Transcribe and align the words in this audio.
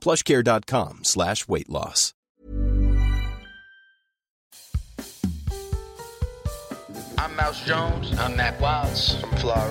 plushcare.com 0.00 1.00
slash 1.04 1.46
weight 1.48 1.68
loss. 1.68 2.14
I'm 7.18 7.36
Mouse 7.36 7.64
Jones. 7.64 8.18
I'm 8.18 8.34
Mac 8.36 8.60
Wilds. 8.60 9.22
I'm 9.22 9.36
Fly 9.38 9.68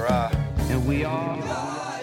And 0.69 0.87
we 0.87 1.03
are. 1.03 1.98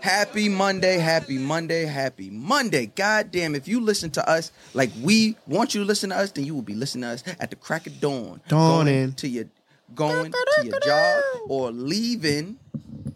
Happy 0.00 0.48
Monday, 0.48 0.98
happy 0.98 1.38
Monday, 1.38 1.84
happy 1.84 2.30
Monday. 2.30 2.86
God 2.86 3.30
damn, 3.30 3.54
if 3.54 3.66
you 3.66 3.80
listen 3.80 4.10
to 4.10 4.28
us 4.28 4.52
like 4.74 4.90
we 5.02 5.36
want 5.46 5.74
you 5.74 5.80
to 5.80 5.86
listen 5.86 6.10
to 6.10 6.16
us, 6.16 6.30
then 6.32 6.44
you 6.44 6.54
will 6.54 6.62
be 6.62 6.74
listening 6.74 7.02
to 7.02 7.08
us 7.08 7.24
at 7.40 7.50
the 7.50 7.56
crack 7.56 7.86
of 7.86 8.00
dawn. 8.00 8.40
Dawning. 8.48 8.94
Going 8.94 9.12
to 9.14 9.28
your 9.28 9.44
going 9.94 10.32
to 10.32 10.64
your 10.64 10.80
job 10.80 11.22
or 11.48 11.70
leaving 11.72 12.58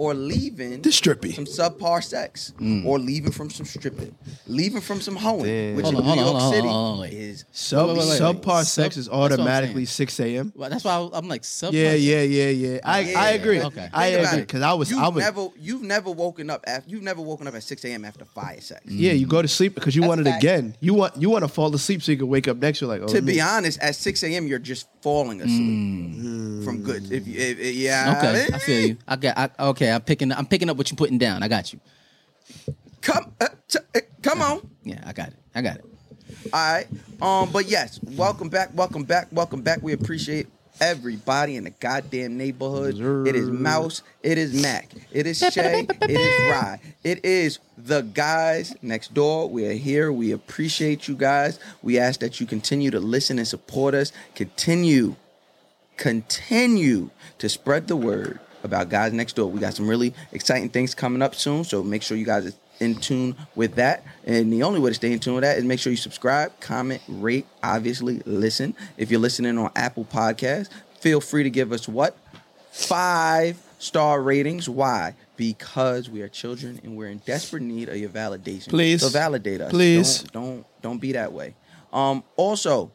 or 0.03 0.15
leaving 0.15 0.83
The 0.83 0.91
strippy. 0.91 1.33
some 1.35 1.45
subpar 1.45 2.03
sex 2.03 2.53
mm. 2.59 2.85
or 2.85 2.99
leaving 2.99 3.31
from 3.33 3.49
some 3.51 3.67
stripping, 3.67 4.15
leaving 4.47 4.81
from 4.81 5.01
some 5.01 5.17
hoeing, 5.17 5.45
Damn. 5.45 5.77
which 5.77 5.85
Hold 5.85 5.95
in 5.95 6.01
on, 6.01 6.05
New 6.07 6.09
hold 6.09 6.19
on, 6.19 6.25
York 6.27 6.41
hold 6.41 6.43
on, 6.43 6.53
City 6.55 6.69
hold 6.69 6.95
on, 6.95 7.01
wait. 7.01 7.13
is 7.13 7.45
Sub, 7.53 7.89
Wait, 7.89 7.99
wait, 7.99 7.99
wait, 7.99 8.09
wait. 8.11 8.21
subpar 8.21 8.59
Sub- 8.65 8.67
sex 8.83 8.97
is 8.97 9.07
that's 9.07 9.17
what 9.17 9.33
I'm 9.33 9.41
automatically 9.41 9.85
6 9.85 10.21
a.m. 10.21 10.53
Well, 10.57 10.71
that's 10.71 10.85
why 10.85 10.95
I- 10.97 11.11
I'm 11.19 11.29
like 11.29 11.45
sub. 11.45 11.73
Yeah, 11.73 11.93
yeah, 11.95 12.23
yeah, 12.23 12.49
yeah. 12.49 12.79
I, 12.85 13.01
Yeah. 13.01 13.21
I 13.21 13.29
agree. 13.31 13.61
Okay. 13.63 13.89
I 13.93 14.07
agree 14.09 14.41
because 14.41 14.63
I 14.63 14.73
was 14.73 14.91
You've 14.91 14.99
I 15.01 15.09
was 15.09 15.23
never 15.25 15.49
you've 15.61 15.83
never 15.83 16.11
woken 16.11 16.51
up 16.51 16.65
after 16.67 16.91
you've 16.91 17.03
never 17.03 17.23
woken 17.23 17.47
up 17.47 17.55
at 17.55 17.63
six 17.63 17.85
a.m. 17.85 18.05
after 18.05 18.25
fire 18.25 18.61
sex. 18.61 18.81
yeah. 18.87 19.13
You 19.13 19.27
go 19.27 19.41
to 19.43 19.49
sleep 19.49 19.75
because 19.75 19.95
you 19.95 20.03
That's 20.03 20.09
want 20.09 20.21
it 20.23 20.25
fact. 20.25 20.43
again. 20.43 20.75
You 20.81 20.95
want 20.95 21.17
you 21.17 21.31
want 21.31 21.45
to 21.45 21.49
fall 21.49 21.73
asleep 21.75 22.03
so 22.03 22.11
you 22.13 22.19
can 22.19 22.29
wake 22.29 22.49
up 22.49 22.57
next. 22.57 22.81
You're 22.81 22.89
like, 22.91 23.03
oh, 23.03 23.09
to 23.09 23.23
be 23.23 23.35
me- 23.35 23.41
honest, 23.41 23.79
at 23.81 23.95
6 23.95 24.23
a.m. 24.25 24.47
you're 24.49 24.59
just 24.59 24.89
falling 25.03 25.41
asleep 25.41 25.61
mm. 25.61 26.65
from 26.65 26.83
good. 26.83 27.05
If, 27.13 27.27
if, 27.29 27.59
if 27.59 27.75
yeah, 27.77 28.15
Okay, 28.19 28.55
I 28.55 28.59
feel 28.59 28.81
you. 28.89 28.97
I 29.07 29.17
got. 29.17 29.37
I, 29.59 29.65
okay, 29.71 29.92
I'm 29.93 30.03
picking. 30.03 30.33
I'm 30.33 30.47
picking 30.47 30.71
up 30.71 30.77
what 30.77 30.91
you're 30.91 30.97
putting 30.97 31.19
down. 31.19 31.43
I 31.43 31.49
got 31.49 31.73
you. 31.73 31.81
Come, 33.01 33.33
uh, 33.41 33.49
t- 33.69 33.79
uh, 33.95 34.01
come 34.23 34.43
on. 34.43 34.69
Yeah, 34.85 35.03
I 35.05 35.13
got 35.13 35.29
it. 35.29 35.35
I 35.55 35.63
got 35.63 35.77
it. 35.77 35.85
All 36.53 36.73
right. 36.73 36.87
Um, 37.21 37.51
but 37.53 37.69
yes, 37.69 38.01
welcome 38.17 38.49
back, 38.49 38.71
welcome 38.75 39.05
back, 39.05 39.29
welcome 39.33 39.63
back. 39.63 39.83
We 39.83 39.93
appreciate 39.93 40.49
everybody 40.81 41.57
in 41.57 41.65
the 41.65 41.71
goddamn 41.71 42.37
neighborhood. 42.37 42.97
It 43.27 43.37
is 43.37 43.49
Mouse, 43.49 44.03
it 44.23 44.39
is 44.39 44.61
Mac, 44.61 44.91
it 45.13 45.27
is 45.27 45.39
Shay, 45.39 45.87
it 45.89 46.11
is 46.11 46.51
Rye, 46.51 46.81
it 47.05 47.25
is 47.25 47.61
the 47.79 48.03
guys 48.03 48.75
next 48.83 49.15
door. 49.15 49.49
We 49.49 49.67
are 49.67 49.73
here. 49.73 50.13
We 50.13 50.33
appreciate 50.33 51.07
you 51.07 51.15
guys. 51.15 51.61
We 51.83 51.99
ask 51.99 52.19
that 52.21 52.41
you 52.41 52.47
continue 52.47 52.91
to 52.91 52.99
listen 53.01 53.39
and 53.39 53.47
support 53.47 53.95
us. 53.95 54.13
Continue 54.35 55.17
continue 55.97 57.11
to 57.39 57.49
spread 57.49 57.87
the 57.87 57.95
word 57.95 58.41
about 58.65 58.89
guys 58.89 59.13
next 59.13 59.37
door. 59.37 59.51
We 59.51 59.61
got 59.61 59.75
some 59.75 59.89
really 59.89 60.15
exciting 60.33 60.69
things 60.69 60.95
coming 60.95 61.23
up 61.23 61.35
soon, 61.35 61.65
so 61.65 61.83
make 61.83 62.03
sure 62.03 62.17
you 62.17 62.27
guys 62.27 62.47
are 62.47 62.53
in 62.81 62.97
tune 62.97 63.37
with 63.55 63.77
that. 63.77 64.05
And 64.25 64.53
the 64.53 64.63
only 64.63 64.81
way 64.81 64.91
to 64.91 64.95
stay 64.95 65.13
in 65.13 65.21
tune 65.21 65.35
with 65.35 65.43
that 65.43 65.59
is 65.59 65.65
make 65.65 65.81
sure 65.81 65.91
you 65.91 65.97
subscribe, 65.97 66.59
comment, 66.61 67.03
rate, 67.09 67.47
obviously 67.63 68.21
listen. 68.27 68.75
If 68.97 69.11
you're 69.11 69.21
listening 69.21 69.57
on 69.59 69.71
Apple 69.77 70.05
Podcasts, 70.05 70.69
feel 71.01 71.21
free 71.21 71.43
to 71.45 71.51
give 71.51 71.73
us 71.73 71.89
what? 71.89 72.17
Five 72.71 73.61
star 73.79 74.23
ratings. 74.23 74.69
Why? 74.69 75.15
Because 75.37 76.09
we 76.09 76.23
are 76.23 76.29
children 76.29 76.81
and 76.83 76.97
we're 76.97 77.09
in 77.09 77.19
desperate 77.19 77.63
need 77.63 77.89
of 77.89 77.97
your 77.97 78.11
validation. 78.11 78.69
Please. 78.69 79.03
So 79.03 79.09
validate 79.09 79.61
us. 79.61 79.71
Please. 79.71 80.23
Don't 80.23 80.33
don't, 80.33 80.67
don't 80.83 80.99
be 80.99 81.13
that 81.13 81.33
way. 81.33 81.55
Um 81.93 82.23
also 82.37 82.93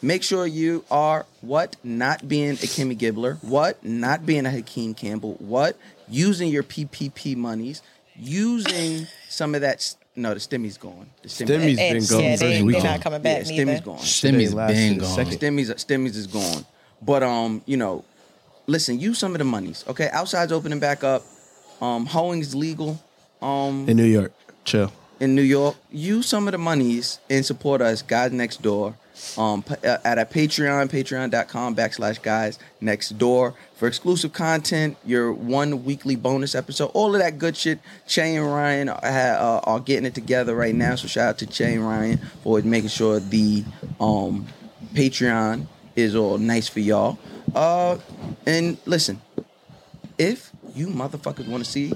Make 0.00 0.22
sure 0.22 0.46
you 0.46 0.84
are 0.90 1.26
what? 1.40 1.76
Not 1.82 2.28
being 2.28 2.50
a 2.50 2.54
Kimmy 2.54 2.96
Gibbler. 2.96 3.42
What? 3.42 3.82
Not 3.84 4.24
being 4.24 4.46
a 4.46 4.50
Hakeem 4.50 4.94
Campbell. 4.94 5.34
What? 5.40 5.76
Using 6.08 6.48
your 6.50 6.62
PPP 6.62 7.36
monies. 7.36 7.82
Using 8.16 9.06
some 9.28 9.54
of 9.54 9.60
that. 9.62 9.76
s- 9.76 9.96
No, 10.14 10.34
the 10.34 10.40
stimmy's 10.40 10.76
gone. 10.78 11.08
The 11.22 11.28
Stimmy's 11.28 11.78
stimmy, 11.78 11.92
been 11.92 12.04
gone 12.06 12.22
yeah, 12.24 12.36
for 12.36 12.44
they, 12.44 12.60
a 12.60 12.64
week. 12.64 12.76
they're 12.76 12.84
not 12.84 13.00
coming 13.02 13.20
yeah, 13.24 13.34
back 13.38 13.42
stimmy's 13.46 13.66
neither. 13.66 13.80
gone. 13.84 13.98
Stimmy's 13.98 14.54
lasted 14.54 14.74
been 14.76 14.96
a 14.96 15.00
gone. 15.00 15.14
second. 15.16 15.32
Stimmy's 15.38 15.70
Stimmy's 15.84 16.16
is 16.16 16.26
gone. 16.26 16.64
But 17.02 17.22
um, 17.22 17.62
you 17.66 17.76
know, 17.76 18.04
listen, 18.66 18.98
use 19.00 19.18
some 19.18 19.32
of 19.32 19.38
the 19.38 19.44
monies. 19.44 19.84
Okay, 19.88 20.08
outside's 20.12 20.52
opening 20.52 20.80
back 20.80 21.02
up. 21.04 21.22
Um, 21.80 22.06
hoeing's 22.06 22.54
legal. 22.54 23.00
Um, 23.42 23.88
in 23.88 23.96
New 23.96 24.04
York. 24.04 24.32
Chill. 24.64 24.92
in 25.20 25.34
New 25.34 25.42
York, 25.42 25.76
use 25.90 26.26
some 26.26 26.46
of 26.48 26.52
the 26.52 26.58
monies 26.58 27.18
and 27.30 27.44
support 27.46 27.80
us, 27.80 28.02
guys 28.02 28.32
next 28.32 28.60
door. 28.62 28.94
Um, 29.36 29.64
uh, 29.70 29.98
at 30.04 30.18
our 30.18 30.24
Patreon, 30.24 30.88
patreon.com 30.88 31.76
backslash 31.76 32.22
guys 32.22 32.58
next 32.80 33.10
door 33.18 33.54
for 33.74 33.86
exclusive 33.86 34.32
content, 34.32 34.96
your 35.04 35.32
one 35.32 35.84
weekly 35.84 36.16
bonus 36.16 36.54
episode, 36.54 36.90
all 36.94 37.14
of 37.14 37.20
that 37.20 37.38
good 37.38 37.56
shit. 37.56 37.80
Che 38.06 38.36
and 38.36 38.46
Ryan 38.46 38.88
are, 38.88 39.04
uh, 39.04 39.60
are 39.64 39.80
getting 39.80 40.06
it 40.06 40.14
together 40.14 40.54
right 40.54 40.74
now. 40.74 40.94
So 40.96 41.08
shout 41.08 41.28
out 41.28 41.38
to 41.38 41.46
Che 41.46 41.74
and 41.74 41.86
Ryan 41.86 42.18
for 42.42 42.60
making 42.62 42.90
sure 42.90 43.20
the 43.20 43.64
um, 44.00 44.46
Patreon 44.94 45.66
is 45.94 46.14
all 46.14 46.38
nice 46.38 46.68
for 46.68 46.80
y'all. 46.80 47.18
Uh, 47.54 47.98
and 48.46 48.78
listen, 48.86 49.20
if 50.16 50.52
you 50.74 50.88
motherfuckers 50.88 51.48
want 51.48 51.64
to 51.64 51.70
see 51.70 51.92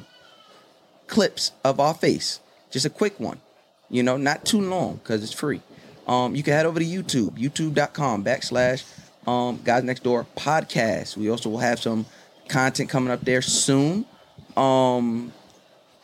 clips 1.13 1.53
of 1.63 1.79
our 1.79 1.93
face. 1.93 2.41
Just 2.71 2.87
a 2.87 2.91
quick 2.91 3.21
one. 3.21 3.41
You 3.91 4.03
know, 4.03 4.17
not 4.17 4.47
too 4.47 4.61
long 4.61 4.97
because 4.97 5.23
it's 5.23 5.33
free. 5.33 5.61
Um, 6.07 6.35
you 6.35 6.43
can 6.43 6.53
head 6.53 6.67
over 6.67 6.81
to 6.81 6.85
YouTube, 6.85 7.39
youtube.com 7.39 8.25
backslash 8.25 8.85
um, 9.27 9.61
Guys 9.65 9.85
Next 9.85 10.03
Door 10.03 10.27
podcast. 10.37 11.17
We 11.17 11.31
also 11.31 11.49
will 11.49 11.59
have 11.59 11.79
some 11.79 12.07
content 12.49 12.91
coming 12.91 13.13
up 13.13 13.21
there 13.23 13.43
soon. 13.43 14.05
Um, 14.57 15.33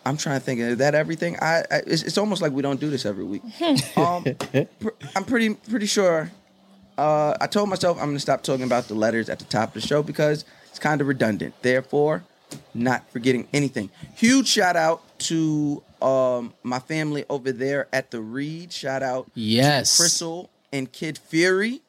I'm 0.05 0.17
trying 0.17 0.39
to 0.41 0.45
think. 0.45 0.61
Is 0.61 0.79
that 0.79 0.95
everything? 0.95 1.37
I, 1.41 1.65
I 1.71 1.83
it's, 1.87 2.03
it's 2.03 2.19
almost 2.19 2.41
like 2.41 2.53
we 2.53 2.63
don't 2.63 2.81
do 2.81 2.91
this 2.91 3.05
every 3.05 3.25
week. 3.25 3.43
um, 3.97 4.25
pr- 4.81 4.89
I'm 5.15 5.25
pretty 5.25 5.55
pretty 5.55 5.87
sure. 5.87 6.31
Uh, 6.97 7.37
I 7.41 7.47
told 7.47 7.69
myself 7.69 7.99
I'm 8.01 8.07
gonna 8.09 8.19
stop 8.19 8.43
talking 8.43 8.65
about 8.65 8.89
the 8.89 8.95
letters 8.95 9.29
at 9.29 9.39
the 9.39 9.45
top 9.45 9.69
of 9.69 9.75
the 9.75 9.87
show 9.87 10.03
because 10.03 10.45
it's 10.71 10.79
kind 10.79 11.01
of 11.01 11.07
redundant. 11.07 11.55
Therefore, 11.63 12.25
not 12.75 13.09
forgetting 13.11 13.49
anything. 13.53 13.91
Huge 14.15 14.49
shout 14.49 14.77
out 14.77 15.03
to 15.21 15.83
um, 16.03 16.53
my 16.63 16.79
family 16.79 17.25
over 17.29 17.53
there 17.53 17.89
at 17.93 18.11
the 18.11 18.21
Read. 18.21 18.73
Shout 18.73 19.03
out 19.03 19.29
Yes. 19.35 19.99
Crissle 20.01 20.49
and 20.73 20.91
Kid 20.93 21.19
Fury. 21.19 21.81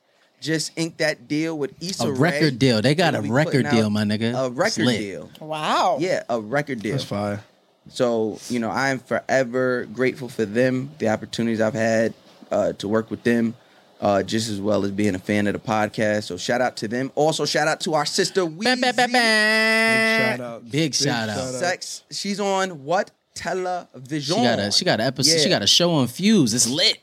Just 0.42 0.72
inked 0.78 1.00
that 1.00 1.28
deal 1.28 1.58
with 1.58 1.74
Issa 1.84 2.08
A 2.08 2.12
Rae. 2.14 2.32
record 2.32 2.60
deal. 2.60 2.82
They 2.82 2.96
got 2.96 3.12
We'll 3.14 3.20
a 3.20 3.24
be 3.24 3.30
record 3.30 3.52
putting 3.52 3.66
out 3.68 3.74
deal, 3.74 3.90
my 3.90 4.04
nigga. 4.04 4.46
A 4.46 4.50
record 4.50 4.86
lit. 4.86 5.00
deal. 5.00 5.30
Wow. 5.42 5.98
Yeah, 6.00 6.24
a 6.30 6.40
record 6.40 6.82
deal. 6.82 6.94
That's 6.94 7.04
fire. 7.04 7.44
So, 7.90 8.40
you 8.50 8.60
know, 8.60 8.70
I 8.70 8.90
am 8.90 9.00
forever 9.00 9.86
grateful 9.92 10.30
for 10.30 10.46
them, 10.46 10.92
the 11.00 11.10
opportunities 11.10 11.60
I've 11.60 11.74
had 11.74 12.14
uh, 12.52 12.72
to 12.74 12.88
work 12.88 13.10
with 13.12 13.24
them, 13.24 13.54
uh, 14.00 14.24
just 14.24 14.48
as 14.50 14.62
well 14.62 14.86
as 14.86 14.92
being 14.92 15.14
a 15.16 15.20
fan 15.20 15.46
of 15.48 15.54
the 15.54 15.60
podcast. 15.60 16.24
So, 16.26 16.38
shout 16.38 16.62
out 16.62 16.78
to 16.78 16.88
them. 16.88 17.12
Also, 17.16 17.44
shout 17.46 17.68
out 17.68 17.82
to 17.82 17.96
our 17.96 18.06
sister 18.06 18.46
Bam, 18.46 18.58
Weezy. 18.78 18.82
bam, 18.82 18.96
bam, 18.96 19.12
bam. 19.12 20.38
shout 20.38 20.40
out. 20.46 20.72
Big 20.72 20.94
shout 20.96 21.28
out. 21.30 21.54
Sex. 21.56 22.04
She's 22.12 22.40
on 22.40 22.86
what 22.86 23.12
television? 23.34 24.36
She 24.38 24.44
got 24.44 24.60
a 24.60 24.72
she 24.72 24.86
got 24.86 25.00
an 25.00 25.08
episode. 25.08 25.40
She 25.40 25.50
got 25.50 25.62
a 25.62 25.68
show 25.68 25.92
on 25.94 26.08
Fuse. 26.08 26.54
It's 26.54 26.70
lit. 26.70 27.00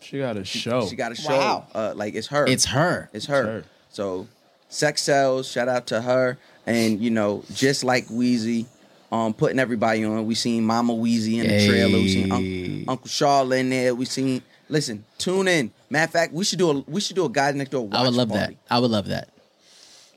She 0.00 0.18
got 0.18 0.36
a 0.36 0.44
show. 0.44 0.86
She 0.86 0.96
got 0.96 1.12
a 1.12 1.14
show. 1.14 1.36
Wow. 1.36 1.66
Uh, 1.74 1.92
like 1.94 2.14
it's 2.14 2.28
her. 2.28 2.46
It's 2.46 2.64
her. 2.66 3.10
It's 3.12 3.26
her. 3.26 3.42
her. 3.44 3.64
So, 3.90 4.26
sex 4.68 5.02
sells. 5.02 5.50
Shout 5.50 5.68
out 5.68 5.86
to 5.88 6.00
her. 6.00 6.38
And 6.66 7.00
you 7.00 7.10
know, 7.10 7.44
just 7.52 7.84
like 7.84 8.08
Wheezy, 8.08 8.66
um, 9.12 9.34
putting 9.34 9.58
everybody 9.58 10.04
on. 10.04 10.24
We 10.26 10.34
seen 10.34 10.64
Mama 10.64 10.94
Wheezy 10.94 11.38
in 11.38 11.46
the 11.48 11.66
trailer. 11.66 11.98
We 11.98 12.08
seen 12.08 12.30
Hey. 12.30 12.78
Uncle, 12.80 12.90
Uncle 12.92 13.08
Charlotte 13.08 13.56
in 13.56 13.70
there. 13.70 13.94
We 13.94 14.04
seen. 14.06 14.42
Listen, 14.70 15.04
tune 15.18 15.48
in. 15.48 15.70
Matter 15.90 16.04
of 16.04 16.10
fact, 16.10 16.32
we 16.32 16.44
should 16.44 16.58
do 16.58 16.70
a 16.70 16.80
we 16.86 17.00
should 17.00 17.16
do 17.16 17.24
a 17.24 17.28
guys 17.30 17.54
next 17.54 17.70
door. 17.70 17.86
Watch 17.86 17.94
I 17.94 18.02
would 18.04 18.14
love 18.14 18.28
party. 18.28 18.54
that. 18.54 18.74
I 18.74 18.78
would 18.78 18.90
love 18.90 19.08
that. 19.08 19.28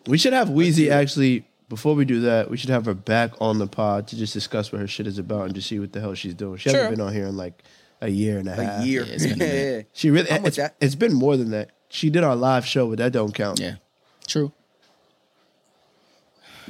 We 0.08 0.18
should 0.18 0.34
have 0.34 0.50
Wheezy 0.50 0.90
actually. 0.90 1.46
Before 1.72 1.96
we 1.96 2.04
do 2.04 2.20
that, 2.20 2.50
we 2.52 2.58
should 2.58 2.70
have 2.70 2.84
her 2.86 2.94
back 2.94 3.32
on 3.40 3.58
the 3.58 3.66
pod 3.66 4.06
to 4.10 4.18
just 4.18 4.34
discuss 4.34 4.74
what 4.74 4.82
her 4.82 4.88
shit 4.90 5.08
is 5.08 5.18
about 5.18 5.46
and 5.46 5.56
just 5.56 5.70
see 5.70 5.80
what 5.80 5.94
the 5.94 6.02
hell 6.02 6.14
she's 6.16 6.34
doing. 6.34 6.58
She 6.58 6.70
Sure. 6.70 6.78
hasn't 6.80 6.98
been 6.98 7.06
on 7.08 7.14
here 7.14 7.28
in 7.28 7.38
like 7.38 7.64
a 8.02 8.10
year 8.10 8.40
and 8.40 8.50
a 8.50 8.54
half. 8.56 8.84
A 8.84 8.86
year. 8.86 9.04
Yeah, 9.06 9.14
it's 9.14 9.24
been 9.26 9.34
a 9.36 9.38
minute. 9.38 9.90
She 9.94 10.10
really. 10.10 10.30
I'm 10.30 10.44
with 10.44 10.50
It's, 10.50 10.58
that. 10.58 10.76
it's 10.82 10.96
been 10.96 11.14
more 11.14 11.38
than 11.38 11.52
that. 11.52 11.70
She 11.88 12.10
did 12.10 12.26
our 12.26 12.36
live 12.36 12.66
show, 12.66 12.90
but 12.90 12.98
that 12.98 13.14
don't 13.14 13.34
count. 13.34 13.62
Yeah. 13.62 13.76
True. 14.28 14.52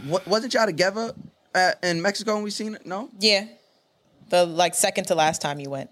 What, 0.05 0.27
wasn't 0.27 0.53
y'all 0.53 0.67
together 0.67 1.13
uh, 1.55 1.71
in 1.81 1.99
Mexico 2.03 2.35
when 2.35 2.43
we 2.43 2.51
seen 2.51 2.75
it? 2.75 2.85
No. 2.85 3.09
Yeah. 3.19 3.47
The 4.29 4.45
like 4.45 4.75
second 4.75 5.05
to 5.05 5.15
last 5.15 5.41
time 5.41 5.59
you 5.59 5.71
went. 5.71 5.89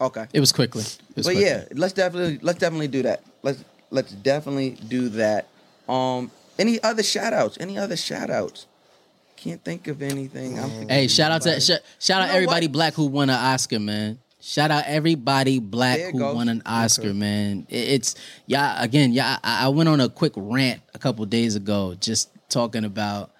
Okay. 0.00 0.26
It 0.32 0.40
was 0.40 0.50
quickly. 0.50 0.82
It 0.82 0.98
was 1.14 1.26
But 1.26 1.34
quickly. 1.34 1.44
yeah, 1.44 1.64
let's 1.74 1.92
definitely 1.94 2.38
let's 2.42 2.58
definitely 2.58 2.88
do 2.88 3.02
that. 3.04 3.22
Let's 3.42 3.64
let's 3.90 4.10
definitely 4.12 4.70
do 4.88 5.10
that. 5.10 5.46
Um 5.88 6.30
any 6.58 6.82
other 6.82 7.02
shout 7.02 7.32
outs? 7.32 7.56
Any 7.60 7.78
other 7.78 7.96
shout 7.96 8.30
outs? 8.30 8.66
Can't 9.36 9.62
think 9.62 9.86
of 9.88 10.02
anything. 10.02 10.58
I'm 10.58 10.70
thinking 10.70 10.88
Hey, 10.88 11.08
shout 11.08 11.30
out 11.30 11.42
to 11.42 11.60
sh- 11.60 11.70
shout 11.98 12.22
out 12.22 12.28
know 12.28 12.34
everybody 12.34 12.66
what? 12.66 12.72
black 12.72 12.94
who 12.94 13.06
won 13.06 13.28
an 13.30 13.36
Oscar, 13.36 13.78
man. 13.78 14.18
Shout 14.40 14.70
out 14.70 14.84
everybody 14.86 15.58
black 15.58 15.98
who 16.00 16.18
goes. 16.20 16.34
won 16.34 16.48
an 16.48 16.62
Oscar, 16.64 17.12
man. 17.12 17.66
It- 17.68 17.88
It's 17.88 18.14
yeah. 18.46 18.82
Again, 18.82 19.12
yeah. 19.12 19.38
I, 19.44 19.66
I 19.66 19.68
went 19.68 19.88
on 19.88 20.00
a 20.00 20.08
quick 20.08 20.32
rant 20.36 20.80
a 20.94 20.98
couple 20.98 21.24
days 21.26 21.54
ago, 21.56 21.94
just 22.00 22.30
talking 22.48 22.84
about 22.84 23.30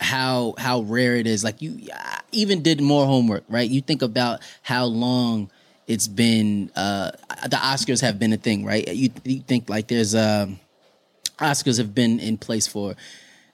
how 0.00 0.54
how 0.58 0.80
rare 0.80 1.16
it 1.16 1.26
is. 1.26 1.44
Like 1.44 1.62
you 1.62 1.88
I 1.92 2.20
even 2.32 2.62
did 2.62 2.80
more 2.80 3.06
homework, 3.06 3.44
right? 3.48 3.68
You 3.68 3.80
think 3.80 4.02
about 4.02 4.40
how 4.62 4.84
long 4.86 5.50
it's 5.86 6.08
been. 6.08 6.70
Uh, 6.76 7.12
the 7.44 7.56
Oscars 7.56 8.00
have 8.00 8.18
been 8.18 8.32
a 8.32 8.36
thing, 8.36 8.64
right? 8.64 8.86
You, 8.88 9.10
you 9.24 9.40
think 9.40 9.68
like 9.68 9.86
there's 9.88 10.14
um, 10.14 10.58
Oscars 11.38 11.78
have 11.78 11.94
been 11.94 12.20
in 12.20 12.38
place 12.38 12.66
for 12.66 12.94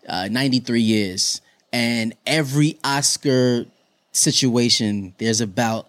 uh, 0.09 0.29
93 0.31 0.81
years, 0.81 1.41
and 1.73 2.15
every 2.27 2.79
Oscar 2.85 3.67
situation, 4.13 5.15
there's 5.19 5.41
about 5.41 5.89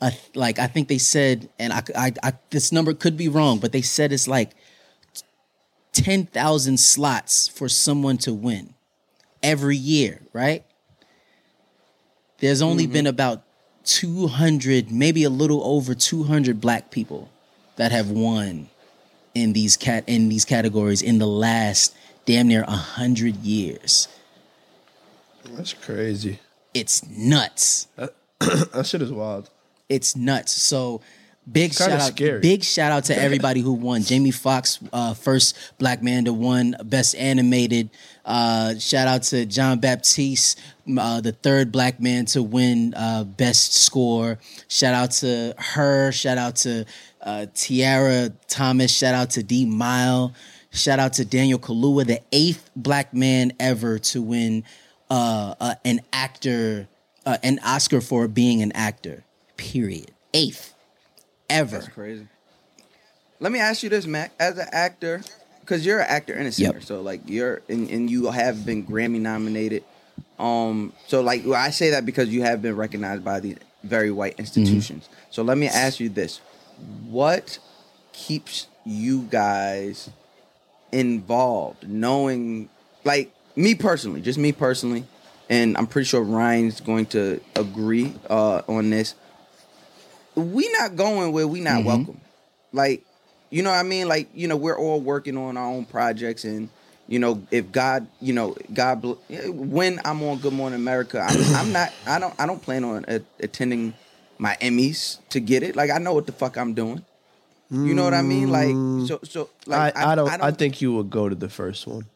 a, 0.00 0.12
like 0.34 0.58
I 0.58 0.66
think 0.66 0.88
they 0.88 0.98
said, 0.98 1.48
and 1.58 1.72
I, 1.72 1.82
I, 1.96 2.12
I 2.22 2.32
this 2.50 2.72
number 2.72 2.94
could 2.94 3.16
be 3.16 3.28
wrong, 3.28 3.58
but 3.58 3.72
they 3.72 3.82
said 3.82 4.12
it's 4.12 4.28
like 4.28 4.52
10,000 5.92 6.78
slots 6.78 7.48
for 7.48 7.68
someone 7.68 8.18
to 8.18 8.32
win 8.32 8.74
every 9.42 9.76
year, 9.76 10.20
right? 10.32 10.64
There's 12.38 12.62
only 12.62 12.86
been 12.86 13.08
about 13.08 13.42
200, 13.84 14.92
maybe 14.92 15.24
a 15.24 15.30
little 15.30 15.64
over 15.64 15.94
200 15.94 16.60
black 16.60 16.90
people 16.92 17.30
that 17.76 17.90
have 17.90 18.10
won 18.10 18.68
in 19.38 19.52
these 19.52 19.76
cat 19.76 20.04
in 20.06 20.28
these 20.28 20.44
categories 20.44 21.02
in 21.02 21.18
the 21.18 21.26
last 21.26 21.94
damn 22.26 22.48
near 22.48 22.64
100 22.64 23.36
years. 23.36 24.08
That's 25.52 25.72
crazy. 25.72 26.40
It's 26.74 27.06
nuts. 27.08 27.88
That 28.40 28.86
shit 28.86 29.02
is 29.02 29.10
wild. 29.10 29.50
It's 29.88 30.14
nuts. 30.14 30.52
So 30.52 31.00
big 31.50 31.72
shout 31.72 31.90
out, 31.90 32.12
scary. 32.12 32.38
big 32.40 32.62
shout 32.62 32.92
out 32.92 33.04
to 33.06 33.18
everybody 33.20 33.60
who 33.60 33.72
won. 33.72 34.02
Jamie 34.02 34.30
Foxx, 34.30 34.78
uh, 34.92 35.14
first 35.14 35.56
black 35.78 36.04
man 36.04 36.24
to 36.26 36.32
won 36.32 36.76
Best 36.84 37.16
Animated. 37.16 37.90
Uh, 38.28 38.78
shout 38.78 39.08
out 39.08 39.22
to 39.22 39.46
Jon 39.46 39.80
Batiste, 39.80 40.60
uh, 40.98 41.18
the 41.22 41.32
third 41.32 41.72
black 41.72 41.98
man 41.98 42.26
to 42.26 42.42
win 42.42 42.92
uh, 42.94 43.24
Best 43.24 43.72
Score. 43.72 44.38
Shout 44.68 44.92
out 44.92 45.12
to 45.12 45.54
her. 45.56 46.12
Shout 46.12 46.36
out 46.36 46.56
to 46.56 46.84
uh, 47.22 47.46
Tiara 47.54 48.30
Thomas. 48.46 48.94
Shout 48.94 49.14
out 49.14 49.30
to 49.30 49.42
D'Mile. 49.42 50.34
Shout 50.70 50.98
out 50.98 51.14
to 51.14 51.24
Daniel 51.24 51.58
Kaluuya, 51.58 52.06
the 52.06 52.20
eighth 52.30 52.70
black 52.76 53.14
man 53.14 53.54
ever 53.58 53.98
to 53.98 54.20
win 54.20 54.64
uh, 55.08 55.54
uh, 55.58 55.74
an 55.86 56.02
actor, 56.12 56.86
an 57.24 57.58
Oscar 57.64 58.02
for 58.02 58.28
being 58.28 58.60
an 58.60 58.72
actor. 58.72 59.24
Period. 59.56 60.10
Eighth 60.34 60.74
ever. 61.48 61.78
That's 61.78 61.88
crazy. 61.88 62.28
Let 63.40 63.52
me 63.52 63.58
ask 63.58 63.82
you 63.82 63.88
this, 63.88 64.06
Mac. 64.06 64.32
As 64.38 64.58
an 64.58 64.68
actor, 64.70 65.22
because 65.68 65.84
you're 65.84 66.00
an 66.00 66.06
actor 66.08 66.32
and 66.32 66.46
a 66.48 66.52
singer, 66.52 66.74
Yep. 66.74 66.82
so 66.82 67.02
like 67.02 67.20
you're 67.26 67.60
and, 67.68 67.90
and 67.90 68.10
you 68.10 68.30
have 68.30 68.64
been 68.64 68.86
Grammy 68.86 69.20
nominated. 69.20 69.84
Um, 70.38 70.92
so 71.06 71.20
like 71.20 71.42
well, 71.44 71.54
I 71.54 71.70
say 71.70 71.90
that 71.90 72.06
because 72.06 72.28
you 72.30 72.42
have 72.42 72.62
been 72.62 72.76
recognized 72.76 73.22
by 73.24 73.40
these 73.40 73.56
very 73.84 74.10
white 74.10 74.38
institutions. 74.38 75.08
So 75.30 75.42
let 75.42 75.58
me 75.58 75.66
ask 75.66 76.00
you 76.00 76.08
this: 76.08 76.40
What 77.06 77.58
keeps 78.12 78.66
you 78.84 79.22
guys 79.30 80.08
involved, 80.90 81.86
knowing, 81.88 82.70
like 83.04 83.30
me 83.54 83.74
personally, 83.74 84.22
just 84.22 84.38
me 84.38 84.52
personally, 84.52 85.04
and 85.50 85.76
I'm 85.76 85.86
pretty 85.86 86.06
sure 86.06 86.22
Ryan's 86.22 86.80
going 86.80 87.06
to 87.06 87.40
agree 87.54 88.14
uh, 88.30 88.62
on 88.68 88.90
this 88.90 89.14
we 90.34 90.70
not 90.72 90.96
going 90.96 91.32
where 91.32 91.46
we 91.48 91.60
not 91.60 91.84
welcome. 91.84 92.20
Like, 92.72 93.04
you 93.50 93.62
know 93.62 93.70
what 93.70 93.76
I 93.76 93.82
mean? 93.82 94.08
Like, 94.08 94.28
you 94.34 94.48
know, 94.48 94.56
we're 94.56 94.78
all 94.78 95.00
working 95.00 95.36
on 95.36 95.56
our 95.56 95.66
own 95.66 95.84
projects 95.84 96.44
and 96.44 96.68
you 97.06 97.18
know, 97.18 97.42
if 97.50 97.72
God, 97.72 98.06
you 98.20 98.34
know, 98.34 98.54
God 98.74 99.00
bl- 99.00 99.14
when 99.48 99.98
I'm 100.04 100.22
on 100.22 100.38
Good 100.38 100.52
Morning 100.52 100.78
America, 100.78 101.20
I'm, 101.26 101.54
I'm 101.54 101.72
not 101.72 101.92
I 102.06 102.18
don't 102.18 102.34
I 102.38 102.46
don't 102.46 102.60
plan 102.60 102.84
on 102.84 103.04
a- 103.08 103.22
attending 103.40 103.94
my 104.38 104.56
Emmys 104.60 105.18
to 105.30 105.40
get 105.40 105.62
it. 105.62 105.74
Like 105.74 105.90
I 105.90 105.98
know 105.98 106.12
what 106.12 106.26
the 106.26 106.32
fuck 106.32 106.58
I'm 106.58 106.74
doing. 106.74 107.04
You 107.70 107.94
know 107.94 108.04
what 108.04 108.14
I 108.14 108.22
mean? 108.22 108.50
Like 108.50 108.68
mm. 108.68 109.06
so 109.06 109.20
so 109.24 109.50
like 109.66 109.94
I, 109.94 110.12
I, 110.12 110.14
don't, 110.14 110.28
I 110.28 110.50
think 110.52 110.80
you 110.80 110.94
would 110.94 111.10
go 111.10 111.28
to 111.28 111.34
the 111.34 111.50
first 111.50 111.86
one. 111.86 112.06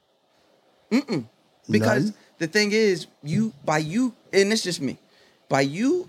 because 1.70 2.04
None? 2.06 2.14
the 2.38 2.46
thing 2.46 2.72
is 2.72 3.06
you 3.22 3.52
by 3.64 3.78
you 3.78 4.14
and 4.32 4.52
it's 4.52 4.62
just 4.62 4.80
me 4.80 4.98
by 5.48 5.60
you 5.60 6.08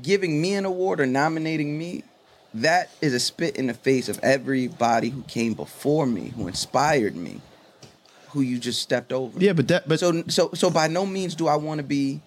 giving 0.00 0.40
me 0.40 0.54
an 0.54 0.64
award 0.64 1.00
or 1.00 1.06
nominating 1.06 1.76
me 1.76 2.04
that 2.54 2.90
is 3.00 3.14
a 3.14 3.20
spit 3.20 3.56
in 3.56 3.66
the 3.66 3.74
face 3.74 4.08
of 4.08 4.18
everybody 4.22 5.08
who 5.08 5.22
came 5.22 5.54
before 5.54 6.06
me 6.06 6.28
who 6.36 6.48
inspired 6.48 7.16
me 7.16 7.40
who 8.30 8.40
you 8.40 8.58
just 8.58 8.80
stepped 8.80 9.12
over. 9.12 9.38
Yeah, 9.38 9.52
but 9.52 9.68
that 9.68 9.88
but 9.88 10.00
so 10.00 10.22
so 10.28 10.50
so 10.54 10.70
by 10.70 10.88
no 10.88 11.04
means 11.06 11.34
do 11.34 11.48
i 11.48 11.56
want 11.56 11.78
to 11.78 11.84
be 11.84 12.20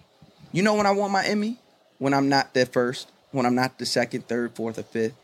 you 0.52 0.64
know 0.64 0.76
when 0.76 0.86
i 0.86 0.92
want 0.92 1.12
my 1.12 1.26
emmy? 1.26 1.58
When 1.98 2.14
i'm 2.14 2.30
not 2.30 2.54
the 2.54 2.66
first 2.66 3.12
when 3.32 3.46
i'm 3.46 3.56
not 3.56 3.80
the 3.80 3.86
second 3.86 4.28
third 4.28 4.56
fourth 4.56 4.78
or 4.78 4.84
fifth. 4.84 5.16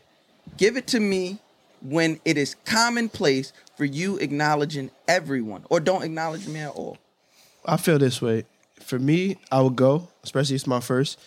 Give 0.56 0.76
it 0.76 0.86
to 0.88 1.00
me 1.00 1.38
when 1.80 2.20
it 2.24 2.36
is 2.36 2.56
commonplace 2.64 3.52
for 3.76 3.84
you 3.84 4.16
acknowledging 4.18 4.90
everyone 5.08 5.64
or 5.70 5.80
don't 5.80 6.02
acknowledge 6.02 6.46
me 6.46 6.60
at 6.60 6.70
all. 6.70 6.98
I 7.64 7.76
feel 7.76 7.98
this 7.98 8.20
way. 8.20 8.44
For 8.80 8.98
me, 8.98 9.38
I 9.50 9.60
would 9.60 9.76
go, 9.76 10.08
especially 10.24 10.56
if 10.56 10.62
it's 10.62 10.66
my 10.66 10.80
first, 10.80 11.18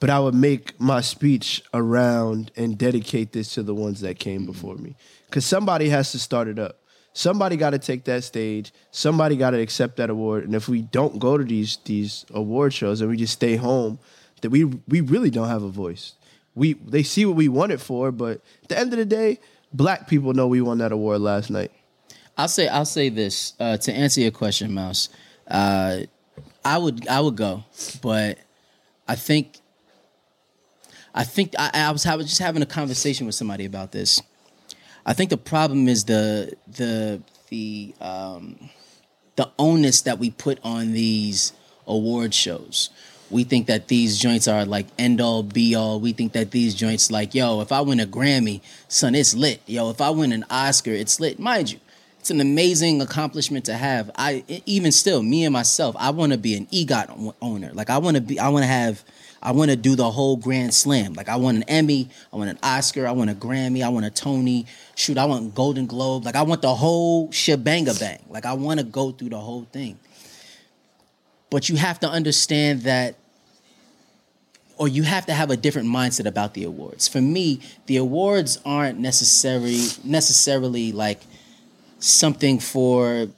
but 0.00 0.10
I 0.10 0.18
would 0.18 0.34
make 0.34 0.78
my 0.80 1.00
speech 1.00 1.62
around 1.72 2.50
and 2.56 2.76
dedicate 2.76 3.32
this 3.32 3.54
to 3.54 3.62
the 3.62 3.74
ones 3.74 4.00
that 4.00 4.18
came 4.18 4.46
before 4.46 4.76
me. 4.76 4.96
Because 5.28 5.44
somebody 5.44 5.88
has 5.88 6.12
to 6.12 6.18
start 6.18 6.48
it 6.48 6.58
up. 6.58 6.78
Somebody 7.12 7.56
got 7.56 7.70
to 7.70 7.78
take 7.78 8.04
that 8.04 8.24
stage. 8.24 8.72
Somebody 8.90 9.36
got 9.36 9.50
to 9.50 9.60
accept 9.60 9.96
that 9.96 10.10
award. 10.10 10.44
And 10.44 10.54
if 10.54 10.68
we 10.68 10.82
don't 10.82 11.18
go 11.18 11.38
to 11.38 11.44
these 11.44 11.78
these 11.84 12.26
award 12.34 12.74
shows 12.74 13.00
and 13.00 13.08
we 13.08 13.16
just 13.16 13.32
stay 13.32 13.56
home, 13.56 13.98
that 14.42 14.50
we 14.50 14.64
we 14.64 15.00
really 15.00 15.30
don't 15.30 15.48
have 15.48 15.62
a 15.62 15.68
voice. 15.68 16.12
We 16.54 16.74
they 16.74 17.02
see 17.02 17.24
what 17.24 17.36
we 17.36 17.48
won 17.48 17.70
it 17.70 17.80
for, 17.80 18.12
but 18.12 18.42
at 18.64 18.68
the 18.68 18.78
end 18.78 18.92
of 18.92 18.98
the 18.98 19.06
day, 19.06 19.40
black 19.72 20.08
people 20.08 20.34
know 20.34 20.46
we 20.46 20.60
won 20.60 20.78
that 20.78 20.92
award 20.92 21.22
last 21.22 21.48
night. 21.48 21.72
I'll 22.36 22.48
say 22.48 22.68
I'll 22.68 22.84
say 22.84 23.08
this 23.08 23.54
uh, 23.58 23.78
to 23.78 23.92
answer 23.92 24.20
your 24.20 24.30
question, 24.30 24.74
Mouse. 24.74 25.08
Uh, 25.48 26.00
I 26.66 26.76
would 26.76 27.08
I 27.08 27.20
would 27.20 27.36
go, 27.36 27.64
but 28.02 28.38
I 29.08 29.14
think 29.14 29.56
I 31.16 31.24
think 31.24 31.54
I, 31.58 31.70
I 31.74 31.90
was 31.90 32.02
just 32.04 32.38
having 32.38 32.62
a 32.62 32.66
conversation 32.66 33.24
with 33.24 33.34
somebody 33.34 33.64
about 33.64 33.90
this. 33.90 34.20
I 35.06 35.14
think 35.14 35.30
the 35.30 35.38
problem 35.38 35.88
is 35.88 36.04
the 36.04 36.54
the 36.68 37.22
the 37.48 37.94
um, 38.00 38.68
the 39.36 39.50
onus 39.58 40.02
that 40.02 40.18
we 40.18 40.30
put 40.30 40.58
on 40.62 40.92
these 40.92 41.54
award 41.86 42.34
shows. 42.34 42.90
We 43.30 43.44
think 43.44 43.66
that 43.66 43.88
these 43.88 44.18
joints 44.18 44.46
are 44.46 44.64
like 44.64 44.86
end 44.98 45.20
all 45.20 45.42
be 45.42 45.74
all. 45.74 45.98
We 46.00 46.12
think 46.12 46.32
that 46.34 46.50
these 46.50 46.74
joints 46.74 47.10
like, 47.10 47.34
yo, 47.34 47.60
if 47.60 47.72
I 47.72 47.80
win 47.80 47.98
a 47.98 48.06
Grammy, 48.06 48.60
son, 48.88 49.14
it's 49.14 49.34
lit. 49.34 49.62
Yo, 49.66 49.90
if 49.90 50.00
I 50.00 50.10
win 50.10 50.32
an 50.32 50.44
Oscar, 50.50 50.92
it's 50.92 51.18
lit. 51.18 51.38
Mind 51.38 51.72
you, 51.72 51.80
it's 52.20 52.30
an 52.30 52.40
amazing 52.40 53.00
accomplishment 53.00 53.64
to 53.64 53.74
have. 53.74 54.10
I 54.16 54.44
even 54.66 54.92
still, 54.92 55.22
me 55.22 55.44
and 55.44 55.52
myself, 55.52 55.96
I 55.98 56.10
want 56.10 56.32
to 56.32 56.38
be 56.38 56.56
an 56.56 56.66
EGOT 56.66 57.34
owner. 57.40 57.70
Like 57.72 57.90
I 57.90 57.98
want 57.98 58.16
to 58.16 58.20
be, 58.20 58.38
I 58.38 58.48
want 58.48 58.64
to 58.64 58.68
have, 58.68 59.02
I 59.46 59.52
want 59.52 59.70
to 59.70 59.76
do 59.76 59.94
the 59.94 60.10
whole 60.10 60.36
grand 60.36 60.74
slam. 60.74 61.12
Like 61.12 61.28
I 61.28 61.36
want 61.36 61.58
an 61.58 61.62
Emmy, 61.68 62.08
I 62.32 62.36
want 62.36 62.50
an 62.50 62.58
Oscar, 62.64 63.06
I 63.06 63.12
want 63.12 63.30
a 63.30 63.34
Grammy, 63.34 63.84
I 63.84 63.88
want 63.90 64.04
a 64.04 64.10
Tony. 64.10 64.66
Shoot, 64.96 65.16
I 65.16 65.24
want 65.24 65.54
Golden 65.54 65.86
Globe. 65.86 66.24
Like 66.24 66.34
I 66.34 66.42
want 66.42 66.62
the 66.62 66.74
whole 66.74 67.28
shebanga 67.28 67.98
bang. 68.00 68.18
Like 68.28 68.44
I 68.44 68.54
want 68.54 68.80
to 68.80 68.84
go 68.84 69.12
through 69.12 69.28
the 69.28 69.38
whole 69.38 69.64
thing. 69.70 70.00
But 71.48 71.68
you 71.68 71.76
have 71.76 72.00
to 72.00 72.08
understand 72.08 72.82
that 72.82 73.14
or 74.78 74.88
you 74.88 75.04
have 75.04 75.26
to 75.26 75.32
have 75.32 75.52
a 75.52 75.56
different 75.56 75.88
mindset 75.88 76.26
about 76.26 76.54
the 76.54 76.64
awards. 76.64 77.06
For 77.06 77.20
me, 77.20 77.60
the 77.86 77.98
awards 77.98 78.58
aren't 78.64 78.98
necessary 78.98 79.78
necessarily 80.02 80.90
like 80.90 81.20
something 82.00 82.58
for 82.58 83.28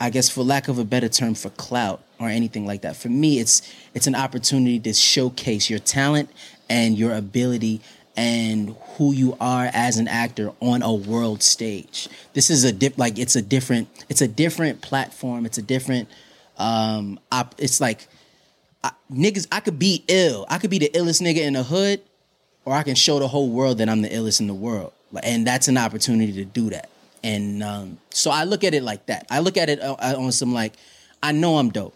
I 0.00 0.10
guess 0.10 0.28
for 0.28 0.42
lack 0.42 0.66
of 0.66 0.80
a 0.80 0.84
better 0.84 1.08
term 1.08 1.34
for 1.34 1.50
clout 1.50 2.02
or 2.22 2.28
anything 2.28 2.66
like 2.66 2.82
that. 2.82 2.96
For 2.96 3.08
me, 3.08 3.38
it's 3.38 3.62
it's 3.94 4.06
an 4.06 4.14
opportunity 4.14 4.78
to 4.80 4.92
showcase 4.92 5.68
your 5.68 5.78
talent 5.78 6.30
and 6.68 6.96
your 6.96 7.14
ability 7.14 7.80
and 8.16 8.76
who 8.96 9.12
you 9.12 9.36
are 9.40 9.70
as 9.72 9.98
an 9.98 10.06
actor 10.06 10.52
on 10.60 10.82
a 10.82 10.92
world 10.92 11.42
stage. 11.42 12.08
This 12.34 12.50
is 12.50 12.64
a 12.64 12.72
dip 12.72 12.98
like 12.98 13.18
it's 13.18 13.36
a 13.36 13.42
different 13.42 13.88
it's 14.08 14.20
a 14.20 14.28
different 14.28 14.80
platform. 14.80 15.46
It's 15.46 15.58
a 15.58 15.62
different 15.62 16.08
um 16.58 17.18
op, 17.30 17.54
it's 17.58 17.80
like 17.80 18.06
I, 18.84 18.92
niggas 19.12 19.48
I 19.50 19.60
could 19.60 19.78
be 19.78 20.04
ill. 20.08 20.46
I 20.48 20.58
could 20.58 20.70
be 20.70 20.78
the 20.78 20.90
illest 20.94 21.22
nigga 21.22 21.42
in 21.42 21.54
the 21.54 21.62
hood 21.62 22.00
or 22.64 22.74
I 22.74 22.82
can 22.82 22.94
show 22.94 23.18
the 23.18 23.28
whole 23.28 23.50
world 23.50 23.78
that 23.78 23.88
I'm 23.88 24.02
the 24.02 24.08
illest 24.08 24.40
in 24.40 24.46
the 24.46 24.54
world. 24.54 24.92
And 25.22 25.46
that's 25.46 25.68
an 25.68 25.76
opportunity 25.76 26.32
to 26.34 26.44
do 26.44 26.70
that. 26.70 26.88
And 27.22 27.62
um, 27.62 27.98
so 28.10 28.30
I 28.30 28.44
look 28.44 28.64
at 28.64 28.74
it 28.74 28.82
like 28.82 29.06
that. 29.06 29.26
I 29.30 29.40
look 29.40 29.56
at 29.56 29.68
it 29.68 29.80
uh, 29.80 29.96
on 30.18 30.32
some 30.32 30.52
like, 30.52 30.74
I 31.22 31.32
know 31.32 31.58
I'm 31.58 31.70
dope. 31.70 31.94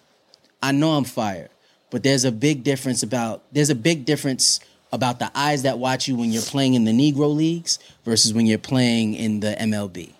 I 0.62 0.72
know 0.72 0.92
I'm 0.92 1.04
fire. 1.04 1.48
But 1.90 2.02
there's 2.02 2.24
a 2.24 2.32
big 2.32 2.64
difference 2.64 3.02
about 3.02 3.42
there's 3.52 3.70
a 3.70 3.74
big 3.74 4.04
difference 4.04 4.60
about 4.92 5.18
the 5.18 5.30
eyes 5.34 5.62
that 5.62 5.78
watch 5.78 6.08
you 6.08 6.16
when 6.16 6.32
you're 6.32 6.42
playing 6.42 6.74
in 6.74 6.84
the 6.84 6.92
Negro 6.92 7.34
leagues 7.34 7.78
versus 8.04 8.32
when 8.34 8.46
you're 8.46 8.58
playing 8.58 9.14
in 9.14 9.40
the 9.40 9.54
MLB. 9.58 10.12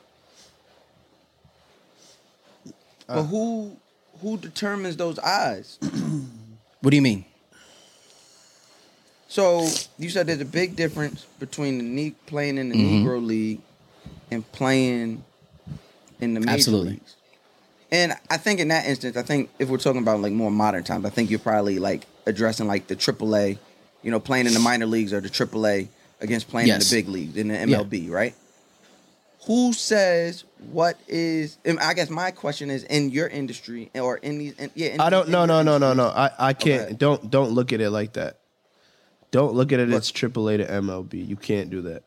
but 3.07 3.23
who 3.25 3.77
who 4.21 4.37
determines 4.39 4.97
those 4.97 5.19
eyes? 5.19 5.79
What 6.83 6.91
do 6.91 6.97
you 6.97 7.03
mean? 7.03 7.25
So 9.29 9.67
you 9.99 10.09
said 10.09 10.29
there's 10.29 10.41
a 10.41 10.45
big 10.45 10.77
difference 10.77 11.27
between 11.41 11.79
the 11.79 11.85
ne- 11.85 12.15
playing 12.27 12.59
in 12.59 12.69
the 12.69 12.77
Mm-hmm. 12.77 13.07
Negro 13.09 13.25
League 13.27 13.61
and 14.31 14.51
playing 14.53 15.25
in 16.21 16.35
the 16.35 16.41
major 16.41 16.53
Absolutely. 16.53 16.91
leagues. 16.93 17.17
And 17.93 18.13
I 18.31 18.37
think 18.37 18.59
in 18.61 18.69
that 18.69 18.87
instance, 18.87 19.17
I 19.17 19.23
think 19.23 19.51
if 19.59 19.69
we're 19.69 19.79
talking 19.79 20.03
about 20.03 20.21
like 20.21 20.33
more 20.33 20.51
modern 20.51 20.83
times, 20.85 21.05
I 21.05 21.11
think 21.11 21.31
you're 21.31 21.39
probably 21.39 21.79
like 21.79 22.07
addressing 22.27 22.67
like 22.67 22.89
the 22.89 22.97
AAA, 22.97 23.59
you 24.03 24.11
know, 24.11 24.19
playing 24.19 24.47
in 24.47 24.55
the 24.55 24.61
minor 24.61 24.87
leagues 24.87 25.13
or 25.13 25.21
the 25.21 25.29
AAA 25.29 25.89
against 26.21 26.49
playing 26.49 26.69
Yes. 26.69 26.91
in 26.91 26.97
the 26.97 27.03
big 27.03 27.09
leagues 27.09 27.37
in 27.37 27.49
the 27.49 27.55
MLB, 27.55 28.11
right? 28.11 28.35
Who 29.47 29.73
says 29.73 30.43
what 30.73 30.99
is? 31.07 31.59
I 31.81 31.95
guess 31.95 32.11
my 32.11 32.33
question 32.33 32.69
is 32.71 32.83
in 32.85 33.11
your 33.11 33.29
industry 33.29 33.91
or 33.95 34.17
in 34.17 34.39
these. 34.39 34.55
In, 34.55 34.71
yeah, 34.75 34.89
in, 34.89 35.01
I 35.01 35.09
don't. 35.09 35.27
in 35.27 35.33
No, 35.33 35.45
no, 35.47 35.63
no, 35.63 35.79
no, 35.79 35.93
no. 35.93 36.07
I, 36.07 36.31
I 36.39 36.53
can't. 36.53 36.87
Okay. 36.87 36.95
Don't 36.95 37.31
don't 37.31 37.51
look 37.51 37.73
at 37.73 37.81
it 37.81 37.91
like 37.91 38.15
that. 38.15 38.39
Don't 39.31 39.55
look 39.55 39.73
at 39.73 39.79
it 39.79 39.91
as 39.91 40.11
AAA 40.11 40.57
to 40.59 40.67
MLB. 40.67 41.27
You 41.27 41.37
can't 41.37 41.71
do 41.71 41.83
that 41.83 42.03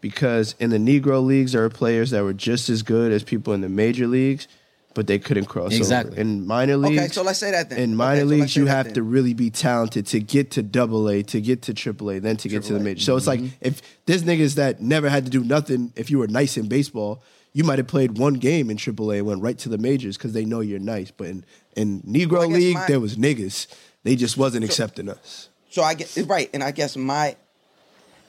because 0.00 0.54
in 0.60 0.70
the 0.70 0.76
Negro 0.78 1.24
leagues 1.24 1.52
there 1.52 1.64
are 1.64 1.70
players 1.70 2.10
that 2.10 2.22
were 2.22 2.34
just 2.34 2.68
as 2.68 2.82
good 2.82 3.10
as 3.10 3.24
people 3.24 3.54
in 3.54 3.60
the 3.62 3.68
major 3.68 4.06
leagues, 4.06 4.46
but 4.94 5.06
they 5.06 5.18
couldn't 5.18 5.46
cross 5.46 5.74
Exactly. 5.74 6.12
over. 6.12 6.20
In 6.20 6.46
minor 6.46 6.76
leagues, 6.76 6.98
Okay, 7.02 7.08
so 7.08 7.22
let's 7.22 7.38
say 7.38 7.50
that 7.50 7.68
then. 7.70 7.78
In 7.78 7.96
minor 7.96 8.20
so 8.20 8.26
let's 8.26 8.40
leagues, 8.40 8.52
say 8.54 8.60
you 8.60 8.66
have 8.66 8.86
then. 8.86 8.94
to 8.94 9.02
really 9.02 9.34
be 9.34 9.50
talented 9.50 10.06
to 10.06 10.20
get 10.20 10.52
to 10.52 10.62
Double 10.62 11.08
A, 11.08 11.22
to 11.24 11.40
get 11.40 11.62
to 11.62 11.74
Triple 11.74 12.10
A, 12.10 12.18
then 12.20 12.36
to 12.38 12.48
get 12.48 12.62
to 12.64 12.72
the 12.72 12.80
major. 12.80 13.00
So 13.00 13.16
it's 13.16 13.26
like 13.26 13.40
mm-hmm. 13.40 13.54
if 13.60 13.82
there's 14.06 14.22
niggas 14.22 14.54
that 14.54 14.80
never 14.80 15.08
had 15.08 15.24
to 15.24 15.30
do 15.30 15.44
nothing. 15.44 15.92
If 15.96 16.10
you 16.10 16.18
were 16.18 16.28
nice 16.28 16.56
in 16.56 16.68
baseball, 16.68 17.22
you 17.52 17.64
might 17.64 17.78
have 17.78 17.86
played 17.88 18.18
one 18.18 18.34
game 18.34 18.70
in 18.70 18.76
Triple 18.76 19.12
A 19.12 19.18
and 19.18 19.26
went 19.26 19.42
right 19.42 19.58
to 19.58 19.68
the 19.68 19.78
majors 19.78 20.16
because 20.16 20.32
they 20.32 20.44
know 20.44 20.60
you're 20.60 20.78
nice. 20.78 21.10
But 21.10 21.28
in 21.28 21.44
in 21.76 22.00
Negro 22.02 22.38
Well, 22.38 22.48
League, 22.48 22.74
my- 22.74 22.86
there 22.86 23.00
was 23.00 23.16
niggas. 23.16 23.66
They 24.04 24.16
just 24.16 24.36
wasn't 24.36 24.64
accepting 24.64 25.08
us. 25.08 25.48
So 25.70 25.82
I 25.82 25.94
get 25.94 26.16
right, 26.26 26.48
and 26.54 26.62
I 26.62 26.70
guess 26.70 26.96
my 26.96 27.36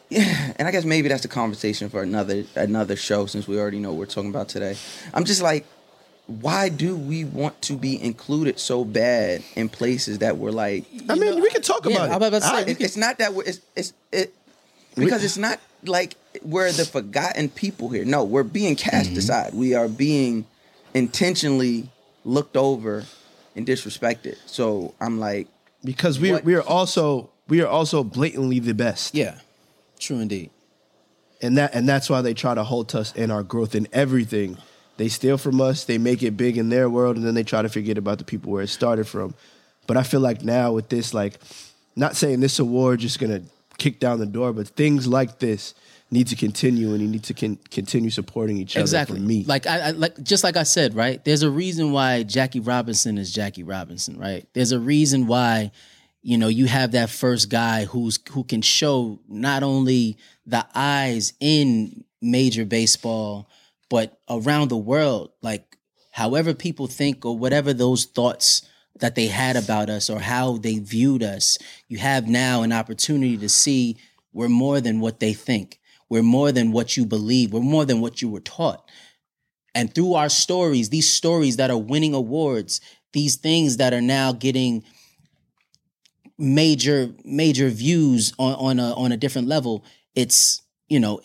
yeah, 0.10 0.54
and 0.58 0.68
I 0.68 0.72
guess 0.72 0.86
maybe 0.86 1.08
that's 1.10 1.26
a 1.26 1.30
conversation 1.30 1.90
for 1.90 2.02
another 2.04 2.46
another 2.56 2.96
show 2.96 3.26
since 3.26 3.48
we 3.48 3.60
already 3.60 3.80
know 3.80 3.90
what 3.92 4.00
we're 4.00 4.06
talking 4.06 4.30
about 4.30 4.50
today. 4.50 4.78
I'm 5.14 5.26
just 5.26 5.42
like, 5.42 5.66
why 6.28 6.70
do 6.70 6.96
we 6.96 7.24
want 7.24 7.62
to 7.64 7.76
be 7.78 8.02
included 8.02 8.60
so 8.60 8.84
bad 8.84 9.44
in 9.56 9.70
places 9.70 10.20
that 10.20 10.38
we're 10.38 10.52
like? 10.52 10.86
I 11.08 11.16
mean, 11.16 11.40
we 11.42 11.50
can 11.52 11.62
talk 11.62 11.86
yeah, 11.86 11.96
about 11.98 12.06
I'm 12.10 12.14
it. 12.24 12.28
about 12.28 12.42
to 12.42 12.48
say, 12.48 12.56
I- 12.56 12.62
It- 12.72 12.82
it's 12.82 12.98
not 12.98 13.18
that 13.20 13.34
we're, 13.34 13.44
it's 13.44 13.60
it's 13.76 13.94
it 14.12 14.34
because 14.96 15.24
it's 15.24 15.38
not 15.38 15.60
like 15.84 16.16
we're 16.42 16.72
the 16.72 16.86
forgotten 16.86 17.50
people 17.50 17.90
here. 17.90 18.06
No, 18.06 18.24
we're 18.24 18.44
being 18.44 18.76
cast 18.76 19.10
Mm-hmm. 19.12 19.20
aside. 19.20 19.54
We 19.54 19.76
are 19.76 19.88
being 19.88 20.46
intentionally 20.96 21.90
looked 22.24 22.58
over 22.58 23.04
and 23.56 23.68
disrespected. 23.68 24.38
So 24.48 24.94
I'm 25.00 25.20
like, 25.20 25.48
because 25.84 26.20
we 26.20 26.34
we 26.42 26.56
are 26.56 26.64
also 26.64 27.30
we 27.48 27.62
are 27.62 27.68
also 27.68 28.04
blatantly 28.04 28.60
the 28.60 28.74
best. 28.74 29.14
Yeah, 29.14 29.40
true 30.00 30.18
indeed. 30.20 30.50
and 31.42 31.58
that 31.58 31.76
and 31.76 31.88
that's 31.88 32.10
why 32.10 32.22
they 32.22 32.34
try 32.34 32.56
to 32.56 32.64
halt 32.64 32.96
us 32.96 33.14
in 33.16 33.30
our 33.30 33.44
growth 33.44 33.76
in 33.76 33.88
everything. 33.94 34.58
They 34.98 35.10
steal 35.10 35.38
from 35.38 35.60
us, 35.60 35.84
they 35.84 35.98
make 35.98 36.24
it 36.24 36.38
big 36.38 36.58
in 36.58 36.70
their 36.70 36.90
world, 36.90 37.18
and 37.18 37.26
then 37.26 37.34
they 37.36 37.44
try 37.44 37.62
to 37.62 37.70
forget 37.70 37.98
about 37.98 38.18
the 38.18 38.24
people 38.24 38.52
where 38.52 38.64
it 38.64 38.70
started 38.70 39.08
from. 39.08 39.36
But 39.88 39.98
I 39.98 40.04
feel 40.04 40.22
like 40.22 40.44
now 40.44 40.72
with 40.72 40.90
this, 40.90 41.14
like, 41.14 41.40
not 41.96 42.16
saying 42.16 42.40
this 42.40 42.60
award 42.60 43.00
just 43.02 43.20
gonna 43.20 43.42
kick 43.78 44.00
down 44.00 44.20
the 44.20 44.26
door, 44.26 44.54
but 44.54 44.68
things 44.70 45.08
like 45.08 45.40
this 45.40 45.74
need 46.12 46.28
to 46.28 46.36
continue, 46.36 46.94
and 46.94 47.02
you 47.02 47.08
need 47.08 47.24
to 47.24 47.34
con- 47.34 47.60
continue 47.72 48.10
supporting 48.10 48.58
each 48.58 48.76
other. 48.76 48.82
exactly. 48.82 49.20
Me, 49.20 49.44
Like 49.46 49.68
I, 49.68 49.80
I 49.80 49.92
like 49.92 50.22
just 50.24 50.44
like 50.44 50.56
I 50.56 50.64
said, 50.64 50.96
right? 50.96 51.24
There's 51.26 51.44
a 51.44 51.50
reason 51.50 51.92
why 51.92 52.24
Jackie 52.24 52.60
Robinson 52.60 53.18
is 53.18 53.34
Jackie 53.34 53.64
Robinson, 53.64 54.18
right? 54.18 54.48
There's 54.54 54.72
a 54.72 54.80
reason 54.80 55.28
why 55.28 55.72
you 56.22 56.38
know 56.38 56.48
you 56.48 56.68
have 56.68 56.92
that 56.94 57.10
first 57.10 57.50
guy 57.50 57.86
who's 57.86 58.20
who 58.32 58.44
can 58.44 58.62
show 58.62 59.20
not 59.28 59.62
only 59.64 60.18
the 60.46 60.66
eyes 60.74 61.34
in 61.40 62.04
major 62.22 62.66
baseball 62.66 63.50
but 63.90 64.20
around 64.30 64.70
the 64.70 64.78
world 64.78 65.32
like 65.42 65.78
however 66.12 66.54
people 66.54 66.88
think 66.88 67.26
or 67.26 67.38
whatever 67.38 67.74
those 67.74 68.06
thoughts 68.06 68.68
that 69.00 69.16
they 69.16 69.28
had 69.28 69.58
about 69.58 69.90
us 69.90 70.10
or 70.10 70.20
how 70.20 70.58
they 70.58 70.80
viewed 70.80 71.22
us 71.24 71.58
you 71.88 71.98
have 71.98 72.28
now 72.28 72.62
an 72.62 72.72
opportunity 72.72 73.38
to 73.38 73.50
see 73.50 73.98
we're 74.36 74.50
more 74.50 74.82
than 74.82 75.00
what 75.00 75.22
they 75.22 75.32
think. 75.32 75.80
We're 76.10 76.22
more 76.22 76.52
than 76.52 76.74
what 76.74 76.98
you 76.98 77.06
believe. 77.06 77.54
We're 77.54 77.62
more 77.62 77.86
than 77.86 78.02
what 78.02 78.22
you 78.22 78.30
were 78.30 78.42
taught. 78.42 78.88
And 79.74 79.96
through 79.96 80.14
our 80.14 80.30
stories 80.30 80.90
these 80.90 81.10
stories 81.10 81.58
that 81.58 81.72
are 81.72 81.78
winning 81.78 82.14
awards 82.14 82.82
these 83.14 83.38
things 83.38 83.78
that 83.78 83.94
are 83.94 84.02
now 84.02 84.34
getting 84.34 84.84
major 86.38 87.12
major 87.24 87.70
views 87.70 88.34
on 88.38 88.56
on 88.56 88.80
a 88.80 88.94
on 88.94 89.12
a 89.14 89.18
different 89.18 89.48
level 89.48 89.86
it's 90.16 90.62
you 90.88 91.00
know 91.00 91.20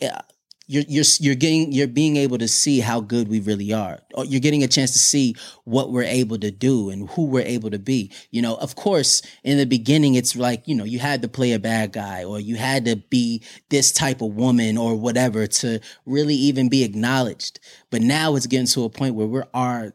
you're 0.71 0.83
you're 0.87 1.03
you're 1.19 1.35
getting 1.35 1.71
you're 1.73 1.87
being 1.87 2.15
able 2.15 2.37
to 2.37 2.47
see 2.47 2.79
how 2.79 3.01
good 3.01 3.27
we 3.27 3.41
really 3.41 3.73
are. 3.73 3.99
You're 4.23 4.39
getting 4.39 4.63
a 4.63 4.67
chance 4.67 4.93
to 4.93 4.99
see 4.99 5.35
what 5.65 5.91
we're 5.91 6.03
able 6.03 6.37
to 6.39 6.49
do 6.49 6.89
and 6.89 7.09
who 7.09 7.25
we're 7.25 7.45
able 7.45 7.69
to 7.71 7.79
be. 7.79 8.11
You 8.31 8.41
know 8.41 8.55
of 8.55 8.75
course 8.75 9.21
in 9.43 9.57
the 9.57 9.65
beginning 9.65 10.15
it's 10.15 10.35
like 10.35 10.67
you 10.67 10.75
know 10.75 10.85
you 10.85 10.99
had 10.99 11.21
to 11.23 11.27
play 11.27 11.51
a 11.51 11.59
bad 11.59 11.91
guy 11.91 12.23
or 12.23 12.39
you 12.39 12.55
had 12.55 12.85
to 12.85 12.95
be 12.95 13.43
this 13.69 13.91
type 13.91 14.21
of 14.21 14.35
woman 14.35 14.77
or 14.77 14.95
whatever 14.95 15.45
to 15.45 15.81
really 16.05 16.35
even 16.35 16.69
be 16.69 16.83
acknowledged. 16.83 17.59
But 17.89 18.01
now 18.01 18.35
it's 18.35 18.47
getting 18.47 18.67
to 18.67 18.85
a 18.85 18.89
point 18.89 19.15
where 19.15 19.27
we're 19.27 19.47
our 19.53 19.93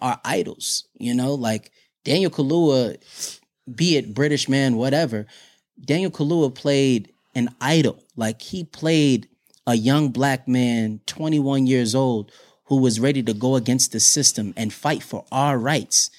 our 0.00 0.20
idols 0.24 0.88
you 0.98 1.14
know? 1.14 1.34
Like 1.34 1.70
Daniel 2.04 2.30
Kaluuya 2.30 2.98
be 3.72 3.96
it 3.96 4.14
British 4.14 4.48
man, 4.48 4.76
whatever, 4.76 5.26
Daniel 5.82 6.10
Kaluuya 6.10 6.54
played 6.54 7.12
an 7.34 7.54
idol. 7.60 8.02
Like 8.16 8.40
he 8.42 8.64
played 8.64 9.28
a 9.66 9.74
young 9.74 10.08
black 10.10 10.46
man, 10.46 11.00
21 11.06 11.66
years 11.66 11.94
old, 11.94 12.30
who 12.64 12.76
was 12.76 13.00
ready 13.00 13.22
to 13.22 13.32
go 13.34 13.56
against 13.56 13.92
the 13.92 14.00
system 14.00 14.52
and 14.56 14.72
fight 14.72 15.02
for 15.02 15.24
our 15.32 15.58
rights. 15.58 16.10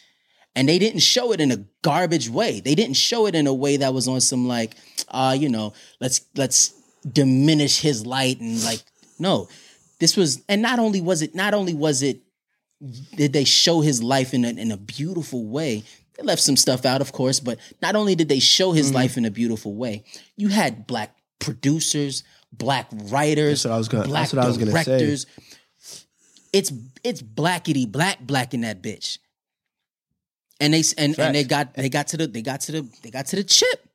And 0.56 0.70
they 0.70 0.80
didn't 0.80 1.02
show 1.02 1.32
it 1.34 1.42
in 1.42 1.52
a 1.52 1.66
garbage 1.82 2.30
way. 2.30 2.60
They 2.62 2.76
didn't 2.76 2.96
show 2.96 3.26
it 3.28 3.36
in 3.36 3.46
a 3.48 3.54
way 3.54 3.78
that 3.78 3.94
was 3.94 4.08
on 4.08 4.22
some 4.22 4.48
like, 4.48 4.76
uh, 5.10 5.36
you 5.38 5.50
know, 5.50 5.74
let's 6.00 6.22
let's 6.36 6.74
diminish 7.12 7.82
his 7.82 8.06
light 8.06 8.40
and 8.40 8.64
like, 8.64 8.80
no. 9.20 9.48
This 10.00 10.16
was, 10.18 10.42
and 10.50 10.62
not 10.62 10.80
only 10.80 11.02
was 11.02 11.22
it, 11.22 11.36
not 11.36 11.54
only 11.54 11.74
was 11.74 12.02
it 12.04 12.22
did 13.16 13.34
they 13.34 13.44
show 13.44 13.82
his 13.82 14.04
life 14.04 14.34
in 14.34 14.44
a, 14.46 14.50
in 14.50 14.72
a 14.72 14.78
beautiful 14.78 15.46
way. 15.46 15.84
They 16.18 16.24
left 16.24 16.42
some 16.42 16.58
stuff 16.58 16.86
out, 16.86 17.02
of 17.02 17.12
course, 17.12 17.40
but 17.40 17.58
not 17.82 17.96
only 17.96 18.16
did 18.16 18.30
they 18.30 18.40
show 18.40 18.72
his 18.72 18.88
Mm-hmm. 18.88 18.96
life 18.96 19.18
in 19.18 19.26
a 19.26 19.32
beautiful 19.32 19.74
way, 19.76 20.04
you 20.38 20.50
had 20.50 20.86
black 20.88 21.16
producers, 21.40 22.24
black 22.58 22.88
writers, 22.92 23.64
That's 23.64 23.66
what 23.66 23.74
I 23.74 23.78
was 23.78 23.88
gonna- 23.88 24.06
black 24.08 24.22
that's 24.24 24.34
what 24.34 24.44
I 24.46 24.48
was 24.48 24.58
gonna 24.58 24.72
say. 24.72 24.84
directors. 24.98 25.26
It's 26.54 26.72
it's 27.04 27.22
blackety 27.22 27.90
black 27.92 28.20
black 28.26 28.54
in 28.54 28.62
that 28.62 28.82
bitch. 28.82 29.18
And 30.62 30.74
they 30.74 30.84
and, 30.98 31.18
and 31.20 31.36
they 31.36 31.44
got 31.44 31.74
they 31.74 31.90
got 31.90 32.08
to 32.08 32.18
the 32.18 32.28
they 32.28 32.42
got 32.42 32.62
to 32.62 32.72
the 32.72 32.90
they 33.04 33.12
got 33.12 33.26
to 33.28 33.36
the 33.36 33.44
chip. 33.44 33.90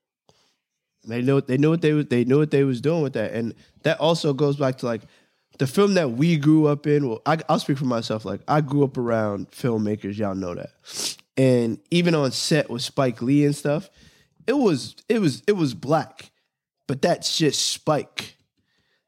They 1.07 1.23
knew 1.23 1.41
they 1.41 1.57
knew 1.57 1.71
what 1.71 1.81
they 1.81 1.95
was 1.95 2.07
they 2.07 2.25
knew 2.25 2.39
what 2.39 2.51
they 2.51 2.65
was 2.65 2.83
doing 2.83 3.03
with 3.03 3.15
that, 3.15 3.33
and 3.33 3.55
that 3.85 3.99
also 3.99 4.35
goes 4.35 4.57
back 4.57 4.77
to 4.79 4.87
like 4.87 5.01
the 5.59 5.67
film 5.67 5.95
that 5.95 6.11
we 6.13 6.37
grew 6.37 6.67
up 6.67 6.87
in. 6.87 7.09
Well, 7.09 7.23
I, 7.25 7.39
I'll 7.49 7.59
speak 7.59 7.79
for 7.79 7.87
myself. 7.87 8.27
Like 8.27 8.43
I 8.47 8.61
grew 8.61 8.85
up 8.85 8.99
around 8.99 9.51
filmmakers, 9.51 10.19
y'all 10.19 10.35
know 10.35 10.55
that, 10.55 11.17
and 11.39 11.79
even 11.91 12.15
on 12.15 12.31
set 12.33 12.69
with 12.69 12.83
Spike 12.83 13.23
Lee 13.23 13.47
and 13.47 13.57
stuff, 13.57 13.89
it 14.47 14.53
was 14.53 14.95
it 15.09 15.21
was 15.21 15.43
it 15.47 15.53
was 15.53 15.73
black, 15.73 16.31
but 16.87 17.01
that's 17.01 17.39
just 17.39 17.67
Spike. 17.69 18.37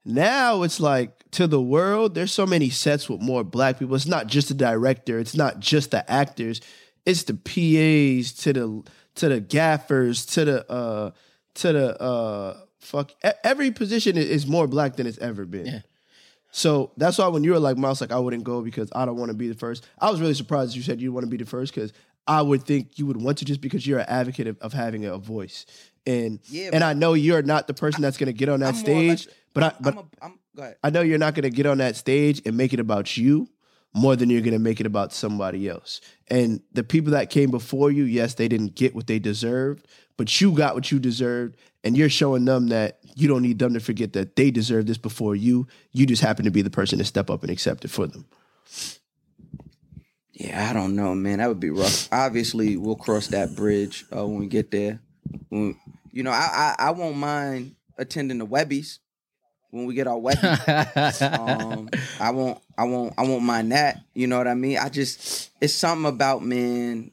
Now 0.05 0.63
it's 0.63 0.81
like 0.81 1.31
to 1.33 1.47
the 1.47 1.61
world, 1.61 2.15
there's 2.15 2.33
so 2.33 2.47
many 2.47 2.71
sets 2.71 3.09
with 3.09 3.21
more 3.21 3.45
black 3.45 3.79
people. 3.79 3.95
It's 3.95 4.07
not 4.07 4.27
just 4.27 4.49
the 4.49 4.55
director, 4.55 5.19
it's 5.19 5.37
not 5.37 5.61
just 5.61 5.93
the 5.93 6.11
actors, 6.11 6.61
it's 7.07 7.25
the 7.25 7.35
PAs 7.35 8.33
to 8.43 8.53
the 8.53 8.83
to 9.15 9.29
the 9.29 9.41
gaffers 9.41 10.27
to 10.27 10.45
the 10.45 10.71
uh 10.71 11.11
to 11.55 11.73
the 11.73 12.01
uh 12.01 12.57
fuck 12.81 13.13
every 13.45 13.71
position 13.71 14.17
is 14.17 14.47
more 14.47 14.67
black 14.67 14.97
than 14.97 15.07
it's 15.07 15.19
ever 15.19 15.45
been. 15.45 15.67
Yeah. 15.67 15.81
So 16.55 16.93
that's 16.99 17.17
why 17.17 17.29
when 17.29 17.45
you 17.45 17.53
were 17.53 17.59
like 17.59 17.79
Mouse, 17.79 18.01
like 18.01 18.13
I 18.13 18.19
wouldn't 18.19 18.45
go 18.45 18.61
because 18.61 18.91
I 18.95 19.07
don't 19.07 19.17
want 19.17 19.31
to 19.31 19.37
be 19.37 19.49
the 19.49 19.55
first. 19.55 19.89
I 19.99 20.11
was 20.11 20.21
really 20.21 20.35
surprised 20.35 20.77
you 20.77 20.83
said 20.83 21.01
you 21.01 21.13
want 21.13 21.25
to 21.25 21.31
be 21.31 21.39
the 21.39 21.47
first 21.47 21.75
because 21.75 21.93
I 22.27 22.43
would 22.43 22.63
think 22.63 22.99
you 22.99 23.07
would 23.07 23.21
want 23.21 23.39
to 23.39 23.45
just 23.45 23.61
because 23.61 23.87
you're 23.87 23.99
an 23.99 24.07
advocate 24.09 24.47
of, 24.47 24.59
of 24.61 24.73
having 24.73 25.05
a 25.05 25.19
voice. 25.19 25.67
And 26.07 26.41
Yeah, 26.49 26.71
and 26.73 26.83
I 26.83 26.93
know 26.93 27.15
you're 27.15 27.43
not 27.43 27.67
the 27.67 27.75
person 27.75 28.03
that's 28.03 28.17
gonna 28.17 28.33
get 28.33 28.49
on 28.49 28.61
that 28.61 28.75
I'm 28.75 28.81
more 28.83 28.91
or 28.91 29.03
less- 29.09 29.23
stage, 29.23 29.35
but 29.55 29.63
I 29.63 29.73
but 29.81 29.93
I'm 29.95 29.99
a, 29.99 30.25
I'm. 30.25 30.39
I 30.83 30.91
know 30.91 31.01
you're 31.01 31.19
not 31.19 31.35
going 31.35 31.45
to 31.45 31.51
get 31.51 31.65
on 31.65 31.79
that 31.79 31.97
stage 31.97 32.43
and 32.45 32.57
make 32.57 32.75
it 32.75 32.81
about 32.81 33.17
you 33.17 33.49
more 33.95 34.17
than 34.17 34.29
you're 34.29 34.43
going 34.43 34.53
to 34.53 34.59
make 34.59 34.81
it 34.81 34.87
about 34.87 35.13
somebody 35.13 35.69
else. 35.69 36.01
And 36.29 36.61
the 36.73 36.85
people 36.85 37.13
that 37.13 37.31
came 37.31 37.51
before 37.51 37.91
you, 37.91 38.05
yes, 38.05 38.35
they 38.35 38.49
didn't 38.49 38.75
get 38.75 38.95
what 38.95 39.07
they 39.07 39.19
deserved, 39.19 39.87
but 40.17 40.41
you 40.41 40.53
got 40.53 40.75
what 40.75 40.91
you 40.91 40.99
deserved. 40.99 41.57
And 41.85 41.97
you're 41.97 42.11
showing 42.11 42.45
them 42.45 42.69
that 42.69 42.99
you 43.17 43.29
don't 43.29 43.43
need 43.43 43.59
them 43.59 43.75
to 43.75 43.81
forget 43.81 44.13
that 44.13 44.37
they 44.37 44.51
deserve 44.51 44.87
this 44.87 44.99
before 44.99 45.35
you. 45.35 45.67
You 45.91 46.07
just 46.07 46.23
happen 46.23 46.45
to 46.45 46.51
be 46.51 46.63
the 46.63 46.71
person 46.71 46.99
to 46.99 47.05
step 47.05 47.29
up 47.31 47.43
and 47.43 47.51
accept 47.51 47.85
it 47.85 47.89
for 47.89 48.07
them. 48.07 48.27
Yeah, 50.43 50.69
I 50.69 50.73
don't 50.73 50.97
know, 50.97 51.15
man. 51.15 51.39
That 51.39 51.47
would 51.47 51.61
be 51.61 51.71
rough. 51.71 52.09
Obviously, 52.11 52.77
we'll 52.77 52.97
cross 52.97 53.29
that 53.29 53.55
bridge 53.55 54.05
uh, 54.15 54.27
when 54.27 54.41
we 54.41 54.49
get 54.49 54.73
there. 54.73 54.99
When, 55.51 55.77
you 56.11 56.25
know, 56.25 56.33
I, 56.33 56.75
I 56.79 56.87
I 56.89 56.91
won't 56.91 57.17
mind 57.17 57.77
attending 57.97 58.39
the 58.39 58.47
Webbies 58.47 58.99
when 59.71 59.87
we 59.87 59.95
get 59.95 60.09
our 60.09 60.19
Webbies. 60.19 61.39
um, 61.39 61.89
I 62.19 62.31
won't 62.31 62.61
I 62.77 62.83
won't 62.83 63.15
I 63.17 63.23
won't 63.23 63.45
mind 63.45 63.71
that. 63.71 64.03
You 64.15 64.27
know 64.27 64.37
what 64.37 64.49
I 64.49 64.55
mean? 64.55 64.79
I 64.79 64.89
just 64.89 65.51
it's 65.61 65.75
something 65.75 66.07
about 66.07 66.43
man. 66.43 67.13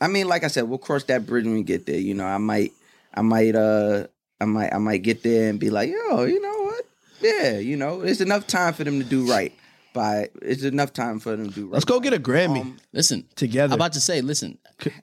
I 0.00 0.06
mean, 0.06 0.28
like 0.28 0.44
I 0.44 0.48
said, 0.48 0.68
we'll 0.68 0.78
cross 0.78 1.02
that 1.04 1.26
bridge 1.26 1.46
when 1.46 1.54
we 1.54 1.64
get 1.64 1.86
there. 1.86 1.98
You 1.98 2.14
know, 2.14 2.24
I 2.24 2.38
might 2.38 2.70
I 3.12 3.22
might 3.22 3.56
uh 3.56 4.06
I 4.40 4.44
might 4.44 4.72
I 4.72 4.78
might 4.78 5.02
get 5.02 5.24
there 5.24 5.50
and 5.50 5.58
be 5.58 5.70
like, 5.70 5.90
yo, 5.90 6.22
you 6.22 6.40
know 6.40 6.62
what? 6.62 6.84
Yeah, 7.20 7.58
you 7.58 7.76
know, 7.76 8.02
it's 8.02 8.20
enough 8.20 8.46
time 8.46 8.74
for 8.74 8.84
them 8.84 9.00
to 9.00 9.04
do 9.04 9.28
right. 9.28 9.52
By 9.94 10.28
it's 10.42 10.62
enough 10.64 10.92
time 10.92 11.20
for 11.20 11.34
them 11.36 11.48
to 11.48 11.54
do 11.54 11.64
right. 11.66 11.72
Let's 11.74 11.84
go 11.86 12.00
get 12.00 12.12
a 12.12 12.18
Grammy 12.18 12.60
Um, 12.62 12.76
listen, 12.92 13.26
together. 13.36 13.72
I'm 13.72 13.78
about 13.78 13.92
to 13.94 14.00
say, 14.00 14.20
listen, 14.20 14.58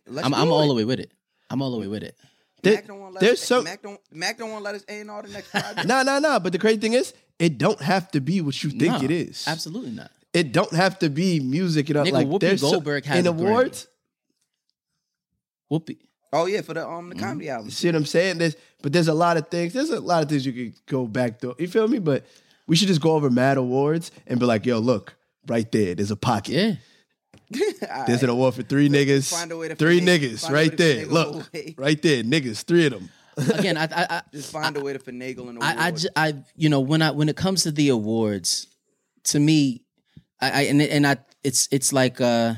let's 0.05 0.27
I'm, 0.27 0.33
I'm 0.35 0.51
all 0.51 0.67
the 0.67 0.73
way 0.75 0.83
with 0.85 0.99
it. 0.99 1.11
I'm 1.49 1.61
all 1.63 1.71
the 1.71 1.79
way 1.79 1.87
with 1.87 2.03
it. 2.03 2.15
There- 2.61 2.75
Mac 2.75 2.87
don't 2.87 2.99
want 2.99 3.11
to 3.11 3.15
let 3.15 3.21
there's 3.21 3.41
us, 3.41 3.47
some 3.47 3.63
Mac 3.63 3.81
don't 3.81 3.99
Mac 4.11 4.37
don't 4.37 4.51
want 4.51 4.59
to 4.59 4.63
let 4.65 4.75
us 4.75 4.83
A 4.87 4.99
and 5.01 5.09
R 5.09 5.23
the 5.23 5.29
next 5.29 5.49
project. 5.51 5.87
no 5.87 6.03
no 6.03 6.19
no. 6.19 6.39
But 6.39 6.51
the 6.51 6.59
crazy 6.59 6.79
thing 6.79 6.93
is, 6.93 7.13
it 7.39 7.57
don't 7.57 7.81
have 7.81 8.11
to 8.11 8.19
be 8.21 8.41
what 8.41 8.61
you 8.63 8.69
think 8.69 8.93
No, 8.93 9.01
it 9.01 9.09
is. 9.11 9.45
Absolutely 9.47 9.91
not. 9.91 10.11
It 10.33 10.51
don't 10.51 10.71
have 10.73 10.99
to 10.99 11.09
be 11.09 11.39
music. 11.39 11.87
You 11.89 11.95
know, 11.95 12.03
Nigga, 12.03 12.11
like 12.11 12.27
Whoopi 12.27 12.39
there's 12.41 12.61
so- 12.61 12.71
Goldberg 12.71 13.05
has 13.05 13.17
in 13.19 13.27
a 13.27 13.33
Grammy. 13.33 13.47
awards. 13.47 13.87
Whoopi. 15.71 15.97
Oh 16.33 16.45
yeah, 16.45 16.61
for 16.61 16.73
the 16.73 16.87
um 16.87 17.09
Mm-hmm. 17.09 17.09
the 17.09 17.15
comedy 17.23 17.49
album. 17.49 17.71
See 17.71 17.87
what 17.87 17.95
I'm 17.95 18.05
saying? 18.05 18.37
There's, 18.37 18.55
but 18.81 18.91
there's 18.93 19.07
a 19.07 19.13
lot 19.13 19.37
of 19.37 19.47
things. 19.49 19.73
There's 19.73 19.89
a 19.89 19.99
lot 19.99 20.23
of 20.23 20.29
things 20.29 20.45
you 20.45 20.53
could 20.53 20.85
go 20.85 21.07
back 21.07 21.39
to. 21.41 21.55
You 21.57 21.67
feel 21.67 21.87
me? 21.87 21.99
But 21.99 22.25
we 22.71 22.77
should 22.77 22.87
just 22.87 23.01
go 23.01 23.15
over 23.15 23.29
Mad 23.29 23.57
Awards 23.57 24.11
and 24.25 24.39
be 24.39 24.45
like, 24.45 24.65
yo, 24.65 24.79
look, 24.79 25.17
right 25.45 25.69
there. 25.73 25.93
There's 25.93 26.09
a 26.09 26.15
pocket. 26.15 26.77
Yeah. 27.51 28.05
There's 28.07 28.23
an 28.23 28.29
award 28.29 28.53
for 28.53 28.63
three 28.63 28.87
niggas. 28.87 29.29
find 29.29 29.51
a 29.51 29.57
way 29.57 29.67
to 29.67 29.75
three 29.75 29.99
finagle- 29.99 30.19
niggas 30.19 30.41
find 30.43 30.53
right 30.53 30.77
there. 30.77 31.05
Look, 31.05 31.49
away. 31.53 31.75
right 31.77 32.01
there, 32.01 32.23
niggas. 32.23 32.63
Three 32.63 32.85
of 32.85 32.93
them. 32.93 33.09
Again, 33.59 33.75
I, 33.75 33.83
I, 33.83 34.07
I, 34.09 34.21
Just 34.31 34.53
find 34.53 34.77
a 34.77 34.79
way 34.79 34.93
to 34.93 34.99
finagle 34.99 35.49
an 35.49 35.57
award. 35.57 35.63
I, 35.63 35.87
I, 35.87 35.91
ju- 35.91 36.07
I, 36.15 36.35
you 36.55 36.69
know, 36.69 36.79
when 36.79 37.01
I 37.01 37.11
when 37.11 37.27
it 37.27 37.35
comes 37.35 37.63
to 37.63 37.71
the 37.71 37.89
awards, 37.89 38.67
to 39.25 39.39
me, 39.41 39.81
I, 40.39 40.51
I 40.51 40.61
and 40.67 40.81
and 40.81 41.05
I, 41.05 41.17
it's 41.43 41.67
it's 41.71 41.91
like 41.91 42.21
uh, 42.21 42.53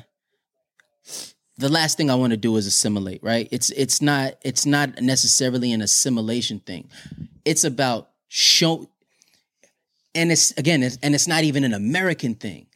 the 1.57 1.69
last 1.69 1.97
thing 1.97 2.11
I 2.11 2.15
want 2.15 2.31
to 2.31 2.37
do 2.37 2.55
is 2.57 2.67
assimilate, 2.67 3.23
right? 3.23 3.47
It's 3.49 3.71
it's 3.71 3.99
not 3.99 4.35
it's 4.43 4.67
not 4.67 5.01
necessarily 5.01 5.71
an 5.71 5.81
assimilation 5.81 6.59
thing. 6.59 6.91
It's 7.45 7.63
about 7.63 8.09
show, 8.27 8.87
and 10.15 10.31
it's 10.31 10.51
again, 10.51 10.83
it's, 10.83 10.97
and 11.01 11.15
it's 11.15 11.27
not 11.27 11.43
even 11.43 11.63
an 11.63 11.73
American 11.73 12.35
thing. 12.35 12.67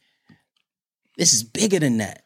This 1.16 1.32
is 1.32 1.42
bigger 1.42 1.78
than 1.78 1.98
that 1.98 2.24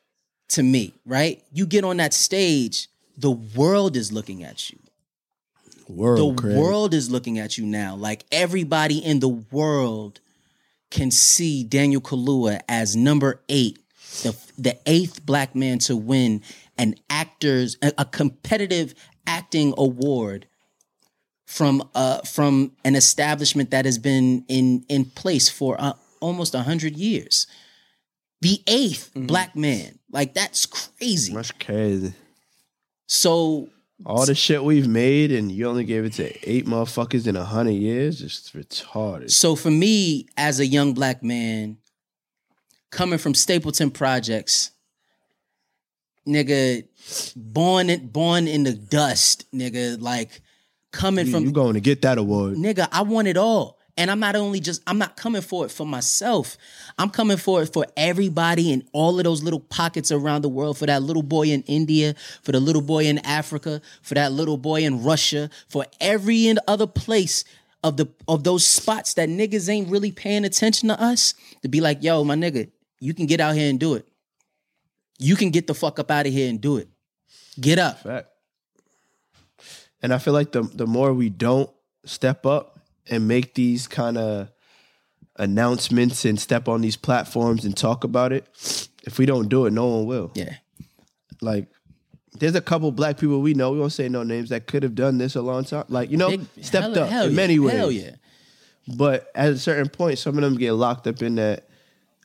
to 0.50 0.62
me, 0.62 0.94
right? 1.06 1.42
You 1.52 1.66
get 1.66 1.84
on 1.84 1.96
that 1.96 2.12
stage, 2.12 2.88
the 3.16 3.30
world 3.30 3.96
is 3.96 4.12
looking 4.12 4.42
at 4.42 4.70
you 4.70 4.78
World, 5.88 6.38
the 6.38 6.58
world 6.58 6.94
is 6.94 7.10
looking 7.10 7.38
at 7.38 7.58
you 7.58 7.66
now. 7.66 7.96
Like 7.96 8.24
everybody 8.32 8.98
in 8.98 9.20
the 9.20 9.28
world 9.28 10.20
can 10.90 11.10
see 11.10 11.64
Daniel 11.64 12.00
Kaluuya 12.00 12.60
as 12.68 12.96
number 12.96 13.42
eight, 13.48 13.78
the 14.22 14.36
the 14.58 14.78
eighth 14.86 15.24
black 15.26 15.54
man 15.54 15.78
to 15.80 15.96
win 15.96 16.42
an 16.78 16.94
actors 17.10 17.76
a, 17.82 17.92
a 17.98 18.04
competitive 18.04 18.94
acting 19.26 19.74
award 19.76 20.46
from 21.52 21.86
uh 21.94 22.18
from 22.22 22.72
an 22.82 22.94
establishment 22.96 23.70
that 23.70 23.84
has 23.84 23.98
been 23.98 24.42
in 24.48 24.84
in 24.88 25.04
place 25.04 25.50
for 25.50 25.78
uh, 25.78 25.92
almost 26.20 26.54
a 26.54 26.62
hundred 26.62 26.96
years. 26.96 27.46
The 28.40 28.60
8th 28.66 29.10
black 29.28 29.54
man, 29.54 29.98
like 30.10 30.34
that's 30.34 30.66
crazy. 30.66 31.32
That's 31.32 31.52
crazy. 31.52 32.12
So 33.06 33.68
All 34.04 34.26
the 34.26 34.34
shit 34.34 34.64
we've 34.64 34.88
made, 34.88 35.30
and 35.30 35.52
you 35.52 35.68
only 35.68 35.84
gave 35.84 36.04
it 36.04 36.14
to 36.14 36.50
eight 36.50 36.66
motherfuckers 36.66 37.26
in 37.26 37.36
a 37.36 37.44
hundred 37.44 37.72
years. 37.74 38.18
Just 38.18 38.56
retarded. 38.56 39.30
So 39.30 39.54
for 39.54 39.70
me, 39.70 40.26
as 40.36 40.58
a 40.58 40.66
young 40.66 40.94
black 40.94 41.22
man, 41.22 41.76
coming 42.90 43.18
from 43.18 43.34
Stapleton 43.34 43.90
Projects, 43.90 44.72
nigga, 46.26 46.84
born 47.36 47.90
in, 47.90 48.08
born 48.08 48.48
in 48.48 48.64
the 48.64 48.72
dust, 48.72 49.44
nigga, 49.54 50.00
like 50.00 50.40
coming 50.92 51.26
You, 51.26 51.32
from 51.32 51.44
you 51.44 51.52
going 51.52 51.74
to 51.74 51.80
get 51.80 52.02
that 52.02 52.18
award? 52.18 52.54
nigga, 52.56 52.88
I 52.92 53.02
want 53.02 53.28
it 53.28 53.36
all. 53.36 53.78
And 53.98 54.10
I'm 54.10 54.20
not 54.20 54.36
only 54.36 54.58
just, 54.58 54.80
I'm 54.86 54.96
not 54.96 55.16
coming 55.18 55.42
for 55.42 55.66
it 55.66 55.70
for 55.70 55.84
myself. 55.86 56.56
I'm 56.98 57.10
coming 57.10 57.36
for 57.36 57.60
it 57.62 57.74
for 57.74 57.84
everybody 57.94 58.72
in 58.72 58.88
all 58.92 59.18
of 59.18 59.24
those 59.24 59.42
little 59.42 59.60
pockets 59.60 60.10
around 60.10 60.42
the 60.42 60.48
world, 60.48 60.78
for 60.78 60.86
that 60.86 61.02
little 61.02 61.22
boy 61.22 61.48
in 61.48 61.60
India, 61.64 62.14
for 62.42 62.52
the 62.52 62.60
little 62.60 62.80
boy 62.80 63.04
in 63.04 63.18
Africa, 63.18 63.82
for 64.00 64.14
that 64.14 64.32
little 64.32 64.56
boy 64.56 64.84
in 64.84 65.02
Russia, 65.02 65.50
for 65.68 65.84
every 66.00 66.46
and 66.46 66.58
other 66.66 66.86
place 66.86 67.44
of 67.84 67.98
the 67.98 68.06
of 68.26 68.44
those 68.44 68.64
spots 68.64 69.12
that 69.14 69.28
niggas 69.28 69.68
ain't 69.68 69.90
really 69.90 70.10
paying 70.12 70.46
attention 70.46 70.88
to 70.88 70.98
us. 70.98 71.34
To 71.60 71.68
be 71.68 71.82
like, 71.82 72.02
yo, 72.02 72.24
my 72.24 72.34
nigga, 72.34 72.70
you 72.98 73.12
can 73.12 73.26
get 73.26 73.40
out 73.40 73.54
here 73.56 73.68
and 73.68 73.78
do 73.78 73.92
it. 73.94 74.08
You 75.18 75.36
can 75.36 75.50
get 75.50 75.66
the 75.66 75.74
fuck 75.74 75.98
up 75.98 76.10
out 76.10 76.26
of 76.26 76.32
here 76.32 76.48
and 76.48 76.60
do 76.62 76.78
it. 76.78 76.88
Get 77.60 77.78
up. 77.78 78.00
Fact. 78.02 78.28
And 80.02 80.12
I 80.12 80.18
feel 80.18 80.32
like 80.34 80.52
the 80.52 80.62
the 80.62 80.86
more 80.86 81.12
we 81.14 81.28
don't 81.28 81.70
step 82.04 82.44
up 82.44 82.80
and 83.08 83.28
make 83.28 83.54
these 83.54 83.86
kind 83.86 84.18
of 84.18 84.48
announcements 85.36 86.24
and 86.24 86.38
step 86.38 86.68
on 86.68 86.80
these 86.80 86.96
platforms 86.96 87.64
and 87.64 87.76
talk 87.76 88.04
about 88.04 88.32
it, 88.32 88.46
if 89.04 89.18
we 89.18 89.26
don't 89.26 89.48
do 89.48 89.66
it, 89.66 89.72
no 89.72 89.86
one 89.86 90.06
will. 90.06 90.30
Yeah. 90.34 90.54
Like, 91.40 91.68
there's 92.38 92.54
a 92.54 92.60
couple 92.60 92.90
black 92.92 93.18
people 93.18 93.40
we 93.40 93.54
know. 93.54 93.72
We 93.72 93.80
won't 93.80 93.92
say 93.92 94.08
no 94.08 94.22
names 94.22 94.50
that 94.50 94.66
could 94.66 94.82
have 94.82 94.94
done 94.94 95.18
this 95.18 95.34
a 95.34 95.42
long 95.42 95.64
time. 95.64 95.84
Like, 95.88 96.10
you 96.10 96.16
know, 96.16 96.30
Big- 96.30 96.46
stepped 96.60 96.94
hell- 96.96 97.04
up 97.04 97.10
hell 97.10 97.24
in 97.24 97.30
yeah. 97.30 97.36
many 97.36 97.58
ways. 97.58 97.74
Hell 97.76 97.90
yeah. 97.90 98.16
But 98.96 99.30
at 99.34 99.52
a 99.52 99.58
certain 99.58 99.88
point, 99.88 100.18
some 100.18 100.36
of 100.36 100.42
them 100.42 100.56
get 100.56 100.72
locked 100.72 101.06
up 101.06 101.22
in 101.22 101.36
that 101.36 101.68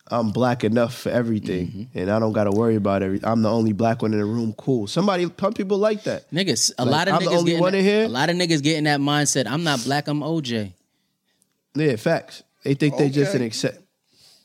I'm 0.09 0.31
black 0.31 0.63
enough 0.63 0.93
for 0.95 1.09
everything, 1.09 1.67
Mm-hmm. 1.67 1.97
and 1.99 2.09
I 2.11 2.19
don't 2.19 2.31
got 2.33 2.45
to 2.45 2.51
worry 2.51 2.75
about 2.75 3.03
everything. 3.03 3.27
I'm 3.27 3.41
the 3.41 3.51
only 3.51 3.73
black 3.73 4.01
one 4.01 4.13
in 4.13 4.19
the 4.19 4.25
room. 4.25 4.53
Cool. 4.57 4.87
Somebody, 4.87 5.27
some 5.39 5.53
people 5.53 5.77
like 5.77 6.03
that. 6.03 6.29
Niggas, 6.31 6.71
a 6.77 6.85
Like, 6.85 6.91
lot 6.91 7.07
of 7.09 7.13
I'm 7.15 7.23
the 7.25 7.29
niggas 7.31 7.37
only 7.37 7.51
getting 7.51 7.61
one 7.61 7.71
that, 7.73 7.77
in 7.79 7.83
here? 7.85 8.05
a 8.05 8.07
lot 8.07 8.29
of 8.29 8.35
niggas 8.37 8.63
getting 8.63 8.85
that 8.85 8.99
mindset. 8.99 9.47
I'm 9.47 9.63
not 9.63 9.83
black. 9.83 10.07
I'm 10.07 10.21
OJ. 10.21 10.71
Yeah, 11.75 11.95
facts. 11.97 12.43
They 12.63 12.73
think 12.73 12.97
they 12.97 13.09
just 13.09 13.33
an 13.33 13.41
Okay. 13.41 13.47
except. 13.47 13.79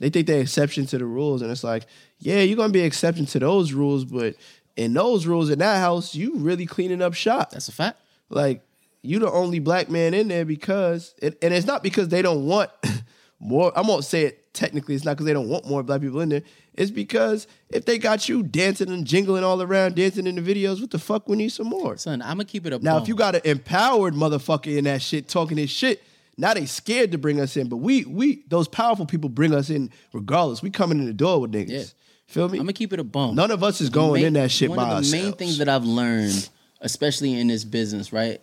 They 0.00 0.10
think 0.10 0.26
they 0.26 0.40
exception 0.40 0.86
to 0.86 0.98
the 0.98 1.04
rules, 1.06 1.42
and 1.42 1.50
it's 1.50 1.62
like, 1.64 1.86
yeah, 2.18 2.40
you're 2.40 2.56
gonna 2.56 2.72
be 2.72 2.80
an 2.80 2.86
exception 2.86 3.26
to 3.26 3.38
those 3.38 3.72
rules, 3.72 4.04
but 4.04 4.34
in 4.76 4.92
those 4.94 5.26
rules 5.26 5.48
in 5.50 5.60
that 5.60 5.78
house, 5.78 6.14
you 6.14 6.34
really 6.36 6.66
cleaning 6.66 7.00
up 7.02 7.14
shop. 7.14 7.50
That's 7.52 7.68
a 7.68 7.72
fact. 7.72 7.98
Like 8.28 8.62
you 9.02 9.18
the 9.18 9.30
only 9.30 9.58
black 9.60 9.88
man 9.90 10.12
in 10.14 10.28
there 10.28 10.44
because, 10.44 11.14
it, 11.22 11.36
and 11.42 11.52
it's 11.54 11.66
not 11.66 11.82
because 11.82 12.08
they 12.08 12.20
don't 12.22 12.46
want 12.46 12.70
more. 13.42 13.76
I 13.76 13.82
won't 13.82 14.04
say 14.04 14.22
it 14.22 14.54
technically. 14.54 14.94
It's 14.94 15.04
not 15.04 15.12
because 15.12 15.26
they 15.26 15.32
don't 15.32 15.48
want 15.48 15.66
more 15.68 15.82
black 15.82 16.00
people 16.00 16.20
in 16.20 16.28
there. 16.28 16.42
It's 16.74 16.90
because 16.90 17.46
if 17.68 17.84
they 17.84 17.98
got 17.98 18.28
you 18.28 18.42
dancing 18.42 18.88
and 18.90 19.06
jingling 19.06 19.44
all 19.44 19.60
around, 19.60 19.94
dancing 19.96 20.26
in 20.26 20.36
the 20.36 20.42
videos, 20.42 20.80
what 20.80 20.90
the 20.90 20.98
fuck? 20.98 21.28
We 21.28 21.36
need 21.36 21.50
some 21.50 21.66
more. 21.66 21.96
Son, 21.98 22.22
I'm 22.22 22.36
gonna 22.36 22.44
keep 22.44 22.64
it 22.66 22.72
up. 22.72 22.82
Now, 22.82 22.96
if 22.98 23.08
you 23.08 23.14
got 23.14 23.34
an 23.34 23.42
empowered 23.44 24.14
motherfucker 24.14 24.76
in 24.76 24.84
that 24.84 25.02
shit 25.02 25.28
talking 25.28 25.58
his 25.58 25.70
shit, 25.70 26.02
now 26.38 26.54
they 26.54 26.64
scared 26.64 27.12
to 27.12 27.18
bring 27.18 27.40
us 27.40 27.56
in. 27.58 27.68
But 27.68 27.76
we, 27.76 28.04
we, 28.04 28.44
those 28.48 28.68
powerful 28.68 29.04
people 29.04 29.28
bring 29.28 29.54
us 29.54 29.68
in 29.68 29.90
regardless. 30.14 30.62
We 30.62 30.70
coming 30.70 30.98
in 30.98 31.04
the 31.06 31.12
door 31.12 31.40
with 31.42 31.52
niggas. 31.52 31.68
Yeah. 31.68 31.82
Feel 32.26 32.48
me? 32.48 32.58
I'm 32.58 32.64
gonna 32.64 32.72
keep 32.72 32.94
it 32.94 33.00
a 33.00 33.04
bone. 33.04 33.34
None 33.34 33.50
of 33.50 33.62
us 33.62 33.82
is 33.82 33.90
going 33.90 34.22
main- 34.22 34.26
in 34.28 34.32
that 34.34 34.50
shit 34.50 34.70
one 34.70 34.76
by 34.76 34.84
of 34.84 34.88
the 34.90 34.94
ourselves. 34.96 35.24
main 35.26 35.32
things 35.34 35.58
that 35.58 35.68
I've 35.68 35.84
learned, 35.84 36.48
especially 36.80 37.38
in 37.38 37.48
this 37.48 37.64
business, 37.64 38.12
right? 38.12 38.40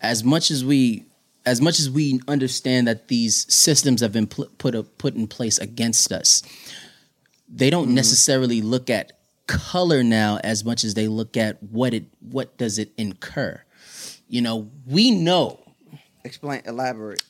As 0.00 0.24
much 0.24 0.50
as 0.50 0.64
we, 0.64 1.06
as 1.48 1.60
much 1.60 1.80
as 1.80 1.90
we 1.90 2.20
understand 2.28 2.86
that 2.86 3.08
these 3.08 3.52
systems 3.52 4.00
have 4.00 4.12
been 4.12 4.26
pl- 4.26 4.50
put 4.58 4.74
up, 4.74 4.98
put 4.98 5.14
in 5.14 5.26
place 5.26 5.58
against 5.58 6.12
us, 6.12 6.42
they 7.48 7.70
don't 7.70 7.86
mm-hmm. 7.86 7.94
necessarily 7.94 8.60
look 8.60 8.90
at 8.90 9.12
color 9.46 10.02
now 10.04 10.38
as 10.44 10.64
much 10.64 10.84
as 10.84 10.92
they 10.94 11.08
look 11.08 11.36
at 11.36 11.62
what 11.62 11.94
it, 11.94 12.04
what 12.20 12.58
does 12.58 12.78
it 12.78 12.92
incur. 12.98 13.62
You 14.28 14.42
know, 14.42 14.70
we 14.86 15.10
know 15.10 15.58
Explain, 16.22 16.60
elaborate. 16.66 17.22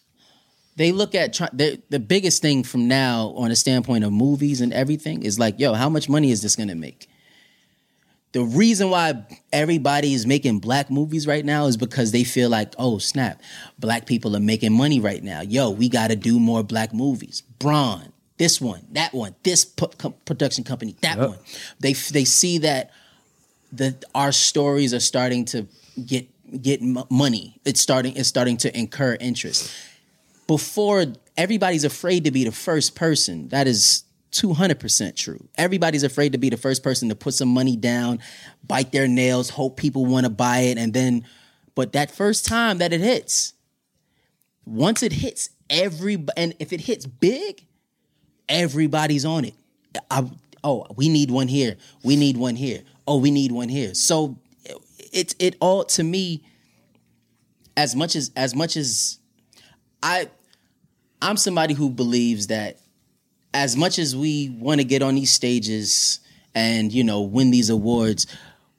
they 0.74 0.90
look 0.90 1.14
at 1.14 1.32
try, 1.32 1.48
the 1.52 1.80
the 1.88 2.00
biggest 2.00 2.42
thing 2.42 2.64
from 2.64 2.88
now 2.88 3.28
on 3.36 3.52
a 3.52 3.56
standpoint 3.56 4.02
of 4.02 4.12
movies 4.12 4.60
and 4.60 4.72
everything 4.72 5.22
is 5.22 5.38
like, 5.38 5.60
yo, 5.60 5.74
how 5.74 5.88
much 5.88 6.08
money 6.08 6.32
is 6.32 6.42
this 6.42 6.56
gonna 6.56 6.74
make? 6.74 7.08
The 8.32 8.42
reason 8.42 8.90
why 8.90 9.24
everybody 9.52 10.12
is 10.12 10.26
making 10.26 10.58
black 10.58 10.90
movies 10.90 11.26
right 11.26 11.44
now 11.44 11.66
is 11.66 11.76
because 11.76 12.12
they 12.12 12.24
feel 12.24 12.50
like, 12.50 12.74
oh 12.78 12.98
snap, 12.98 13.40
black 13.78 14.06
people 14.06 14.36
are 14.36 14.40
making 14.40 14.72
money 14.72 15.00
right 15.00 15.22
now. 15.22 15.40
Yo, 15.40 15.70
we 15.70 15.88
got 15.88 16.08
to 16.08 16.16
do 16.16 16.38
more 16.38 16.62
black 16.62 16.92
movies. 16.92 17.42
Braun, 17.58 18.12
this 18.36 18.60
one, 18.60 18.86
that 18.92 19.14
one, 19.14 19.34
this 19.44 19.64
production 19.64 20.64
company, 20.64 20.94
that 21.00 21.18
one. 21.18 21.38
They 21.80 21.94
they 21.94 22.24
see 22.24 22.58
that 22.58 22.90
the 23.72 23.96
our 24.14 24.32
stories 24.32 24.92
are 24.92 25.00
starting 25.00 25.44
to 25.46 25.66
get 26.04 26.28
get 26.62 26.82
m- 26.82 27.04
money. 27.10 27.60
It's 27.64 27.80
starting 27.80 28.16
it's 28.16 28.28
starting 28.28 28.58
to 28.58 28.78
incur 28.78 29.16
interest 29.20 29.72
before 30.46 31.06
everybody's 31.36 31.84
afraid 31.84 32.24
to 32.24 32.30
be 32.30 32.44
the 32.44 32.52
first 32.52 32.94
person. 32.94 33.48
That 33.48 33.66
is 33.66 34.04
200% 34.32 35.16
true. 35.16 35.48
Everybody's 35.56 36.02
afraid 36.02 36.32
to 36.32 36.38
be 36.38 36.50
the 36.50 36.56
first 36.56 36.82
person 36.82 37.08
to 37.08 37.14
put 37.14 37.34
some 37.34 37.48
money 37.48 37.76
down, 37.76 38.18
bite 38.66 38.92
their 38.92 39.08
nails, 39.08 39.50
hope 39.50 39.76
people 39.76 40.04
want 40.06 40.24
to 40.24 40.30
buy 40.30 40.58
it 40.58 40.78
and 40.78 40.92
then 40.92 41.24
but 41.78 41.92
that 41.92 42.10
first 42.10 42.44
time 42.44 42.78
that 42.78 42.92
it 42.92 43.00
hits, 43.00 43.52
once 44.66 45.04
it 45.04 45.12
hits 45.12 45.50
every 45.70 46.26
and 46.36 46.52
if 46.58 46.72
it 46.72 46.80
hits 46.80 47.06
big, 47.06 47.64
everybody's 48.48 49.24
on 49.24 49.44
it. 49.44 49.54
I, 50.10 50.28
oh, 50.64 50.86
we 50.96 51.08
need 51.08 51.30
one 51.30 51.46
here. 51.46 51.76
We 52.02 52.16
need 52.16 52.36
one 52.36 52.56
here. 52.56 52.82
Oh, 53.06 53.18
we 53.18 53.30
need 53.30 53.52
one 53.52 53.68
here. 53.68 53.94
So 53.94 54.40
it's 55.12 55.36
it 55.38 55.54
all 55.60 55.84
to 55.84 56.02
me 56.02 56.42
as 57.76 57.94
much 57.94 58.16
as 58.16 58.32
as 58.34 58.56
much 58.56 58.76
as 58.76 59.20
I 60.02 60.28
I'm 61.22 61.36
somebody 61.36 61.74
who 61.74 61.90
believes 61.90 62.48
that 62.48 62.80
as 63.54 63.76
much 63.76 63.98
as 63.98 64.14
we 64.14 64.50
want 64.50 64.80
to 64.80 64.84
get 64.84 65.02
on 65.02 65.14
these 65.14 65.32
stages 65.32 66.20
and 66.54 66.92
you 66.92 67.04
know 67.04 67.22
win 67.22 67.50
these 67.50 67.70
awards, 67.70 68.26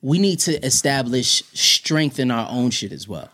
we 0.01 0.19
need 0.19 0.39
to 0.39 0.63
establish 0.65 1.43
strength 1.53 2.19
in 2.19 2.32
our 2.32 2.47
own 2.49 2.69
shit 2.69 2.91
as 2.91 3.08
well. 3.08 3.29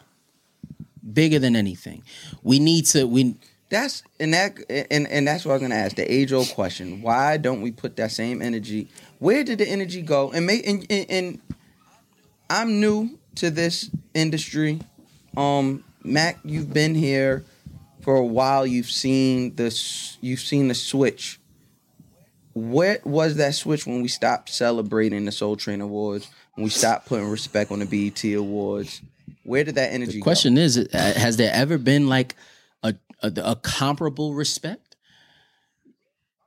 Bigger 1.14 1.40
than 1.40 1.56
anything, 1.56 2.04
we 2.44 2.60
need 2.60 2.86
to 2.88 3.06
we 3.06 3.36
That's 3.70 4.04
and 4.20 4.34
that 4.34 4.58
and 4.70 5.08
and 5.08 5.28
that's 5.28 5.46
what 5.46 5.52
I 5.52 5.56
was 5.56 5.62
gonna 5.62 5.76
ask 5.76 5.96
the 5.96 6.12
age 6.12 6.34
old 6.34 6.50
question. 6.50 7.02
Why 7.02 7.38
don't 7.38 7.62
we 7.62 7.72
put 7.72 7.96
that 7.98 8.12
same 8.12 8.42
energy? 8.42 8.90
Where 9.20 9.44
did 9.44 9.60
the 9.60 9.68
energy 9.68 10.02
go? 10.02 10.32
And 10.32 10.46
may 10.46 10.62
and, 10.62 10.86
and, 10.90 11.06
and 11.10 11.42
I'm 12.50 12.80
new 12.80 13.18
to 13.36 13.50
this 13.50 13.90
industry. 14.14 14.80
Um, 15.36 15.84
Mac, 16.04 16.40
you've 16.44 16.74
been 16.74 16.96
here 16.96 17.44
for 18.06 18.16
a 18.16 18.26
while. 18.26 18.66
You've 18.66 18.90
seen 18.90 19.56
this. 19.56 20.18
You've 20.22 20.40
seen 20.40 20.70
the 20.70 20.76
switch. 20.76 21.40
what 22.54 23.06
was 23.06 23.36
that 23.36 23.54
switch 23.56 23.86
when 23.86 24.02
we 24.02 24.08
stopped 24.08 24.50
celebrating 24.50 25.26
the 25.26 25.32
Soul 25.32 25.58
Train 25.58 25.82
Awards? 25.82 26.30
When 26.54 26.64
we 26.64 26.70
stopped 26.70 27.08
putting 27.08 27.28
respect 27.28 27.70
on 27.72 27.80
the 27.80 27.86
BET 27.86 28.24
Awards? 28.36 29.02
Where 29.44 29.64
did 29.66 29.76
that 29.76 29.92
energy 29.92 30.12
go? 30.12 30.14
The 30.14 30.20
go? 30.20 30.24
question 30.24 30.58
is, 30.58 30.78
uh, 30.78 30.88
has 30.94 31.36
there 31.36 31.52
ever 31.54 31.78
been 31.78 32.08
like 32.08 32.36
a, 32.84 32.96
a 33.22 33.34
a 33.44 33.56
comparable 33.58 34.34
respect? 34.36 34.96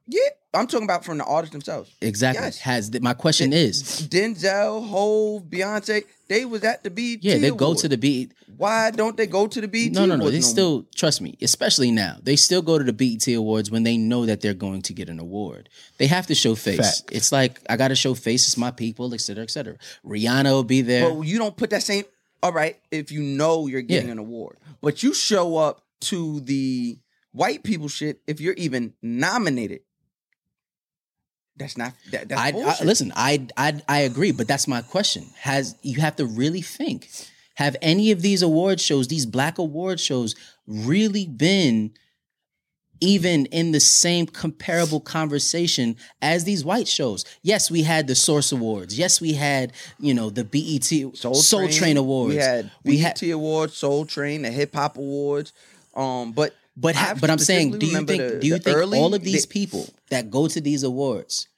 Yeah, 0.07 0.21
I'm 0.55 0.67
talking 0.67 0.85
about 0.87 1.05
from 1.05 1.19
the 1.19 1.25
artists 1.25 1.53
themselves. 1.53 1.91
Exactly. 2.01 2.43
Yes. 2.45 2.59
Has 2.61 2.91
the, 2.93 3.01
my 3.01 3.13
question 3.13 3.53
is, 3.53 3.83
Denzel, 4.09 4.89
Hove, 4.89 5.43
Beyonce, 5.43 6.05
they 6.29 6.45
was 6.45 6.63
at 6.65 6.85
the 6.85 6.91
BET. 6.91 7.23
yeah, 7.25 7.39
they 7.39 7.51
go 7.51 7.75
to 7.75 7.89
the 7.89 7.97
beat. 7.99 8.33
Why 8.57 8.91
don't 8.91 9.17
they 9.17 9.27
go 9.27 9.47
to 9.47 9.61
the 9.61 9.69
BET? 9.69 9.93
No, 9.93 10.01
no, 10.05 10.17
no. 10.17 10.25
Awards 10.27 10.33
They 10.33 10.41
more? 10.41 10.51
still 10.51 10.87
trust 10.95 11.21
me, 11.21 11.37
especially 11.41 11.91
now. 11.91 12.17
They 12.23 12.37
still 12.37 12.61
go 12.63 12.77
to 12.79 12.85
the 12.85 12.93
BET 12.93 13.27
Awards 13.35 13.71
when 13.71 13.83
they 13.85 13.97
know 13.97 14.27
that 14.27 14.41
they're 14.41 14.55
going 14.55 14.83
to 14.83 14.93
get 14.93 15.09
an 15.09 15.19
award. 15.21 15.69
They 15.99 16.07
have 16.07 16.27
to 16.27 16.35
show 16.35 16.55
face. 16.55 16.77
Facts. 16.79 17.03
It's 17.11 17.33
like 17.33 17.61
I 17.69 17.77
got 17.77 17.89
to 17.89 17.95
show 17.95 18.15
face. 18.15 18.47
It's 18.47 18.57
my 18.57 18.71
people, 18.71 19.15
et 19.15 19.21
cetera, 19.21 19.45
et 19.45 19.51
cetera. 19.51 19.77
Rihanna 20.05 20.51
will 20.51 20.65
be 20.65 20.83
there. 20.83 21.09
But 21.11 21.23
you 21.23 21.39
don't 21.39 21.57
put 21.57 21.71
that 21.71 21.83
same. 21.83 22.05
All 22.43 22.53
right, 22.53 22.77
if 22.91 23.11
you 23.11 23.21
know 23.21 23.67
you're 23.67 23.83
getting 23.83 24.07
Yeah. 24.09 24.13
an 24.13 24.19
award, 24.19 24.59
but 24.81 25.03
you 25.03 25.13
show 25.15 25.57
up 25.57 25.83
to 26.03 26.41
the 26.41 26.99
white 27.33 27.63
people 27.65 27.89
shit 27.89 28.21
if 28.27 28.41
you're 28.41 28.55
even 28.55 28.95
nominated. 29.03 29.81
That's 31.59 31.77
not 31.77 31.93
that, 32.13 32.29
that's 32.29 32.41
I, 32.41 32.49
I 32.51 32.85
listen. 32.85 33.13
I, 33.17 33.47
I 33.57 33.83
I 33.89 33.99
agree, 34.01 34.33
but 34.33 34.47
that's 34.47 34.69
my 34.69 34.83
question. 34.83 35.27
Has 35.41 35.75
you 35.83 36.01
have 36.01 36.17
to 36.17 36.27
really 36.27 36.63
think? 36.63 37.09
Have 37.57 37.77
any 37.83 38.13
of 38.13 38.23
these 38.23 38.43
award 38.43 38.81
shows, 38.81 39.09
these 39.09 39.27
black 39.27 39.59
award 39.59 39.99
shows, 39.99 40.37
really 40.69 41.27
been 41.27 41.93
even 43.01 43.47
in 43.47 43.73
the 43.73 43.81
same 43.81 44.27
comparable 44.27 45.01
conversation 45.01 45.97
as 46.23 46.45
these 46.45 46.65
white 46.65 46.87
shows? 46.87 47.25
Yes, 47.43 47.69
we 47.69 47.83
had 47.83 48.07
the 48.07 48.15
Source 48.15 48.53
Awards. 48.53 48.97
Yes, 48.97 49.21
we 49.21 49.33
had 49.33 49.73
you 49.99 50.15
know 50.15 50.31
the 50.31 50.45
BET 50.45 51.17
Soul, 51.17 51.69
Train, 51.69 51.97
Awards. 51.97 52.35
We 52.37 52.41
had 52.41 52.71
we 52.85 53.03
BET 53.03 53.19
had 53.19 53.31
Awards, 53.31 53.75
Soul 53.75 54.07
Train, 54.07 54.43
the 54.43 54.53
Hip 54.53 54.75
Hop 54.75 54.97
Awards. 54.97 55.53
Um, 55.97 56.31
but 56.31 56.55
But 56.81 56.95
ha- 56.95 57.13
I 57.17 57.19
but 57.19 57.29
I'm 57.29 57.39
saying, 57.39 57.79
do 57.79 57.87
you 57.87 58.05
think 58.07 58.23
the- 58.23 58.39
do 58.41 58.47
you 58.47 58.59
think 58.59 58.77
early- 58.77 58.99
all 58.99 59.13
of 59.15 59.23
these 59.23 59.43
the- 59.47 59.49
people 59.53 59.89
that 60.11 60.31
go 60.31 60.47
to 60.47 60.61
these 60.61 60.85
awards 60.85 61.49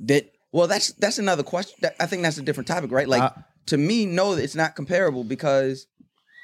that 0.00 0.30
Well, 0.52 0.66
that's 0.66 0.92
that's 0.92 1.18
another 1.18 1.42
question. 1.42 1.76
That, 1.82 1.94
I 2.00 2.06
think 2.06 2.22
that's 2.22 2.38
a 2.38 2.42
different 2.42 2.66
topic, 2.68 2.90
right? 2.90 3.08
Like 3.08 3.22
I- 3.22 3.32
to 3.66 3.76
me, 3.76 4.06
no, 4.06 4.32
it's 4.32 4.54
not 4.54 4.74
comparable 4.74 5.24
because 5.24 5.86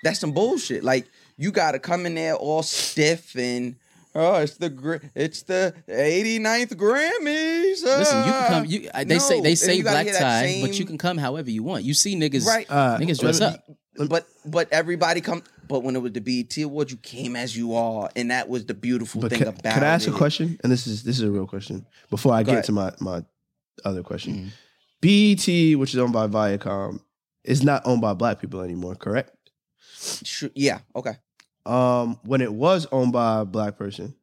that's 0.02 0.18
some 0.20 0.32
bullshit. 0.32 0.84
Like 0.84 1.06
you 1.36 1.50
got 1.50 1.72
to 1.72 1.78
come 1.78 2.06
in 2.06 2.14
there 2.14 2.34
all 2.34 2.62
stiff 2.62 3.34
and 3.36 3.76
oh, 4.14 4.36
it's 4.36 4.56
the 4.56 5.00
it's 5.14 5.42
the 5.42 5.74
89th 5.88 6.74
Grammys. 6.76 7.82
Listen, 7.82 8.18
you 8.26 8.32
can 8.32 8.42
ah." 8.42 8.46
come. 8.48 8.64
You, 8.66 8.90
I- 8.94 9.04
they 9.04 9.18
say 9.18 9.40
they 9.40 9.54
say 9.54 9.82
black 9.82 10.04
hear 10.04 10.14
that 10.14 10.20
tie, 10.20 10.58
but 10.62 10.78
you 10.78 10.84
can 10.84 10.98
come 10.98 11.18
however 11.18 11.50
you 11.50 11.62
want. 11.62 11.84
You 11.84 11.94
see 11.94 12.16
niggas, 12.16 12.46
Right. 12.46 12.66
Uh, 12.70 12.98
niggas 12.98 13.20
dress 13.20 13.40
up. 13.40 13.64
But 13.96 14.26
but 14.44 14.72
everybody 14.72 15.20
come. 15.20 15.42
But 15.66 15.82
when 15.82 15.96
it 15.96 16.00
was 16.00 16.12
the 16.12 16.20
BET 16.20 16.56
Awards, 16.62 16.90
you 16.90 16.96
came 16.98 17.36
as 17.36 17.56
you 17.56 17.74
are, 17.74 18.10
and 18.16 18.30
that 18.30 18.48
was 18.48 18.66
the 18.66 18.74
beautiful 18.74 19.20
But 19.20 19.30
thing 19.30 19.38
can, 19.40 19.48
about 19.48 19.62
can 19.62 19.82
I 19.82 19.86
ask 19.86 20.06
it. 20.06 20.14
a 20.14 20.16
question? 20.16 20.58
And 20.62 20.70
this 20.72 20.86
is 20.86 21.02
this 21.04 21.16
is 21.16 21.22
a 21.22 21.30
real 21.30 21.46
question. 21.46 21.86
Before 22.10 22.32
I 22.34 22.42
Go 22.42 22.46
get 22.46 22.52
ahead. 22.52 22.64
to 22.64 22.72
my 22.72 22.92
my 23.00 23.24
other 23.84 24.02
question, 24.02 24.34
Mm-hmm. 24.34 24.48
BET, 25.00 25.78
which 25.78 25.92
is 25.94 25.98
owned 25.98 26.12
by 26.12 26.26
Viacom, 26.26 27.00
is 27.44 27.62
not 27.62 27.82
owned 27.86 28.00
by 28.00 28.14
black 28.14 28.40
people 28.40 28.60
anymore. 28.62 28.94
Correct? 28.94 29.30
Sure, 30.22 30.50
yeah, 30.54 30.78
okay. 30.96 31.16
Um, 31.66 32.18
when 32.24 32.40
it 32.40 32.52
was 32.52 32.86
owned 32.92 33.12
by 33.12 33.40
a 33.40 33.44
black 33.44 33.76
person, 33.78 34.14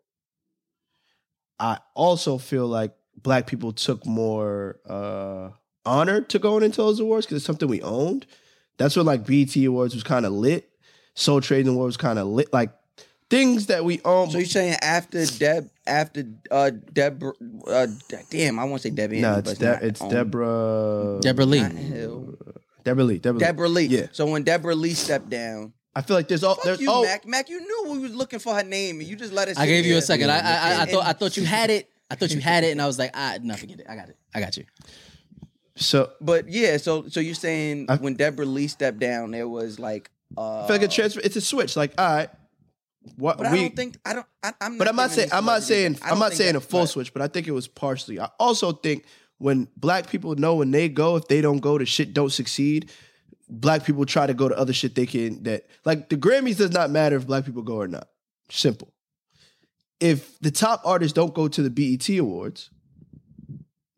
I 1.60 1.80
also 1.96 2.38
feel 2.38 2.68
like 2.68 2.94
black 3.22 3.46
people 3.48 3.72
took 3.74 4.06
more 4.06 4.80
uh 4.88 5.50
honor 5.86 6.22
to 6.22 6.40
going 6.40 6.64
into 6.64 6.78
those 6.78 7.00
awards 7.00 7.26
because 7.26 7.38
it's 7.38 7.46
something 7.46 7.68
we 7.68 7.82
owned. 7.82 8.26
That's 8.78 8.96
when 8.96 9.06
like 9.06 9.26
BET 9.26 9.56
Awards 9.58 9.94
was 9.94 10.04
kind 10.04 10.26
of 10.26 10.32
lit. 10.34 10.70
Soul 11.14 11.42
Train 11.42 11.68
Awards 11.68 11.90
was 11.90 11.98
kind 11.98 12.20
of 12.20 12.28
lit. 12.28 12.52
Like 12.54 12.72
things 13.30 13.68
that 13.68 13.84
we 13.86 14.02
own. 14.06 14.30
So 14.32 14.38
you're 14.38 14.46
saying 14.48 14.76
after 14.82 15.26
Deb, 15.26 15.70
after 15.88 16.26
uh 16.50 16.72
Deb, 16.94 17.24
uh, 17.68 17.88
damn, 18.30 18.60
I 18.60 18.64
want 18.66 18.82
to 18.82 18.90
say 18.90 18.96
Debbie. 18.96 19.22
no, 19.22 19.30
Harry, 19.30 19.40
it's 19.40 19.50
but 19.54 19.60
De- 19.60 19.86
it's. 19.88 20.00
Deborah. 20.02 21.20
Deborah 21.22 21.46
Lee. 21.46 21.62
Deborah 22.84 23.04
Lee. 23.04 23.20
Deborah, 23.20 23.40
Deborah 23.40 23.70
Lee. 23.70 23.86
Yeah. 23.86 24.08
So 24.12 24.26
when 24.26 24.44
Deborah 24.44 24.76
Lee 24.76 24.94
stepped 24.94 25.30
down, 25.30 25.74
I 25.96 26.02
feel 26.02 26.16
like 26.16 26.28
there's 26.28 26.44
all 26.44 26.56
fuck 26.56 26.64
there's 26.64 26.82
you, 26.82 26.88
oh 26.90 27.04
Mac. 27.04 27.28
Mac, 27.28 27.50
you 27.50 27.60
knew 27.60 27.92
we 27.94 28.00
was 28.00 28.16
looking 28.16 28.40
for 28.40 28.56
her 28.56 28.64
name, 28.64 29.00
and 29.00 29.08
you 29.08 29.16
just 29.16 29.34
let 29.34 29.50
us. 29.50 29.58
I 29.58 29.66
gave 29.68 29.86
you 29.86 29.98
a 29.98 30.02
second. 30.02 30.32
I, 30.32 30.40
I, 30.40 30.40
I, 30.40 30.82
I 30.82 30.86
thought 30.86 31.06
I 31.06 31.14
thought 31.14 31.38
you 31.38 31.46
had 31.46 31.70
it. 31.70 31.90
I 32.10 32.16
thought 32.16 32.32
you 32.32 32.40
had 32.42 32.64
it, 32.64 32.72
and 32.72 32.82
I 32.82 32.88
was 32.88 32.98
like, 33.00 33.12
ah, 33.14 33.38
no, 33.42 33.56
forget 33.56 33.80
it. 33.80 33.86
I 33.90 33.96
got 33.96 34.10
it. 34.10 34.18
I 34.34 34.40
got 34.40 34.58
you. 34.58 34.66
so 35.76 36.12
But 36.22 36.50
yeah, 36.50 36.78
so 36.78 37.08
so 37.10 37.20
you're 37.20 37.36
saying 37.36 37.88
I- 37.90 37.98
when 37.98 38.16
Deborah 38.16 38.46
Lee 38.46 38.68
stepped 38.68 39.00
down, 39.00 39.32
there 39.32 39.48
was 39.48 39.80
like 39.80 40.10
uh 40.38 40.64
I 40.64 40.68
feel 40.68 40.76
like 40.76 40.84
a 40.84 40.88
transfer. 40.88 41.22
It's 41.24 41.36
a 41.36 41.42
switch. 41.42 41.76
Like 41.76 41.94
all 41.98 42.06
right, 42.06 42.30
what 43.18 43.38
But 43.38 43.52
we. 43.52 43.60
I 43.60 43.62
don't 43.62 43.76
think 43.76 43.98
I 44.06 44.14
don't. 44.14 44.26
I, 44.44 44.54
I'm. 44.62 44.78
but 44.78 44.86
not 44.86 44.90
I'm 44.92 44.96
not 44.96 45.12
saying 45.12 45.30
I'm 45.32 45.46
not 45.46 45.64
saying. 45.64 45.98
I'm 46.04 46.20
don't 46.20 46.34
saying 46.34 46.56
a 46.56 46.62
full 46.62 46.88
switch, 46.88 47.14
but 47.14 47.22
I 47.22 47.28
think 47.28 47.48
it 47.48 47.52
was 47.52 47.68
partially. 47.68 48.20
I 48.20 48.30
also 48.40 48.72
think 48.72 49.06
when 49.38 49.68
black 49.76 50.08
people 50.08 50.36
know 50.36 50.56
when 50.56 50.72
they 50.72 50.88
go, 50.88 51.16
if 51.16 51.28
they 51.28 51.42
don't 51.42 51.60
go, 51.60 51.78
the 51.78 51.86
shit 51.86 52.14
don't 52.14 52.32
succeed. 52.32 52.92
Black 53.50 53.84
people 53.84 54.06
try 54.06 54.28
to 54.28 54.34
go 54.34 54.48
to 54.48 54.58
other 54.58 54.72
shit 54.72 54.96
they 54.96 55.06
can 55.06 55.44
that 55.44 55.66
like 55.84 56.10
the 56.10 56.16
Grammys 56.18 56.58
does 56.58 56.72
not 56.72 56.90
matter 56.90 57.16
if 57.16 57.28
black 57.28 57.46
people 57.46 57.64
go 57.64 57.78
or 57.78 57.88
not. 57.88 58.08
Simple. 58.50 58.94
If 60.00 60.40
the 60.40 60.52
top 60.52 60.82
artists 60.86 61.14
don't 61.14 61.34
go 61.34 61.48
to 61.48 61.62
the 61.62 61.70
BET 61.70 62.08
Awards, 62.18 62.70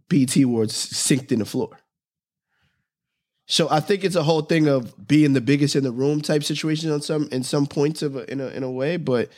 BET 0.10 0.36
Awards 0.38 0.76
sinked 0.76 1.32
in 1.32 1.40
the 1.40 1.46
floor. 1.46 1.78
So 3.46 3.68
I 3.70 3.80
think 3.82 4.04
it's 4.04 4.16
a 4.16 4.24
whole 4.24 4.42
thing 4.42 4.68
of 4.68 5.08
being 5.08 5.34
the 5.34 5.42
biggest 5.42 5.76
in 5.76 5.84
the 5.84 5.92
room 5.92 6.22
type 6.22 6.44
situation 6.44 6.92
on 6.92 7.02
some 7.02 7.28
in 7.32 7.44
some 7.44 7.68
points 7.68 8.02
of 8.02 8.16
a, 8.16 8.32
in 8.32 8.40
a 8.40 8.48
in 8.48 8.64
a 8.64 8.72
way, 8.72 8.98
but 8.98 9.30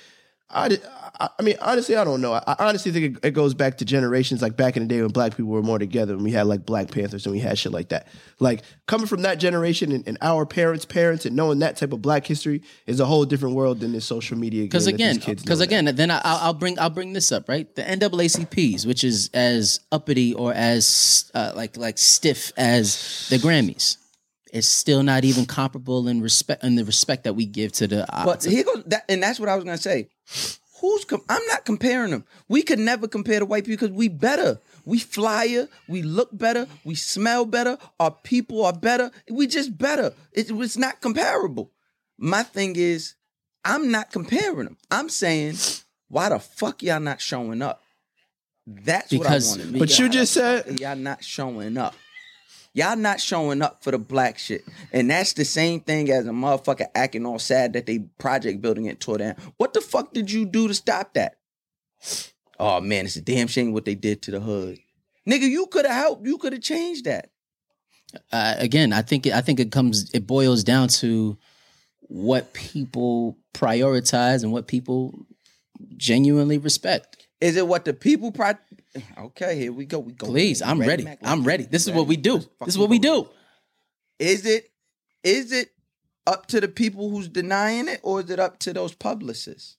I, 0.50 0.78
I, 1.20 1.42
mean 1.42 1.56
honestly 1.60 1.96
I 1.96 2.04
don't 2.04 2.22
know. 2.22 2.34
I, 2.34 2.56
honestly 2.60 2.92
think 2.92 3.18
it, 3.18 3.28
it 3.28 3.32
goes 3.32 3.54
back 3.54 3.78
to 3.80 3.86
generations 3.86 4.42
like 4.42 4.56
back 4.56 4.78
in 4.78 4.84
the 4.84 4.90
day 4.90 5.02
when 5.02 5.10
black 5.12 5.32
people 5.36 5.52
were 5.52 5.64
more 5.64 5.80
together 5.80 6.14
and 6.14 6.24
we 6.24 6.32
had 6.32 6.46
like 6.46 6.66
Black 6.66 6.92
Panthers 6.92 7.26
and 7.26 7.34
we 7.34 7.40
had 7.40 7.58
shit 7.58 7.72
like 7.72 7.90
that. 7.90 8.08
Like 8.40 8.62
coming 8.86 9.08
from 9.08 9.24
that 9.24 9.40
generation 9.40 9.92
and, 9.92 10.08
and 10.08 10.18
our 10.22 10.46
parents' 10.46 10.86
parents 10.86 11.26
and 11.26 11.36
knowing 11.36 11.60
that 11.60 11.78
type 11.78 11.94
of 11.94 12.02
black 12.02 12.28
history 12.28 12.62
is 12.86 13.00
a 13.00 13.06
whole 13.06 13.26
different 13.26 13.56
world 13.56 13.80
than 13.80 13.92
this 13.92 14.06
social 14.06 14.38
media. 14.38 14.64
Because 14.64 14.88
again, 14.88 15.20
kids 15.20 15.42
because 15.42 15.62
again, 15.62 15.86
then 15.86 16.12
I, 16.12 16.22
I'll 16.24 16.38
I'll 16.38 16.54
bring 16.54 16.78
I'll 16.80 16.90
bring 16.90 17.14
this 17.14 17.32
up 17.32 17.50
right. 17.50 17.74
The 17.76 17.82
NAACP's, 17.82 18.86
which 18.86 19.04
is 19.04 19.32
as 19.34 19.80
uppity 19.92 20.34
or 20.34 20.54
as 20.54 21.32
uh, 21.34 21.54
like 21.56 21.76
like 21.76 21.98
stiff 21.98 22.52
as 22.56 23.28
the 23.30 23.38
Grammys, 23.38 23.98
is 24.56 24.68
still 24.68 25.04
not 25.04 25.26
even 25.26 25.46
comparable 25.46 26.08
in 26.08 26.22
respect 26.22 26.63
in 26.63 26.76
the 26.76 26.86
respect 26.86 27.26
that 27.26 27.34
we 27.34 27.46
give 27.46 27.72
to 27.74 27.88
the. 27.88 28.13
Uh, 28.15 28.26
But 28.26 28.41
to- 28.41 28.50
here 28.50 28.63
goes 28.63 28.84
that, 28.88 29.04
and 29.10 29.22
that's 29.22 29.39
what 29.39 29.50
I 29.50 29.56
was 29.56 29.65
gonna 29.65 29.78
say. 29.78 30.10
Who's 30.82 31.06
com- 31.06 31.24
I'm 31.30 31.46
not 31.48 31.65
comparing 31.65 32.12
them. 32.12 32.26
We 32.48 32.62
could 32.62 32.80
never 32.80 33.08
compare 33.08 33.39
to 33.39 33.46
white 33.46 33.65
people 33.65 33.88
because 33.88 33.96
we 33.98 34.08
better. 34.08 34.60
We 34.86 35.00
flyer. 35.00 35.68
We 35.88 36.04
look 36.04 36.30
better. 36.38 36.68
We 36.84 36.96
smell 36.96 37.46
better. 37.46 37.78
Our 38.00 38.12
people 38.12 38.65
are 38.65 38.74
better. 38.74 39.10
We 39.30 39.48
just 39.48 39.78
better. 39.78 40.13
It, 40.34 40.52
it's 40.52 40.78
not 40.78 41.02
comparable. 41.02 41.72
My 42.18 42.44
thing 42.44 42.76
is, 42.76 43.15
I'm 43.63 43.89
not 43.89 44.12
comparing 44.12 44.65
them. 44.65 44.78
I'm 44.91 45.10
saying, 45.10 45.56
why 46.08 46.30
the 46.30 46.39
fuck 46.39 46.84
y'all 46.84 47.00
not 47.00 47.20
showing 47.22 47.62
up? 47.62 47.82
That's 48.68 49.10
Because- 49.10 49.48
what 49.50 49.58
I 49.58 49.60
want 49.60 49.62
to 49.62 49.72
know. 49.74 49.80
But 49.80 50.00
you 50.00 50.10
just 50.10 50.34
said- 50.34 50.80
y'all 50.80 50.96
not 50.96 51.24
showing 51.24 51.78
up. 51.78 51.96
Y'all 52.76 52.98
not 52.98 53.22
showing 53.22 53.62
up 53.62 53.82
for 53.82 53.92
the 53.92 53.98
black 53.98 54.38
shit. 54.38 54.66
And 54.92 55.10
that's 55.10 55.32
the 55.32 55.46
same 55.46 55.80
thing 55.80 56.12
as 56.12 56.28
a 56.28 56.32
motherfucker 56.32 56.88
acting 56.94 57.26
all 57.26 57.40
sad 57.40 57.72
that 57.72 57.86
they 57.86 58.00
project 58.20 58.62
building 58.62 58.84
it 58.84 59.00
tore 59.00 59.18
down. 59.18 59.36
What 59.56 59.74
the 59.74 59.80
fuck 59.80 60.12
did 60.14 60.30
you 60.30 60.46
do 60.46 60.68
to 60.68 60.74
stop 60.74 61.14
that? 61.14 61.38
Oh 62.60 62.82
man, 62.82 63.06
it's 63.06 63.16
a 63.16 63.22
damn 63.22 63.48
shame 63.48 63.72
what 63.72 63.86
they 63.86 63.96
did 63.96 64.22
to 64.24 64.32
the 64.32 64.42
hood. 64.42 64.78
Nigga, 65.28 65.50
you 65.50 65.68
could 65.68 65.86
have 65.86 65.96
helped. 65.96 66.28
You 66.28 66.38
could 66.38 66.52
have 66.52 66.62
changed 66.62 67.06
that. 67.06 67.30
uh, 68.34 68.56
again, 68.58 68.92
I 68.92 69.02
think 69.02 69.26
it, 69.26 69.34
I 69.34 69.40
think 69.40 69.62
it 69.62 69.72
comes 69.72 70.12
it 70.14 70.28
boils 70.28 70.64
down 70.66 70.90
to 71.00 71.38
what 72.02 72.54
people 72.54 73.38
prioritize 73.54 74.44
and 74.44 74.52
what 74.52 74.68
people 74.68 75.26
genuinely 75.98 76.58
respect. 76.58 77.25
Is 77.41 77.58
it 77.58 77.67
what 77.67 77.86
the 77.86 77.93
people 77.93 78.32
pro 78.32 78.54
Okay, 79.17 79.60
here 79.60 79.71
we 79.74 79.86
go. 79.86 80.00
We 80.00 80.13
go. 80.13 80.28
Please, 80.28 80.62
I'm 80.62 80.80
ready. 80.80 81.04
Mac? 81.04 81.19
I'm 81.21 81.43
ready. 81.43 81.63
This 81.63 81.88
is 81.88 81.93
what 81.93 82.08
we 82.08 82.15
do. 82.17 82.39
This 82.39 82.69
is 82.69 82.78
what 82.78 82.89
we 82.89 83.00
do. 83.00 83.28
Is 84.19 84.45
it 84.45 84.71
is 85.24 85.52
it 85.52 85.71
up 86.26 86.45
to 86.48 86.62
the 86.62 86.67
people 86.67 87.10
who's 87.10 87.28
denying 87.28 87.88
it, 87.88 88.00
or 88.04 88.21
is 88.21 88.30
it 88.30 88.39
up 88.39 88.60
to 88.60 88.74
those 88.74 88.93
publicists? 88.93 89.78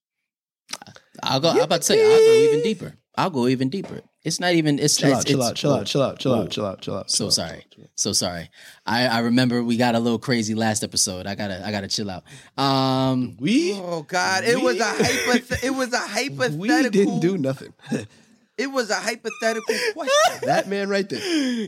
I'll 1.23 1.41
go. 1.41 1.51
I'm 1.51 1.61
about 1.61 1.83
to 1.83 1.87
say 1.87 2.03
I'll 2.03 2.19
go 2.19 2.33
even 2.51 2.63
deeper. 2.63 2.95
I'll 3.17 3.31
go 3.31 3.49
even 3.49 3.69
deeper. 3.71 4.03
It's 4.27 4.41
not 4.41 4.55
even. 4.55 4.81
It's 4.81 4.97
Chill 4.97 5.11
it's, 5.11 5.21
out, 5.21 5.27
chill 5.27 5.39
it's- 5.39 5.51
out, 5.51 5.57
chill 5.57 5.73
out, 5.73 5.87
chill 5.87 6.03
out, 6.03 6.19
chill 6.19 6.33
Whoa. 6.33 6.43
out, 6.43 6.51
chill 6.51 6.67
out, 6.67 6.81
chill 6.83 6.97
out. 6.97 7.11
So 7.13 7.17
chill 7.19 7.27
out, 7.29 7.33
sorry. 7.33 7.67
So 7.95 8.13
sorry. 8.13 8.51
I, 8.85 9.07
I 9.07 9.19
remember 9.21 9.63
we 9.63 9.77
got 9.77 9.95
a 9.95 10.01
little 10.01 10.19
crazy 10.19 10.57
last 10.57 10.83
episode. 10.83 11.29
I 11.29 11.37
gotta 11.37 11.65
I 11.65 11.71
gotta 11.71 11.87
chill 11.87 12.11
out. 12.11 12.25
Um 12.61 13.37
We 13.39 13.75
Oh 13.75 14.03
God! 14.03 14.43
It 14.43 14.61
was 14.61 14.81
a 14.81 14.85
hypoth- 14.85 15.63
It 15.65 15.71
was 15.71 15.93
a 15.93 15.99
hypothetical. 15.99 16.59
we 16.59 16.69
didn't 16.69 17.21
do 17.21 17.39
nothing. 17.39 17.73
It 18.59 18.67
was 18.67 18.91
a 18.91 18.95
hypothetical 18.97 19.75
question. 19.95 20.41
that 20.43 20.67
man 20.67 20.89
right 20.89 21.09
there. 21.09 21.21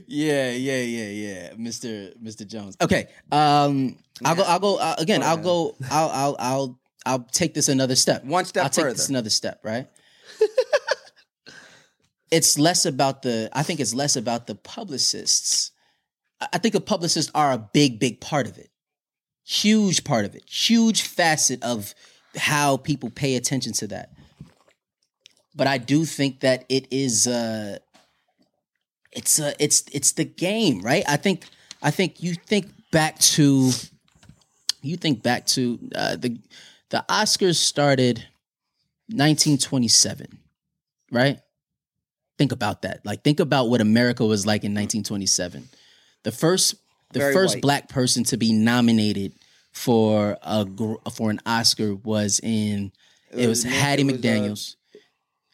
Yeah, 0.09 0.51
yeah, 0.51 0.81
yeah, 0.81 1.09
yeah. 1.09 1.53
Mr. 1.53 2.12
Mr. 2.21 2.44
Jones. 2.44 2.77
Okay. 2.81 3.07
Um 3.31 3.97
I'll 4.25 4.35
go 4.35 4.42
I'll 4.42 4.59
go 4.59 4.79
uh, 4.79 4.97
again, 4.99 5.23
I'll 5.23 5.37
go 5.37 5.77
I'll 5.92 6.09
I'll 6.11 6.37
I'll 6.40 6.79
I'll 7.07 7.21
take 7.31 7.55
this 7.55 7.68
another 7.68 7.94
step. 7.94 8.25
One 8.25 8.44
step 8.47 8.64
I'll 8.64 8.71
take 8.71 8.87
this 8.87 9.09
another 9.11 9.31
step, 9.31 9.61
right? 9.62 9.87
it's 12.31 12.59
less 12.59 12.85
about 12.87 13.23
the 13.23 13.49
I 13.53 13.62
think 13.62 13.81
it's 13.81 13.95
less 13.95 14.17
about 14.17 14.47
the 14.47 14.55
publicists. 14.55 15.73
I 16.41 16.59
think 16.59 16.75
the 16.75 16.81
publicists 16.81 17.31
are 17.35 17.53
a 17.53 17.59
big, 17.59 17.99
big 17.99 18.21
part 18.21 18.47
of 18.47 18.59
it. 18.59 18.71
Huge 19.45 20.05
part 20.05 20.25
of 20.25 20.35
it. 20.35 20.45
Huge 20.49 21.03
facet 21.03 21.62
of 21.62 21.95
how 22.37 22.77
people 22.77 23.11
pay 23.11 23.35
attention 23.35 23.73
to 23.75 23.87
that. 23.88 24.12
But 25.55 25.67
I 25.67 25.79
do 25.79 26.05
think 26.05 26.41
that 26.41 26.64
it 26.69 26.87
is 26.91 27.27
uh 27.27 27.79
it's 29.12 29.41
uh 29.41 29.55
it's 29.59 29.85
it's 29.93 30.12
the 30.12 30.25
game, 30.25 30.83
right? 30.83 31.05
I 31.09 31.17
think 31.17 31.45
I 31.83 31.91
think 31.91 32.23
you 32.23 32.35
think 32.35 32.67
back 32.91 33.19
to 33.19 33.71
you 34.83 34.97
think 34.97 35.23
back 35.23 35.47
to 35.47 35.79
uh, 35.95 36.17
the 36.17 36.38
the 36.91 37.05
Oscars 37.09 37.57
started 37.57 38.25
1927, 39.09 40.38
right? 41.11 41.41
Think 42.38 42.53
about 42.53 42.83
that. 42.83 43.05
Like 43.05 43.22
think 43.24 43.40
about 43.40 43.68
what 43.68 43.81
America 43.81 44.24
was 44.24 44.46
like 44.46 44.62
in 44.62 44.72
1927. 44.72 45.68
The 46.22 46.33
first 46.33 46.77
the 47.12 47.18
Very 47.20 47.33
first 47.35 47.57
white. 47.57 47.62
black 47.62 47.88
person 47.88 48.22
to 48.24 48.37
be 48.37 48.53
nominated 48.53 49.33
for 49.72 50.38
a 50.42 50.66
for 51.11 51.31
an 51.31 51.40
Oscar 51.44 51.94
was 51.94 52.38
in 52.42 52.92
it, 53.33 53.46
was, 53.48 53.64
was- 53.64 53.74
Hattie 53.74 54.03
it 54.03 54.07
was, 54.07 54.14
uh, 54.14 54.18
McDaniels. 54.18 54.74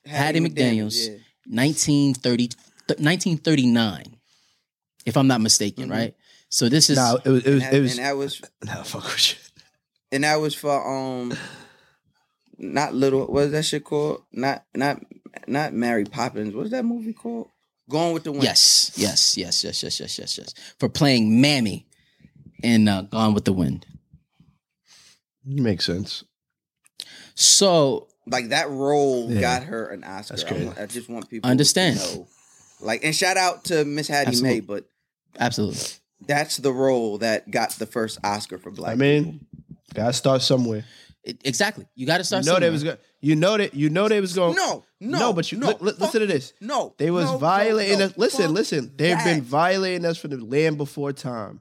Hattie 0.07 0.40
McDaniels, 0.40 1.09
yeah. 1.09 1.14
1930, 1.47 2.49
th- 2.49 2.59
1939, 3.01 4.16
if 5.07 5.16
I'm 5.16 5.27
not 5.27 5.40
mistaken, 5.40 5.88
right? 5.88 6.14
So 6.51 6.68
this 6.68 6.90
is 6.90 6.99
No, 6.99 7.18
it 7.25 7.29
was 7.31 7.44
it 7.47 7.55
was 7.55 7.62
And 7.62 7.73
that, 7.73 7.75
it 7.75 7.81
was 7.81 7.99
and 7.99 8.05
that 8.07 8.16
was 8.16 8.42
nah, 8.64 8.83
fuck 8.83 9.05
with 9.05 9.33
you. 9.33 9.38
and 10.12 10.25
that 10.25 10.37
was 10.37 10.55
for 10.55 10.70
um 10.87 11.33
not 12.59 12.94
little 12.94 13.27
what 13.27 13.44
is 13.44 13.53
that 13.53 13.64
shit 13.64 13.85
called? 13.85 14.23
Not 14.33 14.64
not 14.75 15.01
not 15.47 15.73
Mary 15.73 16.05
Poppins. 16.05 16.55
What's 16.55 16.70
that 16.70 16.85
movie 16.85 17.12
called? 17.12 17.49
Gone 17.88 18.14
with 18.14 18.25
the 18.25 18.33
Wind. 18.33 18.44
Yes, 18.44 18.92
yes, 18.97 19.37
yes, 19.37 19.62
yes, 19.62 19.83
yes, 19.83 20.01
yes, 20.01 20.18
yes, 20.18 20.38
yes. 20.38 20.55
For 20.79 20.88
playing 20.88 21.40
Mammy 21.40 21.87
in 22.62 22.88
uh, 22.88 23.03
Gone 23.03 23.35
with 23.35 23.44
the 23.44 23.53
Wind. 23.53 23.87
Makes 25.44 25.85
sense. 25.85 26.25
So, 27.35 28.09
like 28.27 28.49
that 28.49 28.70
role 28.70 29.31
yeah. 29.31 29.40
got 29.40 29.64
her 29.64 29.88
an 29.88 30.03
Oscar. 30.05 30.73
I, 30.79 30.83
I, 30.83 30.87
just 30.87 31.11
want 31.11 31.29
people 31.29 31.51
understand. 31.51 31.97
to 31.97 32.03
understand. 32.03 32.27
Like, 32.81 33.05
and 33.05 33.14
shout 33.14 33.37
out 33.37 33.64
to 33.64 33.85
Miss 33.85 34.09
Hattie 34.09 34.29
Absolutely. 34.29 34.61
Mae, 34.61 34.66
but 34.66 34.85
absolutely, 35.38 35.81
that's 36.27 36.57
the 36.57 36.73
role 36.73 37.18
that 37.18 37.51
got 37.51 37.70
the 37.73 37.87
first 37.87 38.18
Oscar 38.25 38.59
for 38.59 38.70
Black. 38.70 38.92
I 38.92 38.94
mean, 38.94 39.25
people. 39.25 39.47
gotta 39.94 40.12
start 40.12 40.42
somewhere. 40.42 40.85
It, 41.23 41.40
exactly, 41.44 41.87
you 41.94 42.07
got 42.07 42.18
to 42.18 42.25
start. 42.25 42.44
You 42.44 42.47
know 42.47 42.55
somewhere. 42.55 42.68
they 42.68 42.73
was 42.73 42.85
going. 42.85 42.99
You 43.20 43.37
know 43.37 43.57
that. 43.57 43.75
You 43.75 43.90
know 43.90 44.09
they 44.09 44.20
was 44.20 44.35
going. 44.35 44.55
No, 44.55 44.85
no, 45.05 45.19
no. 45.19 45.33
But 45.33 45.51
you 45.53 45.59
no, 45.59 45.69
li- 45.69 45.77
li- 45.81 45.93
listen 45.99 46.21
to 46.21 46.27
this. 46.27 46.53
No, 46.61 46.95
They 46.99 47.11
was 47.11 47.27
no, 47.27 47.33
no, 47.33 47.38
violating 47.38 47.99
no, 48.01 48.07
us. 48.07 48.19
Listen, 48.19 48.53
listen. 48.55 48.93
They've 48.97 49.23
been 49.25 49.43
violating 49.43 50.05
us 50.05 50.19
from 50.19 50.31
the 50.31 50.45
land 50.45 50.79
before 50.79 51.12
time. 51.12 51.61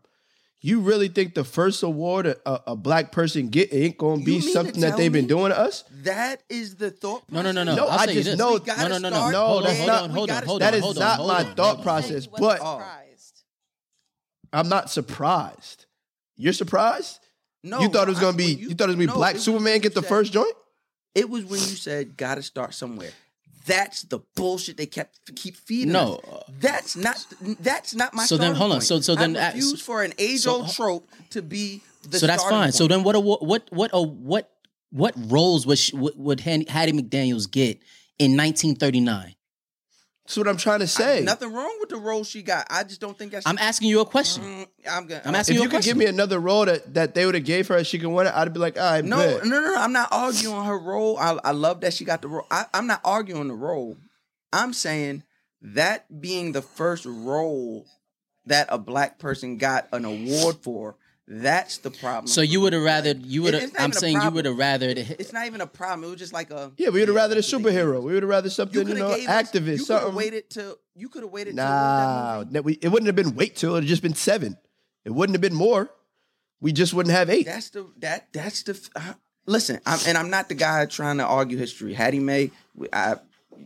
You 0.66 0.80
really 0.80 1.10
think 1.10 1.34
the 1.36 1.44
first 1.44 1.84
award 1.84 2.26
a, 2.26 2.38
a, 2.50 2.62
a 2.68 2.76
black 2.78 3.12
person 3.12 3.50
get 3.50 3.74
ain't 3.74 3.98
gonna 3.98 4.24
be 4.24 4.40
something 4.40 4.80
that 4.80 4.96
they've 4.96 5.12
been 5.12 5.28
doing 5.28 5.52
to 5.52 5.60
us? 5.60 5.84
That 6.04 6.42
is 6.50 6.76
the 6.78 6.90
thought. 6.90 7.24
No, 7.30 7.42
no, 7.42 7.52
no, 7.52 7.66
no. 7.66 7.76
No, 7.76 7.88
I'll 7.88 8.00
I 8.00 8.06
tell 8.06 8.16
just 8.16 8.30
this. 8.30 8.38
know- 8.40 8.58
no, 8.58 8.88
no, 8.88 8.98
no, 8.98 9.10
no. 9.10 9.30
No, 9.30 9.46
hold 9.46 9.66
that's 9.66 9.82
on, 9.82 9.88
not- 9.88 10.10
hold 10.10 10.10
on, 10.10 10.10
hold 10.16 10.30
on, 10.30 10.36
gotta 10.36 10.46
hold 10.48 10.62
That 10.62 10.74
on, 10.74 10.78
is 10.78 10.84
hold 10.86 10.96
not 11.00 11.20
on, 11.20 11.28
my 11.28 11.44
on, 11.44 11.56
thought 11.56 11.82
process. 11.84 12.28
But 12.28 12.60
oh. 12.62 12.78
surprised? 12.78 13.44
I'm 14.54 14.70
not 14.70 14.90
surprised. 14.90 15.86
You're 16.38 16.54
surprised? 16.54 17.20
No, 17.64 17.82
you 17.82 17.90
thought 17.90 18.08
it 18.08 18.12
was 18.12 18.20
gonna 18.20 18.38
be? 18.38 18.56
when 18.56 18.60
You, 18.60 18.70
thought 18.70 18.86
it 18.86 18.88
was 18.88 18.96
gonna 18.96 19.08
be 19.08 19.08
no, 19.08 19.16
Black 19.16 19.38
Superman 19.38 19.80
get 19.80 19.94
the 19.94 20.02
first 20.02 20.32
joint? 20.32 20.54
It 21.16 21.30
was 21.30 21.44
when 21.44 21.60
you 21.60 21.66
said 21.66 22.16
gotta 22.18 22.42
start 22.42 22.74
somewhere. 22.74 23.12
That's 23.66 24.02
the 24.04 24.20
bullshit 24.36 24.78
they 24.78 24.86
kept 24.86 25.36
keep 25.36 25.56
feeding 25.56 25.94
No. 25.94 26.16
us. 26.16 26.30
Uh, 26.34 26.44
that's 26.60 26.96
not 26.96 27.26
that's 27.62 27.96
not 27.96 28.14
my 28.14 28.26
So 28.26 28.38
then, 28.38 28.56
hold 28.56 28.72
on. 28.72 28.78
point. 28.78 28.84
So- 28.84 29.00
so 29.02 29.16
then 29.16 29.38
I 29.38 29.40
at- 29.40 29.54
refuse 29.56 29.82
for 29.82 30.04
an 30.04 30.14
age 30.18 30.42
so- 30.42 30.56
old 30.64 30.72
trope 30.74 31.08
to 31.32 31.42
be 31.42 31.82
the 32.10 32.20
so 32.20 32.28
that's 32.28 32.44
fine. 32.44 32.72
So 32.74 32.88
then, 32.88 33.04
what? 33.04 33.16
awa- 33.16 33.38
What? 33.44 33.68
What? 33.72 33.92
Oh, 33.94 34.06
what? 34.06 34.50
What 34.92 35.14
roles 35.18 35.66
was 35.66 35.92
would, 35.94 36.14
would 36.18 36.40
Hattie 36.42 36.66
McDaniel's 36.92 37.48
get 37.48 37.80
in 38.20 38.36
1939? 38.36 39.34
That's 40.26 40.38
what 40.38 40.48
I'm 40.48 40.56
trying 40.58 40.80
to 40.80 40.84
I- 40.84 40.88
say. 40.88 41.22
nothing 41.22 41.52
wrong 41.52 41.76
with 41.82 41.90
the 41.90 41.98
role 41.98 42.24
she 42.24 42.44
got. 42.44 42.66
I 42.70 42.84
just 42.84 43.02
don't 43.02 43.18
think 43.18 43.34
that's. 43.34 43.46
I'm 43.46 43.58
asking 43.58 43.90
you 43.90 44.00
a 44.00 44.06
question. 44.06 44.44
Mm, 44.44 44.68
I'm 44.90 45.08
gonna. 45.08 45.22
I'm 45.26 45.36
asking 45.36 45.56
if 45.56 45.60
you 45.60 45.64
you 45.66 45.70
could 45.70 45.82
give 45.84 45.98
me 45.98 46.06
another 46.06 46.40
role 46.40 46.66
that, 46.66 46.94
that 46.94 47.14
they 47.14 47.26
would 47.26 47.36
have 47.36 47.44
gave 47.44 47.68
her 47.68 47.76
and 47.78 47.86
she 47.86 48.00
can 48.00 48.14
win 48.14 48.28
it, 48.28 48.34
I'd 48.34 48.54
be 48.54 48.60
like, 48.60 48.78
all 48.78 48.84
right, 48.90 49.04
No, 49.04 49.18
bet. 49.18 49.46
no, 49.46 49.60
no, 49.60 49.74
no. 49.74 49.76
I'm 49.78 49.92
not 49.92 50.08
arguing 50.12 50.64
her 50.64 50.80
role. 50.80 51.18
I, 51.18 51.38
I 51.44 51.52
love 51.52 51.82
that 51.82 51.94
she 51.94 52.06
got 52.06 52.22
the 52.22 52.30
role. 52.30 52.48
I, 52.50 52.66
I'm 52.74 52.88
not 52.88 53.02
arguing 53.04 53.50
the 53.50 53.54
role. 53.54 53.98
I'm 54.54 54.72
saying 54.72 55.24
that 55.62 56.22
being 56.22 56.54
the 56.54 56.62
first 56.62 57.06
role 57.06 57.86
that 58.46 58.68
a 58.70 58.78
black 58.78 59.20
person 59.20 59.58
got 59.58 59.88
an 59.92 60.06
award 60.06 60.58
for, 60.62 60.96
that's 61.28 61.78
the 61.78 61.90
problem. 61.92 62.28
So 62.28 62.42
you 62.42 62.60
would 62.62 62.74
have 62.74 62.82
rather 62.84 63.12
you 63.12 63.44
would 63.44 63.54
It- 63.54 63.62
have. 63.62 63.72
I'm 63.80 63.94
saying 63.94 64.22
you 64.22 64.30
would 64.32 64.46
have 64.46 64.58
rather. 64.58 64.90
it- 64.90 65.16
It's 65.20 65.32
not 65.34 65.48
even 65.48 65.62
a 65.62 65.68
problem. 65.68 66.04
It 66.06 66.12
was 66.12 66.20
just 66.20 66.34
like 66.34 66.52
a. 66.52 66.72
Yeah, 66.78 66.90
we 66.90 67.00
would 67.00 67.08
have 67.10 67.16
rather 67.16 67.36
the 67.36 67.42
that's 67.42 67.54
what 67.54 67.64
they 67.64 67.72
gave 67.72 67.86
superhero. 67.86 68.02
We 68.04 68.14
would 68.14 68.24
have 68.24 68.30
rather 68.30 68.50
something, 68.50 68.80
you, 68.80 68.86
coulda 68.86 69.00
know, 69.00 69.16
gave 69.16 69.30
us- 69.30 69.52
activist, 69.52 69.66
You 69.72 69.78
could 69.78 69.86
something. 69.88 70.08
have 70.08 70.16
waited 70.16 70.50
till. 70.50 70.76
You 70.96 71.10
could 71.10 71.24
have 71.24 71.32
waited 71.32 71.56
till. 71.56 71.64
Nah, 71.66 71.70
What 71.70 71.78
was 71.78 71.84
that 71.84 72.38
movie? 72.46 72.54
that 72.54 72.64
we, 72.66 72.74
it 72.74 72.88
wouldn't 72.90 73.08
have 73.08 73.16
been 73.16 73.36
wait 73.36 73.56
till. 73.56 73.70
It 73.72 73.74
would 73.74 73.84
have 73.84 73.90
just 73.90 74.02
been 74.04 74.16
seven. 74.16 74.58
It 75.06 75.12
wouldn't 75.12 75.34
have 75.36 75.42
been 75.42 75.54
more. 75.56 75.90
We 76.62 76.72
just 76.72 76.94
wouldn't 76.94 77.14
have 77.16 77.30
eight. 77.30 77.46
That's 77.46 77.70
the 77.72 77.88
that 78.00 78.32
that's 78.34 78.64
the. 78.64 78.90
Uh, 78.96 79.14
listen, 79.46 79.80
I'm, 79.86 80.00
and 80.08 80.18
I'm 80.18 80.30
not 80.30 80.48
the 80.50 80.56
guy 80.56 80.86
trying 80.86 81.18
to 81.18 81.26
argue 81.26 81.58
history. 81.58 81.94
Hattie 81.94 82.20
Mae, 82.20 82.52
I, 82.94 83.16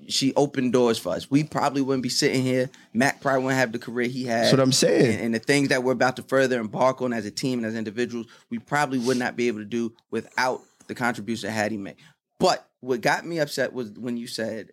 she 0.08 0.34
opened 0.36 0.73
doors 0.73 0.97
for 0.97 1.13
us. 1.13 1.30
We 1.30 1.43
probably 1.43 1.82
wouldn't 1.82 2.04
be 2.04 2.10
sitting 2.10 2.43
here. 2.43 2.69
Mac 2.93 3.21
probably 3.21 3.43
wouldn't 3.43 3.60
have 3.60 3.71
the 3.71 3.80
career 3.80 4.08
he 4.08 4.26
had. 4.26 4.45
That's 4.45 4.54
what 4.54 4.62
I'm 4.62 4.71
saying. 4.71 5.15
And, 5.15 5.26
and 5.26 5.36
the 5.36 5.39
things 5.39 5.69
that 5.69 5.84
we're 5.84 5.93
about 5.93 6.15
to 6.17 6.23
further 6.23 6.60
embark 6.60 7.02
on 7.02 7.13
as 7.13 7.26
a 7.26 7.32
team 7.32 7.60
and 7.60 7.65
as 7.65 7.76
individuals, 7.76 8.28
we 8.50 8.60
probably 8.60 9.00
would 9.00 9.17
not 9.17 9.36
be 9.36 9.47
able 9.47 9.60
to 9.60 9.65
do 9.65 9.93
without 10.12 10.62
the 10.88 10.95
contribution 10.95 11.50
Hattie 11.50 11.78
made. 11.78 11.95
But 12.39 12.67
what 12.80 13.02
got 13.02 13.26
me 13.26 13.39
upset 13.39 13.73
was 13.73 13.91
when 13.91 14.17
you 14.17 14.28
said 14.28 14.69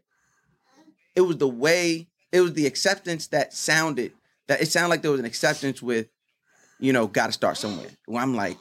it 1.16 1.22
was 1.22 1.38
the 1.38 1.48
way, 1.48 2.08
it 2.32 2.40
was 2.40 2.54
the 2.54 2.66
acceptance 2.66 3.28
that 3.28 3.52
sounded 3.52 4.12
that 4.46 4.60
it 4.60 4.66
sounded 4.66 4.88
like 4.88 5.02
there 5.02 5.10
was 5.10 5.20
an 5.20 5.26
acceptance 5.26 5.82
with, 5.82 6.08
you 6.78 6.92
know, 6.92 7.06
got 7.06 7.26
to 7.26 7.32
start 7.32 7.56
somewhere. 7.56 7.88
Where 8.06 8.22
I'm 8.22 8.34
like, 8.34 8.58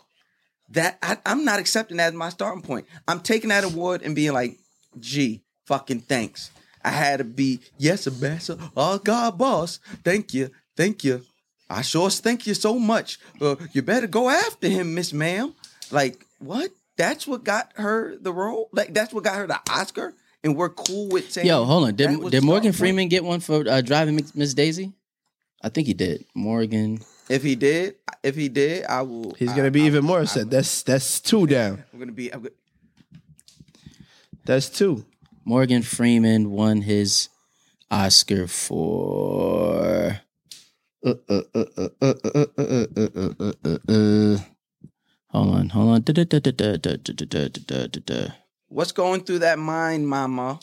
that 0.69 0.97
I, 1.01 1.17
I'm 1.25 1.43
not 1.43 1.59
accepting 1.59 1.97
that 1.97 2.07
as 2.07 2.13
my 2.13 2.29
starting 2.29 2.61
point. 2.61 2.87
I'm 3.07 3.19
taking 3.19 3.49
that 3.49 3.63
award 3.63 4.01
and 4.01 4.15
being 4.15 4.33
like, 4.33 4.57
gee, 4.99 5.43
fucking 5.65 6.01
thanks. 6.01 6.51
I 6.83 6.89
had 6.89 7.17
to 7.17 7.23
be, 7.23 7.59
yes, 7.77 8.07
ambassador. 8.07 8.61
Oh 8.75 8.97
God, 8.99 9.37
boss. 9.37 9.79
Thank 10.03 10.33
you. 10.33 10.49
Thank 10.75 11.03
you. 11.03 11.23
I 11.69 11.81
sure 11.81 12.09
thank 12.09 12.45
you 12.45 12.53
so 12.53 12.77
much. 12.77 13.19
Uh, 13.41 13.55
you 13.71 13.81
better 13.81 14.07
go 14.07 14.29
after 14.29 14.67
him, 14.67 14.93
Miss 14.93 15.13
Ma'am. 15.13 15.55
Like, 15.91 16.25
what? 16.39 16.71
That's 16.97 17.25
what 17.25 17.43
got 17.43 17.71
her 17.75 18.15
the 18.17 18.31
role? 18.33 18.69
Like, 18.71 18.93
that's 18.93 19.13
what 19.13 19.23
got 19.23 19.37
her 19.37 19.47
the 19.47 19.59
Oscar? 19.69 20.13
And 20.43 20.55
we're 20.57 20.69
cool 20.69 21.07
with 21.07 21.31
saying 21.31 21.47
Yo, 21.47 21.63
hold 21.63 21.85
on. 21.87 21.95
Did, 21.95 22.09
did 22.09 22.19
Morgan 22.19 22.31
starting 22.43 22.61
point? 22.71 22.75
Freeman 22.75 23.07
get 23.07 23.23
one 23.23 23.39
for 23.39 23.67
uh, 23.67 23.81
driving 23.81 24.17
Miss- 24.17 24.35
Miss 24.35 24.53
Daisy? 24.53 24.91
I 25.61 25.69
think 25.69 25.87
he 25.87 25.93
did. 25.93 26.25
Morgan. 26.35 26.99
If 27.29 27.41
he 27.41 27.55
did, 27.55 27.95
if 28.21 28.35
he 28.35 28.49
did, 28.49 28.83
I 28.85 29.01
will. 29.03 29.33
He's 29.35 29.53
gonna 29.53 29.71
be 29.71 29.83
I- 29.83 29.85
even 29.85 30.03
more 30.03 30.19
upset. 30.19 30.49
That's 30.49 30.83
that's 30.83 31.21
two 31.21 31.47
down. 31.47 31.83
I'm 31.93 31.99
gonna 31.99 32.11
be. 32.11 32.31
I'm 32.33 32.41
gonna, 32.41 32.49
That's 34.45 34.69
two. 34.69 35.05
Morgan 35.45 35.81
Freeman 35.81 36.51
won 36.51 36.81
his 36.81 37.29
Oscar 37.91 38.47
for. 38.47 40.21
Hold 45.29 45.55
on, 45.55 45.69
hold 45.69 45.89
on. 45.89 46.05
What's 48.67 48.91
going 48.91 49.23
through 49.23 49.39
that 49.39 49.59
mind, 49.59 50.07
Mama? 50.07 50.59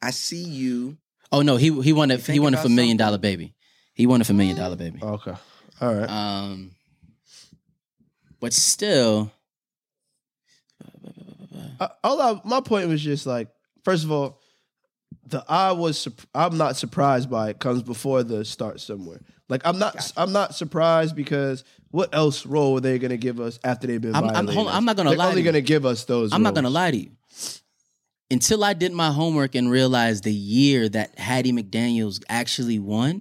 I 0.00 0.10
see 0.10 0.42
you. 0.42 0.96
Oh 1.30 1.42
no, 1.42 1.56
he 1.56 1.82
he 1.82 1.92
won 1.92 2.10
it. 2.10 2.26
he 2.26 2.40
won 2.40 2.54
a 2.54 2.56
for 2.56 2.68
million 2.68 2.96
Dollar 2.96 3.18
baby. 3.18 3.54
He 3.94 4.06
won 4.06 4.20
a 4.20 4.24
for 4.24 4.32
million 4.32 4.56
dollar 4.56 4.76
baby. 4.76 5.00
Okay, 5.02 5.34
all 5.80 5.94
right. 5.94 6.08
Um, 6.08 6.72
but 8.40 8.52
still, 8.52 9.30
uh, 11.78 11.88
all 12.02 12.20
I, 12.20 12.40
my 12.44 12.60
point 12.60 12.88
was 12.88 13.02
just 13.02 13.26
like 13.26 13.48
first 13.84 14.04
of 14.04 14.12
all, 14.12 14.40
the 15.26 15.44
I 15.48 15.72
was 15.72 16.08
I'm 16.34 16.56
not 16.56 16.76
surprised 16.76 17.30
by 17.30 17.50
it 17.50 17.58
comes 17.58 17.82
before 17.82 18.22
the 18.22 18.44
start 18.44 18.80
somewhere. 18.80 19.20
Like 19.48 19.62
I'm 19.64 19.78
not 19.78 20.12
I'm 20.16 20.32
not 20.32 20.54
surprised 20.54 21.14
because 21.14 21.64
what 21.90 22.14
else 22.14 22.46
role 22.46 22.72
were 22.74 22.80
they 22.80 22.98
gonna 22.98 23.16
give 23.18 23.38
us 23.40 23.58
after 23.62 23.86
they've 23.86 24.00
been 24.00 24.14
I'm- 24.14 24.30
I'm- 24.34 24.48
hold? 24.48 24.68
I'm 24.68 24.84
not 24.84 24.96
gonna 24.96 25.10
They're 25.10 25.18
lie 25.18 25.26
only 25.28 25.42
to 25.42 25.46
you. 25.46 25.52
gonna 25.52 25.60
give 25.60 25.84
us 25.84 26.04
those. 26.04 26.32
I'm 26.32 26.42
not 26.42 26.54
gonna 26.54 26.70
lie 26.70 26.90
to 26.90 26.96
you. 26.96 27.10
Until 28.30 28.64
I 28.64 28.72
did 28.72 28.92
my 28.92 29.10
homework 29.10 29.54
and 29.54 29.70
realized 29.70 30.24
the 30.24 30.32
year 30.32 30.88
that 30.88 31.18
Hattie 31.18 31.52
McDaniel's 31.52 32.18
actually 32.30 32.78
won, 32.78 33.20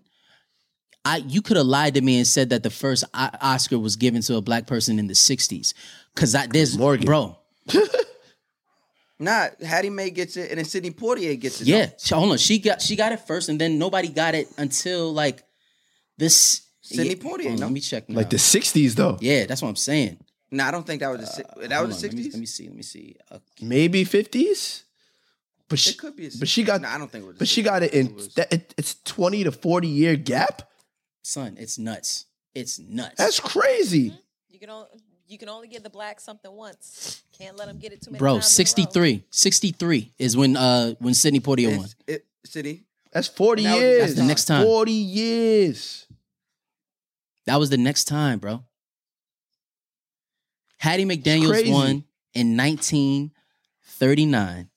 I 1.04 1.17
you 1.17 1.41
could 1.41 1.58
have 1.58 1.65
lied 1.65 1.95
to 1.95 2.02
me 2.02 2.17
and 2.17 2.26
said 2.26 2.52
that 2.52 2.63
the 2.63 2.69
first 2.69 3.04
Oscar 3.13 3.78
was 3.78 3.97
given 3.97 4.21
to 4.21 4.36
a 4.38 4.41
black 4.41 4.67
person 4.67 4.97
in 5.00 5.08
the 5.08 5.13
'60s. 5.13 5.74
Cause 6.15 6.34
I 6.34 6.47
there's 6.47 6.78
Morgan. 6.78 7.06
bro, 7.06 7.38
Nah, 9.21 9.47
Hattie 9.65 9.89
Mae 9.91 10.10
gets 10.10 10.36
it, 10.36 10.49
and 10.49 10.57
then 10.57 10.65
Sidney 10.65 10.91
Poitier 10.91 11.39
gets 11.39 11.62
it. 11.62 11.67
yeah. 11.67 11.91
she- 11.97 12.15
hold 12.15 12.31
on, 12.31 12.38
she 12.38 12.60
got 12.60 12.81
she 12.81 12.95
got 12.95 13.12
it 13.12 13.19
first, 13.27 13.49
and 13.49 13.62
then 13.62 13.77
nobody 13.77 14.07
got 14.10 14.34
it 14.36 14.47
until 14.57 15.13
like 15.13 15.43
this. 16.17 16.63
Sidney 16.81 17.10
yeah, 17.10 17.15
Poitier, 17.15 17.23
hold 17.23 17.45
on, 17.45 17.55
no? 17.57 17.65
Let 17.67 17.71
me 17.71 17.79
check. 17.79 18.05
Like 18.10 18.29
the 18.31 18.38
'60s 18.38 18.95
though. 18.95 19.17
Yeah, 19.21 19.45
that's 19.45 19.62
what 19.62 19.69
I'm 19.69 19.75
saying. 19.75 20.17
No, 20.49 20.65
I 20.65 20.71
don't 20.71 20.86
think 20.86 20.99
that 21.01 21.10
was 21.10 21.21
the 21.21 21.27
si- 21.27 21.43
that 21.67 21.71
Hold 21.71 21.88
was 21.89 21.97
on, 21.97 22.01
the 22.01 22.07
let 22.07 22.15
me- 22.15 22.23
sixties. 22.23 22.34
Let 22.34 22.39
me 22.39 22.45
see. 22.45 22.67
Let 22.67 22.75
me 22.75 22.84
see. 22.84 23.15
Uh, 23.29 23.38
Maybe 23.62 24.03
'50s. 24.03 24.84
But 25.69 25.79
she, 25.79 25.91
It 25.91 25.97
could 25.99 26.15
be. 26.17 26.25
A 26.27 26.29
but 26.38 26.49
she 26.49 26.63
got. 26.63 26.81
No, 26.81 26.89
I 26.89 26.97
don't 26.97 27.10
think 27.10 27.23
it 27.23 27.27
was. 27.27 27.38
But 27.38 27.47
she 27.47 27.62
got 27.62 27.84
it 27.84 27.93
in. 27.93 28.17
That, 28.36 28.51
it, 28.51 28.73
it's 28.77 28.95
20 29.05 29.45
to 29.45 29.51
40 29.53 29.88
year 29.88 30.15
gap. 30.17 30.63
son, 31.21 31.55
it's 31.60 31.77
nuts. 31.79 32.25
It's 32.53 32.77
nuts. 32.79 33.15
That's 33.17 33.39
crazy. 33.39 34.13
You 34.49 34.60
can 34.60 34.69
only 34.69 34.88
you 35.32 35.38
can 35.38 35.48
only 35.50 35.67
give 35.70 35.82
the 35.84 35.89
black 35.89 36.20
something 36.20 36.52
once. 36.52 37.24
Can't 37.38 37.56
let 37.58 37.67
them 37.67 37.78
get 37.80 37.94
it 37.94 38.02
too 38.02 38.12
many 38.12 38.20
Bro, 38.20 38.34
times 38.39 38.60
in 38.60 38.62
a 38.62 38.63
row. 38.63 38.65
63. 38.65 39.24
63 39.32 40.12
is 40.20 40.36
when 40.36 40.58
uh 40.58 40.94
when 41.00 41.13
Sidney 41.13 41.39
Poitier 41.39 41.76
won. 41.78 41.86
It's, 41.86 41.96
it, 42.08 42.26
City. 42.46 42.84
That's 43.13 43.28
40 43.28 43.63
That 43.63 43.72
was- 43.74 43.82
years. 43.82 44.00
that's 44.02 44.15
the 44.15 44.24
next 44.24 44.46
time. 44.46 44.65
40 44.65 44.91
years. 44.91 46.08
That 47.46 47.60
was 47.60 47.70
the 47.70 47.78
next 47.78 48.06
time, 48.06 48.39
bro. 48.39 48.63
Hattie 50.78 51.06
McDaniels 51.06 51.50
crazy. 51.50 51.72
won 51.72 52.04
in 52.34 52.58
1939. 52.58 54.65
Oh, 54.65 54.67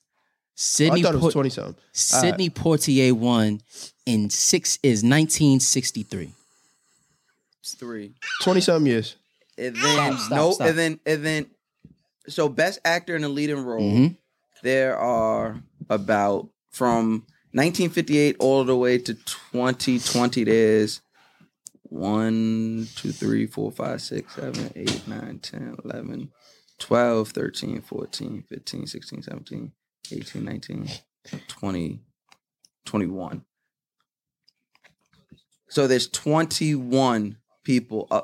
Sidney 0.55 1.01
I 1.01 1.03
thought 1.03 1.15
it 1.15 1.21
was 1.21 1.33
Po- 1.33 1.41
20 1.41 1.49
something. 1.49 1.75
Sidney 1.91 2.49
Poitier 2.49 3.11
won 3.13 3.61
in 4.05 4.29
six 4.29 4.77
is 4.83 5.03
1963. 5.03 6.31
It's 7.61 7.73
three. 7.73 8.13
20 8.43 8.61
something 8.61 8.91
years. 8.91 9.15
And 9.57 9.75
then 9.75 9.81
Stop, 10.13 10.19
stop, 10.19 10.31
no, 10.37 10.51
stop. 10.51 10.67
and 10.67 10.77
then 10.77 10.99
and 11.05 11.25
then 11.25 11.45
so 12.27 12.49
best 12.49 12.79
actor 12.83 13.15
in 13.15 13.23
a 13.23 13.29
leading 13.29 13.63
role. 13.63 13.81
Mhm. 13.81 14.17
There 14.63 14.97
are 14.97 15.61
about 15.89 16.49
from 16.71 17.25
1958 17.53 18.35
all 18.39 18.63
the 18.65 18.75
way 18.75 18.97
to 18.97 19.13
2020. 19.13 20.43
There's 20.43 21.01
one, 21.83 22.87
two, 22.95 23.11
three, 23.11 23.45
four, 23.45 23.71
five, 23.71 24.01
six, 24.01 24.35
seven, 24.35 24.71
eight, 24.75 25.07
nine, 25.07 25.39
10, 25.39 25.77
11, 25.85 26.31
12, 26.79 27.29
13, 27.29 27.81
14, 27.81 28.43
15, 28.49 28.87
16, 28.87 29.21
17, 29.21 29.71
18, 30.11 30.43
19, 30.43 30.89
20, 31.47 31.99
21. 32.85 33.45
So 35.69 35.87
there's 35.87 36.07
21 36.09 37.37
people, 37.63 38.07
uh, 38.11 38.21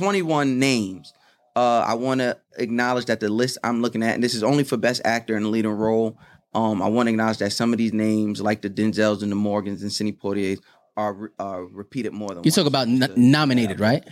21 0.00 0.58
names. 0.58 1.12
Uh, 1.54 1.84
I 1.86 1.92
want 1.94 2.20
to 2.20 2.38
acknowledge 2.56 3.04
that 3.06 3.20
the 3.20 3.28
list 3.28 3.58
I'm 3.62 3.82
looking 3.82 4.02
at, 4.02 4.14
and 4.14 4.24
this 4.24 4.32
is 4.34 4.42
only 4.42 4.64
for 4.64 4.78
best 4.78 5.02
actor 5.04 5.36
in 5.36 5.42
a 5.42 5.48
leading 5.48 5.72
role. 5.72 6.16
Um, 6.54 6.80
I 6.80 6.88
want 6.88 7.06
to 7.08 7.10
acknowledge 7.10 7.36
that 7.38 7.52
some 7.52 7.72
of 7.72 7.78
these 7.78 7.92
names, 7.92 8.40
like 8.40 8.62
the 8.62 8.70
Denzels 8.70 9.22
and 9.22 9.30
the 9.30 9.36
Morgans 9.36 9.82
and 9.82 9.92
Sidney 9.92 10.12
Poitiers, 10.12 10.58
are 10.96 11.12
re- 11.12 11.28
are 11.38 11.64
repeated 11.66 12.12
more 12.14 12.28
than 12.28 12.38
You 12.38 12.42
once. 12.48 12.54
talk 12.54 12.66
about 12.66 12.88
n- 12.88 13.12
nominated, 13.16 13.78
right? 13.78 14.02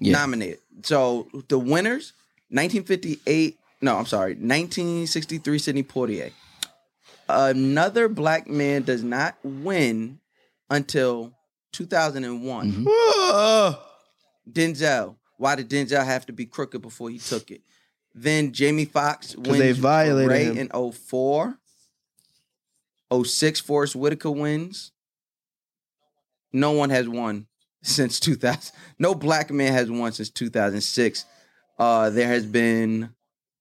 Yeah. 0.00 0.12
nominated. 0.12 0.58
So 0.82 1.28
the 1.48 1.58
winners, 1.58 2.12
1958. 2.50 3.58
No, 3.80 3.96
I'm 3.96 4.06
sorry, 4.06 4.34
1963. 4.34 5.58
Sidney 5.58 5.82
Poitier. 5.82 6.30
Another 7.28 8.08
black 8.08 8.48
man 8.48 8.82
does 8.82 9.02
not 9.02 9.36
win 9.42 10.18
until 10.68 11.32
2001. 11.72 12.72
Mhm. 12.84 13.78
Denzel. 14.52 15.16
Why 15.36 15.54
did 15.54 15.68
Denzel 15.68 16.04
have 16.04 16.26
to 16.26 16.32
be 16.32 16.46
crooked 16.46 16.82
before 16.82 17.10
he 17.10 17.18
took 17.18 17.50
it? 17.50 17.62
Then 18.14 18.52
Jamie 18.52 18.84
Foxx 18.84 19.36
wins 19.36 19.58
they 19.58 19.72
violated 19.72 20.30
Ray 20.30 20.44
him. 20.44 20.68
in 20.74 20.92
04. 20.92 21.58
06, 23.24 23.60
Forest 23.60 23.96
Whitaker 23.96 24.30
wins. 24.30 24.92
No 26.52 26.72
one 26.72 26.90
has 26.90 27.08
won 27.08 27.46
since 27.82 28.18
2000. 28.20 28.74
No 28.98 29.14
black 29.14 29.50
man 29.50 29.72
has 29.72 29.90
won 29.90 30.12
since 30.12 30.30
2006. 30.30 31.24
Uh, 31.78 32.10
there 32.10 32.26
has 32.28 32.44
been 32.44 33.10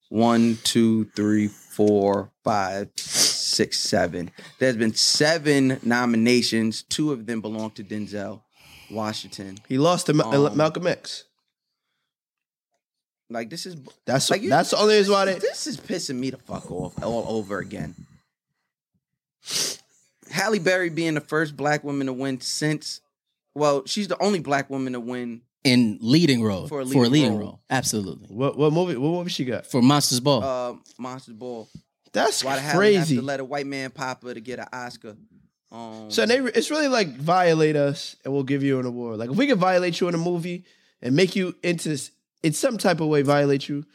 one, 0.09 0.57
two, 0.63 1.05
three, 1.15 1.47
four, 1.47 2.31
five, 2.43 2.89
six, 2.95 3.77
seven. 3.77 4.31
There's 4.57 4.77
been 4.77 4.95
seven 4.95 5.79
nominations. 5.83 6.81
Two 6.83 7.11
of 7.11 7.25
them 7.25 7.41
belong 7.41 7.71
to 7.71 7.83
Denzel 7.83 8.41
Washington. 8.89 9.57
He 9.67 9.77
lost 9.77 10.05
to 10.07 10.13
Ma- 10.13 10.29
uh, 10.31 10.47
Um, 10.49 10.57
Malcolm 10.57 10.87
X. 10.87 11.23
Like 13.29 13.49
this 13.49 13.65
is 13.65 13.75
That's 14.05 14.29
like 14.29 14.41
you- 14.41 14.49
that's 14.49 14.69
the 14.69 14.77
only 14.77 14.95
reason 14.95 15.11
why 15.13 15.25
they. 15.25 15.33
This 15.39 15.67
is 15.67 15.77
pissing 15.77 16.15
me 16.17 16.29
the 16.29 16.37
fuck 16.37 16.71
off 16.71 17.01
all 17.03 17.25
over 17.37 17.59
again. 17.59 17.93
Halle 20.31 20.59
Berry 20.59 20.89
being 20.89 21.13
the 21.13 21.21
first 21.21 21.55
black 21.55 21.83
woman 21.83 22.07
to 22.07 22.13
win 22.13 22.41
since, 22.41 23.01
well, 23.55 23.83
she's 23.85 24.07
the 24.07 24.21
only 24.21 24.39
black 24.39 24.69
woman 24.69 24.93
to 24.93 24.99
win 24.99 25.41
In 25.63 25.97
leading 26.01 26.43
role. 26.43 26.67
For 26.67 26.69
For 26.69 26.79
a 26.79 26.83
a 26.83 26.85
leading 26.85 27.11
leading, 27.11 27.31
role. 27.31 27.39
role. 27.39 27.59
Absolutely. 27.69 28.27
What 28.35 28.57
what 28.57 28.71
movie? 28.73 28.95
What 28.97 29.09
movie 29.11 29.29
she 29.29 29.45
got? 29.45 29.65
For 29.65 29.81
Monsters 29.81 30.19
Ball. 30.19 30.43
uh, 30.43 30.75
Monsters 30.97 31.33
Ball. 31.35 31.67
That's 32.13 32.43
Why 32.43 32.55
the 32.55 32.61
have 32.61 32.75
crazy. 32.75 33.15
to 33.17 33.21
let 33.21 33.39
a 33.39 33.45
white 33.45 33.67
man 33.67 33.91
pop 33.91 34.23
her 34.23 34.33
to 34.33 34.39
get 34.41 34.59
an 34.59 34.67
Oscar? 34.73 35.15
Um, 35.71 36.09
So 36.09 36.25
they, 36.25 36.37
it's 36.39 36.71
really 36.71 36.87
like 36.87 37.15
violate 37.15 37.75
us 37.75 38.15
and 38.23 38.33
we'll 38.33 38.43
give 38.43 38.63
you 38.63 38.79
an 38.79 38.85
award. 38.85 39.17
Like 39.19 39.29
if 39.29 39.35
we 39.35 39.47
can 39.47 39.57
violate 39.59 39.99
you 39.99 40.07
in 40.07 40.15
a 40.15 40.19
movie 40.19 40.65
and 41.01 41.15
make 41.15 41.35
you 41.35 41.55
into 41.63 41.89
this, 41.89 42.11
in 42.43 42.53
some 42.53 42.77
type 42.77 43.01
of 43.01 43.07
way 43.07 43.21
violate 43.21 43.67
you, 43.67 43.85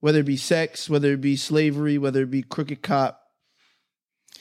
whether 0.00 0.20
it 0.20 0.26
be 0.26 0.36
sex, 0.36 0.88
whether 0.90 1.12
it 1.12 1.20
be 1.20 1.36
slavery, 1.36 1.98
whether 1.98 2.22
it 2.22 2.30
be 2.30 2.42
crooked 2.42 2.82
cop. 2.82 3.20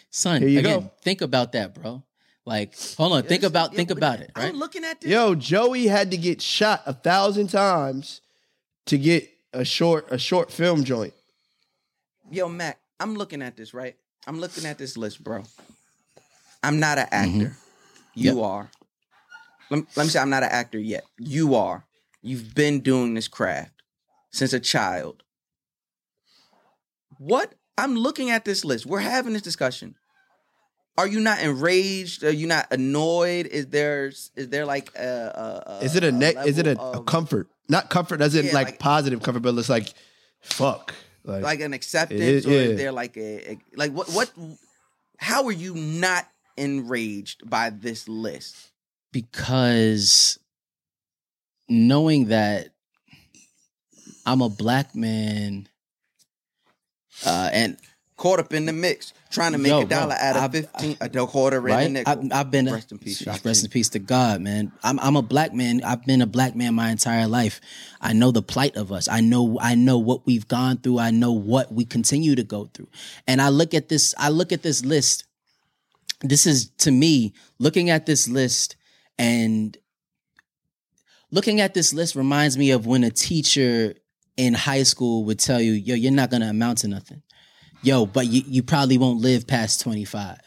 Son, 0.10 0.42
Here 0.42 0.50
you 0.50 0.60
again, 0.60 0.80
go. 0.82 0.92
think 1.02 1.22
about 1.22 1.52
that, 1.54 1.74
bro. 1.74 2.04
Like, 2.46 2.74
hold 2.98 3.14
on, 3.14 3.24
think 3.24 3.44
about 3.44 3.72
yeah, 3.72 3.78
think 3.78 3.92
about 3.92 4.20
it, 4.20 4.32
I'm 4.36 4.56
looking 4.58 4.84
at 4.84 5.00
this. 5.00 5.12
Yo, 5.12 5.36
Joey 5.36 5.88
had 5.88 6.10
to 6.12 6.18
get 6.18 6.42
shot 6.42 6.82
a 6.88 6.94
thousand 6.94 7.48
times 7.50 8.20
to 8.88 8.98
get 8.98 9.30
a 9.54 9.64
short 9.64 10.08
a 10.12 10.18
short 10.18 10.52
film 10.52 10.84
joint. 10.84 11.14
Yo, 12.32 12.50
Mac, 12.50 12.80
I'm 13.00 13.16
looking 13.16 13.42
at 13.44 13.56
this, 13.56 13.74
right? 13.74 13.96
I'm 14.26 14.40
looking 14.40 14.66
at 14.66 14.78
this 14.80 14.98
list, 14.98 15.24
bro. 15.24 15.44
I'm 16.64 16.80
not 16.80 16.98
an 16.98 17.08
mm-hmm. 17.08 17.42
actor. 17.42 17.58
You 18.14 18.36
Yep. 18.36 18.44
are. 18.44 18.72
Let, 19.70 19.84
let 19.96 20.04
me 20.04 20.10
say 20.10 20.20
I'm 20.20 20.30
not 20.30 20.44
an 20.44 20.50
actor 20.52 20.80
yet. 20.80 21.04
You 21.18 21.56
are. 21.56 21.86
You've 22.22 22.54
been 22.54 22.82
doing 22.82 23.14
this 23.14 23.28
craft 23.28 23.82
since 24.32 24.54
a 24.54 24.60
child. 24.60 25.24
What? 27.18 27.56
I'm 27.78 27.96
looking 27.96 28.30
at 28.30 28.46
this 28.46 28.66
list. 28.66 28.86
We're 28.86 29.00
having 29.00 29.34
this 29.34 29.42
discussion. 29.42 29.96
Are 30.98 31.08
you 31.08 31.20
not 31.20 31.40
enraged? 31.42 32.24
Are 32.24 32.32
you 32.32 32.48
not 32.48 32.68
annoyed? 32.70 33.48
Is 33.48 33.68
there 33.68 34.08
is 34.08 34.30
there 34.36 34.66
like 34.66 34.92
a, 34.96 35.64
a, 35.68 35.72
a 35.80 35.86
Is 35.86 35.96
it 35.96 36.04
a 36.04 36.12
neck? 36.12 36.36
Is 36.46 36.58
it 36.58 36.68
a, 36.68 36.74
level 36.74 37.02
a 37.02 37.04
comfort? 37.04 37.48
Not 37.70 37.90
comfort 37.90 38.22
as 38.22 38.36
in 38.36 38.48
Yeah, 38.48 38.54
like, 38.54 38.68
like- 38.68 38.80
positive 38.80 39.22
comfort, 39.24 39.40
but 39.40 39.58
it's 39.58 39.70
like 39.70 39.94
fuck. 40.42 40.94
Like, 41.24 41.44
like 41.44 41.60
an 41.62 41.74
acceptance 41.74 42.20
is, 42.20 42.46
or 42.48 42.52
yeah. 42.52 42.58
is 42.58 42.78
there 42.78 42.92
like 42.92 43.16
a, 43.16 43.52
a 43.52 43.58
like 43.76 43.92
what 43.92 44.10
what 44.10 44.32
how 45.18 45.46
are 45.46 45.52
you 45.52 45.76
not 45.76 46.28
enraged 46.58 47.50
by 47.50 47.70
this 47.70 48.08
list 48.08 48.72
because 49.12 50.40
knowing 51.70 52.26
that 52.28 52.70
I'm 54.26 54.42
a 54.42 54.50
black 54.50 54.96
man, 54.96 55.68
uh, 57.26 57.50
and 57.52 57.78
caught 58.18 58.40
up 58.40 58.54
in 58.54 58.68
the 58.68 58.74
mix 58.74 59.14
trying 59.32 59.52
to 59.52 59.58
make 59.58 59.72
Yo, 59.72 59.82
a 59.82 59.86
dollar 59.86 60.16
bro, 60.16 60.28
out 60.28 60.36
of 60.38 60.44
I've- 60.44 60.62
15 60.62 60.98
a 61.02 61.28
quarter 61.28 61.58
and 61.58 61.66
a 61.68 61.74
right, 61.74 61.92
nickel 61.92 62.12
I've, 62.12 62.32
I've 62.32 62.52
been 62.52 62.68
a, 62.68 62.74
rest 62.74 62.92
in 62.92 63.00
peace 63.00 63.26
rest 63.26 63.64
in 63.64 63.70
peace 63.72 63.90
to 63.90 64.00
God, 64.00 64.42
man. 64.42 64.72
I'm 64.84 65.00
I'm 65.00 65.16
a 65.16 65.22
black 65.24 65.54
man. 65.54 65.82
I've 65.84 66.06
been 66.06 66.22
a 66.22 66.28
black 66.28 66.56
man 66.56 66.76
my 66.76 66.92
entire 66.92 67.28
life. 67.28 67.60
I 68.00 68.14
know 68.14 68.32
the 68.32 68.44
plight 68.44 68.76
of 68.76 68.92
us. 68.92 69.08
I 69.08 69.22
know 69.22 69.58
I 69.60 69.74
know 69.76 69.98
what 69.98 70.26
we've 70.28 70.48
gone 70.48 70.78
through. 70.78 71.00
I 71.00 71.10
know 71.12 71.32
what 71.32 71.74
we 71.74 71.84
continue 71.86 72.36
to 72.36 72.44
go 72.44 72.70
through. 72.74 72.90
And 73.28 73.42
I 73.42 73.50
look 73.50 73.74
at 73.74 73.90
this. 73.90 74.14
I 74.18 74.30
look 74.30 74.52
at 74.52 74.62
this 74.62 74.86
list. 74.86 75.26
This 76.22 76.46
is 76.46 76.70
to 76.80 76.92
me 76.92 77.34
looking 77.60 77.90
at 77.90 78.06
this 78.06 78.28
list 78.28 78.76
and 79.18 79.78
looking 81.32 81.60
at 81.62 81.74
this 81.74 81.94
list 81.94 82.16
reminds 82.16 82.58
me 82.58 82.72
of 82.72 82.86
when 82.86 83.04
a 83.04 83.10
teacher 83.12 83.96
in 84.38 84.54
high 84.54 84.84
school 84.84 85.26
would 85.26 85.40
tell 85.40 85.60
you, 85.62 85.74
"Yo, 85.74 85.96
you're 85.96 86.12
not 86.12 86.30
gonna 86.30 86.50
amount 86.50 86.80
to 86.80 86.88
nothing." 86.88 87.22
Yo, 87.84 88.06
but 88.06 88.28
you, 88.28 88.44
you 88.48 88.62
probably 88.64 88.98
won't 88.98 89.20
live 89.22 89.48
past 89.48 89.82
25. 89.82 90.38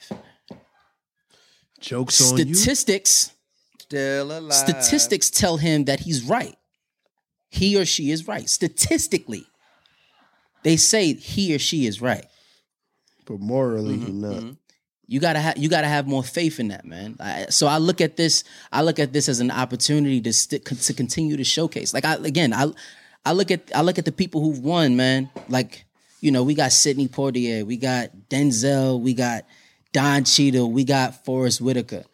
jokes 1.81 2.33
on 2.33 2.39
you. 2.39 2.55
Statistics 2.55 3.33
still 3.81 4.39
alive 4.39 4.53
statistics 4.55 5.29
tell 5.31 5.57
him 5.59 5.85
that 5.85 6.01
he's 6.01 6.23
right. 6.23 6.57
He 7.51 7.77
or 7.77 7.85
she 7.85 8.11
is 8.11 8.27
right. 8.27 8.49
Statistically, 8.49 9.47
they 10.63 10.77
say 10.77 11.13
he 11.15 11.55
or 11.55 11.59
she 11.59 11.87
is 11.87 12.01
right. 12.01 12.25
But 13.27 13.41
morally, 13.41 13.97
Mhm, 13.99 14.03
you're 14.03 14.33
not. 14.33 14.43
mhm. 14.43 14.57
You 15.07 15.21
gotta 15.21 15.41
have 15.41 15.59
you 15.59 15.69
gotta 15.69 15.87
have 15.87 16.07
more 16.07 16.23
faith 16.23 16.59
in 16.59 16.69
that, 16.69 16.85
man. 16.85 17.17
I, 17.21 17.47
so 17.51 17.67
I 17.67 17.79
look 17.79 18.01
at 18.01 18.17
this. 18.17 18.45
I 18.73 18.83
look 18.83 18.99
at 18.99 19.13
this 19.13 19.29
as 19.29 19.41
an 19.41 19.51
opportunity 19.51 20.21
to 20.23 20.33
stick 20.33 20.65
to 20.65 20.95
continue 20.95 21.37
to 21.37 21.45
showcase. 21.45 21.93
Like 21.93 22.05
I 22.05 22.15
again, 22.15 22.53
I 22.53 22.73
I 23.25 23.33
look 23.33 23.51
at 23.51 23.71
I 23.75 23.83
look 23.83 23.99
at 23.99 24.05
the 24.05 24.13
people 24.13 24.41
who've 24.41 24.61
won, 24.61 24.97
man. 24.97 25.31
Like 25.49 25.85
you 26.21 26.31
know, 26.31 26.43
we 26.43 26.55
got 26.55 26.73
Sidney 26.73 27.07
Poitier, 27.07 27.67
we 27.67 27.77
got 27.77 28.11
Denzel, 28.31 28.99
we 28.99 29.13
got 29.13 29.45
Don 29.93 30.25
Cheadle, 30.25 30.73
we 30.73 30.85
got 30.85 31.23
Forest 31.25 31.61
Whitaker, 31.61 32.05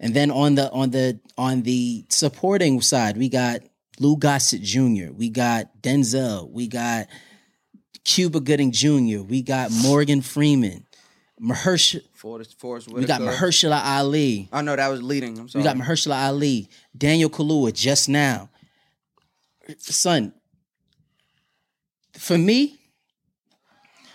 and 0.00 0.12
then 0.12 0.32
on 0.32 0.56
the 0.56 0.70
on 0.72 0.90
the 0.90 1.20
on 1.38 1.62
the 1.62 2.04
supporting 2.08 2.80
side, 2.80 3.16
we 3.16 3.28
got 3.28 3.60
Lou 4.00 4.16
Gossett 4.16 4.62
Jr., 4.62 5.12
we 5.12 5.28
got 5.30 5.80
Denzel, 5.82 6.50
we 6.50 6.66
got 6.66 7.06
Cuba 8.04 8.40
Gooding 8.40 8.72
Jr., 8.72 9.20
we 9.20 9.42
got 9.42 9.70
Morgan 9.70 10.20
Freeman, 10.20 10.86
Mahershala. 11.40 12.02
Forest, 12.14 12.58
Forest 12.58 12.88
We 12.88 13.04
got 13.04 13.20
Whitaker. 13.20 13.36
Mahershala 13.36 13.82
Ali. 13.84 14.48
oh 14.52 14.60
no 14.60 14.76
that 14.76 14.88
was 14.88 15.02
leading 15.02 15.38
i'm 15.38 15.48
sorry 15.48 15.62
We 15.62 15.68
got 15.68 15.76
Mahershala 15.76 16.26
Ali. 16.26 16.68
Daniel 16.96 17.30
Kaluuya 17.30 17.72
just 17.72 18.08
now. 18.08 18.50
Son, 19.78 20.32
for 22.14 22.36
me, 22.36 22.80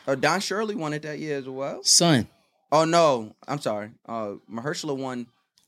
oh 0.07 0.15
don 0.15 0.39
shirley 0.39 0.75
won 0.75 0.93
it 0.93 1.01
that 1.03 1.17
year 1.17 1.37
as 1.37 1.47
well 1.47 1.81
son, 1.81 2.27
oh 2.71 2.83
no 2.83 3.33
i'm 3.47 3.59
sorry 3.59 3.91
uh 4.07 4.33
mahershala 4.51 4.95
won 4.95 5.25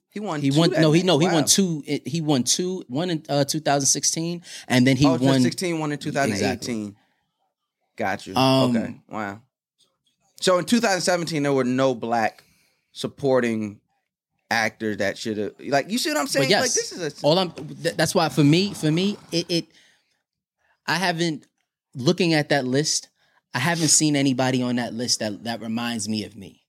he 0.10 0.20
won 0.20 0.42
he 0.42 0.52
won. 0.52 0.72
No, 0.72 0.92
he 0.92 1.04
no, 1.04 1.20
he 1.20 1.28
won 1.28 1.46
two. 1.46 1.84
He 1.86 2.22
won 2.22 2.44
two. 2.44 2.84
One 2.88 3.12
in 3.12 3.24
uh, 3.30 3.44
2016, 3.44 4.42
and 4.68 4.88
then 4.88 4.98
he 4.98 5.06
oh, 5.06 5.16
won. 5.18 5.42
16 5.42 5.80
won 5.80 5.92
in 5.92 6.00
2018 6.00 6.96
got 7.96 8.26
you 8.26 8.36
Um, 8.36 8.76
okay 8.76 8.96
wow 9.10 9.42
so 10.40 10.58
in 10.58 10.66
2017 10.66 11.44
there 11.44 11.54
were 11.54 11.64
no 11.64 11.94
black 11.96 12.44
supporting 12.92 13.80
actors 14.50 14.98
that 14.98 15.18
should 15.18 15.38
have 15.38 15.52
like 15.68 15.90
you 15.90 15.98
see 15.98 16.10
what 16.10 16.18
i'm 16.20 16.28
saying 16.28 16.46
But 16.46 16.50
yes, 16.50 16.62
like 16.62 16.74
this 16.74 16.92
is 16.92 17.22
a 17.24 17.26
all 17.26 17.38
I'm. 17.38 17.52
th- 17.52 17.96
That's 17.96 18.16
why 18.16 18.30
for 18.30 18.44
me, 18.44 18.74
for 18.74 18.90
me, 18.92 19.18
it, 19.32 19.46
it. 19.50 19.66
I 20.86 20.96
haven't 20.96 21.46
looking 21.96 22.34
at 22.34 22.50
that 22.50 22.66
list. 22.66 23.10
I 23.54 23.60
haven't 23.60 23.90
seen 23.90 24.16
anybody 24.16 24.62
on 24.62 24.78
that 24.78 24.94
list 24.94 25.20
that 25.20 25.44
that 25.44 25.60
reminds 25.62 26.08
me 26.08 26.24
of 26.24 26.36
me. 26.36 26.64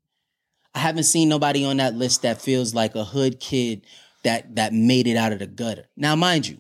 I 0.74 0.80
haven't 0.80 1.04
seen 1.04 1.28
nobody 1.28 1.64
on 1.64 1.76
that 1.76 1.94
list 1.94 2.22
that 2.22 2.40
feels 2.42 2.74
like 2.74 2.94
a 2.96 3.04
hood 3.04 3.38
kid 3.40 3.82
that 4.24 4.56
that 4.56 4.72
made 4.72 5.06
it 5.06 5.16
out 5.16 5.32
of 5.32 5.38
the 5.38 5.46
gutter. 5.46 5.86
Now, 5.96 6.16
mind 6.16 6.48
you, 6.48 6.58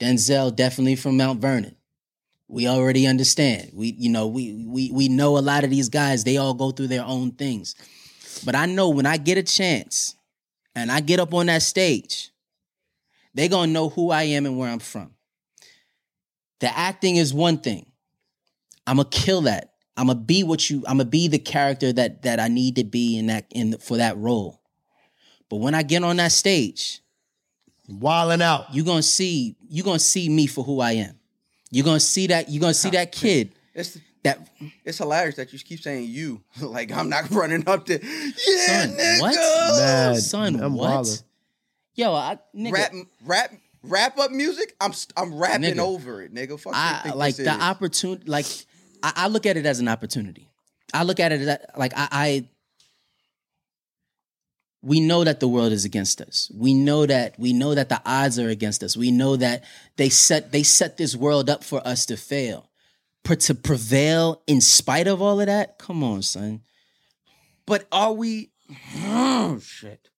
Denzel 0.00 0.54
definitely 0.54 0.96
from 0.96 1.16
Mount 1.16 1.40
Vernon. 1.40 1.76
We 2.50 2.66
already 2.66 3.06
understand. 3.06 3.70
We, 3.72 3.92
you 3.92 4.10
know, 4.10 4.26
we 4.26 4.64
we 4.66 4.90
we 4.90 5.08
know 5.08 5.38
a 5.38 5.40
lot 5.40 5.62
of 5.62 5.70
these 5.70 5.88
guys. 5.88 6.24
They 6.24 6.36
all 6.36 6.52
go 6.52 6.72
through 6.72 6.88
their 6.88 7.04
own 7.04 7.30
things. 7.30 7.76
But 8.44 8.56
I 8.56 8.66
know 8.66 8.88
when 8.88 9.06
I 9.06 9.18
get 9.18 9.38
a 9.38 9.42
chance 9.44 10.16
and 10.74 10.90
I 10.90 10.98
get 11.00 11.20
up 11.20 11.32
on 11.32 11.46
that 11.46 11.62
stage, 11.62 12.30
they 13.34 13.46
gonna 13.46 13.70
know 13.70 13.88
who 13.88 14.10
I 14.10 14.24
am 14.24 14.46
and 14.46 14.58
where 14.58 14.68
I'm 14.68 14.80
from. 14.80 15.12
The 16.58 16.76
acting 16.76 17.16
is 17.16 17.32
one 17.32 17.58
thing. 17.58 17.86
I'm 18.84 18.96
gonna 18.96 19.08
kill 19.08 19.42
that. 19.42 19.74
I'm 19.96 20.08
gonna 20.08 20.18
be 20.18 20.42
what 20.42 20.68
you. 20.68 20.78
I'm 20.88 20.98
gonna 20.98 21.04
be 21.04 21.28
the 21.28 21.38
character 21.38 21.92
that 21.92 22.22
that 22.22 22.40
I 22.40 22.48
need 22.48 22.76
to 22.76 22.84
be 22.84 23.16
in 23.16 23.26
that 23.26 23.46
in 23.50 23.78
for 23.78 23.98
that 23.98 24.16
role. 24.18 24.60
But 25.48 25.58
when 25.58 25.76
I 25.76 25.84
get 25.84 26.02
on 26.02 26.16
that 26.16 26.32
stage, 26.32 27.00
Wilding 27.88 28.42
out. 28.42 28.74
you're 28.74 28.84
gonna 28.84 29.02
see 29.02 29.54
you're 29.68 29.84
gonna 29.84 30.00
see 30.00 30.28
me 30.28 30.48
for 30.48 30.64
who 30.64 30.80
I 30.80 30.92
am. 30.92 31.19
You're 31.70 31.84
gonna 31.84 32.00
see 32.00 32.26
that. 32.28 32.48
You're 32.50 32.60
gonna 32.60 32.74
see 32.74 32.90
that 32.90 33.12
kid 33.12 33.52
it's 33.74 33.98
that 34.22 34.48
it's 34.84 34.98
hilarious 34.98 35.36
that 35.36 35.52
you 35.52 35.58
keep 35.58 35.80
saying 35.80 36.06
you 36.08 36.42
like 36.60 36.92
i'm 36.92 37.08
not 37.08 37.30
running 37.30 37.66
up 37.68 37.86
to 37.86 37.92
yeah 37.94 38.66
Son, 38.66 38.90
nigga. 38.90 39.20
what? 39.20 39.34
Mad. 39.80 40.16
son. 40.18 40.60
I'm 40.62 40.74
what? 40.74 40.90
wildin'. 40.90 41.22
Yo, 41.94 42.14
I 42.14 42.38
nigga, 42.54 42.72
rap 42.72 42.92
rap 43.24 43.52
wrap 43.82 44.18
up 44.18 44.30
music 44.30 44.74
i'm 44.80 44.92
i'm 45.16 45.34
rapping 45.34 45.62
Nigga. 45.74 45.78
over 45.78 46.22
it 46.22 46.34
nigga 46.34 46.58
Fuck 46.60 46.74
I 46.74 47.00
think 47.02 47.14
like 47.14 47.36
this 47.36 47.46
the 47.46 47.62
opportunity. 47.62 48.24
Like 48.30 48.46
I, 49.02 49.12
I 49.16 49.28
look 49.28 49.46
at 49.46 49.56
it 49.56 49.64
as 49.66 49.80
an 49.80 49.88
opportunity. 49.88 50.48
I 50.92 51.04
look 51.04 51.20
at 51.20 51.32
it 51.32 51.40
as 51.40 51.58
like 51.76 51.92
I, 51.96 52.08
I. 52.10 52.48
We 54.82 55.00
know 55.00 55.24
that 55.24 55.40
the 55.40 55.48
world 55.48 55.72
is 55.72 55.84
against 55.84 56.20
us. 56.20 56.50
We 56.54 56.74
know 56.74 57.06
that 57.06 57.38
we 57.38 57.52
know 57.52 57.74
that 57.74 57.88
the 57.88 58.00
odds 58.06 58.38
are 58.38 58.48
against 58.48 58.82
us. 58.82 58.96
We 58.96 59.10
know 59.10 59.36
that 59.36 59.64
they 59.96 60.08
set 60.08 60.52
they 60.52 60.62
set 60.62 60.96
this 60.96 61.14
world 61.16 61.50
up 61.50 61.64
for 61.64 61.86
us 61.86 62.06
to 62.06 62.16
fail. 62.16 62.70
per, 63.24 63.36
to 63.36 63.54
prevail 63.54 64.42
in 64.46 64.60
spite 64.60 65.06
of 65.06 65.20
all 65.22 65.40
of 65.40 65.46
that. 65.46 65.78
Come 65.78 66.02
on, 66.02 66.22
son. 66.22 66.62
But 67.66 67.86
are 67.92 68.12
we? 68.12 68.52
Oh 69.04 69.58
shit. 69.60 70.09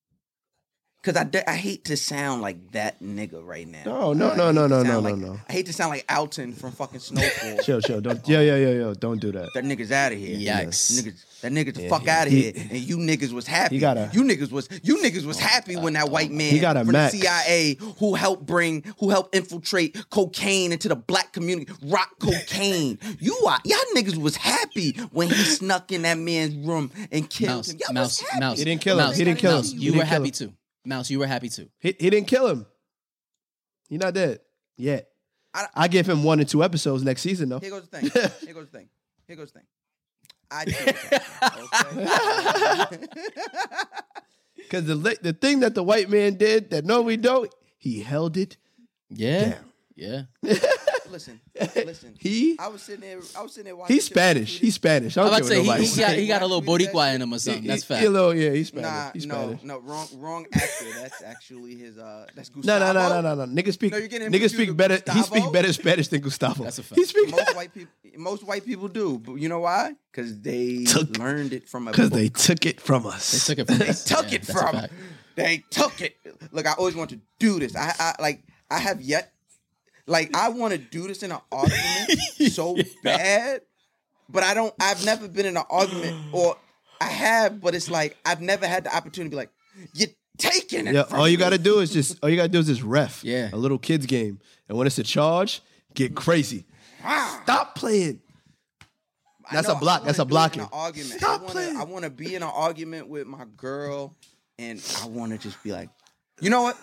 Cause 1.03 1.16
I, 1.16 1.28
I 1.48 1.57
hate 1.57 1.86
to 1.86 1.96
sound 1.96 2.42
like 2.42 2.70
that 2.72 3.00
nigga 3.03 3.44
right 3.44 3.66
now. 3.66 3.82
No, 3.84 4.12
no, 4.12 4.30
I 4.30 4.36
no, 4.36 4.53
no, 4.53 4.68
no, 4.68 4.84
no, 4.84 5.00
like- 5.00 5.16
no, 5.16 5.32
no. 5.32 5.40
I 5.48 5.53
hate 5.53 5.66
to 5.66 5.72
sound 5.72 5.90
like 5.90 6.05
Alton 6.09 6.53
from 6.53 6.70
fucking 6.70 7.00
Snowfall. 7.00 7.59
Chill, 7.64 7.80
chill. 7.80 8.00
Don't. 8.00 8.26
Yo, 8.28 8.40
yo, 8.40 8.55
yo, 8.55 8.70
yo. 8.72 8.94
Don't 8.94 9.20
do 9.20 9.32
that. 9.32 9.48
That 9.55 9.64
nigga's 9.64 9.90
out 9.90 10.12
of 10.12 10.18
here. 10.18 10.36
Yikes. 10.36 10.92
Niggas, 11.03 11.40
that 11.40 11.50
nigga's 11.50 11.72
the 11.74 11.82
Yeah, 11.82 11.88
fuck 11.88 12.03
he- 12.03 12.09
out 12.09 12.26
of 12.28 12.32
he- 12.32 12.42
here. 12.53 12.53
And 12.70 12.78
you 12.78 12.98
niggas 12.98 13.32
was 13.32 13.48
happy. 13.48 13.74
he 13.74 13.80
gotta- 13.80 14.11
you 14.12 14.22
niggas 14.22 14.53
was 14.53 14.68
you 14.84 14.98
niggas 14.98 15.24
was 15.24 15.38
oh, 15.38 15.40
happy 15.40 15.74
when 15.74 15.94
that 15.94 16.05
oh 16.07 16.11
white 16.12 16.30
man 16.30 16.53
He 16.53 16.61
got 16.61 16.76
a 16.76 16.84
from 16.84 16.92
Mac. 16.92 17.11
the 17.11 17.18
CIA 17.18 17.78
who 17.98 18.14
helped 18.14 18.46
bring 18.46 18.84
who 19.00 19.11
helped 19.11 19.34
infiltrate 19.34 20.09
cocaine 20.11 20.70
into 20.70 20.86
the 20.88 20.94
black 20.94 21.32
community, 21.32 21.72
rock 21.86 22.11
cocaine. 22.20 23.00
you 23.18 23.34
are 23.48 23.59
y'all 23.64 23.76
niggas 23.96 24.18
was 24.18 24.36
happy 24.36 24.92
when 25.11 25.26
he 25.26 25.34
snuck 25.34 25.90
in 25.90 26.03
that 26.03 26.18
man's 26.18 26.55
room 26.64 26.92
and 27.11 27.28
killed 27.28 27.57
Mouse, 27.57 27.70
him. 27.70 27.78
Y'all 27.80 27.92
mouse, 27.94 28.20
was 28.22 28.28
happy. 28.30 28.40
mouse. 28.40 28.59
He 28.59 28.64
didn't 28.64 28.80
kill 28.82 29.00
him. 29.00 29.12
He 29.12 29.24
didn't 29.24 29.40
kill 29.40 29.50
him. 29.50 29.57
Mouse, 29.57 29.72
He 29.72 29.78
You 29.78 29.80
didn't 29.90 29.98
were 29.98 30.05
happy 30.05 30.24
him. 30.26 30.30
too. 30.30 30.53
Mouse, 30.85 31.11
you 31.11 31.18
were 31.18 31.26
happy 31.26 31.49
too. 31.49 31.68
He, 31.78 31.95
he 31.99 32.11
didn't 32.11 32.28
kill 32.28 32.47
him. 32.49 32.66
He 33.89 33.99
not 33.99 34.14
dead 34.14 34.41
yet. 34.76 35.09
I- 35.55 35.68
I, 35.74 35.89
give 35.89 36.09
him 36.09 36.24
one 36.24 36.41
and 36.41 36.49
two 36.49 36.64
episodes 36.64 37.03
next 37.03 37.22
season 37.22 37.49
though. 37.51 37.59
Here 37.59 37.70
goes 37.70 37.89
the 37.89 38.01
thing. 38.01 38.11
Here 38.45 38.55
goes 38.55 38.70
the 38.70 38.78
thing. 38.78 38.89
Here 39.26 39.37
goes 39.37 39.53
the 39.53 39.59
thing. 39.61 39.66
I 40.51 40.64
think 40.64 41.11
that, 41.11 42.78
okay? 42.83 43.07
Because 44.57 44.87
the 44.87 45.18
the 45.20 45.33
thing 45.35 45.61
that 45.61 45.74
the 45.74 45.83
white 45.83 46.09
man 46.09 46.37
did 46.37 46.70
that 46.70 46.87
no 46.87 47.03
we 47.03 47.18
don't, 47.18 47.53
he 47.76 48.01
held 48.01 48.39
it. 48.39 48.57
Yeah. 49.11 49.57
Damn. 49.97 50.26
Yeah. 50.43 50.53
Listen, 51.12 51.40
listen. 51.76 52.14
He 52.18 52.56
I 52.58 52.68
was 52.68 52.82
sitting 52.82 53.02
there. 53.02 53.18
I 53.38 53.42
was 53.42 53.52
sitting 53.52 53.64
there 53.66 53.76
watching. 53.76 53.94
he's 53.94 54.04
Spanish. 54.06 54.58
He's 54.58 54.74
Spanish. 54.74 55.16
I 55.16 55.20
I 55.22 55.24
don't 55.24 55.30
was 55.30 55.38
about 55.40 55.48
to 55.48 55.54
say 55.54 55.62
nobody 55.66 55.84
he, 55.84 55.90
he 55.94 56.00
got 56.00 56.10
he 56.16 56.26
got 56.26 56.42
a 56.42 56.46
little 56.46 56.62
Boricua 56.62 57.14
in 57.14 57.22
him 57.22 57.32
or 57.32 57.38
something. 57.38 57.62
He- 57.62 57.68
That's 57.68 57.84
fact. 57.84 58.00
he 58.00 58.06
a 58.06 58.10
little, 58.10 58.34
yeah, 58.34 58.50
he's 58.50 58.68
Spanish. 58.68 58.90
Nah, 58.90 59.10
he's 59.12 59.26
no, 59.26 59.34
Spanish. 59.34 59.62
no, 59.62 59.78
wrong, 59.80 60.06
wrong 60.16 60.46
actor. 60.52 60.86
That's 61.00 61.22
actually 61.22 61.76
his. 61.76 61.98
Uh, 61.98 62.26
that's 62.34 62.48
Gustavo. 62.48 62.84
no, 62.92 62.92
no, 62.92 63.20
no, 63.20 63.34
no, 63.34 63.44
no. 63.44 63.62
Niggas 63.62 63.74
speak. 63.74 63.92
No, 63.92 63.98
you're 63.98 64.08
getting 64.08 64.26
him 64.26 64.32
niggas 64.32 64.50
speak 64.54 64.68
with 64.68 64.76
better. 64.76 64.94
He 64.96 65.00
Gustavo? 65.02 65.22
speak 65.40 65.52
better 65.52 65.72
Spanish 65.72 66.08
than 66.08 66.20
Gustavo. 66.20 66.64
That's 66.64 66.78
a 66.78 66.82
fact. 66.82 66.98
He 66.98 67.04
speak 67.04 67.30
Most 67.30 67.54
white 67.56 67.72
people, 67.74 67.92
most 68.16 68.42
white 68.44 68.64
people 68.64 68.88
do, 68.88 69.18
but 69.18 69.34
you 69.34 69.48
know 69.48 69.60
why? 69.60 69.94
Because 70.10 70.40
they 70.40 70.84
Took- 70.84 71.18
learned 71.18 71.52
it 71.52 71.68
from 71.68 71.88
a 71.88 71.90
because 71.92 72.10
they 72.10 72.28
took 72.28 72.66
it 72.66 72.80
from 72.80 73.06
us. 73.06 73.30
They 73.32 73.54
took 73.54 73.58
it 73.60 73.66
from 73.68 73.78
They 73.78 73.88
us. 73.88 74.04
took 74.04 74.30
Yeah, 74.30 74.34
it 74.36 74.46
from. 74.46 74.86
They 75.34 75.64
took 75.70 76.00
it. 76.02 76.16
Look, 76.50 76.66
I 76.66 76.72
always 76.74 76.94
want 76.94 77.10
to 77.10 77.20
do 77.38 77.58
this. 77.58 77.74
I, 77.76 77.94
I 77.98 78.14
like. 78.20 78.42
I 78.70 78.78
have 78.78 79.00
yet. 79.02 79.32
Like, 80.07 80.36
I 80.36 80.48
want 80.48 80.72
to 80.72 80.78
do 80.78 81.07
this 81.07 81.22
in 81.22 81.32
an 81.32 81.38
argument 81.53 82.11
so 82.50 82.76
bad, 83.05 83.62
but 84.28 84.42
I 84.42 84.55
don't. 84.55 84.74
I've 84.80 85.05
never 85.05 85.28
been 85.28 85.46
in 85.46 85.57
an 85.57 85.64
argument, 85.70 86.16
or 86.32 86.57
I 87.00 87.07
have, 87.07 87.61
but 87.61 87.74
it's 87.74 87.90
like 87.90 88.16
I've 88.24 88.40
never 88.40 88.66
had 88.66 88.84
the 88.84 88.94
opportunity 88.94 89.30
to 89.30 89.30
be 89.30 89.36
like, 89.36 89.50
"You're 89.94 90.09
taking 90.38 90.86
it." 90.88 90.94
Yeah, 90.94 91.05
all 91.12 91.28
you 91.28 91.36
me." 91.38 91.44
got 91.44 91.50
to 91.50 91.59
do 91.59 91.78
is 91.80 91.92
just 91.92 92.18
all 92.22 92.28
you 92.28 92.36
got 92.36 92.44
to 92.44 92.48
do 92.48 92.59
is 92.59 92.66
just 92.66 92.82
ref. 92.82 93.22
Yeah. 93.24 93.50
a 93.53 93.57
little 93.57 93.78
kids 93.78 94.07
game, 94.07 94.40
and 94.68 94.76
when 94.76 94.86
it's 94.86 94.98
a 94.98 95.05
charge, 95.05 95.61
get 95.94 96.14
crazy. 96.14 96.64
Ah. 97.05 97.40
Stop 97.44 97.74
playing. 97.76 98.20
That's 99.50 99.68
know, 99.68 99.74
a 99.74 99.78
block. 99.78 100.05
That's 100.05 100.18
a 100.18 100.22
do 100.22 100.22
it 100.22 100.26
in 100.26 100.28
blocking. 100.30 100.68
argument. 100.72 101.12
Stop 101.20 101.40
I 101.40 101.42
wanna, 101.42 101.53
playing. 101.53 101.76
I 101.76 101.84
want 101.84 102.05
to 102.05 102.11
be 102.11 102.34
in 102.34 102.42
an 102.42 102.50
argument 102.53 103.09
with 103.09 103.26
my 103.26 103.44
girl, 103.57 104.16
and 104.59 104.82
I 105.03 105.07
want 105.07 105.32
to 105.32 105.38
just 105.38 105.62
be 105.62 105.72
like, 105.72 105.90
you 106.40 106.48
know 106.50 106.62
what? 106.62 106.76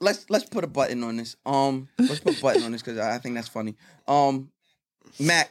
Let's 0.00 0.26
let's 0.28 0.44
put 0.44 0.62
a 0.64 0.66
button 0.68 1.02
on 1.02 1.16
this. 1.16 1.36
Um, 1.46 1.88
let's 1.98 2.20
put 2.20 2.38
a 2.38 2.42
button 2.42 2.62
on 2.62 2.72
this 2.72 2.82
because 2.82 2.98
I 2.98 3.18
think 3.18 3.34
that's 3.34 3.48
funny. 3.48 3.74
Um, 4.06 4.50
Mac, 5.18 5.50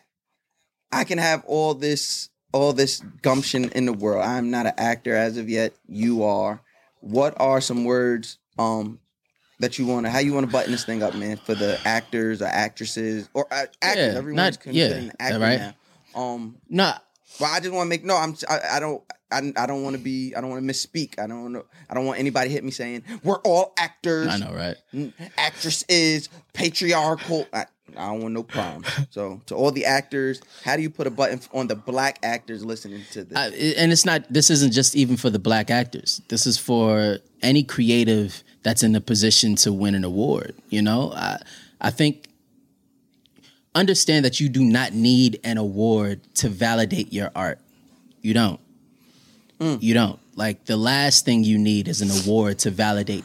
I 0.92 1.04
can 1.04 1.18
have 1.18 1.44
all 1.46 1.74
this 1.74 2.30
all 2.54 2.74
this 2.74 3.02
gumption 3.22 3.70
in 3.70 3.86
the 3.86 3.94
world. 3.94 4.24
I'm 4.24 4.50
not 4.52 4.66
an 4.66 4.74
actor 4.78 5.16
as 5.16 5.38
of 5.38 5.50
yet. 5.50 5.74
You 5.88 6.24
are. 6.24 6.62
What 7.02 7.34
are 7.40 7.60
some 7.62 7.86
words 7.86 8.38
um 8.58 9.00
that 9.60 9.78
you 9.78 9.86
want 9.86 10.06
to 10.06 10.10
how 10.12 10.20
you 10.20 10.34
want 10.34 10.46
to 10.46 10.52
button 10.52 10.72
this 10.72 10.86
thing 10.86 11.04
up, 11.04 11.16
man, 11.16 11.38
for 11.38 11.56
the 11.56 11.80
actors 11.86 12.42
or 12.42 12.46
actresses 12.46 13.30
or 13.34 13.46
uh, 13.52 13.66
actors? 13.82 14.14
Yeah, 14.14 14.18
Everyone's 14.20 14.58
not- 14.66 14.74
yeah, 14.74 14.86
an 14.94 15.12
actor 15.20 15.40
right. 15.40 15.60
now. 15.60 15.74
Um, 16.16 16.58
Nah, 16.70 16.98
well, 17.40 17.54
I 17.54 17.60
just 17.60 17.74
want 17.74 17.86
to 17.86 17.90
make 17.90 18.04
no. 18.04 18.16
I'm. 18.16 18.36
I, 18.50 18.60
I 18.74 18.80
don't. 18.80 19.04
I, 19.32 19.54
I 19.58 19.66
don't 19.66 19.84
want 19.84 19.96
to 19.96 20.02
be. 20.02 20.34
I 20.36 20.42
don't 20.42 20.50
want 20.50 20.66
to 20.66 20.74
misspeak. 20.74 21.20
I 21.20 21.28
don't. 21.28 21.44
Wanna, 21.44 21.62
I 21.90 21.94
don't 21.94 22.06
want 22.06 22.20
anybody 22.20 22.50
to 22.50 22.54
hit 22.54 22.64
me 22.64 22.72
saying 22.72 23.04
we're 23.24 23.40
all 23.40 23.74
actors. 23.78 24.28
I 24.28 24.38
know, 24.38 24.54
right? 24.54 24.76
Mm, 24.94 25.14
Actress 25.38 25.84
is 25.88 26.30
patriarchal. 26.54 27.48
I, 27.54 27.66
I 27.98 28.08
don't 28.08 28.22
want 28.22 28.34
no 28.34 28.44
problems. 28.44 28.88
So 29.12 29.42
to 29.48 29.56
all 29.56 29.72
the 29.72 29.86
actors, 29.86 30.42
how 30.64 30.76
do 30.76 30.82
you 30.82 30.90
put 30.90 31.08
a 31.08 31.12
button 31.12 31.40
on 31.54 31.68
the 31.68 31.76
black 31.76 32.20
actors 32.24 32.64
listening 32.64 33.04
to 33.12 33.24
this? 33.24 33.38
I, 33.38 33.48
and 33.78 33.92
it's 33.92 34.06
not. 34.06 34.32
This 34.32 34.50
isn't 34.50 34.74
just 34.74 34.96
even 34.96 35.18
for 35.18 35.30
the 35.30 35.40
black 35.40 35.70
actors. 35.70 36.22
This 36.30 36.46
is 36.46 36.58
for 36.58 37.20
any 37.42 37.64
creative 37.64 38.44
that's 38.64 38.84
in 38.84 38.96
a 38.96 39.02
position 39.02 39.56
to 39.58 39.72
win 39.72 39.96
an 39.96 40.04
award. 40.04 40.56
You 40.70 40.82
know, 40.82 41.14
I, 41.14 41.40
I 41.82 41.92
think 41.92 42.29
understand 43.76 44.26
that 44.26 44.40
you 44.40 44.50
do 44.50 44.64
not 44.64 44.94
need 44.94 45.40
an 45.44 45.58
award 45.58 46.22
to 46.36 46.50
validate 46.50 47.14
your 47.14 47.32
art. 47.36 47.60
You 48.22 48.34
don't. 48.34 48.60
Mm. 49.60 49.82
You 49.82 49.94
don't. 49.94 50.20
Like 50.36 50.66
the 50.66 50.78
last 50.78 51.26
thing 51.26 51.44
you 51.44 51.58
need 51.58 51.88
is 51.88 52.02
an 52.02 52.10
award 52.24 52.60
to 52.60 52.72
validate 52.72 53.24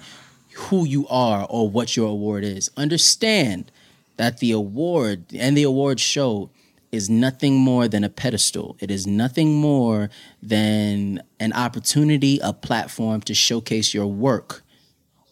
who 0.54 0.84
you 0.84 1.06
are 1.08 1.46
or 1.48 1.68
what 1.68 1.96
your 1.96 2.08
award 2.08 2.44
is. 2.44 2.70
Understand 2.76 3.70
that 4.16 4.38
the 4.38 4.52
award 4.52 5.24
and 5.34 5.56
the 5.56 5.64
award 5.64 6.00
show 6.00 6.50
is 6.92 7.10
nothing 7.10 7.56
more 7.56 7.88
than 7.88 8.04
a 8.04 8.08
pedestal. 8.08 8.76
It 8.80 8.90
is 8.90 9.06
nothing 9.06 9.54
more 9.54 10.10
than 10.40 11.22
an 11.40 11.52
opportunity, 11.52 12.38
a 12.42 12.52
platform 12.52 13.20
to 13.22 13.34
showcase 13.34 13.92
your 13.92 14.06
work 14.06 14.62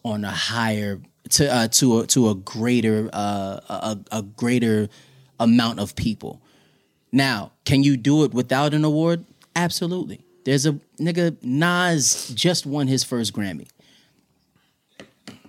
on 0.03 0.25
a 0.25 0.31
higher 0.31 0.99
to 1.33 1.53
uh, 1.53 1.67
to 1.69 1.99
a, 1.99 2.07
to 2.07 2.29
a 2.29 2.35
greater 2.35 3.09
uh, 3.13 3.59
a, 3.69 3.97
a 4.11 4.21
greater 4.21 4.89
amount 5.39 5.79
of 5.79 5.95
people. 5.95 6.41
Now, 7.11 7.51
can 7.65 7.83
you 7.83 7.97
do 7.97 8.23
it 8.23 8.33
without 8.33 8.73
an 8.73 8.83
award? 8.83 9.25
Absolutely. 9.55 10.23
There's 10.45 10.65
a 10.65 10.73
nigga 10.99 11.37
Nas 11.43 12.31
just 12.33 12.65
won 12.65 12.87
his 12.87 13.03
first 13.03 13.33
Grammy. 13.33 13.67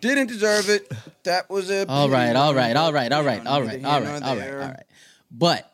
Didn't 0.00 0.26
deserve 0.26 0.68
it. 0.68 0.92
That 1.24 1.48
was 1.48 1.70
a. 1.70 1.86
All 1.88 2.10
right, 2.10 2.36
all 2.36 2.54
right, 2.54 2.76
all 2.76 2.92
right, 2.92 3.10
all 3.10 3.24
right, 3.24 3.46
all 3.46 3.62
right, 3.62 3.84
all 3.84 4.00
right, 4.02 4.22
all 4.22 4.36
right, 4.36 4.50
all 4.50 4.58
right. 4.58 4.84
But 5.30 5.72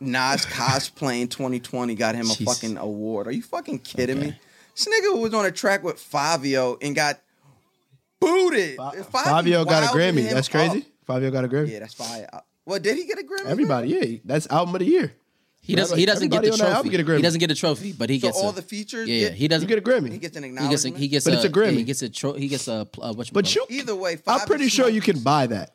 Nas 0.00 0.44
cosplaying 0.44 1.30
2020 1.30 1.94
got 1.94 2.14
him 2.14 2.26
a 2.26 2.34
Jeez. 2.34 2.44
fucking 2.44 2.76
award. 2.76 3.28
Are 3.28 3.32
you 3.32 3.42
fucking 3.42 3.78
kidding 3.80 4.18
me? 4.18 4.36
This 4.74 4.88
nigga 4.88 5.20
was 5.20 5.32
on 5.32 5.46
a 5.46 5.52
track 5.52 5.84
with 5.84 5.96
Fivio 5.96 6.76
and 6.82 6.96
got 6.96 7.20
booted. 8.24 8.78
Fivio 8.78 9.04
Fivio 9.10 9.64
got 9.66 9.84
a 9.84 9.96
Grammy. 9.96 10.22
him 10.22 10.34
That's 10.34 10.48
up. 10.48 10.52
crazy. 10.52 10.86
Fivio 11.08 11.32
got 11.32 11.44
a 11.44 11.48
Grammy. 11.48 11.70
Yeah, 11.70 11.78
that's 11.80 11.94
fire. 11.94 12.28
Uh, 12.32 12.40
Well, 12.66 12.78
did 12.80 12.96
he 12.96 13.04
get 13.06 13.18
a 13.18 13.22
Grammy? 13.22 13.46
Everybody, 13.46 13.88
yeah, 13.88 14.18
that's 14.24 14.46
album 14.50 14.74
of 14.74 14.78
the 14.80 14.86
year. 14.86 15.12
he 15.60 15.74
doesn't. 15.74 15.98
He 15.98 16.06
doesn't 16.06 16.28
get 16.28 16.38
Everybody 16.44 16.48
the 16.48 16.52
on 16.64 16.70
that 16.70 16.76
album 16.76 16.90
trophy. 16.90 16.96
get 16.96 17.00
a 17.00 17.10
Grammy. 17.10 17.16
He 17.16 17.22
doesn't 17.22 17.40
get 17.40 17.50
a 17.50 17.54
trophy, 17.54 17.92
but 17.92 18.10
he 18.10 18.18
So 18.20 18.26
gets 18.28 18.38
all 18.38 18.50
a, 18.50 18.52
the 18.54 18.62
features. 18.62 19.08
Yeah, 19.08 19.14
yeah. 19.14 19.28
get- 19.28 19.36
He 19.38 19.48
doesn't. 19.48 19.68
You 19.68 19.76
get 19.76 19.86
a 19.86 19.90
Grammy. 19.90 20.12
He 20.12 20.18
gets 20.18 20.36
an 20.36 20.42
He 20.44 20.48
gets. 20.50 20.60
A, 20.60 20.64
acknowledgement. 20.64 20.96
he 20.98 21.08
gets. 21.08 21.24
But 21.24 21.34
a, 21.34 21.36
it's 21.36 21.44
a 21.44 21.48
Grammy. 21.50 21.72
yeah, 21.72 21.78
he 21.78 21.84
gets 21.84 22.02
a. 22.02 22.08
Tro- 22.08 22.32
he 22.34 22.48
gets 22.48 22.68
a. 22.68 22.88
Uh, 23.00 23.12
what 23.14 23.30
But 23.32 23.54
you, 23.54 23.64
Either 23.70 23.94
way, 23.96 24.18
I'm 24.26 24.46
pretty 24.46 24.68
sure 24.68 24.88
you 24.88 25.00
can 25.00 25.20
buy 25.20 25.46
that. 25.48 25.74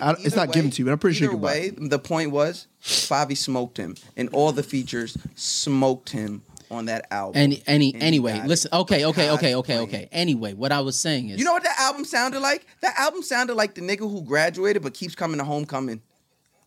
I- 0.00 0.12
it's 0.12 0.26
either 0.26 0.36
not 0.36 0.52
given 0.52 0.70
to 0.72 0.78
you, 0.80 0.84
but 0.86 0.92
I'm 0.92 0.98
pretty 0.98 1.16
sure 1.16 1.26
you 1.26 1.30
can 1.32 1.40
buy 1.40 1.54
it. 1.54 1.90
the 1.90 1.98
point 2.00 2.30
was, 2.32 2.66
Favi 2.82 3.36
smoked 3.36 3.76
him, 3.78 3.94
and 4.16 4.28
all 4.32 4.50
the 4.52 4.62
features 4.64 5.16
smoked 5.36 6.10
him 6.10 6.42
on 6.70 6.86
that 6.86 7.06
album. 7.10 7.40
Any, 7.40 7.62
any, 7.66 7.94
anyway, 7.96 8.42
listen. 8.46 8.70
Okay, 8.72 9.04
okay, 9.04 9.30
okay, 9.30 9.54
okay, 9.54 9.78
okay. 9.78 10.08
Anyway, 10.12 10.54
what 10.54 10.72
I 10.72 10.80
was 10.80 10.98
saying 10.98 11.30
is, 11.30 11.38
You 11.38 11.44
know 11.44 11.52
what 11.52 11.64
that 11.64 11.78
album 11.78 12.04
sounded 12.04 12.40
like? 12.40 12.66
That 12.80 12.98
album 12.98 13.22
sounded 13.22 13.54
like 13.54 13.74
the 13.74 13.80
nigga 13.80 14.00
who 14.00 14.22
graduated 14.22 14.82
but 14.82 14.94
keeps 14.94 15.14
coming 15.14 15.38
to 15.38 15.44
homecoming. 15.44 16.02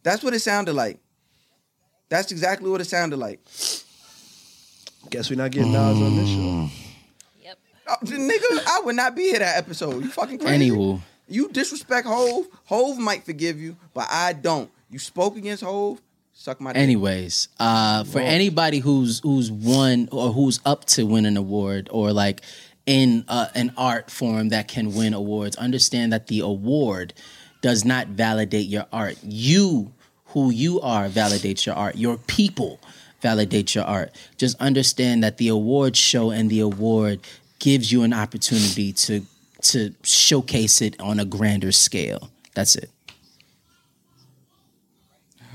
That's 0.03 0.23
what 0.23 0.33
it 0.33 0.39
sounded 0.39 0.73
like. 0.73 0.99
That's 2.09 2.31
exactly 2.31 2.69
what 2.69 2.81
it 2.81 2.85
sounded 2.85 3.17
like. 3.17 3.39
Guess 5.09 5.29
we're 5.29 5.35
not 5.35 5.51
getting 5.51 5.71
Nas 5.71 5.97
on 5.97 6.15
this 6.15 6.29
show. 6.29 6.69
Yep. 7.43 7.57
Uh, 7.87 7.95
nigga, 8.05 8.67
I 8.67 8.81
would 8.83 8.95
not 8.95 9.15
be 9.15 9.23
here 9.23 9.39
that 9.39 9.57
episode. 9.57 10.03
You 10.03 10.09
fucking 10.09 10.39
crazy. 10.39 10.69
Anywho. 10.69 11.01
You 11.27 11.49
disrespect 11.49 12.07
Hove. 12.07 12.47
Hove 12.65 12.97
might 12.97 13.25
forgive 13.25 13.59
you, 13.59 13.75
but 13.93 14.07
I 14.09 14.33
don't. 14.33 14.69
You 14.89 14.99
spoke 14.99 15.35
against 15.35 15.63
Hove. 15.63 16.01
Suck 16.39 16.61
my 16.61 16.71
dick. 16.71 16.83
Anyways, 16.83 17.47
uh, 17.59 18.03
for 18.03 18.19
anybody 18.19 18.77
who's 18.77 19.19
who's 19.21 19.51
won 19.51 20.07
or 20.11 20.31
who's 20.31 20.59
up 20.65 20.85
to 20.85 21.03
win 21.03 21.25
an 21.25 21.35
award 21.35 21.89
or 21.91 22.13
like 22.13 22.41
in 22.85 23.25
uh, 23.27 23.47
an 23.55 23.73
art 23.75 24.11
form 24.11 24.49
that 24.49 24.67
can 24.67 24.93
win 24.93 25.15
awards, 25.15 25.57
understand 25.57 26.13
that 26.13 26.27
the 26.27 26.41
award 26.41 27.15
does 27.61 27.83
not 27.83 28.09
validate 28.09 28.67
your 28.67 28.85
art. 28.93 29.17
You, 29.23 29.91
who 30.27 30.51
you 30.51 30.79
are, 30.81 31.09
validates 31.09 31.65
your 31.65 31.73
art. 31.73 31.95
Your 31.95 32.17
people 32.17 32.79
validate 33.19 33.73
your 33.73 33.85
art. 33.85 34.11
Just 34.37 34.61
understand 34.61 35.23
that 35.23 35.37
the 35.37 35.47
award 35.47 35.97
show 35.97 36.29
and 36.29 36.51
the 36.51 36.59
award 36.59 37.19
gives 37.57 37.91
you 37.91 38.03
an 38.03 38.13
opportunity 38.13 38.93
to 38.93 39.25
to 39.63 39.95
showcase 40.03 40.83
it 40.83 41.01
on 41.01 41.19
a 41.19 41.25
grander 41.25 41.71
scale. 41.71 42.29
That's 42.53 42.75
it. 42.75 42.91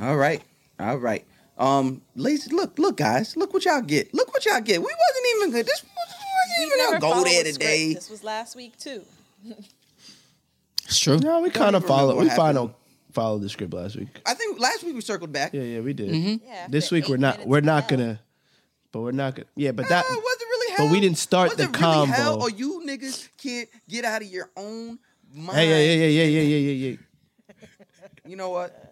All 0.01 0.17
right. 0.17 0.43
All 0.83 0.97
right. 0.97 1.25
Um, 1.59 2.03
ladies, 2.17 2.51
look, 2.53 2.79
look, 2.79 2.97
guys, 2.97 3.37
look 3.37 3.55
what 3.55 3.65
y'all 3.65 3.83
get. 3.83 4.13
Look 4.13 4.33
what 4.33 4.45
y'all 4.45 4.61
get. 4.61 4.81
We 4.81 4.85
wasn't 4.85 5.27
even 5.37 5.51
good. 5.53 5.67
This 5.67 5.85
wasn't 5.85 6.73
even 6.73 6.95
our 6.95 6.99
go 6.99 7.25
there 7.25 7.45
today. 7.45 7.95
This 7.95 8.11
was 8.11 8.25
last 8.25 8.57
week 8.57 8.77
too. 8.77 9.03
it's 10.85 10.99
true. 10.99 11.19
No, 11.19 11.41
we 11.41 11.51
kind 11.51 11.77
of 11.77 11.87
followed. 11.87 12.17
We 12.17 12.29
final 12.31 12.75
followed 13.13 13.43
the 13.43 13.49
script 13.49 13.73
last 13.73 13.97
week. 13.97 14.09
I 14.27 14.35
think 14.35 14.59
last 14.59 14.83
week 14.83 14.95
we 14.95 15.01
circled 15.03 15.33
back. 15.33 15.55
Yeah, 15.55 15.63
yeah, 15.63 15.81
we 15.81 15.93
did. 15.93 16.11
Mm-hmm. 16.11 16.47
Yeah, 16.47 16.67
this 16.69 16.91
week 16.91 17.09
we're 17.09 17.17
not. 17.17 17.47
We're 17.47 17.61
not 17.61 17.87
gonna. 17.87 18.21
But 18.91 19.03
we're 19.03 19.13
not 19.13 19.37
gonna. 19.37 19.47
Yeah, 19.55 19.71
but 19.71 19.89
that. 19.89 20.05
Uh, 20.05 20.15
was 20.15 20.37
really 20.41 20.77
hell? 20.77 20.87
But 20.87 20.93
we 20.93 21.01
didn't 21.01 21.19
start 21.19 21.51
was 21.51 21.59
the 21.59 21.69
combo. 21.69 22.13
Really 22.13 22.23
hell 22.23 22.43
or 22.43 22.51
you 22.51 22.83
niggas 22.85 23.29
can't 23.39 23.69
get 23.89 24.05
out 24.05 24.23
of 24.23 24.29
your 24.29 24.51
own 24.57 24.99
mind. 25.33 25.59
Hey, 25.59 25.69
yeah, 25.69 25.95
yeah, 25.95 26.25
yeah, 26.25 26.41
yeah, 26.41 26.43
yeah, 26.43 26.73
yeah, 26.73 26.89
yeah. 26.89 27.67
you 28.27 28.37
know 28.37 28.51
what? 28.51 28.92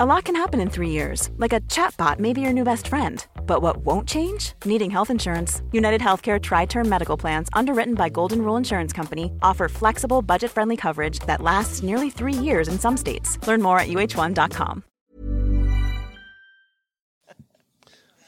A 0.00 0.06
lot 0.06 0.26
can 0.26 0.36
happen 0.36 0.60
in 0.60 0.70
three 0.70 0.90
years, 0.90 1.28
like 1.38 1.52
a 1.52 1.60
chatbot 1.62 2.20
may 2.20 2.32
be 2.32 2.40
your 2.40 2.52
new 2.52 2.62
best 2.62 2.86
friend. 2.86 3.26
But 3.48 3.62
what 3.62 3.78
won't 3.78 4.06
change? 4.06 4.52
Needing 4.64 4.92
health 4.92 5.10
insurance. 5.10 5.60
United 5.72 6.00
Healthcare 6.00 6.40
Tri 6.40 6.66
Term 6.66 6.88
Medical 6.88 7.16
Plans, 7.16 7.48
underwritten 7.52 7.94
by 7.96 8.08
Golden 8.08 8.42
Rule 8.42 8.56
Insurance 8.56 8.92
Company, 8.92 9.32
offer 9.42 9.68
flexible, 9.68 10.22
budget 10.22 10.52
friendly 10.52 10.76
coverage 10.76 11.18
that 11.26 11.42
lasts 11.42 11.82
nearly 11.82 12.10
three 12.10 12.32
years 12.32 12.68
in 12.68 12.78
some 12.78 12.96
states. 12.96 13.44
Learn 13.48 13.60
more 13.60 13.80
at 13.80 13.88
uhone.com. 13.88 14.84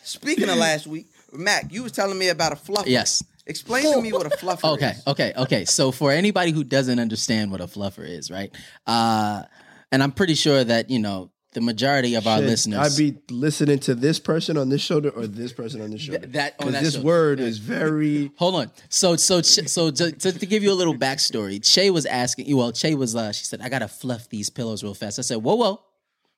Speaking 0.02 0.48
of 0.48 0.56
last 0.56 0.88
week, 0.88 1.06
Mac, 1.32 1.72
you 1.72 1.84
was 1.84 1.92
telling 1.92 2.18
me 2.18 2.30
about 2.30 2.50
a 2.50 2.56
fluffer. 2.56 2.86
Yes. 2.88 3.22
Explain 3.46 3.84
to 3.94 4.02
me 4.02 4.12
what 4.12 4.26
a 4.26 4.30
fluffer 4.36 4.72
Okay, 4.74 4.90
is. 4.90 5.02
okay, 5.06 5.30
okay. 5.30 5.42
Okay. 5.42 5.64
So 5.66 5.92
for 5.92 6.10
anybody 6.10 6.50
who 6.50 6.64
doesn't 6.64 6.98
understand 6.98 7.52
what 7.52 7.60
a 7.60 7.66
fluffer 7.68 8.04
is, 8.04 8.28
right? 8.28 8.52
Uh, 8.88 9.44
and 9.92 10.02
I'm 10.02 10.10
pretty 10.10 10.34
sure 10.34 10.64
that 10.64 10.90
you 10.90 10.98
know 10.98 11.30
the 11.52 11.60
majority 11.60 12.14
of 12.14 12.26
our 12.26 12.38
Should 12.38 12.46
listeners. 12.46 12.78
I'd 12.78 12.98
be 12.98 13.18
listening 13.28 13.80
to 13.80 13.94
this 13.94 14.20
person 14.20 14.56
on 14.56 14.68
this 14.68 14.80
shoulder 14.80 15.10
or 15.10 15.26
this 15.26 15.52
person 15.52 15.80
on 15.82 15.90
this 15.90 16.02
shoulder? 16.02 16.26
that- 16.28 16.54
on 16.60 16.66
because 16.68 16.72
that 16.74 16.82
this 16.84 16.94
shoulder. 16.94 17.06
word 17.06 17.40
is 17.40 17.58
very. 17.58 18.30
Hold 18.36 18.54
on. 18.54 18.70
So 18.88 19.16
so 19.16 19.42
so 19.42 19.90
to, 19.90 20.12
to, 20.12 20.32
to 20.32 20.46
give 20.46 20.62
you 20.62 20.72
a 20.72 20.74
little 20.74 20.94
backstory, 20.94 21.64
Shay 21.64 21.90
was 21.90 22.06
asking. 22.06 22.56
Well, 22.56 22.72
Shay 22.72 22.94
was. 22.94 23.16
Uh, 23.16 23.32
she 23.32 23.44
said, 23.44 23.60
"I 23.60 23.68
gotta 23.68 23.88
fluff 23.88 24.28
these 24.28 24.48
pillows 24.50 24.82
real 24.84 24.94
fast." 24.94 25.18
I 25.18 25.22
said, 25.22 25.38
"Whoa, 25.38 25.56
whoa, 25.56 25.82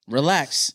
relax." 0.08 0.72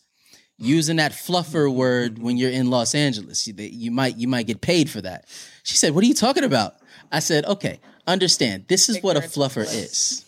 Using 0.60 0.96
that 0.96 1.12
fluffer 1.12 1.72
word 1.72 2.18
when 2.18 2.36
you're 2.36 2.50
in 2.50 2.68
Los 2.68 2.92
Angeles, 2.92 3.46
you, 3.46 3.54
you 3.56 3.92
might 3.92 4.16
you 4.16 4.26
might 4.26 4.48
get 4.48 4.60
paid 4.60 4.90
for 4.90 5.00
that. 5.00 5.24
She 5.62 5.76
said, 5.76 5.94
"What 5.94 6.02
are 6.02 6.08
you 6.08 6.14
talking 6.14 6.42
about?" 6.42 6.74
I 7.12 7.20
said, 7.20 7.44
"Okay, 7.46 7.78
understand. 8.08 8.64
This 8.66 8.88
is 8.88 9.00
what 9.00 9.16
a 9.16 9.20
fluffer 9.20 9.62
is." 9.62 10.24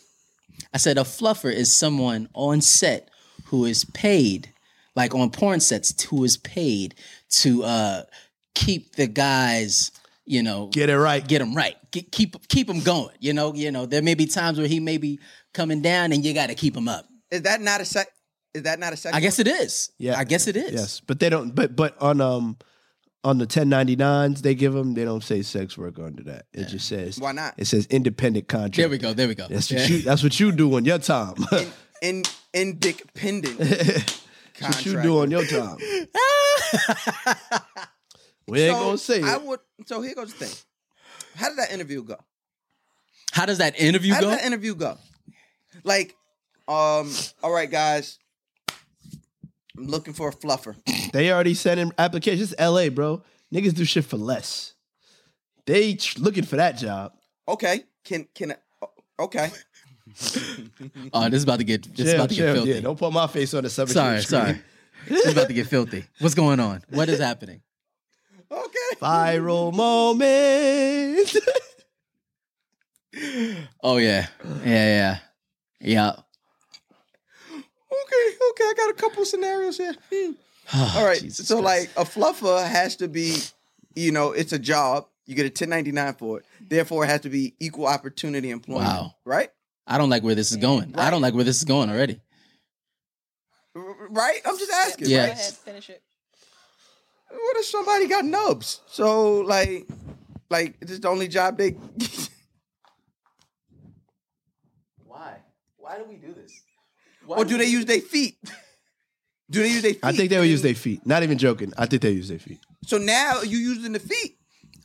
I 0.73 0.79
said, 0.79 0.99
"A 0.99 1.03
fluffer 1.03 1.53
is 1.53 1.73
someone 1.73 2.29
on 2.33 2.61
set 2.61 3.10
who 3.51 3.65
is 3.65 3.85
paid, 3.85 4.53
like 4.97 5.15
on 5.15 5.31
porn 5.31 5.61
sets, 5.61 6.03
who 6.05 6.25
is 6.25 6.37
paid 6.37 6.95
to 7.41 7.63
uh, 7.65 8.03
keep 8.55 8.97
the 8.97 9.07
guys." 9.07 9.93
You 10.27 10.45
know, 10.45 10.69
Get 10.69 10.91
it 10.91 10.97
right. 10.97 11.27
get 11.27 11.41
them 11.41 11.55
right. 11.57 11.75
Get, 11.91 12.13
keep 12.13 12.47
keep 12.47 12.69
him 12.71 12.81
going. 12.81 13.17
You 13.19 13.33
know, 13.33 13.53
you 13.53 13.73
know. 13.73 13.85
There 13.87 14.03
may 14.03 14.15
be 14.15 14.27
times 14.27 14.59
where 14.59 14.69
he 14.69 14.79
may 14.79 14.97
be 14.97 15.19
coming 15.53 15.83
down, 15.83 16.13
and 16.13 16.25
you 16.25 16.33
got 16.35 16.51
to 16.51 16.55
keep 16.55 16.77
him 16.77 16.87
up. 16.89 17.07
Is 17.33 17.43
that 17.43 17.61
not 17.61 17.81
a 17.81 17.85
sec? 17.85 18.07
Is 18.55 18.63
that 18.63 18.79
not 18.79 18.93
a 18.93 18.97
sex? 18.97 19.17
I 19.17 19.19
guess 19.21 19.41
it 19.41 19.49
is. 19.49 19.91
Yeah, 19.99 20.17
I 20.17 20.23
guess 20.23 20.47
it 20.47 20.57
is. 20.57 20.73
Yes, 20.73 21.01
but 21.05 21.19
they 21.19 21.31
don't. 21.31 21.53
But 21.53 21.75
but 21.75 22.01
on 22.01 22.21
um 22.21 22.59
on 23.25 23.39
the 23.39 23.47
1099s 23.47 24.41
they 24.43 24.55
give 24.55 24.73
them, 24.73 24.95
they 24.95 25.05
don't 25.05 25.25
say 25.25 25.43
sex 25.43 25.77
work 25.77 25.99
under 25.99 26.23
that. 26.25 26.47
It 26.53 26.69
just 26.69 26.87
says 26.87 27.19
Why 27.19 27.33
not? 27.33 27.55
It 27.57 27.67
says 27.67 27.87
independent 27.87 28.47
contract. 28.47 28.77
There 28.77 28.89
we 28.89 28.99
go. 28.99 29.13
There 29.13 29.27
we 29.29 29.35
go. 29.35 29.49
That's 29.49 29.69
Yeah. 29.71 29.81
what 29.81 29.91
you. 29.91 29.99
That's 30.03 30.23
what 30.23 30.39
you 30.39 30.53
do 30.53 30.77
on 30.77 30.85
your 30.85 30.99
time. 30.99 31.35
In 32.03 32.23
independent. 32.55 33.59
That's 33.59 34.21
what 34.61 34.85
you 34.85 35.01
do 35.03 35.21
on 35.21 35.31
your 35.31 35.45
time. 35.45 35.77
we 38.47 38.63
ain't 38.63 38.77
So, 38.77 38.85
gonna 38.85 38.99
say 38.99 39.23
I 39.23 39.37
it. 39.37 39.43
would. 39.43 39.61
So 39.87 40.03
here 40.03 40.15
goes 40.15 40.33
the 40.35 40.47
thing. 40.47 40.57
How 41.37 41.49
did 41.49 41.59
that 41.59 41.73
interview 41.73 42.03
go? 42.03 42.17
How 43.33 43.47
does 43.47 43.59
that 43.59 43.79
interview 43.81 44.15
How 44.15 44.21
go? 44.21 44.27
How 44.29 44.35
did 44.35 44.41
that 44.41 44.47
interview 44.47 44.75
go? 44.75 44.99
Like, 45.85 46.17
um, 46.69 47.11
all 47.43 47.53
right, 47.53 47.71
guys. 47.71 48.19
I'm 49.77 49.87
looking 49.87 50.13
for 50.15 50.29
a 50.29 50.33
fluffer. 50.33 50.77
They 51.13 51.33
already 51.33 51.55
sent 51.55 51.81
in 51.81 51.91
applications. 51.99 52.53
It's 52.53 52.61
L.A., 52.61 52.89
bro. 52.89 53.25
Niggas 53.53 53.75
do 53.75 53.85
shit 53.85 54.05
for 54.05 54.17
less. 54.17 54.75
They 55.67 55.95
tr- 55.95 56.21
looking 56.21 56.45
for 56.45 56.55
that 56.55 56.79
job. 56.79 57.15
Okay, 57.49 57.83
can 58.05 58.29
can 58.33 58.55
okay. 59.19 59.51
Oh, 61.13 61.29
this 61.29 61.39
is 61.39 61.43
about 61.45 61.59
to 61.59 61.65
get. 61.65 61.83
This 61.85 62.07
is 62.07 62.13
Chill, 62.13 62.15
about 62.21 62.29
to 62.31 62.35
get 62.35 62.43
chill. 62.43 62.55
filthy. 62.55 62.71
Yeah, 62.71 62.81
don't 62.81 62.99
put 62.99 63.13
my 63.13 63.27
face 63.27 63.55
on 63.55 63.63
the 63.63 63.71
subject. 63.71 63.95
sorry, 63.95 64.23
sorry. 64.23 64.59
this 65.09 65.27
is 65.27 65.33
about 65.33 65.49
to 65.49 65.55
get 65.55 65.67
filthy. 65.67 66.05
What's 66.19 66.35
going 66.35 66.61
on? 66.61 66.83
What 66.91 67.09
is 67.09 67.19
happening? 67.21 67.63
Okay. 68.51 68.97
Viral 69.01 69.73
moment. 69.75 71.35
Oh 73.83 73.97
yeah, 73.97 74.27
yeah, 74.65 74.65
yeah, 74.65 75.19
yeah. 75.81 76.11
Okay, 77.51 78.37
okay, 78.51 78.65
I 78.65 78.75
got 78.77 78.91
a 78.91 78.95
couple 78.95 79.25
scenarios 79.25 79.77
here. 79.79 79.95
Hmm. 80.13 80.33
All 80.97 81.05
right, 81.05 81.21
Jesus 81.21 81.49
so 81.49 81.61
Christ. 81.61 81.97
like 81.97 82.07
a 82.07 82.09
fluffer 82.09 82.67
has 82.67 82.97
to 82.97 83.09
be, 83.09 83.37
you 83.97 84.13
know, 84.13 84.33
it's 84.33 84.53
a 84.53 84.59
job. 84.59 85.07
You 85.27 85.35
get 85.35 85.43
a 85.43 85.49
1099 85.49 86.15
for 86.15 86.39
it. 86.39 86.45
Therefore, 86.61 87.05
it 87.05 87.09
has 87.09 87.21
to 87.23 87.31
be 87.31 87.55
equal 87.61 87.87
opportunity 87.87 88.51
employment. 88.51 88.89
Wow. 88.89 89.15
Right? 89.25 89.51
I 89.91 89.99
don't 89.99 90.09
like 90.09 90.23
where 90.23 90.37
this 90.37 90.53
is 90.53 90.59
mm, 90.59 90.63
going. 90.63 90.95
I 90.97 91.11
don't 91.11 91.21
like 91.21 91.35
where 91.35 91.43
this 91.45 91.59
is 91.59 91.65
going 91.65 91.91
already. 91.91 92.21
Right? 93.75 94.41
I'm 94.47 94.57
just 94.57 94.71
asking. 94.73 95.09
Yeah. 95.09 95.17
Go 95.17 95.23
Right? 95.25 95.33
ahead, 95.33 95.53
finish 95.55 95.91
it. 95.91 96.03
What 97.29 97.57
if 97.59 97.67
somebody 97.67 98.07
got 98.09 98.25
nubs? 98.25 98.81
So 98.87 99.41
like, 99.41 99.87
like 100.49 100.79
this 100.81 100.93
is 100.93 101.01
the 101.01 101.09
only 101.09 101.29
job 101.29 101.59
they. 101.59 101.71
Why? 105.05 105.39
Why 105.77 105.99
do 105.99 106.05
we 106.09 106.17
do 106.17 106.33
this? 106.35 106.63
or 107.27 107.45
do 107.51 107.59
they 107.59 107.67
use 107.67 107.85
their 107.85 108.01
feet? 108.01 108.37
Do 109.51 109.63
they 109.63 109.69
use 109.69 109.83
their 109.83 109.93
feet? 109.93 110.05
I 110.05 110.13
think 110.13 110.31
they 110.31 110.39
would 110.39 110.49
use 110.49 110.63
their 110.63 110.75
feet. 110.75 111.05
Not 111.05 111.23
even 111.25 111.37
joking. 111.39 111.73
I 111.77 111.87
think 111.87 112.03
they 112.03 112.13
use 112.13 112.29
their 112.29 112.39
feet. 112.39 112.61
So 112.85 112.99
now 112.99 113.43
you 113.43 113.59
using 113.59 113.93
the 113.93 113.99
feet. 113.99 114.37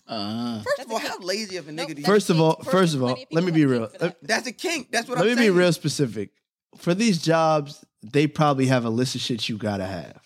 Uh, 0.08 0.62
First 0.62 0.80
of 0.82 0.91
all, 0.91 0.99
how 0.99 1.18
lazy 1.20 1.58
of 1.58 1.68
a 1.68 1.72
nigga 1.72 1.95
do 1.95 2.01
you? 2.01 2.06
First 2.06 2.30
of 2.30 2.39
all, 2.39 2.58
First, 2.58 2.72
first 2.72 2.95
of 2.95 3.03
all, 3.03 3.18
let 3.32 3.43
me 3.43 3.51
be 3.51 3.66
real. 3.66 3.88
kink 3.88 3.91
for 3.93 3.97
that. 4.08 4.18
That's 4.22 4.47
a 4.47 4.51
kink. 4.51 4.91
That's 4.91 5.08
what 5.08 5.18
Let 5.18 5.24
I'm 5.24 5.28
saying. 5.30 5.38
Let 5.38 5.43
me 5.45 5.49
be 5.51 5.58
real 5.58 5.74
specific. 5.74 6.30
For 6.78 6.93
these 6.93 7.22
jobs, 7.22 7.84
they 8.03 8.28
probably 8.28 8.68
have 8.68 8.86
a 8.86 8.89
list 8.89 9.16
of 9.16 9.22
shit 9.22 9.49
you 9.49 9.58
gotta 9.58 9.86
have. 9.86 10.22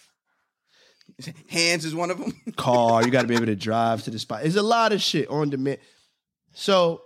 Hands 1.50 1.84
is 1.84 1.94
one 1.96 2.12
of 2.12 2.18
them. 2.18 2.34
Car, 2.56 3.04
you 3.06 3.12
gotta 3.12 3.28
be 3.28 3.36
able 3.36 3.46
to 3.46 3.56
drive 3.56 4.04
to 4.04 4.12
the 4.12 4.20
spot. 4.20 4.42
There's 4.42 4.56
a 4.56 4.64
lot 4.64 4.92
of 4.92 5.02
shit 5.02 5.30
on 5.30 5.50
demand. 5.50 5.80
So 6.54 7.02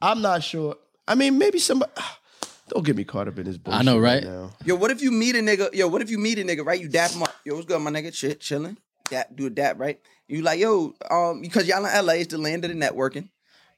I'm 0.00 0.20
not 0.22 0.42
sure. 0.42 0.76
I 1.08 1.14
mean, 1.14 1.38
maybe 1.38 1.58
somebody. 1.58 1.92
Don't 2.68 2.84
get 2.84 2.96
me 2.96 3.04
caught 3.04 3.28
up 3.28 3.38
in 3.38 3.44
this 3.44 3.56
bullshit. 3.56 3.80
I 3.80 3.84
know, 3.84 3.96
right? 3.96 4.24
now. 4.24 4.50
Yo, 4.64 4.74
what 4.74 4.90
if 4.90 5.00
you 5.00 5.12
meet 5.12 5.36
a 5.36 5.38
nigga? 5.38 5.72
Yo, 5.72 5.86
what 5.86 6.02
if 6.02 6.10
you 6.10 6.18
meet 6.18 6.38
a 6.40 6.42
nigga, 6.42 6.66
right? 6.66 6.80
You 6.80 6.88
dap 6.88 7.12
him 7.12 7.22
up. 7.22 7.32
Yo, 7.44 7.54
what's 7.54 7.64
good, 7.66 7.80
my 7.80 7.92
nigga? 7.92 8.12
Shit, 8.12 8.40
chilling. 8.40 8.76
Dap, 9.08 9.28
do 9.36 9.46
a 9.46 9.50
dap, 9.50 9.78
right? 9.78 10.00
You 10.28 10.42
like, 10.42 10.58
yo, 10.58 10.94
um, 11.10 11.40
because 11.40 11.68
y'all 11.68 11.84
in 11.86 12.04
LA, 12.06 12.14
it's 12.14 12.32
the 12.32 12.38
land 12.38 12.64
of 12.64 12.70
the 12.70 12.76
networking. 12.76 13.28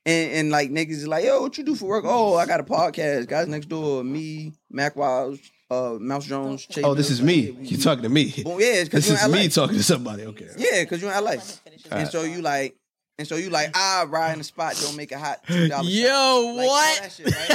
And, 0.06 0.32
and 0.32 0.50
like 0.50 0.70
niggas 0.70 0.90
is 0.92 1.08
like, 1.08 1.24
yo, 1.24 1.42
what 1.42 1.58
you 1.58 1.64
do 1.64 1.74
for 1.74 1.86
work? 1.86 2.04
Oh, 2.06 2.36
I 2.36 2.46
got 2.46 2.60
a 2.60 2.64
podcast. 2.64 3.26
Guys 3.28 3.46
next 3.48 3.66
door, 3.68 4.02
me, 4.02 4.54
Mac 4.70 4.96
Wiles, 4.96 5.38
uh, 5.70 5.96
Mouse 6.00 6.24
Jones. 6.24 6.64
Chase 6.64 6.84
Oh, 6.84 6.94
this 6.94 7.08
Mills. 7.10 7.20
is 7.20 7.22
me. 7.22 7.34
Yeah, 7.40 7.52
we- 7.60 7.66
You 7.66 7.76
talking 7.76 8.02
to 8.04 8.08
me? 8.08 8.32
Boom, 8.42 8.58
yeah, 8.60 8.66
it's 8.68 8.88
'cause 8.88 9.00
This 9.06 9.08
you 9.10 9.14
is 9.16 9.24
in 9.24 9.30
LA. 9.32 9.36
me 9.38 9.48
talking 9.48 9.76
to 9.76 9.82
somebody. 9.82 10.22
Okay. 10.24 10.48
Yeah, 10.56 10.82
because 10.84 11.02
you're 11.02 11.10
in 11.12 11.16
LA. 11.22 11.32
Finish 11.32 11.84
it. 11.84 11.92
And 11.92 12.08
so 12.08 12.22
you 12.22 12.40
like, 12.40 12.76
and 13.18 13.26
so 13.26 13.34
you 13.36 13.50
like, 13.50 13.70
ah, 13.74 14.06
ride 14.08 14.32
in 14.32 14.38
the 14.38 14.44
spot, 14.44 14.76
don't 14.80 14.96
make 14.96 15.10
it 15.12 15.18
hot. 15.18 15.44
$2 15.46 15.68
shot. 15.68 15.84
Yo, 15.84 16.54
Like, 16.56 16.66
what? 16.66 16.96
All 16.98 17.02
that 17.02 17.12
shit, 17.12 17.26
right? 17.26 17.50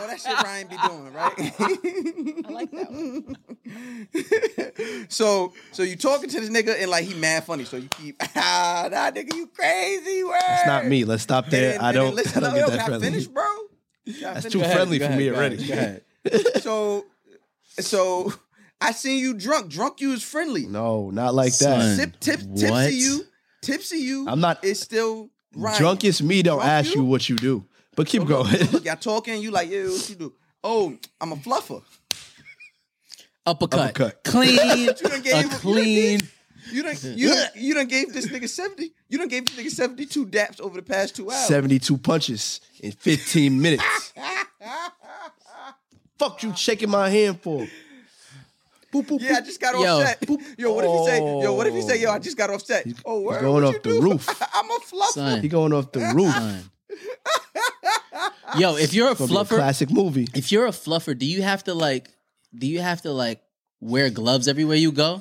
all 0.00 0.08
that 0.08 0.20
shit 0.20 0.42
Ryan 0.42 0.66
be 0.68 0.76
doing, 0.78 1.12
right? 1.12 1.34
I 2.48 2.52
like 2.52 2.70
that 2.72 2.90
one. 2.90 3.36
so, 5.08 5.52
so 5.72 5.82
you 5.82 5.96
talking 5.96 6.28
to 6.30 6.40
this 6.40 6.50
nigga 6.50 6.80
and 6.80 6.90
like 6.90 7.04
he 7.04 7.14
mad 7.14 7.44
funny, 7.44 7.64
so 7.64 7.76
you 7.76 7.88
keep 7.88 8.16
ah, 8.36 8.88
nah, 8.90 9.10
nigga, 9.10 9.34
you 9.34 9.46
crazy 9.48 10.24
word. 10.24 10.38
It's 10.42 10.66
not 10.66 10.86
me. 10.86 11.04
Let's 11.04 11.22
stop 11.22 11.46
there. 11.48 11.74
And- 11.74 11.82
I 11.82 11.88
and 11.90 11.94
don't. 11.96 12.14
listen, 12.14 12.42
I 12.44 12.48
don't 12.48 12.58
yo, 12.58 12.66
get 12.68 12.80
can 12.80 12.90
that 12.92 12.96
I 12.96 13.00
finish, 13.04 13.26
bro? 13.26 13.44
Can 14.06 14.14
I 14.14 14.20
That's 14.34 14.46
finish? 14.46 14.52
too 14.52 14.60
ahead, 14.62 14.74
friendly 14.76 14.98
for 14.98 15.04
ahead, 15.04 15.18
me 15.18 15.28
go 15.30 15.34
already. 15.36 15.66
go 15.66 15.72
ahead. 15.74 16.02
so, 16.62 17.04
so 17.78 18.32
I 18.80 18.92
seen 18.92 19.18
you 19.20 19.34
drunk. 19.34 19.68
Drunk 19.70 20.00
you 20.00 20.12
is 20.12 20.22
friendly. 20.22 20.66
No, 20.66 21.10
not 21.10 21.34
like 21.34 21.56
that. 21.58 21.96
Sip, 21.96 22.18
tip, 22.20 22.40
What? 22.42 22.60
tipsy 22.60 22.96
you, 22.96 23.24
tipsy 23.62 23.98
you. 23.98 24.26
I'm 24.28 24.40
not- 24.40 24.62
it's 24.64 24.80
still 24.80 25.30
Ryan. 25.54 25.78
Drunkest 25.78 26.22
me 26.22 26.42
don't 26.42 26.58
Drunk 26.58 26.70
ask 26.70 26.94
you? 26.94 27.00
you 27.02 27.06
what 27.06 27.28
you 27.28 27.36
do. 27.36 27.64
But 27.94 28.06
keep 28.06 28.20
Look, 28.20 28.28
going. 28.28 28.70
Look, 28.72 28.84
y'all 28.84 28.96
talking. 28.96 29.40
You 29.40 29.50
like, 29.50 29.70
yeah, 29.70 29.84
what 29.84 30.08
you 30.10 30.16
do? 30.16 30.32
Oh, 30.62 30.96
I'm 31.20 31.32
a 31.32 31.36
fluffer. 31.36 31.82
Uppercut. 33.46 33.80
Uppercut. 33.80 34.24
Clean. 34.24 34.58
You 34.78 34.92
done 34.92 35.22
gave 35.22 35.34
a 35.34 35.38
him- 35.38 35.42
you 35.42 35.42
done 35.42 35.50
clean. 35.60 36.20
You 36.72 36.82
done, 36.82 36.96
you 37.14 37.28
done, 37.28 37.48
you 37.54 37.74
done 37.74 37.86
gave 37.86 38.12
this 38.12 38.26
nigga 38.26 38.48
seventy. 38.48 38.92
You 39.08 39.18
done 39.18 39.28
gave 39.28 39.46
this 39.46 39.56
nigga 39.56 39.70
seventy-two 39.70 40.26
daps 40.26 40.60
over 40.60 40.76
the 40.76 40.82
past 40.82 41.14
two 41.14 41.30
hours. 41.30 41.46
72 41.46 41.96
punches 41.98 42.60
in 42.80 42.90
15 42.90 43.62
minutes. 43.62 44.12
Fuck 46.18 46.42
you 46.42 46.56
shaking 46.56 46.90
my 46.90 47.08
hand 47.08 47.40
for? 47.40 47.68
Boop, 49.02 49.06
boop, 49.06 49.20
Yeah, 49.20 49.36
I 49.36 49.40
just 49.40 49.60
got 49.60 49.74
off 49.74 49.84
Yo. 49.84 50.00
set. 50.04 50.28
Yo, 50.58 50.72
what 50.72 50.84
if 50.84 50.90
you 50.90 51.04
say? 51.06 51.18
Yo, 51.42 51.52
what 51.54 51.66
if 51.66 51.74
you 51.74 51.82
say? 51.82 52.00
Yo, 52.00 52.10
I 52.10 52.18
just 52.18 52.36
got 52.36 52.50
off 52.50 52.62
set. 52.62 52.86
Oh, 53.04 53.20
word, 53.20 53.40
going 53.40 53.54
what 53.54 53.64
off 53.64 53.72
you 53.74 53.80
the 53.82 53.88
do? 53.90 54.00
roof. 54.02 54.42
I'm 54.54 54.70
a 54.70 54.78
fluffer. 54.80 55.06
Son. 55.12 55.40
He 55.42 55.48
going 55.48 55.72
off 55.72 55.92
the 55.92 56.00
roof. 56.14 56.34
Yo, 58.58 58.76
if 58.76 58.94
you're 58.94 59.10
a 59.10 59.14
Gonna 59.14 59.28
be 59.28 59.34
a 59.36 59.38
fluffer, 59.38 59.56
classic 59.56 59.90
movie. 59.90 60.28
if 60.34 60.50
you're 60.50 60.66
a 60.66 60.70
fluffer, 60.70 61.16
do 61.18 61.26
you 61.26 61.42
have 61.42 61.64
to 61.64 61.74
like 61.74 62.08
do 62.56 62.66
you 62.66 62.80
have 62.80 63.02
to 63.02 63.10
like 63.12 63.42
wear 63.80 64.08
gloves 64.08 64.48
everywhere 64.48 64.76
you 64.76 64.92
go? 64.92 65.20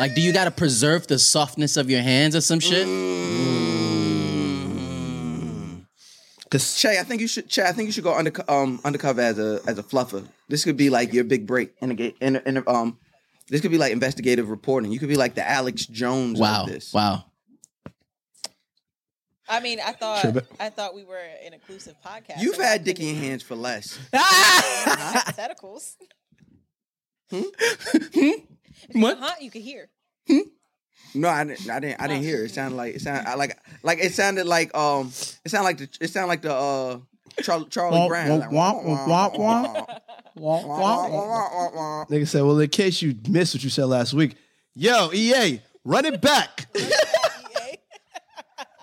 Like 0.00 0.14
do 0.14 0.20
you 0.22 0.32
gotta 0.32 0.50
preserve 0.50 1.06
the 1.06 1.18
softness 1.18 1.76
of 1.76 1.90
your 1.90 2.00
hands 2.00 2.34
or 2.34 2.40
some 2.40 2.60
shit? 2.60 2.86
Mm. 2.86 3.71
Cause 6.52 6.74
Che, 6.78 6.98
I 7.00 7.02
think 7.02 7.22
you 7.22 7.26
should. 7.28 7.48
Che, 7.48 7.62
I 7.62 7.72
think 7.72 7.86
you 7.86 7.92
should 7.92 8.04
go 8.04 8.14
under, 8.14 8.30
um, 8.50 8.78
undercover 8.84 9.22
as 9.22 9.38
a 9.38 9.60
as 9.66 9.78
a 9.78 9.82
fluffer. 9.82 10.22
This 10.48 10.64
could 10.64 10.76
be 10.76 10.90
like 10.90 11.12
your 11.14 11.24
big 11.24 11.46
break 11.46 11.72
in 11.80 11.90
a 11.92 11.94
ga- 11.94 12.14
in, 12.20 12.36
a, 12.36 12.42
in 12.44 12.56
a, 12.58 12.68
um. 12.68 12.98
This 13.48 13.60
could 13.62 13.70
be 13.70 13.78
like 13.78 13.90
investigative 13.92 14.50
reporting. 14.50 14.92
You 14.92 14.98
could 14.98 15.08
be 15.08 15.16
like 15.16 15.34
the 15.34 15.48
Alex 15.48 15.86
Jones 15.86 16.38
Wow. 16.38 16.64
of 16.64 16.68
this. 16.68 16.92
Wow. 16.92 17.24
I 19.48 19.60
mean, 19.60 19.80
I 19.84 19.92
thought 19.92 20.20
Sure, 20.20 20.32
but- 20.32 20.46
I 20.60 20.68
thought 20.70 20.94
we 20.94 21.04
were 21.04 21.18
an 21.44 21.52
inclusive 21.54 21.94
podcast. 22.06 22.40
You've 22.40 22.56
so 22.56 22.62
had 22.62 22.84
dick 22.84 23.00
in 23.00 23.06
your 23.06 23.16
hands 23.16 23.42
for 23.42 23.54
less. 23.56 23.98
hypotheticals. 24.12 25.96
If 27.30 28.16
you 28.16 28.42
What? 28.92 29.18
Huh? 29.18 29.34
You 29.40 29.50
can 29.50 29.62
hear. 29.62 29.88
No, 31.14 31.28
I 31.28 31.44
didn't. 31.44 31.68
I 31.70 31.80
didn't. 31.80 32.00
I 32.00 32.06
didn't 32.08 32.22
hear. 32.22 32.42
It 32.42 32.46
It 32.46 32.52
sounded 32.52 32.76
like 32.76 32.94
it 32.94 33.00
sounded 33.00 33.36
like 33.36 33.58
like 33.82 33.98
it 33.98 34.14
sounded 34.14 34.46
like 34.46 34.74
um. 34.76 35.08
It 35.44 35.50
sounded 35.50 35.64
like 35.64 35.78
the. 35.78 35.88
It 36.00 36.10
sounded 36.10 36.28
like 36.28 36.42
the 36.42 36.54
uh. 36.54 36.98
Charlie, 37.42 37.66
Charlie 37.70 38.08
Brown. 38.08 38.40
Like, 38.40 38.50
womp, 38.50 38.84
womp, 38.84 39.36
womp. 39.36 39.86
nigga 42.10 42.28
said, 42.28 42.42
well, 42.42 42.58
in 42.58 42.68
case 42.68 43.00
you 43.00 43.16
missed 43.26 43.54
what 43.54 43.64
you 43.64 43.70
said 43.70 43.86
last 43.86 44.12
week, 44.12 44.36
yo, 44.74 45.10
EA, 45.12 45.60
run 45.84 46.04
it 46.04 46.20
back. 46.20 46.66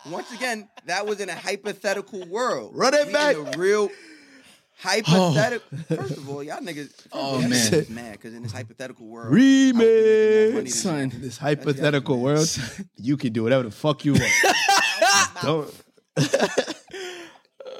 Once 0.09 0.31
again, 0.33 0.67
that 0.85 1.05
was 1.05 1.19
in 1.19 1.29
a 1.29 1.35
hypothetical 1.35 2.25
world. 2.27 2.71
Run 2.75 2.93
it 2.95 3.07
We 3.07 3.13
back. 3.13 3.35
In 3.35 3.47
a 3.47 3.57
real 3.57 3.89
hypothetical. 4.79 5.67
Oh. 5.91 5.95
First 5.95 6.17
of 6.17 6.29
all, 6.29 6.43
y'all 6.43 6.61
niggas. 6.61 6.91
Oh, 7.11 7.39
man. 7.39 7.51
niggas 7.51 7.89
mad 7.89 8.11
because 8.13 8.33
in 8.33 8.43
this 8.43 8.51
hypothetical 8.51 9.07
world, 9.07 9.27
I 9.27 9.29
would 9.29 9.37
be 9.37 9.73
making 9.73 10.53
more 10.53 10.53
money 10.53 10.69
Remix. 10.69 10.73
Son. 10.73 11.11
This 11.15 11.37
hypothetical 11.37 12.19
world, 12.19 12.59
you 12.95 13.17
can 13.17 13.33
do 13.33 13.43
whatever 13.43 13.63
the 13.63 13.71
fuck 13.71 14.05
you 14.05 14.13
want. 14.13 14.33
Don't. 15.41 15.73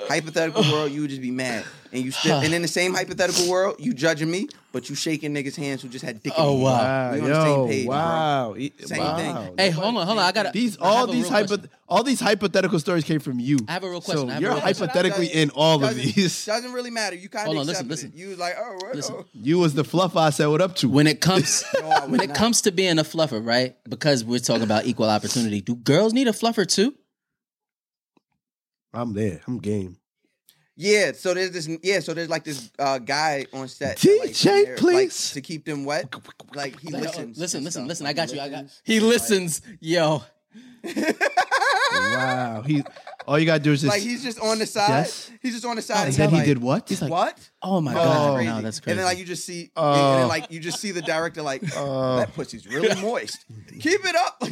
hypothetical 0.10 0.64
world, 0.72 0.92
you 0.92 1.02
would 1.02 1.10
just 1.10 1.22
be 1.22 1.32
mad, 1.32 1.64
and 1.94 2.04
you 2.04 2.12
still, 2.12 2.40
and 2.40 2.54
in 2.54 2.62
the 2.62 2.68
same 2.68 2.94
hypothetical 2.94 3.50
world, 3.50 3.76
you 3.80 3.94
judging 3.94 4.30
me, 4.30 4.48
but 4.72 4.90
you 4.90 4.96
shaking 4.96 5.34
niggas' 5.34 5.56
hands 5.56 5.82
who 5.82 5.88
just 5.90 6.04
had 6.04 6.22
dick. 6.22 6.34
in 6.38 6.44
Oh, 6.44 6.56
their 6.56 6.64
wow. 6.66 6.72
Wow, 6.74 7.12
We 7.14 7.20
on 7.22 7.30
the 7.30 7.44
same 7.46 7.68
page, 7.68 7.88
wow, 7.88 8.56
E- 8.58 8.74
Same 8.86 9.00
wow. 9.00 9.18
thing. 9.46 9.54
Hey, 9.58 9.70
hold 9.70 9.96
on, 9.98 10.06
hold 10.08 10.20
on. 10.20 10.26
I 10.26 10.32
got 10.32 10.52
These 10.54 10.78
all 10.78 11.08
these 11.08 11.30
hypo, 11.30 11.48
question. 11.58 11.70
all 11.88 12.04
these 12.04 12.20
hypothetical 12.20 12.80
stories 12.80 13.04
came 13.04 13.20
from 13.20 13.40
you. 13.40 13.58
I 13.68 13.74
have 13.74 13.84
a 13.84 13.90
real 13.90 14.02
question. 14.02 14.28
So 14.28 14.30
I 14.30 14.34
have 14.34 14.40
a 14.40 14.42
you're 14.42 14.52
real 14.54 14.62
question. 14.62 14.88
hypothetically 14.88 15.28
in 15.28 15.50
all 15.52 15.76
of 15.76 15.82
Doesn't- 15.82 16.16
these. 16.16 16.46
Doesn't 16.46 16.74
really 16.74 16.92
matter. 16.92 17.16
You 17.16 17.30
kind 17.30 17.44
of 17.44 17.46
Hold 17.48 17.58
on, 17.60 17.66
listen, 17.68 17.86
accepted 17.86 17.90
listen. 17.92 18.12
it. 18.16 18.20
You 18.20 18.30
was 18.30 18.38
like, 18.40 18.56
oh, 18.60 18.74
what? 18.82 18.96
Listen. 18.96 19.16
oh. 19.20 19.26
You 19.34 19.60
was 19.60 19.74
the 19.76 19.84
fluff 19.84 20.16
I 20.16 20.30
said 20.32 20.48
what 20.48 20.62
up 20.62 20.76
to. 20.78 20.90
When 20.90 21.08
it 21.08 21.22
comes 21.22 21.64
I 21.84 22.06
when 22.08 22.20
it 22.22 22.28
not. 22.28 22.36
comes 22.36 22.62
to 22.64 22.72
being 22.72 22.98
a 23.00 23.04
fluffer, 23.04 23.46
right? 23.46 23.76
Because 23.88 24.24
we're 24.26 24.40
talking 24.40 24.64
about 24.64 24.86
equal 24.86 25.10
opportunity. 25.10 25.62
Do 25.62 25.76
girls 25.76 26.14
need 26.14 26.28
a 26.28 26.32
fluffer 26.32 26.68
too? 26.68 26.94
I'm 28.94 29.14
there. 29.14 29.42
I'm 29.48 29.60
game. 29.60 29.98
Yeah, 30.82 31.12
so 31.12 31.34
there's 31.34 31.52
this. 31.52 31.68
Yeah, 31.84 32.00
so 32.00 32.14
there's 32.14 32.30
like 32.30 32.46
this 32.46 32.72
uh, 32.80 33.00
guy 33.00 33.46
on 33.52 33.68
set. 33.68 33.98
that, 33.98 34.20
like, 34.22 34.30
DJ, 34.30 34.44
there, 34.44 34.66
like, 34.76 34.78
please. 34.78 35.32
to 35.32 35.42
keep 35.42 35.66
them 35.66 35.84
wet. 35.84 36.08
Like 36.56 36.80
he 36.80 36.90
Like, 36.90 37.02
oh, 37.02 37.06
listens. 37.08 37.38
listen, 37.38 37.64
listen, 37.66 37.86
listen. 37.86 38.06
I 38.06 38.10
Like, 38.12 38.16
got 38.16 38.34
you. 38.34 38.40
I 38.40 38.48
got. 38.48 38.66
He 38.86 39.02
listens. 39.02 39.62
Yo, 39.82 40.24
Wow. 41.94 42.64
He. 42.66 42.84
All 43.30 43.38
you 43.38 43.46
gotta 43.46 43.62
do 43.62 43.72
is 43.74 43.82
just. 43.82 43.94
Like 43.94 44.02
he's 44.02 44.24
just 44.24 44.40
on 44.40 44.58
the 44.58 44.66
side. 44.66 44.90
Yes. 44.90 45.30
He's 45.40 45.54
just 45.54 45.64
on 45.66 45.76
the 45.76 45.84
side. 45.84 46.08
and 46.08 46.14
then 46.16 46.30
he 46.32 46.36
like, 46.38 46.46
did 46.46 46.58
what? 46.58 46.90
He's 46.90 47.00
like, 47.00 47.12
what? 47.12 47.50
oh 47.62 47.80
my 47.80 47.92
Oh, 47.92 47.96
god, 47.96 48.36
crazy. 48.38 48.50
no, 48.50 48.62
that's 48.62 48.80
crazy. 48.80 48.92
And 48.92 49.00
then 49.00 49.06
like 49.06 49.20
you 49.20 49.26
just 49.26 49.46
see, 49.46 49.70
Oh. 49.78 49.94
and 50.14 50.22
then 50.22 50.28
like 50.28 50.52
you 50.52 50.60
just 50.60 50.80
see 50.80 50.90
the 50.90 51.04
director 51.04 51.44
like 51.44 51.62
that 51.62 52.32
pussy's 52.34 52.66
really 52.66 53.00
moist. 53.02 53.46
Keep 53.80 54.02
it 54.04 54.16
up. 54.16 54.44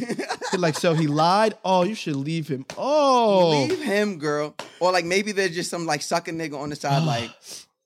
like 0.60 0.76
so 0.76 0.94
he 0.94 1.08
lied. 1.08 1.54
Oh, 1.64 1.82
you 1.82 1.96
should 1.96 2.14
leave 2.14 2.46
him. 2.46 2.66
Oh. 2.76 3.66
Leave 3.68 3.82
him, 3.82 4.18
girl. 4.20 4.54
Or 4.78 4.92
like 4.92 5.04
maybe 5.04 5.32
there's 5.32 5.56
just 5.56 5.70
some 5.70 5.84
like 5.84 6.00
sucking 6.00 6.38
nigga 6.38 6.56
on 6.56 6.68
the 6.70 6.76
side, 6.76 7.02
like, 7.04 7.30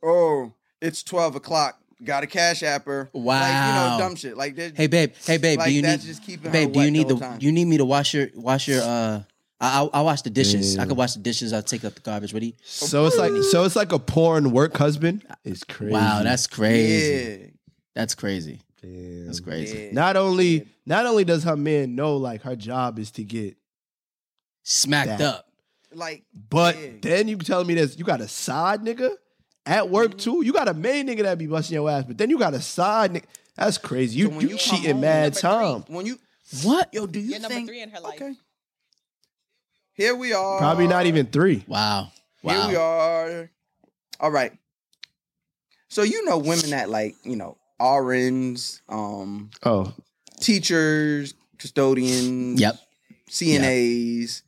oh, 0.02 0.52
it's 0.82 1.02
twelve 1.02 1.36
o'clock. 1.36 1.78
Got 2.04 2.24
a 2.24 2.26
cash 2.26 2.62
app 2.64 2.84
her. 2.86 3.08
Like, 3.14 3.46
you 3.46 3.72
know, 3.74 3.96
dumb 3.98 4.16
shit. 4.16 4.36
Like, 4.36 4.58
hey 4.58 4.88
babe, 4.88 5.14
hey 5.24 5.38
babe, 5.38 5.58
Like, 5.58 5.68
do 5.68 5.72
you 5.72 5.82
need 5.82 6.00
just 6.00 6.22
keeping 6.22 6.46
her 6.46 6.50
babe? 6.50 6.72
Do 6.72 6.82
you 6.82 6.90
need 6.90 7.08
the 7.08 7.14
the 7.14 7.24
whole 7.24 7.30
time. 7.32 7.38
you 7.40 7.52
need 7.52 7.64
me 7.66 7.78
to 7.78 7.84
wash 7.84 8.12
your 8.12 8.28
wash 8.34 8.66
your 8.68 8.82
uh? 8.82 9.22
I 9.62 9.82
I, 9.82 9.88
I 9.94 10.00
wash 10.02 10.20
the 10.22 10.30
dishes. 10.30 10.76
I 10.76 10.84
could 10.86 10.96
wash 10.96 11.14
the 11.14 11.20
dishes. 11.20 11.52
I'll 11.54 11.62
take 11.62 11.84
up 11.84 11.94
the 11.94 12.00
garbage. 12.00 12.34
Ready? 12.34 12.56
So 12.62 13.06
it's 13.06 13.16
like 13.16 13.32
so 13.50 13.64
it's 13.64 13.76
like 13.76 13.92
a 13.92 13.98
porn 13.98 14.50
work 14.50 14.76
husband. 14.76 15.24
It's 15.44 15.64
crazy. 15.64 15.92
Wow, 15.92 16.22
that's 16.22 16.46
crazy. 16.46 17.40
yeah. 17.42 17.46
That's 17.94 18.14
crazy. 18.14 18.60
Damn. 18.82 19.26
That's 19.26 19.40
crazy. 19.40 19.78
Yeah. 19.78 19.92
Not 19.92 20.16
only 20.16 20.66
not 20.84 21.06
only 21.06 21.24
does 21.24 21.44
her 21.44 21.56
man 21.56 21.94
know 21.94 22.16
like 22.16 22.42
her 22.42 22.56
job 22.56 22.98
is 22.98 23.10
to 23.12 23.24
get, 23.24 23.56
Smacked 24.64 25.18
That. 25.18 25.20
up. 25.20 25.48
Like, 25.94 26.24
but 26.50 26.76
yeah. 26.80 26.88
then 27.02 27.28
you 27.28 27.36
telling 27.38 27.66
me 27.66 27.74
this 27.74 27.98
you 27.98 28.04
got 28.04 28.20
a 28.20 28.28
side 28.28 28.80
nigga 28.80 29.10
at 29.66 29.84
Mm-hmm. 29.84 29.92
work 29.92 30.18
too. 30.18 30.42
You 30.44 30.52
got 30.52 30.66
a 30.68 30.74
main 30.74 31.06
nigga 31.06 31.22
that 31.22 31.38
be 31.38 31.46
busting 31.46 31.74
your 31.74 31.88
ass, 31.90 32.04
but 32.04 32.18
then 32.18 32.30
you 32.30 32.38
got 32.38 32.54
a 32.54 32.60
side 32.60 33.12
nigga. 33.12 33.24
That's 33.56 33.78
crazy. 33.78 34.18
You 34.18 34.26
So 34.32 34.40
you, 34.40 34.48
you 34.50 34.56
cheating 34.56 34.92
home, 34.92 35.00
mad 35.02 35.34
number 35.34 35.40
time. 35.40 35.84
when 35.94 36.06
you, 36.06 36.18
What? 36.62 36.92
yo, 36.94 37.06
do 37.06 37.20
you 37.20 37.30
You're 37.32 37.40
number 37.40 37.54
think? 37.54 37.68
three 37.68 37.80
in 37.82 37.90
her 37.90 38.00
life. 38.00 38.14
Okay. 38.20 38.34
Here 39.94 40.14
we 40.14 40.32
are. 40.32 40.58
Probably 40.58 40.86
not 40.88 41.06
even 41.06 41.26
three. 41.26 41.64
Wow. 41.66 42.12
Wow. 42.42 42.52
Here 42.52 42.68
we 42.68 42.76
are. 42.76 43.50
All 44.20 44.30
right. 44.30 44.52
So 45.88 46.02
you 46.02 46.24
know 46.24 46.38
women 46.38 46.70
that 46.70 46.88
like, 46.88 47.14
you 47.22 47.36
know, 47.36 47.58
RNs, 47.80 48.80
um, 48.88 49.50
Oh, 49.64 49.92
teachers, 50.40 51.34
custodians, 51.58 52.60
Yep. 52.60 52.76
CNAs, 53.30 54.42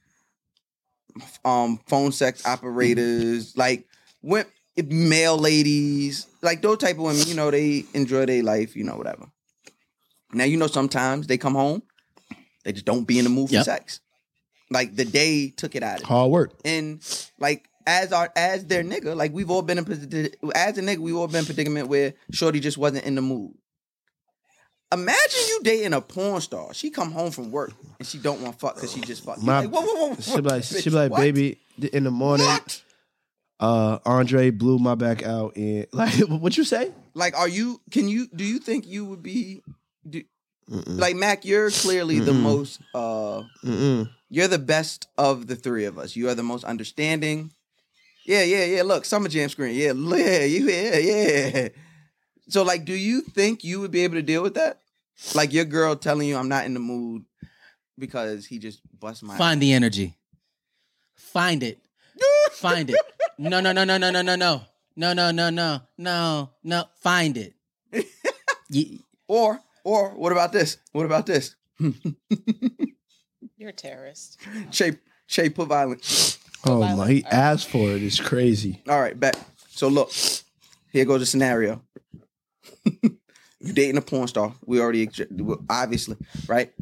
um, 1.45 1.79
phone 1.87 2.13
sex 2.13 2.47
operators, 2.47 3.57
like 3.57 3.87
when 4.21 4.47
male 4.89 5.37
ladies, 5.39 6.27
like 6.43 6.63
those 6.63 6.79
type 6.79 6.97
of 6.97 7.03
women, 7.03 7.27
you 7.27 7.35
know, 7.35 7.51
they 7.51 7.85
enjoy 7.95 8.27
their 8.27 8.43
life, 8.43 8.75
you 8.77 8.85
know, 8.85 8.97
whatever. 8.97 9.27
Now 10.33 10.45
you 10.45 10.57
know 10.57 10.67
sometimes 10.67 11.27
they 11.27 11.39
come 11.39 11.55
home, 11.55 11.83
they 12.65 12.73
just 12.73 12.85
don't 12.87 13.05
be 13.05 13.19
in 13.19 13.25
the 13.25 13.31
mood 13.31 13.49
for 13.51 13.55
Yep. 13.57 13.65
sex. 13.65 14.01
Like 14.75 14.95
the 14.97 15.05
day 15.07 15.51
took 15.51 15.75
it 15.75 15.83
out 15.83 16.01
of 16.03 16.07
hard 16.07 16.31
work. 16.31 16.53
And 16.65 17.01
like 17.39 17.69
as 17.87 18.13
our 18.13 18.31
as 18.37 18.67
their 18.67 18.83
nigga, 18.83 19.15
like 19.17 19.33
we've 19.33 19.51
all 19.51 19.63
been 19.63 19.79
in 19.79 19.85
as 20.55 20.77
a 20.79 20.83
nigga, 20.83 20.99
we've 20.99 21.17
all 21.17 21.29
been 21.29 21.45
predicament 21.47 21.89
where 21.89 22.15
Shorty 22.33 22.61
just 22.61 22.77
wasn't 22.77 23.05
in 23.05 23.15
the 23.15 23.23
mood. 23.23 23.53
Imagine 24.93 25.41
you 25.49 25.61
dating 25.65 25.93
a 25.93 26.01
porn 26.01 26.41
star. 26.41 26.73
She 26.73 26.91
come 26.91 27.11
home 27.11 27.31
from 27.33 27.51
work 27.51 27.73
and 27.99 28.07
she 28.07 28.19
don't 28.19 28.41
want 28.43 28.61
fuck 28.61 28.77
because 28.77 28.93
she 28.93 29.01
just 29.01 29.25
fucked. 29.25 29.41
You 29.41 29.47
My- 29.47 29.61
like, 29.61 29.71
whoa, 29.71 29.81
whoa, 29.83 30.09
whoa, 30.11 30.15
She 30.21 30.37
be 30.37 30.43
like, 30.43 30.63
bitch, 30.63 30.83
she 30.83 30.91
be 30.91 30.97
like, 30.97 31.11
what? 31.11 31.21
baby, 31.21 31.59
in 31.93 32.05
the 32.05 32.11
morning, 32.13 32.47
What? 32.47 32.83
uh, 33.59 33.99
Andre 34.05 34.51
blew 34.51 34.79
my 34.79 34.95
back 34.95 35.25
out, 35.25 35.57
and 35.57 35.87
like, 35.93 36.15
what 36.29 36.57
you 36.57 36.65
say? 36.65 36.93
Like, 37.15 37.37
are 37.37 37.49
you? 37.49 37.81
Can 37.91 38.09
you? 38.09 38.29
Do 38.35 38.45
you 38.45 38.59
think 38.59 38.87
you 38.87 39.05
would 39.07 39.23
be? 39.23 39.63
Do, 40.09 40.23
like 40.69 41.15
Mac, 41.17 41.45
you're 41.45 41.71
clearly 41.71 42.21
the 42.21 42.33
most. 42.33 42.81
uh 42.95 43.43
Mm-mm. 43.65 44.09
You're 44.35 44.49
the 44.49 44.59
best 44.59 45.07
of 45.17 45.47
the 45.47 45.55
three 45.55 45.85
of 45.85 45.97
us. 45.97 46.17
You 46.17 46.29
are 46.29 46.35
the 46.35 46.43
most 46.43 46.65
understanding. 46.65 47.53
Yeah, 48.27 48.43
yeah, 48.43 48.65
yeah. 48.65 48.83
Look, 48.83 49.05
summer 49.05 49.29
jam 49.29 49.49
screen. 49.49 49.77
Yeah, 49.77 49.93
yeah, 49.95 50.45
you, 50.45 50.69
yeah, 50.69 50.97
yeah. 50.99 51.69
So, 52.49 52.65
like, 52.65 52.85
do 52.85 52.95
you 52.95 53.21
think 53.21 53.63
you 53.63 53.79
would 53.81 53.93
be 53.93 54.03
able 54.03 54.17
to 54.17 54.23
deal 54.23 54.43
with 54.43 54.55
that? 54.55 54.81
Like 55.37 55.53
your 55.53 55.65
girl 55.65 55.95
telling 55.95 56.27
you, 56.27 56.37
"I'm 56.37 56.49
not 56.49 56.65
in 56.65 56.75
the 56.75 56.81
mood," 56.81 57.27
because 57.97 58.45
he 58.47 58.59
just 58.59 58.81
bust 58.99 59.23
my. 59.23 59.39
Find 59.39 59.63
the 59.63 59.73
energy. 59.73 60.17
Find 61.15 61.63
it. 61.63 61.79
Find 62.53 62.91
it. 62.91 62.97
No, 63.39 63.61
no, 63.61 63.71
no, 63.71 63.85
no, 63.85 63.99
no, 63.99 64.11
no, 64.11 64.23
no, 64.23 64.35
no. 64.35 64.63
No, 64.97 65.13
no, 65.13 65.31
no, 65.31 65.51
no, 65.51 65.81
no, 65.97 66.51
no. 66.65 66.85
Find 67.01 67.37
it. 67.37 67.55
Ye- 68.69 68.99
Or 69.29 69.61
or 69.85 70.11
what 70.17 70.33
about 70.33 70.51
this? 70.53 70.79
What 70.91 71.07
about 71.07 71.27
this? 71.27 71.55
You're 73.57 73.71
a 73.71 73.73
terrorist. 73.73 74.39
Che 74.71 74.99
Che 75.29 75.51
put 75.51 75.69
violence. 75.69 76.39
Oh 76.67 76.81
my, 76.97 77.09
he 77.11 77.25
asked 77.31 77.69
for 77.69 77.91
it. 77.91 78.03
It's 78.03 78.21
crazy. 78.21 78.83
All 78.89 79.01
right, 79.01 79.19
back. 79.19 79.35
So 79.69 79.89
look, 79.89 80.11
here 80.93 81.05
goes 81.05 81.21
the 81.21 81.27
scenario. 81.27 81.83
you 83.03 83.73
dating 83.73 83.97
a 83.97 84.01
porn 84.03 84.29
star. 84.29 84.55
We 84.67 84.81
already 84.81 85.09
obviously, 85.69 86.17
right? 86.47 86.73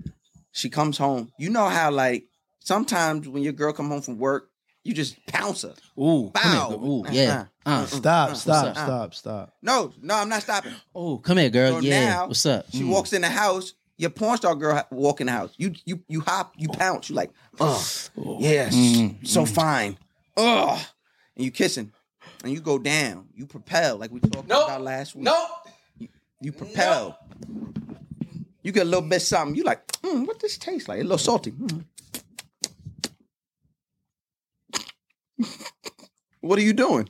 She 0.52 0.68
comes 0.68 0.98
home. 0.98 1.32
You 1.38 1.50
know 1.50 1.68
how 1.68 1.90
like 1.90 2.26
sometimes 2.60 3.28
when 3.28 3.42
your 3.42 3.52
girl 3.52 3.72
come 3.72 3.88
home 3.88 4.02
from 4.02 4.18
work, 4.18 4.50
you 4.84 4.92
just 4.94 5.24
pounce 5.26 5.62
her. 5.62 5.74
Ooh, 5.98 6.30
come 6.34 6.52
Bow. 6.52 6.68
here. 6.68 6.78
Ooh, 6.78 7.04
yeah. 7.10 7.44
Uh, 7.64 7.86
Stop, 7.86 8.36
stop, 8.36 8.66
up? 8.66 8.76
stop, 8.76 9.14
stop. 9.14 9.54
No, 9.62 9.92
no, 10.02 10.14
I'm 10.16 10.28
not 10.28 10.42
stopping. 10.42 10.72
oh, 10.94 11.18
come 11.18 11.38
here, 11.38 11.50
girl. 11.50 11.74
So 11.74 11.80
yeah. 11.80 12.06
now 12.06 12.26
What's 12.26 12.44
up? 12.46 12.66
She 12.72 12.80
Mm. 12.82 12.88
walks 12.90 13.12
in 13.12 13.22
the 13.22 13.28
house. 13.30 13.74
Your 14.03 14.11
porn 14.11 14.36
star 14.36 14.57
girl 14.57 14.82
walk 14.90 15.20
in 15.20 15.28
the 15.28 15.32
house. 15.32 15.55
You 15.57 15.74
you 15.84 16.03
you 16.09 16.22
hop. 16.22 16.55
You 16.59 16.68
pounce. 16.68 17.09
You 17.09 17.14
like, 17.14 17.30
oh 17.61 18.00
yes, 18.40 18.76
so 19.22 19.46
fine. 19.46 19.96
Ugh, 20.36 20.80
and 21.36 21.44
you 21.44 21.53
kissing, 21.53 21.92
and 22.42 22.53
you 22.53 22.61
go 22.61 22.80
down. 22.80 23.28
You 23.32 23.46
propel 23.46 23.98
like 23.98 24.11
we 24.11 24.18
talked 24.18 24.46
about 24.46 24.82
last 24.82 25.14
week. 25.14 25.22
Nope. 25.22 26.09
You 26.40 26.50
propel. 26.50 27.16
You 28.64 28.72
get 28.72 28.82
a 28.82 28.86
little 28.86 29.09
bit 29.09 29.22
something. 29.22 29.55
You 29.55 29.62
like, 29.62 29.86
mm, 30.03 30.26
what 30.26 30.40
this 30.40 30.59
taste 30.59 30.88
like? 30.88 30.98
A 30.98 31.03
little 31.03 31.16
salty. 31.16 31.53
Mm. 31.53 31.84
what 36.40 36.59
are 36.59 36.62
you 36.62 36.72
doing? 36.72 37.09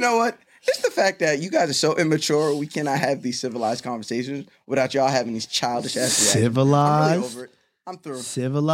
You 0.00 0.06
know 0.06 0.16
what? 0.16 0.38
It's 0.66 0.80
the 0.80 0.90
fact 0.90 1.18
that 1.18 1.40
you 1.40 1.50
guys 1.50 1.68
are 1.68 1.74
so 1.74 1.94
immature. 1.94 2.54
We 2.54 2.66
cannot 2.66 2.98
have 3.00 3.20
these 3.20 3.38
civilized 3.38 3.84
conversations 3.84 4.48
without 4.66 4.94
y'all 4.94 5.08
having 5.08 5.34
these 5.34 5.44
childish 5.44 5.94
ass 5.94 6.18
reactions. 6.22 6.36
I'm 6.36 6.40
really 6.40 6.42
Civilized? 6.46 7.24
over 7.24 7.44
it. 7.44 7.54
I'm 7.86 7.98
through. 7.98 8.22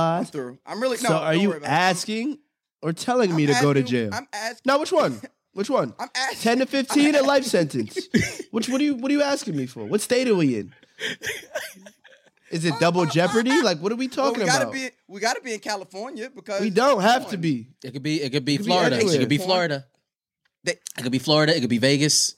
I'm 0.00 0.24
through. 0.26 0.58
I'm 0.64 0.80
really. 0.80 0.98
No, 1.02 1.08
so 1.08 1.16
are 1.16 1.32
don't 1.32 1.42
you 1.42 1.48
worry 1.48 1.58
about 1.58 1.66
it. 1.68 1.72
asking 1.72 2.38
or 2.80 2.92
telling 2.92 3.34
me 3.34 3.48
I'm 3.48 3.54
to 3.56 3.60
go 3.60 3.72
to 3.72 3.82
jail? 3.82 4.10
I'm 4.12 4.28
asking. 4.32 4.62
now, 4.66 4.78
which 4.78 4.92
one? 4.92 5.20
Which 5.52 5.68
one? 5.70 5.94
I'm 5.98 6.10
asking. 6.14 6.38
Ten 6.42 6.58
to 6.58 6.66
fifteen 6.66 7.14
a 7.16 7.22
life 7.22 7.44
sentence? 7.44 7.98
Which 8.52 8.68
what 8.68 8.80
are 8.80 8.84
you 8.84 8.94
what 8.94 9.10
are 9.10 9.14
you 9.14 9.22
asking 9.22 9.56
me 9.56 9.66
for? 9.66 9.84
What 9.84 10.00
state 10.02 10.28
are 10.28 10.34
we 10.36 10.54
in? 10.58 10.72
Is 12.52 12.64
it 12.64 12.74
double 12.80 13.04
jeopardy? 13.06 13.62
Like 13.62 13.78
what 13.80 13.90
are 13.90 13.96
we 13.96 14.06
Well, 14.06 14.26
talking 14.26 14.40
we 14.42 14.46
gotta 14.46 14.64
about? 14.64 14.74
be. 14.74 14.90
We 15.08 15.18
gotta 15.20 15.40
be 15.40 15.54
in 15.54 15.60
California 15.60 16.30
because 16.32 16.60
we 16.60 16.70
don't 16.70 17.00
have 17.00 17.30
to 17.30 17.36
be. 17.38 17.66
It 17.82 17.92
could 17.92 18.02
be. 18.04 18.22
It 18.22 18.30
could 18.32 18.44
be 18.44 18.58
could 18.58 18.64
be 18.66 18.68
Florida. 18.70 18.98
It 19.00 19.18
could 19.18 19.28
be 19.28 19.38
Florida. 19.38 19.86
They- 20.66 20.72
It 20.98 21.02
could 21.02 21.12
be 21.12 21.18
Florida. 21.18 21.56
It 21.56 21.60
could 21.60 21.70
be 21.70 21.78
Vegas. 21.78 22.34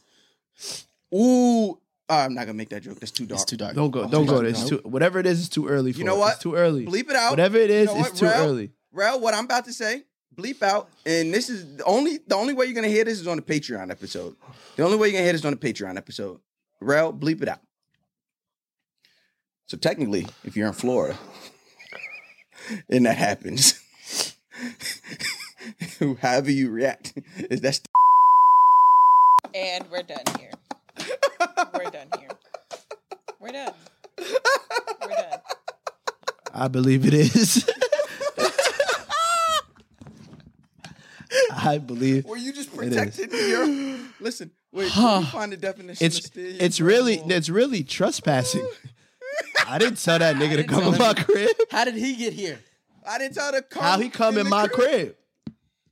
Ooh, 1.14 1.72
uh, 2.08 2.14
I'm 2.14 2.34
not 2.34 2.42
gonna 2.46 2.54
make 2.54 2.68
that 2.70 2.82
joke. 2.82 3.00
That's 3.00 3.10
too 3.10 3.26
dark. 3.26 3.40
It's 3.40 3.44
too 3.50 3.56
dark. 3.56 3.74
Don't 3.74 3.90
go. 3.90 4.06
Don't 4.08 4.26
go. 4.26 4.42
dark. 4.42 4.46
It's 4.54 4.68
too. 4.68 4.80
Whatever 4.84 5.18
it 5.18 5.26
is, 5.26 5.40
it's 5.40 5.48
too 5.48 5.66
early. 5.68 5.92
For 5.92 5.98
You 5.98 6.04
know 6.04 6.16
it. 6.16 6.20
what? 6.20 6.32
It's 6.34 6.42
too 6.42 6.54
early. 6.54 6.86
Bleep 6.86 7.10
it 7.10 7.16
out. 7.16 7.30
Whatever 7.30 7.58
it 7.58 7.70
is, 7.70 7.88
You 7.88 7.94
know 7.94 8.00
it's 8.00 8.10
what, 8.10 8.16
too 8.18 8.24
Rel? 8.26 8.48
early. 8.48 8.70
Rel, 8.92 9.20
what 9.20 9.34
I'm 9.34 9.44
about 9.44 9.64
to 9.66 9.72
say, 9.72 10.04
bleep 10.36 10.62
out, 10.62 10.88
and 11.06 11.32
this 11.34 11.48
is 11.50 11.76
the 11.76 11.84
only 11.84 12.18
the 12.26 12.34
only 12.36 12.54
way 12.54 12.66
you're 12.66 12.74
gonna 12.74 12.88
hear 12.88 13.04
this 13.04 13.20
is 13.20 13.26
on 13.26 13.36
the 13.36 13.42
Patreon 13.42 13.90
episode. 13.90 14.36
The 14.76 14.84
only 14.84 14.96
way 14.96 15.08
you're 15.08 15.14
gonna 15.14 15.24
hear 15.24 15.32
this 15.32 15.42
is 15.42 15.46
on 15.46 15.52
the 15.52 15.58
Patreon 15.58 15.96
episode. 15.96 16.40
Rel, 16.80 17.12
bleep 17.12 17.42
it 17.42 17.48
out. 17.48 17.60
So 19.66 19.76
technically, 19.76 20.26
if 20.44 20.56
you're 20.56 20.68
in 20.68 20.72
Florida 20.74 21.18
and 22.88 23.04
that 23.06 23.16
happens, 23.16 23.80
however 26.22 26.50
you 26.50 26.70
react, 26.70 27.12
is 27.50 27.60
that's 27.62 27.80
And 29.54 29.90
we're 29.90 30.02
done 30.02 30.24
here. 30.38 30.50
We're 31.74 31.90
done 31.90 32.08
here. 32.18 32.28
We're 33.40 33.52
done. 33.52 33.72
We're 34.18 35.08
done. 35.08 35.38
I 36.52 36.68
believe 36.68 37.06
it 37.06 37.14
is. 37.14 37.68
I 41.52 41.78
believe 41.78 42.24
were 42.24 42.36
you 42.36 42.52
just 42.52 42.70
is. 42.70 42.76
protecting 42.76 43.30
your 43.30 43.66
listen, 44.20 44.50
wait, 44.72 44.90
can 44.90 45.20
you 45.22 45.26
find 45.28 45.52
the 45.52 45.56
definition 45.56 46.06
it's 46.06 46.24
steal 46.24 46.56
it's 46.60 46.80
really 46.80 47.16
girl? 47.16 47.32
it's 47.32 47.48
really 47.48 47.82
trespassing. 47.82 48.66
I 49.68 49.78
didn't 49.78 50.02
tell 50.02 50.18
that 50.18 50.36
nigga 50.36 50.56
to 50.56 50.64
come 50.64 50.94
in 50.94 50.98
my 50.98 51.14
crib. 51.14 51.50
How 51.70 51.84
did 51.84 51.94
he 51.94 52.16
get 52.16 52.32
here? 52.32 52.58
I 53.06 53.18
didn't 53.18 53.34
tell 53.34 53.52
her 53.52 53.60
to 53.60 53.66
come. 53.66 53.82
How 53.82 53.98
he 53.98 54.08
come 54.08 54.38
in 54.38 54.44
the 54.44 54.50
my 54.50 54.68
crib? 54.68 55.16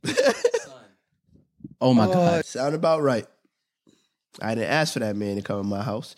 Oh 1.80 1.92
my 1.92 2.06
oh. 2.06 2.12
god. 2.12 2.44
Sound 2.44 2.74
about 2.74 3.02
right. 3.02 3.26
I 4.42 4.54
didn't 4.54 4.70
ask 4.70 4.92
for 4.92 5.00
that 5.00 5.16
man 5.16 5.36
to 5.36 5.42
come 5.42 5.60
in 5.60 5.66
my 5.66 5.82
house. 5.82 6.16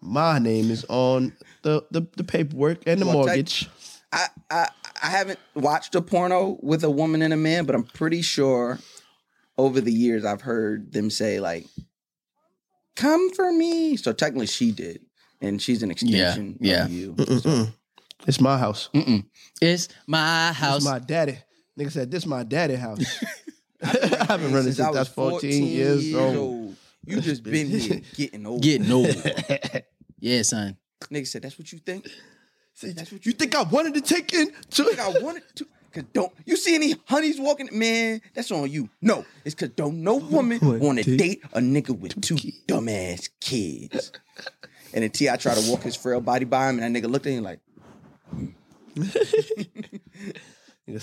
my 0.00 0.38
name 0.38 0.70
is 0.70 0.84
on 0.88 1.32
the, 1.62 1.84
the, 1.90 2.06
the 2.16 2.24
paperwork 2.24 2.86
and 2.86 3.00
the 3.00 3.06
Well, 3.06 3.14
mortgage. 3.14 3.68
I, 4.12 4.26
I 4.50 4.68
I 5.02 5.06
haven't 5.06 5.38
watched 5.54 5.94
a 5.94 6.02
porno 6.02 6.58
with 6.60 6.84
a 6.84 6.90
woman 6.90 7.22
and 7.22 7.32
a 7.32 7.36
man, 7.36 7.64
but 7.64 7.74
I'm 7.74 7.84
pretty 7.84 8.22
sure 8.22 8.78
over 9.56 9.80
the 9.80 9.92
years 9.92 10.24
I've 10.24 10.42
heard 10.42 10.92
them 10.92 11.10
say 11.10 11.40
like, 11.40 11.66
"Come 12.96 13.30
for 13.30 13.52
me." 13.52 13.96
So 13.96 14.12
technically, 14.12 14.46
she 14.46 14.72
did, 14.72 15.00
and 15.40 15.62
she's 15.62 15.82
an 15.82 15.90
extension 15.90 16.58
yeah. 16.60 16.84
of 16.84 16.90
you. 16.90 17.14
Mm-mm. 17.14 17.72
It's 18.26 18.40
my 18.40 18.58
house. 18.58 18.90
Mm-mm. 18.94 19.24
It's 19.62 19.88
my 20.06 20.52
house. 20.52 20.76
It's 20.76 20.84
my 20.84 20.98
daddy. 20.98 21.38
Nigga 21.78 21.90
said, 21.90 22.10
this 22.10 22.26
my 22.26 22.42
daddy 22.42 22.74
house. 22.74 23.00
I've 23.82 24.40
been 24.40 24.52
running 24.52 24.68
it 24.68 24.74
since 24.74 24.80
I 24.80 24.90
was 24.90 24.96
that's 24.96 25.08
14 25.08 25.64
years 25.64 26.14
old. 26.14 26.76
You 27.04 27.20
just 27.20 27.42
been 27.42 27.68
here 27.68 28.00
getting 28.14 28.46
old. 28.46 28.62
Getting 28.62 28.90
old. 28.92 29.14
yeah, 30.18 30.42
son. 30.42 30.76
Nigga 31.10 31.26
said, 31.26 31.42
"That's 31.42 31.58
what 31.58 31.72
you 31.72 31.78
think." 31.78 32.06
Said, 32.74 32.96
That's 32.96 33.12
what 33.12 33.26
You 33.26 33.32
think 33.32 33.54
I 33.54 33.62
wanted 33.64 33.94
to 33.94 34.00
take 34.00 34.32
in 34.32 34.52
to 34.70 34.84
think 34.84 34.98
I 34.98 35.08
wanted 35.20 35.42
to? 35.56 35.66
Cause 35.92 36.04
don't 36.12 36.32
you 36.46 36.56
see 36.56 36.76
any 36.76 36.94
honeys 37.06 37.40
walking? 37.40 37.68
Man, 37.72 38.20
that's 38.32 38.50
on 38.52 38.70
you. 38.70 38.88
No, 39.02 39.26
it's 39.44 39.56
cause 39.56 39.70
don't 39.70 40.02
no 40.04 40.16
woman 40.30 40.60
want 40.78 41.02
to 41.02 41.16
date 41.16 41.42
a 41.52 41.58
nigga 41.58 41.98
with 41.98 42.20
two 42.22 42.36
dumbass 42.68 43.28
kids. 43.40 44.12
And 44.94 45.02
then 45.02 45.10
Ti 45.10 45.26
tried 45.36 45.56
to 45.56 45.70
walk 45.70 45.82
his 45.82 45.96
frail 45.96 46.20
body 46.20 46.44
by 46.44 46.68
him, 46.70 46.78
and 46.78 46.94
that 46.94 47.02
nigga 47.02 47.10
looked 47.10 47.26
at 47.26 47.32
him 47.32 47.42
like, 47.44 47.60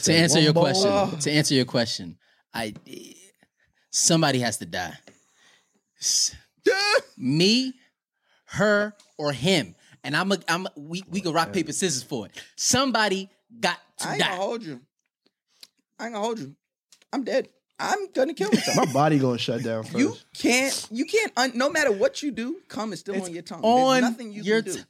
To 0.04 0.14
answer 0.14 0.39
your 0.39 0.54
question, 0.54 1.20
to 1.20 1.32
answer 1.32 1.54
your 1.54 1.66
question, 1.66 2.18
I 2.54 2.74
somebody 3.91 4.39
has 4.39 4.58
to 4.58 4.66
die. 4.66 4.98
S- 6.00 6.36
Me, 7.18 7.74
her, 8.45 8.93
or 9.18 9.32
him. 9.34 9.76
And 10.04 10.16
I'm 10.16 10.32
a, 10.32 10.38
I'm 10.48 10.68
a, 10.68 10.72
we 10.76 11.04
we 11.10 11.22
can 11.22 11.34
rock 11.34 11.50
oh, 11.50 11.54
paper 11.54 11.72
scissors 11.74 12.04
for 12.04 12.26
it. 12.28 12.32
Somebody 12.56 13.30
got 13.60 13.78
to 14.00 14.08
"I 14.08 14.12
ain't 14.14 14.22
die. 14.22 14.28
gonna 14.30 14.41
hold 14.41 14.64
you. 14.64 14.82
I 16.00 16.06
ain't 16.06 16.14
gonna 16.14 16.26
hold 16.26 16.39
you. 16.39 16.56
I'm 17.12 17.24
dead. 17.24 17.50
I'm 17.80 18.12
gonna 18.14 18.34
kill 18.34 18.52
myself." 18.54 18.78
My 18.78 18.86
body 18.93 19.20
gonna 19.20 19.38
shut 19.38 19.64
down 19.64 19.84
first. 19.84 19.98
You 19.98 20.16
can't. 20.38 20.88
You 20.91 21.06
can't. 21.06 21.32
Un, 21.36 21.52
no 21.56 21.70
matter 21.70 21.91
what 21.91 22.22
you 22.24 22.32
do, 22.32 22.62
cum 22.68 22.93
is 22.93 23.00
still 23.00 23.16
It's 23.16 23.28
on 23.28 23.34
your 23.34 23.43
tongue. 23.43 23.62
on 23.64 24.02
there's 24.02 24.12
nothing 24.12 24.32
you 24.32 24.43
your 24.43 24.62
can 24.62 24.74
do. 24.74 24.78
t- 24.80 24.86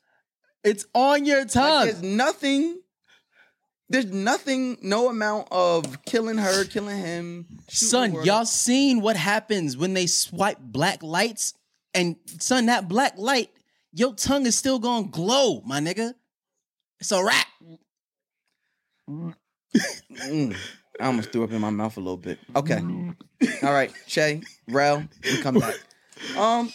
It's 0.64 0.86
on 0.93 1.26
your 1.26 1.39
Like, 1.39 1.51
tongue. 1.51 1.86
there's 1.86 2.01
nothing. 2.03 2.80
There's 3.89 4.05
nothing. 4.05 4.77
No 4.81 5.09
amount 5.09 5.47
of 5.51 6.03
killing 6.05 6.38
her, 6.38 6.65
killing 6.65 6.97
him. 6.97 7.45
son, 7.69 8.11
world 8.11 8.25
y'all 8.25 8.45
seen 8.45 9.01
what 9.01 9.15
happens 9.15 9.77
when 9.77 9.93
they 9.93 10.07
swipe 10.07 10.59
black 10.59 11.03
lights? 11.03 11.53
And 11.93 12.17
son, 12.39 12.67
that 12.67 12.88
black 12.88 13.17
light, 13.17 13.49
your 13.93 14.13
tongue 14.13 14.45
is 14.45 14.55
still 14.57 14.79
gonna 14.79 15.07
glow, 15.07 15.61
my 15.65 15.79
nigga. 15.79 16.13
It's 16.99 17.11
a 17.11 17.23
wrap. 17.23 17.47
Mm. 19.09 19.35
I 20.99 21.05
almost 21.05 21.31
threw 21.31 21.43
up 21.43 21.51
in 21.51 21.61
my 21.61 21.69
mouth 21.69 21.95
a 21.97 21.99
little 21.99 22.17
bit. 22.17 22.39
Okay. 22.55 22.81
All 23.63 23.71
right, 23.71 23.91
Shay, 24.07 24.41
Rel, 24.67 25.07
we 25.23 25.41
come 25.41 25.59
back. 25.59 25.75
Um, 26.35 26.73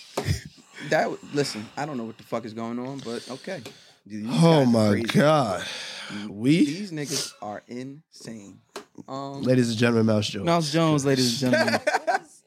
that 0.88 1.10
listen, 1.34 1.66
I 1.76 1.84
don't 1.84 1.96
know 1.96 2.04
what 2.04 2.16
the 2.16 2.22
fuck 2.24 2.44
is 2.44 2.54
going 2.54 2.78
on, 2.78 2.98
but 2.98 3.28
okay. 3.30 3.62
These 4.06 4.26
oh 4.28 4.64
my 4.64 4.90
crazy. 4.90 5.02
god. 5.06 5.64
We, 6.28 6.64
These 6.64 6.92
niggas 6.92 7.32
are 7.40 7.62
insane. 7.68 8.58
Um, 9.08 9.42
ladies 9.42 9.70
and 9.70 9.78
gentlemen, 9.78 10.06
Mouse 10.06 10.28
Jones. 10.28 10.44
Mouse 10.46 10.72
Jones, 10.72 11.06
ladies 11.06 11.42
and 11.42 11.52
gentlemen. 11.52 11.80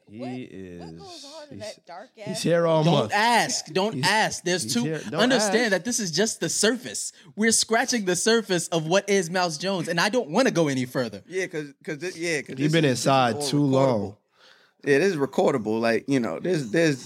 He 0.08 0.20
What 0.20 0.30
is. 0.30 0.92
goes 1.00 1.24
on 1.50 1.58
he's- 1.58 1.74
that 1.74 1.84
dark 1.84 2.10
He's 2.14 2.40
here 2.40 2.64
all 2.64 2.84
Don't 2.84 2.92
month. 2.94 3.12
ask. 3.12 3.66
Don't 3.72 3.92
He's- 3.94 4.06
ask. 4.08 4.44
There's 4.44 4.62
he's 4.62 4.72
two. 4.74 4.84
here. 4.84 5.00
Understand 5.12 5.56
ask. 5.64 5.70
that 5.72 5.84
this 5.84 5.98
is 5.98 6.12
just 6.12 6.38
the 6.38 6.48
surface. 6.48 7.12
We're 7.34 7.50
scratching 7.50 8.04
the 8.04 8.14
surface 8.14 8.68
of 8.68 8.86
what 8.86 9.10
is 9.10 9.30
Mouse 9.30 9.58
Jones, 9.58 9.88
and 9.88 9.98
I 10.00 10.08
don't 10.08 10.30
want 10.30 10.46
to 10.46 10.54
go 10.54 10.68
any 10.68 10.84
further. 10.84 11.22
yeah, 11.26 11.46
cause, 11.48 11.74
cause, 11.82 12.16
yeah, 12.16 12.40
cause 12.42 12.54
You've 12.56 12.70
been 12.70 12.84
inside 12.84 13.40
too 13.42 13.60
long. 13.64 14.16
Yeah, 14.84 14.98
this 14.98 15.08
is 15.14 15.16
recordable. 15.16 15.80
Like 15.80 16.04
you 16.06 16.20
know, 16.20 16.38
there's 16.38 16.70
there's 16.70 16.98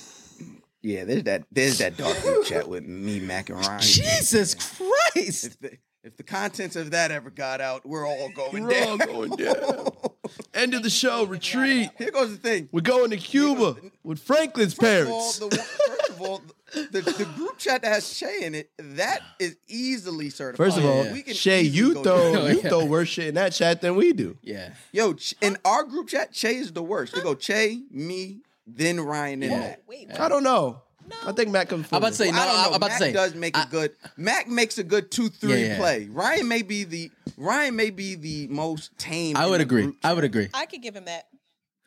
yeah, 0.82 1.04
there's 1.04 1.24
that 1.24 1.44
there's 1.52 1.78
that 1.78 1.96
dark 1.96 2.20
group 2.22 2.44
chat 2.46 2.68
with 2.68 2.84
me, 2.86 3.20
Mac, 3.20 3.50
and 3.50 3.58
Ryan. 3.58 3.80
Jesus 3.82 4.54
Christ. 4.54 5.44
If 5.46 5.60
the 5.60 5.78
if 6.02 6.16
the 6.16 6.22
contents 6.22 6.76
of 6.76 6.92
that 6.92 7.10
ever 7.10 7.28
got 7.30 7.60
out, 7.60 7.84
we're 7.86 8.06
all 8.06 8.30
going 8.34 8.64
We're 8.64 8.84
all 8.86 8.96
down. 8.96 9.06
going 9.06 9.30
down. 9.36 9.88
End 10.54 10.72
of 10.74 10.82
the 10.82 10.88
show. 10.90 11.24
Retreat. 11.24 11.90
Here 11.98 12.10
goes 12.10 12.30
the 12.30 12.36
thing. 12.38 12.68
We're 12.72 12.80
going 12.80 13.10
to 13.10 13.16
Cuba 13.18 13.76
with 14.02 14.18
Franklin's 14.20 14.72
First 14.74 15.06
of 15.06 15.12
all, 15.12 15.20
parents. 15.20 15.38
the 15.38 15.46
one, 15.48 15.66
first 15.98 16.10
of 16.10 16.22
all, 16.22 16.42
the, 16.90 17.00
the 17.02 17.24
group 17.36 17.58
chat 17.58 17.82
that 17.82 17.88
has 17.92 18.16
Shay 18.16 18.44
in 18.44 18.54
it, 18.54 18.70
that 18.78 19.20
is 19.38 19.56
easily 19.68 20.30
certified. 20.30 20.64
First 20.66 20.78
of 20.78 20.86
all, 20.86 21.12
We 21.12 21.22
can 21.22 21.34
Shay, 21.34 21.62
you 21.62 21.92
throw 22.02 22.32
down. 22.32 22.46
you 22.54 22.62
throw 22.62 22.84
worse 22.86 23.08
shit 23.08 23.26
in 23.28 23.34
that 23.34 23.52
chat 23.52 23.82
than 23.82 23.94
we 23.96 24.12
do. 24.14 24.38
Yeah. 24.42 24.70
Yo, 24.92 25.12
Ch- 25.14 25.34
in 25.42 25.58
our 25.66 25.84
group 25.84 26.08
chat, 26.08 26.34
Shay 26.34 26.56
is 26.56 26.72
the 26.72 26.82
worst. 26.82 27.14
We 27.14 27.20
go 27.20 27.34
Che, 27.34 27.82
me, 27.90 28.38
then 28.76 29.00
Ryan, 29.00 29.42
and 29.42 29.52
Mac. 29.52 29.82
Wait, 29.86 30.08
I 30.20 30.28
don't 30.28 30.42
know. 30.44 30.82
I 31.26 31.32
think 31.32 31.50
Matt 31.50 31.68
comes. 31.68 31.86
I'm 31.90 31.98
about 31.98 32.10
to 32.10 32.14
say, 32.14 32.30
no, 32.30 32.38
I 32.38 32.44
don't 32.44 32.54
know. 32.54 32.62
I'm 32.68 32.74
about 32.74 32.90
Mac 32.90 32.98
to 32.98 33.04
say. 33.06 33.12
does 33.12 33.34
make 33.34 33.56
a 33.56 33.60
I- 33.60 33.66
good. 33.70 33.92
Mac 34.16 34.48
makes 34.48 34.78
a 34.78 34.84
good 34.84 35.10
two 35.10 35.28
three 35.28 35.50
Yeah, 35.62 35.66
yeah. 35.68 35.76
play. 35.78 36.08
Ryan 36.10 36.46
may 36.48 36.62
be 36.62 36.84
the 36.84 37.10
Ryan 37.36 37.74
may 37.74 37.90
be 37.90 38.14
the 38.14 38.46
most 38.48 38.96
tame. 38.98 39.36
I 39.36 39.46
would 39.46 39.60
agree. 39.60 39.82
group 39.82 39.96
I 40.04 40.12
would 40.14 40.24
agree. 40.24 40.48
I 40.54 40.66
could 40.66 40.82
give 40.82 40.94
him 40.94 41.06
that. 41.06 41.26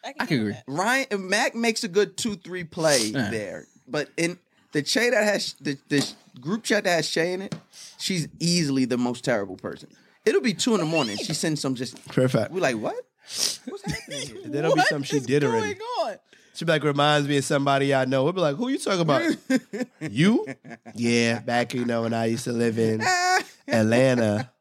I 0.03 0.11
could, 0.11 0.21
I 0.21 0.25
could 0.25 0.39
agree. 0.39 0.51
that. 0.53 0.63
Ryan 0.67 1.29
Mac 1.29 1.55
makes 1.55 1.84
a 1.86 1.88
good 1.88 2.17
two 2.17 2.36
three 2.36 2.65
play 2.65 2.99
Yeah. 3.13 3.29
there, 3.31 3.65
but 3.88 4.09
in 4.17 4.38
the 4.73 4.81
Che 4.81 5.11
that 5.11 5.23
has 5.23 5.55
the, 5.61 5.77
the 5.88 6.05
group 6.41 6.63
chat 6.63 6.84
that 6.84 6.95
has 6.95 7.07
Shay 7.07 7.31
in 7.31 7.43
it, 7.43 7.55
she's 7.97 8.27
easily 8.39 8.84
the 8.86 8.97
most 8.97 9.23
terrible 9.23 9.55
person. 9.55 9.88
It'll 10.25 10.41
be 10.41 10.53
two 10.53 10.73
in 10.73 10.79
the 10.81 10.86
morning. 10.86 11.15
She 11.17 11.34
sends 11.34 11.61
some 11.61 11.75
just. 11.75 11.97
For 12.11 12.25
a 12.25 12.29
fact. 12.29 12.51
We're 12.51 12.59
like, 12.61 12.75
what? 12.77 12.95
What's 13.65 13.84
happening 13.86 14.27
here? 14.27 14.41
Then 14.47 14.65
it'll 14.65 14.75
be 14.75 14.81
something 14.81 15.03
she 15.03 15.25
did 15.25 15.43
already. 15.45 15.77
on? 16.01 16.15
She'll 16.54 16.68
be 16.68 16.72
like, 16.74 16.84
reminds 16.84 17.28
me 17.28 17.38
of 17.38 17.45
somebody 17.45 17.93
I 17.95 18.06
know. 18.06 18.24
We'll 18.24 18.34
be 18.34 18.41
like, 18.41 18.56
who 18.56 18.70
you 18.70 18.78
talking 18.78 19.01
about? 19.01 19.24
you? 19.99 20.45
Yeah, 20.93 21.39
back, 21.39 21.74
you 21.74 21.84
know, 21.84 22.04
when 22.04 22.14
I 22.14 22.26
used 22.26 22.43
to 22.43 22.54
live 22.54 22.78
in 22.78 23.01
Atlanta. 23.68 24.51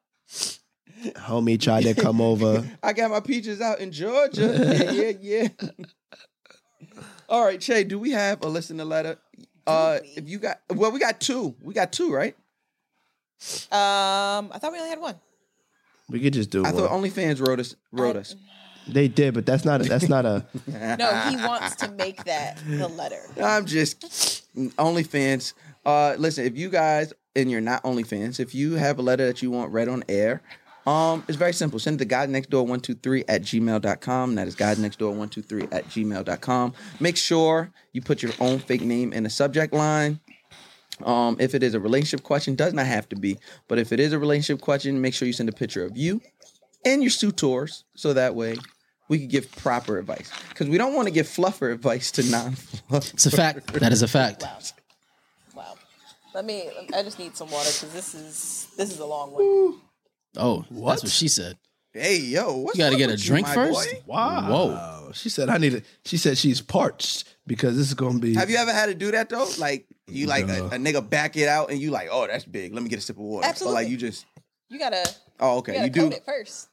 Homie 1.17 1.61
tried 1.61 1.83
to 1.83 1.95
come 1.95 2.21
over. 2.21 2.65
I 2.83 2.93
got 2.93 3.11
my 3.11 3.21
peaches 3.21 3.61
out 3.61 3.81
in 3.81 3.93
Georgia. 3.93 4.87
Yeah, 4.91 4.91
yeah, 4.91 5.13
yeah. 5.21 5.49
All 7.29 7.45
right, 7.45 7.63
Shay, 7.63 7.85
do 7.85 7.99
we 7.99 8.13
have 8.13 8.43
a 8.45 8.49
listener 8.49 8.85
letter? 8.85 9.19
Uh, 9.67 9.99
if 10.17 10.29
you 10.29 10.39
got, 10.39 10.61
well, 10.71 10.93
we 10.93 10.99
got 10.99 11.21
two. 11.21 11.55
We 11.63 11.75
got 11.75 11.93
two, 11.93 12.13
right? 12.13 12.35
Um, 13.71 14.51
I 14.53 14.59
thought 14.59 14.73
we 14.73 14.79
only 14.79 14.91
had 14.91 15.01
one. 15.01 15.17
We 16.09 16.21
could 16.21 16.33
just 16.33 16.51
do 16.51 16.65
I 16.65 16.71
one. 16.73 16.83
thought 16.83 16.91
OnlyFans 16.91 17.47
wrote 17.47 17.61
us. 17.61 17.75
Wrote 17.91 18.17
us. 18.17 18.35
They 18.87 19.09
did, 19.09 19.35
but 19.35 19.47
that's 19.47 19.65
not 19.65 19.81
a, 19.81 19.85
that's 19.85 20.09
not 20.09 20.27
a 20.27 20.45
No, 20.99 21.11
he 21.29 21.37
wants 21.37 21.77
to 21.77 21.91
make 21.93 22.25
that 22.25 22.59
the 22.67 22.89
letter. 22.89 23.23
I'm 23.43 23.67
just 23.67 24.47
OnlyFans. 24.57 25.55
Uh, 25.85 26.15
listen, 26.19 26.45
if 26.45 26.57
you 26.57 26.69
guys 26.69 27.13
and 27.35 27.51
you're 27.51 27.61
not 27.61 27.83
OnlyFans, 27.85 28.41
if 28.41 28.55
you 28.55 28.75
have 28.75 28.99
a 28.99 29.03
letter 29.03 29.27
that 29.27 29.43
you 29.43 29.51
want 29.51 29.73
read 29.73 29.89
on 29.89 30.05
air, 30.09 30.43
um, 30.87 31.25
it's 31.29 31.37
very 31.37 31.53
simple. 31.53 31.79
Send 31.79 31.97
it 32.01 32.05
to 32.05 32.05
guys 32.05 32.29
next 32.29 32.51
door 32.51 32.67
one 32.67 32.81
two 32.81 32.95
three 32.95 33.25
at 33.29 33.43
gmail.com. 33.43 34.35
That 34.35 34.49
is 34.49 34.55
guys 34.55 34.79
next 34.79 34.99
door 34.99 35.13
one 35.13 35.29
two 35.29 35.43
three 35.43 35.69
at 35.71 35.87
gmail.com. 35.87 36.75
Make 37.01 37.17
sure 37.17 37.71
you 37.93 38.03
put 38.03 38.23
your 38.23 38.33
own 38.41 38.59
fake 38.59 38.83
name 38.83 39.13
in 39.13 39.23
the 39.23 39.31
subject 39.31 39.73
line. 39.73 40.21
Um, 41.05 41.37
if 41.41 41.55
it 41.55 41.63
is 41.63 41.75
a 41.75 41.81
relationship 41.81 42.23
question, 42.23 42.55
does 42.55 42.75
not 42.75 42.87
have 42.87 43.09
to 43.09 43.17
be, 43.17 43.39
but 43.67 43.79
if 43.79 43.93
it 43.93 43.99
is 43.99 44.13
a 44.13 44.19
relationship 44.19 44.61
question, 44.61 45.01
make 45.01 45.15
sure 45.15 45.27
you 45.27 45.33
send 45.33 45.49
a 45.49 45.53
picture 45.53 45.85
of 45.85 45.97
you 45.97 46.21
and 46.85 47.03
your 47.03 47.11
suitors, 47.11 47.85
so 47.95 48.13
that 48.15 48.35
way 48.35 48.57
we 49.09 49.19
can 49.19 49.29
give 49.29 49.51
proper 49.57 49.99
advice. 49.99 50.31
Because 50.49 50.69
we 50.69 50.79
don't 50.79 50.95
want 50.95 51.07
to 51.09 51.13
give 51.15 51.27
fluffer 51.27 51.73
advice 51.73 52.11
to 52.13 52.23
non-fluff. 52.31 53.13
It's 53.15 53.27
a 53.27 53.31
fact. 53.31 53.73
That 53.75 53.93
is 53.93 54.03
a 54.03 54.09
fact. 54.09 54.43
Wow. 54.43 54.59
wow. 55.55 55.75
Let 56.35 56.45
me. 56.45 56.71
I 56.95 57.03
just 57.03 57.19
need 57.19 57.37
some 57.37 57.51
water 57.51 57.69
because 57.73 57.93
this 57.93 58.15
is 58.15 58.69
this 58.77 58.91
is 58.91 58.99
a 59.01 59.07
long 59.07 59.33
one. 59.33 59.81
Oh, 60.37 60.65
that's 60.71 61.03
what 61.03 61.13
she 61.13 61.29
said. 61.29 61.59
Hey 61.95 62.17
yo, 62.17 62.57
what's 62.57 62.79
You 62.79 62.85
got 62.85 62.91
to 62.91 62.97
get 62.97 63.11
a 63.11 63.13
with 63.13 63.21
you, 63.23 63.27
drink 63.27 63.47
first. 63.49 63.91
boy? 63.91 64.03
wow. 64.07 64.49
Whoa. 64.51 65.11
She 65.13 65.29
said 65.29 65.51
I 65.51 65.59
need 65.59 65.75
it. 65.75 65.85
She 66.07 66.17
said 66.17 66.39
she's 66.39 66.63
parched 66.63 67.25
because 67.47 67.77
this 67.77 67.89
is 67.89 67.93
gonna 67.93 68.19
be. 68.19 68.33
Have 68.35 68.49
you 68.49 68.57
ever 68.57 68.73
had 68.73 68.87
to 68.87 68.95
do 68.95 69.11
that 69.11 69.29
though? 69.29 69.47
Like 69.59 69.87
you 70.07 70.27
like 70.27 70.45
a, 70.45 70.47
No. 70.47 70.67
a 70.69 70.71
nigga 70.79 71.07
back 71.07 71.37
it 71.37 71.49
out 71.49 71.71
and 71.71 71.79
you 71.79 71.91
like, 71.91 72.09
oh, 72.11 72.27
that's 72.27 72.47
big. 72.47 72.73
Let 72.73 72.83
me 72.83 72.89
get 72.89 72.99
a 73.01 73.03
sip 73.03 73.17
of 73.17 73.23
water. 73.25 73.45
Or 73.47 73.49
Absolutely. 73.51 73.83
like 73.83 73.91
you 73.91 73.99
just, 73.99 74.25
You 74.71 74.79
gotta. 74.79 75.07
oh, 75.39 75.59
okay, 75.59 75.75
gotta 75.75 75.85
you 75.85 75.91
do. 75.91 76.07
it 76.09 76.25
first. 76.25 76.69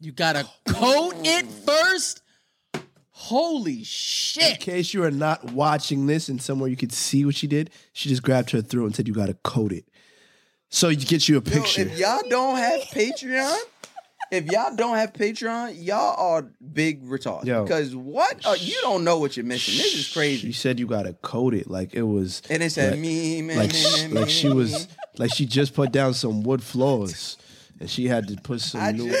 You 0.00 0.12
gotta 0.12 0.46
coat 0.66 1.14
it 1.18 1.46
first. 1.46 2.22
Holy 3.10 3.84
shit! 3.84 4.52
In 4.52 4.56
case 4.56 4.94
you 4.94 5.04
are 5.04 5.10
not 5.10 5.52
watching 5.52 6.06
this 6.06 6.30
and 6.30 6.40
somewhere 6.40 6.70
you 6.70 6.76
could 6.76 6.90
see 6.92 7.24
what 7.26 7.34
she 7.34 7.46
did, 7.46 7.68
she 7.92 8.08
just 8.08 8.22
grabbed 8.22 8.50
her 8.52 8.62
throat 8.62 8.86
and 8.86 8.96
said, 8.96 9.06
"You 9.06 9.12
got 9.14 9.26
to 9.26 9.34
coat 9.34 9.72
it." 9.72 9.84
So 10.70 10.88
you 10.88 11.04
get 11.04 11.28
you 11.28 11.36
a 11.36 11.42
Yo, 11.42 11.50
picture. 11.50 11.82
if 11.82 11.98
y'all 11.98 12.22
don't 12.30 12.56
have 12.56 12.80
Patreon, 12.82 13.58
if 14.32 14.46
y'all 14.46 14.74
don't 14.74 14.96
have 14.96 15.12
Patreon, 15.12 15.84
y'all 15.84 16.14
are 16.18 16.48
big 16.72 17.04
retards. 17.04 17.44
Yo. 17.44 17.64
Because 17.64 17.94
what? 17.94 18.40
Uh, 18.46 18.56
you 18.58 18.76
don't 18.80 19.04
know 19.04 19.18
what 19.18 19.36
you're 19.36 19.44
missing. 19.44 19.76
This 19.76 19.94
is 19.94 20.10
crazy. 20.10 20.36
She 20.36 20.42
crazy. 20.46 20.52
said 20.52 20.78
you 20.80 20.86
got 20.86 21.02
to 21.02 21.12
coat 21.12 21.52
it 21.52 21.68
like 21.68 21.92
it 21.92 22.02
was. 22.04 22.40
And 22.48 22.62
it 22.62 22.70
said 22.70 22.92
like, 22.92 23.00
me, 23.00 23.42
man, 23.42 23.58
like 23.58 23.72
me, 23.72 23.78
sh- 23.78 24.08
like 24.12 24.30
she 24.30 24.48
was 24.48 24.88
like 25.18 25.34
she 25.34 25.44
just 25.44 25.74
put 25.74 25.92
down 25.92 26.14
some 26.14 26.42
wood 26.42 26.62
floors 26.62 27.36
and 27.80 27.90
she 27.90 28.06
had 28.06 28.28
to 28.28 28.36
put 28.36 28.62
some 28.62 28.80
I 28.80 28.92
new. 28.92 29.10
just 29.10 29.20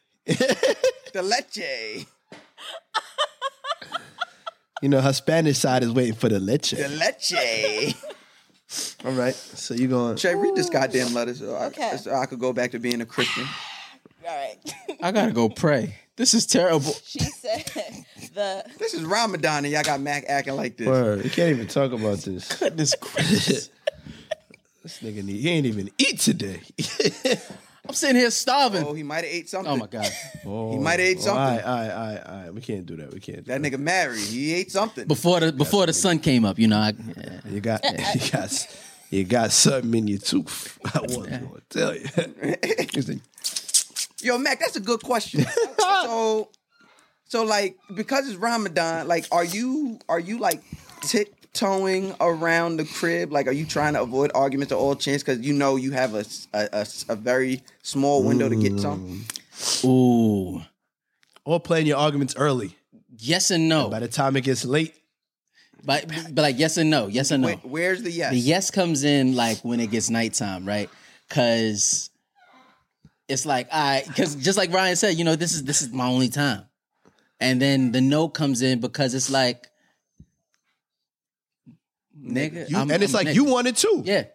The 1.13 1.21
leche. 1.21 2.05
You 4.81 4.89
know, 4.89 5.01
her 5.01 5.13
Spanish 5.13 5.59
side 5.59 5.83
is 5.83 5.91
waiting 5.91 6.15
for 6.15 6.29
the 6.29 6.39
leche. 6.39 6.71
The 6.71 6.87
leche. 6.87 7.95
All 9.05 9.11
right. 9.11 9.35
So 9.35 9.73
you 9.73 9.87
going? 9.87 10.15
Shay, 10.15 10.33
read 10.35 10.55
this 10.55 10.69
goddamn 10.69 11.13
letter 11.13 11.35
so 11.35 11.55
I, 11.55 11.95
so 11.97 12.13
I 12.13 12.25
could 12.25 12.39
go 12.39 12.53
back 12.53 12.71
to 12.71 12.79
being 12.79 13.01
a 13.01 13.05
Christian. 13.05 13.43
All 14.27 14.35
right. 14.35 14.57
I 15.01 15.11
gotta 15.11 15.33
go 15.33 15.49
pray. 15.49 15.95
This 16.15 16.33
is 16.33 16.45
terrible. 16.45 16.93
she 17.03 17.19
said 17.19 17.65
the 18.33 18.63
This 18.79 18.93
is 18.93 19.03
Ramadan 19.03 19.65
and 19.65 19.73
y'all 19.73 19.83
got 19.83 19.99
Mac 19.99 20.23
acting 20.27 20.55
like 20.55 20.77
this. 20.77 20.87
Word. 20.87 21.23
You 21.23 21.29
can't 21.29 21.49
even 21.51 21.67
talk 21.67 21.91
about 21.91 22.19
this. 22.19 22.47
Goodness 22.57 22.95
gracious. 22.95 23.69
This 24.83 24.99
nigga 25.01 25.23
need, 25.23 25.41
he 25.41 25.49
ain't 25.49 25.65
even 25.67 25.91
eat 25.97 26.19
today. 26.19 26.61
I'm 27.91 27.95
sitting 27.95 28.15
here 28.15 28.31
starving. 28.31 28.85
Oh, 28.85 28.93
he 28.93 29.03
might 29.03 29.25
have 29.25 29.33
ate 29.33 29.49
something. 29.49 29.69
Oh 29.69 29.75
my 29.75 29.87
god. 29.87 30.09
Oh, 30.45 30.71
He 30.71 30.77
might 30.77 30.91
have 30.91 31.01
ate 31.01 31.17
oh, 31.17 31.19
All 31.19 31.25
something. 31.25 31.43
right, 31.43 31.61
all 31.61 31.75
right, 31.75 31.91
all 31.91 32.07
right, 32.07 32.23
all 32.25 32.43
right. 32.43 32.53
We 32.53 32.61
can't 32.61 32.85
do 32.85 32.95
that. 32.95 33.13
We 33.13 33.19
can't. 33.19 33.43
Do 33.43 33.51
That 33.51 33.61
nigga 33.61 33.77
married. 33.77 34.21
He 34.21 34.53
ate 34.53 34.71
something. 34.71 35.09
Before 35.09 35.41
the 35.41 35.51
before 35.51 35.85
the 35.85 35.91
sun 35.91 36.19
came 36.19 36.45
up, 36.45 36.57
you 36.57 36.69
know, 36.69 36.77
I, 36.77 36.91
that. 36.93 37.41
You 37.49 37.59
got, 37.59 37.83
you 38.15 38.31
got, 38.31 38.77
you 39.09 39.23
got 39.25 39.51
something 39.51 39.93
in 39.93 40.07
your 40.07 40.19
tooth. 40.19 40.79
I 40.95 41.01
wasn't 41.01 41.49
gonna 41.49 41.61
tell 41.69 41.93
you. 41.93 43.19
Yo, 44.21 44.37
Mac, 44.37 44.61
that's 44.61 44.77
a 44.77 44.79
good 44.79 45.01
question. 45.03 45.45
so, 45.77 46.47
so 47.25 47.43
like 47.43 47.75
because 47.93 48.29
it's 48.29 48.37
Ramadan, 48.37 49.09
like, 49.09 49.25
are 49.33 49.43
you 49.43 49.99
are 50.07 50.19
you 50.19 50.39
like 50.39 50.61
tiptoeing 51.53 52.15
around 52.19 52.77
the 52.77 52.85
crib? 52.85 53.31
Like, 53.31 53.47
are 53.47 53.51
you 53.51 53.65
trying 53.65 53.93
to 53.93 54.01
avoid 54.01 54.31
arguments 54.35 54.71
at 54.71 54.77
all 54.77 54.95
chance 54.95 55.23
because 55.23 55.39
you 55.41 55.53
know 55.53 55.75
you 55.75 55.91
have 55.91 56.15
a 56.15 56.25
a 56.53 56.85
a 57.09 57.15
very 57.15 57.61
small 57.83 58.23
window 58.23 58.49
to 58.49 58.55
get 58.55 58.79
some? 58.79 59.25
Mm. 59.53 59.85
ooh, 59.85 60.61
or 61.45 61.59
playing 61.59 61.87
your 61.87 61.97
arguments 61.97 62.35
early. 62.37 62.75
yes 63.17 63.51
and 63.51 63.69
no, 63.69 63.89
By 63.89 63.99
the 63.99 64.07
time 64.07 64.35
it 64.35 64.43
gets 64.43 64.65
late, 64.65 64.95
but 65.83 66.07
but 66.33 66.41
like 66.41 66.57
yes 66.59 66.77
and 66.77 66.89
no, 66.89 67.07
yes 67.07 67.31
and 67.31 67.41
no. 67.41 67.47
Where- 67.49 67.57
where's 67.57 68.03
the 68.03 68.11
yes? 68.11 68.31
The 68.31 68.39
yes 68.39 68.71
comes 68.71 69.03
in 69.03 69.35
like 69.35 69.59
when 69.59 69.79
it 69.79 69.91
gets 69.91 70.09
nighttime, 70.09 70.65
right? 70.65 70.89
Cause 71.29 72.09
it's 73.27 73.45
like 73.45 73.67
I 73.71 74.03
because 74.07 74.35
just 74.35 74.57
like 74.57 74.73
Ryan 74.73 74.95
said, 74.95 75.15
you 75.17 75.23
know, 75.23 75.35
this 75.35 75.53
is 75.53 75.63
this 75.63 75.81
is 75.81 75.91
my 75.91 76.07
only 76.07 76.29
time. 76.29 76.63
And 77.39 77.59
then 77.59 77.91
the 77.91 78.01
no 78.01 78.27
comes 78.29 78.61
in 78.61 78.79
because 78.81 79.15
it's 79.15 79.31
like 79.31 79.67
nigga. 82.21 82.69
you, 82.69 82.77
and 82.77 82.91
it's 82.91 83.13
I'm 83.13 83.25
like 83.25 83.35
you 83.35 83.45
want 83.45 83.67
it 83.67 83.77
too. 83.77 84.01
Yeah. 84.05 84.25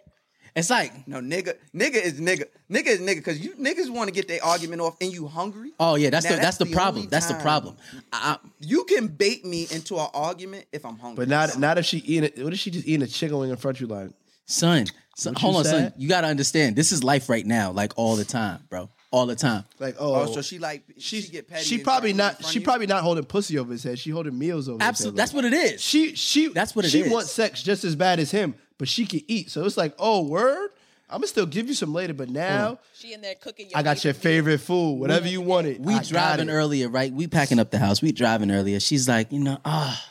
It's 0.54 0.70
like, 0.70 1.06
No, 1.06 1.20
nigga, 1.20 1.52
nigga 1.74 1.96
is 1.96 2.18
nigga, 2.18 2.44
nigga 2.70 2.86
is 2.86 3.00
nigga, 3.00 3.16
because 3.16 3.38
you 3.44 3.54
niggas 3.56 3.90
want 3.90 4.08
to 4.08 4.14
get 4.14 4.26
their 4.26 4.42
argument 4.42 4.80
off 4.80 4.96
and 5.02 5.12
you 5.12 5.26
hungry. 5.26 5.72
oh 5.78 5.96
yeah, 5.96 6.08
that's 6.08 6.24
Now, 6.24 6.36
the 6.36 6.40
that's, 6.40 6.56
the, 6.56 6.64
problem. 6.64 7.08
That's 7.10 7.26
the 7.26 7.34
problem. 7.34 7.76
I, 8.10 8.38
You 8.60 8.84
can 8.84 9.06
bait 9.08 9.44
me 9.44 9.66
into 9.70 9.98
an 9.98 10.08
argument 10.14 10.64
if 10.72 10.86
I'm 10.86 10.98
hungry. 10.98 11.26
But 11.26 11.28
not 11.28 11.58
not 11.58 11.76
if 11.76 11.84
she 11.84 11.98
eating 11.98 12.24
it. 12.34 12.42
What 12.42 12.54
if 12.54 12.58
she 12.58 12.70
just 12.70 12.86
eating 12.88 13.02
a 13.02 13.06
chicken 13.06 13.36
wing 13.38 13.50
in 13.50 13.56
front 13.56 13.76
of 13.76 13.80
you? 13.82 13.86
Like, 13.86 14.10
son, 14.46 14.86
son 15.14 15.34
hold 15.34 15.56
on, 15.56 15.64
son. 15.66 15.92
You 15.98 16.08
gotta 16.08 16.28
understand. 16.28 16.74
This 16.74 16.90
is 16.90 17.04
life 17.04 17.28
right 17.28 17.44
now, 17.44 17.70
like 17.72 17.92
all 17.96 18.16
the 18.16 18.24
time, 18.24 18.60
bro. 18.70 18.88
All 19.12 19.26
the 19.26 19.36
time. 19.36 19.64
like 19.78 19.94
oh, 19.98 20.22
oh, 20.22 20.26
so 20.32 20.42
she 20.42 20.58
like 20.58 20.82
she 20.98 21.20
she's 21.20 21.30
get 21.30 21.48
petty. 21.48 21.64
she 21.64 21.78
probably 21.78 22.12
not. 22.12 22.44
She 22.44 22.60
probably 22.60 22.86
not 22.86 23.02
holding 23.02 23.24
pussy 23.24 23.58
over 23.58 23.72
his 23.72 23.82
head. 23.84 23.98
She 23.98 24.10
holding 24.10 24.36
meals 24.36 24.68
over. 24.68 24.82
Absolutely, 24.82 25.20
his 25.20 25.30
that's 25.30 25.32
head. 25.32 25.52
what 25.52 25.52
it 25.52 25.74
is. 25.74 25.80
She 25.80 26.14
she 26.16 26.48
That's 26.48 26.74
what 26.74 26.84
it 26.84 26.90
she 26.90 27.00
is. 27.02 27.12
wants 27.12 27.30
sex 27.30 27.62
just 27.62 27.84
as 27.84 27.94
bad 27.94 28.18
as 28.18 28.30
him, 28.32 28.54
but 28.78 28.88
she 28.88 29.06
can 29.06 29.22
eat. 29.28 29.50
So 29.50 29.64
it's 29.64 29.76
like, 29.76 29.94
oh 29.98 30.22
word, 30.26 30.70
I'm 31.08 31.18
gonna 31.18 31.28
still 31.28 31.46
give 31.46 31.68
you 31.68 31.74
some 31.74 31.92
later, 31.94 32.14
but 32.14 32.28
now 32.28 32.78
She 32.94 33.14
in 33.14 33.20
there 33.20 33.36
cooking. 33.36 33.70
Your 33.70 33.78
I 33.78 33.82
got 33.84 34.02
your 34.04 34.12
favorite 34.12 34.58
food, 34.58 34.98
whatever 34.98 35.28
you 35.28 35.40
wanted. 35.40 35.84
we 35.84 35.94
I 35.94 36.02
driving 36.02 36.50
earlier, 36.50 36.88
right? 36.88 37.12
We 37.12 37.28
packing 37.28 37.60
up 37.60 37.70
the 37.70 37.78
house. 37.78 38.02
We 38.02 38.10
driving 38.12 38.50
earlier. 38.50 38.80
She's 38.80 39.08
like, 39.08 39.30
you 39.30 39.38
know, 39.38 39.58
ah, 39.64 40.04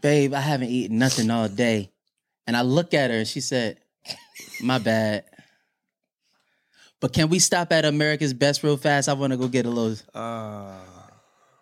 babe, 0.00 0.34
I 0.34 0.40
haven't 0.40 0.68
eaten 0.68 0.98
nothing 0.98 1.30
all 1.30 1.48
day. 1.48 1.90
And 2.46 2.56
I 2.56 2.62
look 2.62 2.94
at 2.94 3.10
her 3.10 3.18
and 3.18 3.28
she 3.28 3.40
said, 3.40 3.78
my 4.62 4.78
bad. 4.78 5.24
But 7.00 7.12
can 7.14 7.28
we 7.30 7.38
stop 7.38 7.72
at 7.72 7.84
America's 7.84 8.34
Best 8.34 8.62
real 8.62 8.76
fast? 8.76 9.08
I 9.08 9.14
want 9.14 9.32
to 9.32 9.36
go 9.38 9.48
get 9.48 9.66
a 9.66 9.70
little. 9.70 9.96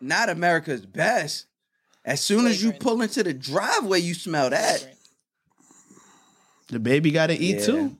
not 0.01 0.28
America's 0.28 0.84
best. 0.84 1.47
As 2.05 2.20
soon 2.20 2.47
as 2.47 2.62
you 2.62 2.72
pull 2.72 3.03
into 3.03 3.22
the 3.22 3.34
driveway, 3.34 4.01
you 4.01 4.14
smell 4.14 4.51
that. 4.51 4.95
The 6.68 6.78
baby 6.78 7.11
got 7.11 7.28
to 7.28 7.34
eat 7.34 7.59
Yeah. 7.61 7.66
too. 7.66 7.97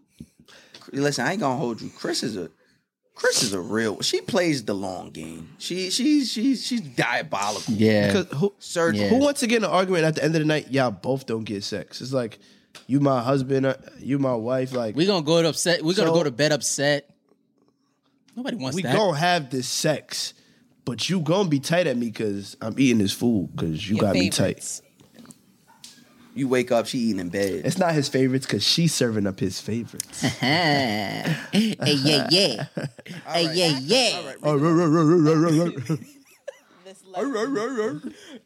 Listen, 0.93 1.27
I 1.27 1.33
ain't 1.33 1.41
gonna 1.41 1.59
hold 1.59 1.81
you. 1.83 1.91
Chris 1.91 2.23
is 2.23 2.37
a 2.37 2.51
Chris 3.15 3.43
is 3.43 3.53
a 3.53 3.61
real. 3.61 4.01
She 4.01 4.21
plays 4.21 4.65
the 4.65 4.75
long 4.75 5.11
game. 5.11 5.51
She 5.59 5.91
she's 5.91 6.31
she's 6.33 6.65
she's 6.67 6.81
diabolical. 6.81 7.75
Yeah. 7.75 8.07
Because 8.07 8.39
who, 8.39 8.55
Surgical. 8.59 9.05
Yeah. 9.05 9.11
who 9.11 9.19
wants 9.25 9.41
to 9.41 9.47
get 9.47 9.59
in 9.59 9.65
an 9.65 9.71
argument 9.71 10.05
at 10.05 10.15
the 10.15 10.25
end 10.25 10.35
of 10.35 10.41
the 10.41 10.47
night? 10.47 10.71
Y'all 10.71 10.91
both 10.91 11.27
don't 11.27 11.45
get 11.45 11.63
sex. 11.65 12.01
It's 12.01 12.13
like 12.13 12.39
you 12.87 13.01
my 13.01 13.21
husband, 13.23 13.67
uh, 13.67 13.75
you 13.99 14.19
my 14.19 14.35
wife. 14.35 14.73
Like 14.73 14.97
we 14.97 15.05
going 15.05 15.23
to 15.23 15.27
go 15.27 15.43
to 15.43 15.49
upset. 15.49 15.81
We're 15.81 15.95
going 15.95 16.07
to 16.09 16.13
So- 16.13 16.15
go 16.15 16.23
to 16.25 16.31
bed 16.31 16.53
upset. 16.53 17.11
Nobody 18.39 18.57
wants 18.57 18.77
we 18.77 18.83
that. 18.83 18.95
gonna 18.95 19.19
have 19.19 19.51
this 19.51 19.67
sex, 19.67 20.33
but 20.85 21.11
you 21.11 21.19
gonna 21.19 21.49
be 21.49 21.59
tight 21.59 21.89
at 21.89 21.97
me 21.97 22.07
because 22.07 22.57
I'm 22.63 22.79
eating 22.79 22.99
this 22.99 23.13
food 23.13 23.49
because 23.53 23.91
you 23.91 23.97
your 23.97 24.05
got 24.05 24.15
me 24.15 24.31
tight. 24.31 24.81
You 26.37 26.47
wake 26.47 26.71
up, 26.71 26.87
she 26.87 26.99
eating 26.99 27.19
in 27.19 27.31
bed. 27.31 27.63
It's 27.65 27.79
not 27.79 27.95
his 27.95 28.09
favorites 28.09 28.47
because 28.47 28.63
she's 28.63 28.95
serving 28.95 29.27
up 29.27 29.41
his 29.41 29.61
favorites. 29.61 30.21
hey, 30.23 31.35
yeah, 31.51 32.29
yeah. 32.31 32.67
Hey, 33.27 33.53
yeah, 33.55 33.77
yeah. 33.83 34.33
Oh, 34.45 34.57
Go 34.57 34.67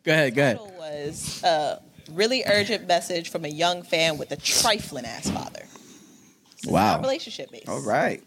ahead, 0.07 0.35
go 0.35 0.43
ahead. 0.43 0.59
was 0.79 1.43
a 1.45 1.83
really 2.13 2.45
urgent 2.47 2.89
message 2.89 3.29
from 3.29 3.45
a 3.45 3.49
young 3.49 3.83
fan 3.83 4.17
with 4.17 4.33
a 4.33 4.37
trifling 4.37 5.05
ass 5.05 5.29
father. 5.29 5.61
This 5.61 6.65
is 6.65 6.71
Wow. 6.71 6.93
not 6.93 7.03
relationship 7.03 7.51
based. 7.53 7.69
All 7.69 7.83
right. 7.83 8.23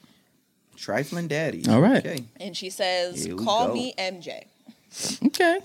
Trifling 0.76 1.28
daddy. 1.28 1.64
All 1.70 1.82
right. 1.82 2.06
Okay. 2.06 2.24
And 2.40 2.56
she 2.56 2.70
says, 2.70 3.24
Here 3.26 3.36
we 3.36 3.44
"Call 3.44 3.68
go. 3.68 3.74
me 3.74 3.94
MJ." 3.98 4.46
Okay. 5.26 5.60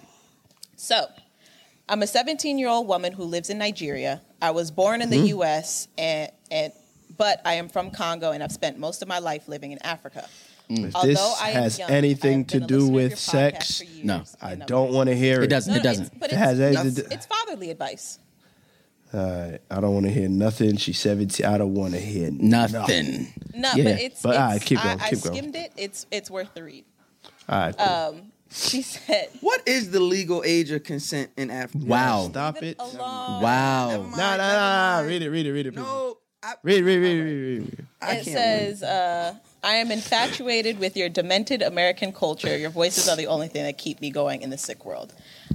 So, 0.77 1.07
I'm 1.89 2.03
a 2.03 2.07
17 2.07 2.59
year 2.59 2.69
old 2.69 2.87
woman 2.89 3.13
who 3.13 3.25
lives 3.25 3.51
in 3.51 3.59
Nigeria. 3.59 4.23
I 4.41 4.51
was 4.53 4.71
born 4.71 5.03
in 5.03 5.11
the 5.11 5.17
Mm-hmm. 5.17 5.27
U.S. 5.27 5.89
and 5.99 6.31
and 6.51 6.73
but 7.17 7.41
I 7.45 7.55
am 7.55 7.69
from 7.69 7.91
Congo 7.91 8.31
and 8.33 8.43
I've 8.43 8.53
spent 8.53 8.79
most 8.79 9.03
of 9.03 9.09
my 9.09 9.19
life 9.19 9.47
living 9.49 9.73
in 9.73 9.79
Africa. 9.83 10.27
If 10.73 10.95
Although 10.95 11.09
this 11.09 11.41
I 11.43 11.51
am 11.51 11.63
has 11.65 11.79
young, 11.81 11.91
I 11.91 11.95
anything 11.95 12.39
have 12.39 12.47
to 12.49 12.55
been 12.61 12.63
a 12.63 12.67
do 12.69 12.75
listener 12.79 12.89
of 12.89 12.95
with 12.95 13.13
podcast 13.15 13.19
sex, 13.19 13.79
for 13.79 13.85
years, 13.85 14.05
No. 14.07 14.23
I 14.41 14.53
and 14.53 14.63
I'm- 14.63 14.67
don't 14.69 14.93
want 14.93 15.09
to 15.09 15.17
hear 15.17 15.41
It 15.41 15.45
it. 15.45 15.51
doesn't. 15.51 15.73
No, 15.75 15.81
It 15.81 15.83
doesn't. 15.83 16.07
It's, 16.07 16.15
but 16.19 16.31
It 16.31 16.35
it's, 16.35 16.39
has 16.39 16.59
it's, 16.61 16.77
anything 16.79 17.05
to- 17.05 17.15
it's 17.15 17.27
fatherly 17.27 17.71
advice. 17.71 18.19
Uh, 19.13 19.59
I 19.71 19.81
don't 19.81 19.93
want 19.95 20.07
to 20.07 20.13
hear 20.13 20.29
nothing. 20.29 20.77
She's 20.77 20.99
17. 21.01 21.45
I 21.45 21.59
don't 21.59 21.75
want 21.75 21.95
to 21.95 22.01
hear 22.01 22.31
Nothing. 22.31 23.27
No, 23.55 23.71
Yeah. 23.75 23.85
but 23.85 24.01
it's. 24.01 24.23
But, 24.23 24.29
it's 24.31 24.39
all 24.39 24.47
right, 24.49 24.63
keep 24.63 24.83
going, 24.83 25.01
I, 25.01 25.11
keep 25.11 25.19
I 25.19 25.23
going. 25.23 25.37
skimmed 25.37 25.57
it. 25.57 25.73
It's 25.77 26.07
it's 26.11 26.31
worth 26.31 26.55
the 26.55 26.63
read. 26.63 26.85
All 27.49 27.59
right, 27.59 27.77
cool. 27.77 28.21
She 28.53 28.83
said, 28.83 29.29
What 29.41 29.63
is 29.67 29.91
the 29.91 30.01
legal 30.01 30.43
age 30.45 30.71
of 30.71 30.83
consent 30.85 31.31
in 31.37 31.51
Africa? 31.51 31.85
Wow. 31.87 32.29
Stop 32.31 32.63
it. 32.63 32.77
"Alone." 32.79 32.97
Wow. 33.43 33.89
mind. 34.03 34.11
Nah, 34.13 34.17
nah, 34.17 34.37
nah, 34.37 35.01
nah. 35.03 35.07
Read 35.09 35.23
it, 35.23 35.31
read 35.31 35.47
it, 35.47 35.53
read 35.53 35.67
it. 35.67 35.75
No, 35.75 36.19
I, 36.43 36.55
Read, 36.63 36.83
read, 36.85 36.97
read, 36.99 37.19
read, 37.19 37.25
read, 37.25 37.61
read. 37.61 37.87
I 38.01 38.11
it 38.13 38.25
can't 38.25 38.27
says, 38.27 38.83
uh, 38.83 39.35
I 39.63 39.75
am 39.75 39.91
infatuated 39.91 40.79
with 40.79 40.97
your 40.97 41.09
demented 41.09 41.61
American 41.61 42.13
culture. 42.13 42.57
Your 42.57 42.71
voices 42.71 43.09
are 43.09 43.17
the 43.17 43.27
only 43.27 43.49
thing 43.49 43.65
that 43.65 43.77
keep 43.77 44.01
me 44.01 44.11
going 44.11 44.41
in 44.41 44.49
the 44.49 44.57
sick 44.57 44.87
world. 44.87 45.13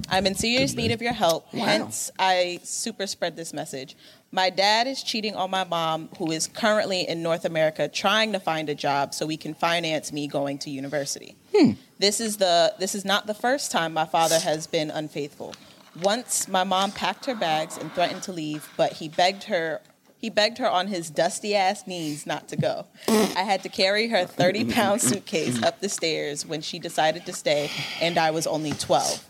I'm 0.08 0.26
in 0.26 0.36
serious 0.36 0.74
need 0.74 0.92
of 0.92 1.02
your 1.02 1.12
help. 1.12 1.48
Hence, 1.50 2.12
I 2.18 2.60
super 2.62 3.06
spread 3.08 3.36
this 3.36 3.52
message. 3.52 3.96
My 4.30 4.50
dad 4.50 4.86
is 4.86 5.02
cheating 5.02 5.34
on 5.34 5.50
my 5.50 5.64
mom, 5.64 6.08
who 6.18 6.30
is 6.30 6.46
currently 6.46 7.08
in 7.08 7.22
North 7.22 7.44
America 7.44 7.88
trying 7.88 8.32
to 8.32 8.38
find 8.38 8.68
a 8.68 8.74
job 8.74 9.12
so 9.12 9.26
we 9.26 9.36
can 9.36 9.54
finance 9.54 10.12
me 10.12 10.28
going 10.28 10.58
to 10.58 10.70
university. 10.70 11.34
Hmm. 11.56 11.72
This 11.98 12.20
is 12.20 12.36
the 12.36 12.74
this 12.78 12.94
is 12.94 13.04
not 13.04 13.26
the 13.26 13.34
first 13.34 13.72
time 13.72 13.92
my 13.92 14.04
father 14.04 14.38
has 14.38 14.66
been 14.66 14.90
unfaithful. 14.90 15.54
Once 16.00 16.46
my 16.46 16.62
mom 16.62 16.92
packed 16.92 17.24
her 17.24 17.34
bags 17.34 17.78
and 17.78 17.90
threatened 17.92 18.22
to 18.24 18.32
leave, 18.32 18.68
but 18.76 18.92
he 18.92 19.08
begged 19.08 19.44
her 19.44 19.80
he 20.18 20.30
begged 20.30 20.58
her 20.58 20.68
on 20.68 20.88
his 20.88 21.10
dusty 21.10 21.54
ass 21.54 21.86
knees 21.86 22.26
not 22.26 22.48
to 22.48 22.56
go. 22.56 22.86
I 23.08 23.42
had 23.42 23.62
to 23.62 23.68
carry 23.68 24.08
her 24.08 24.24
30 24.24 24.72
pound 24.72 25.00
suitcase 25.02 25.62
up 25.62 25.80
the 25.80 25.88
stairs 25.88 26.46
when 26.46 26.60
she 26.60 26.78
decided 26.78 27.26
to 27.26 27.32
stay, 27.32 27.70
and 28.00 28.18
I 28.18 28.30
was 28.30 28.46
only 28.46 28.72
12. 28.72 29.24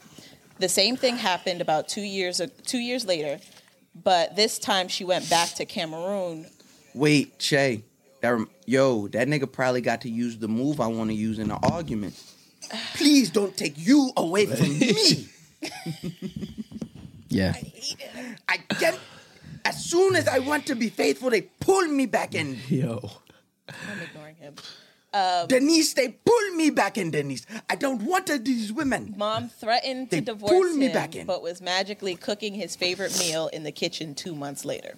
The 0.59 0.69
same 0.69 0.97
thing 0.97 1.17
happened 1.17 1.61
about 1.61 1.89
two 1.89 2.01
years 2.03 2.41
two 2.65 2.79
years 2.79 3.05
later, 3.05 3.39
but 3.95 4.37
this 4.37 4.59
time 4.59 4.89
she 4.89 5.05
went 5.05 5.29
back 5.29 5.51
to 5.55 5.65
Cameroon. 5.65 6.47
Wait, 6.95 7.35
Shay. 7.39 7.83
That 8.23 8.31
rem- 8.31 8.51
yo, 8.65 9.09
that 9.09 9.29
nigga 9.29 9.51
probably 9.51 9.83
got 9.83 10.01
to 10.03 10.09
use 10.09 10.39
the 10.39 10.49
move 10.49 10.81
I 10.81 10.87
want 10.87 11.11
to 11.11 11.15
use 11.15 11.39
in 11.39 11.49
the 11.49 11.57
argument. 11.57 12.15
Please 12.95 13.29
don't 13.29 13.55
take 13.57 13.75
you 13.77 14.11
away 14.17 14.47
from 14.47 14.79
me. 14.79 15.29
Yeah. 17.29 17.51
I 17.51 17.59
hate 17.59 17.97
it. 17.99 18.39
I 18.49 18.57
get. 18.79 18.99
As 19.67 19.85
soon 19.85 20.15
as 20.15 20.29
I 20.29 20.39
want 20.39 20.67
to 20.67 20.77
be 20.77 20.89
faithful, 20.89 21.31
they 21.31 21.43
pull 21.43 21.87
me 21.89 22.07
back 22.07 22.35
in. 22.37 22.57
Yo. 22.69 23.11
I'm 23.69 24.01
ignoring 24.01 24.37
him. 24.37 24.55
Um, 25.13 25.49
Denise, 25.49 25.95
they 25.95 26.09
pull 26.25 26.51
me 26.55 26.71
back 26.71 26.97
in. 26.97 27.11
Denise, 27.11 27.45
I 27.69 27.75
don't 27.75 28.03
want 28.03 28.27
to, 28.29 28.39
these 28.39 28.73
women. 28.73 29.15
Mom 29.17 29.49
threatened 29.49 30.11
to 30.11 30.17
They 30.17 30.21
divorce 30.21 30.53
pulled 30.53 30.77
me 30.77 30.87
him, 30.87 30.93
back 30.93 31.17
in. 31.17 31.27
but 31.27 31.43
was 31.43 31.61
magically 31.61 32.15
cooking 32.15 32.55
his 32.55 32.77
favorite 32.77 33.19
meal 33.19 33.49
in 33.49 33.65
the 33.65 33.73
kitchen 33.73 34.15
two 34.15 34.35
months 34.37 34.65
later. 34.65 34.95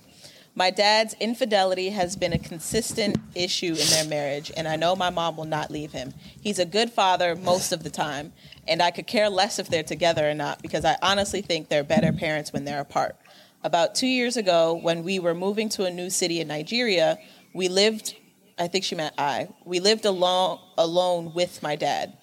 My 0.55 0.71
dad's 0.71 1.15
infidelity 1.21 1.91
has 1.91 2.17
been 2.17 2.33
a 2.33 2.39
consistent 2.39 3.17
issue 3.35 3.75
in 3.79 3.87
their 3.91 4.05
marriage, 4.07 4.51
and 4.57 4.67
I 4.67 4.75
know 4.77 4.97
my 4.97 5.09
mom 5.09 5.37
will 5.37 5.45
not 5.45 5.71
leave 5.71 5.93
him. 5.93 6.13
He's 6.43 6.59
a 6.59 6.67
good 6.67 6.91
father 6.91 7.37
most 7.37 7.71
of 7.73 7.85
the 7.85 7.91
time, 7.91 8.33
and 8.67 8.83
I 8.83 8.91
could 8.91 9.07
care 9.07 9.31
less 9.31 9.59
if 9.61 9.69
they're 9.69 9.85
together 9.85 10.29
or 10.29 10.35
not 10.35 10.61
because 10.61 10.85
I 10.85 10.97
honestly 11.01 11.43
think 11.43 11.69
they're 11.69 11.85
better 11.85 12.13
parents 12.13 12.53
when 12.53 12.65
they're 12.65 12.81
apart. 12.81 13.17
About 13.65 13.97
two 13.97 14.07
years 14.07 14.37
ago, 14.37 14.79
when 14.81 15.03
we 15.03 15.19
were 15.19 15.35
moving 15.35 15.69
to 15.71 15.85
a 15.85 15.91
new 15.91 16.11
city 16.11 16.41
in 16.41 16.47
Nigeria, 16.47 17.19
we 17.53 17.69
lived, 17.69 18.15
I 18.57 18.69
think 18.69 18.85
she 18.85 18.95
meant 18.95 19.15
I, 19.19 19.49
we 19.65 19.81
lived 19.81 20.05
alone, 20.05 20.61
alone 20.77 21.35
with 21.35 21.61
my 21.61 21.75
dad. 21.75 22.17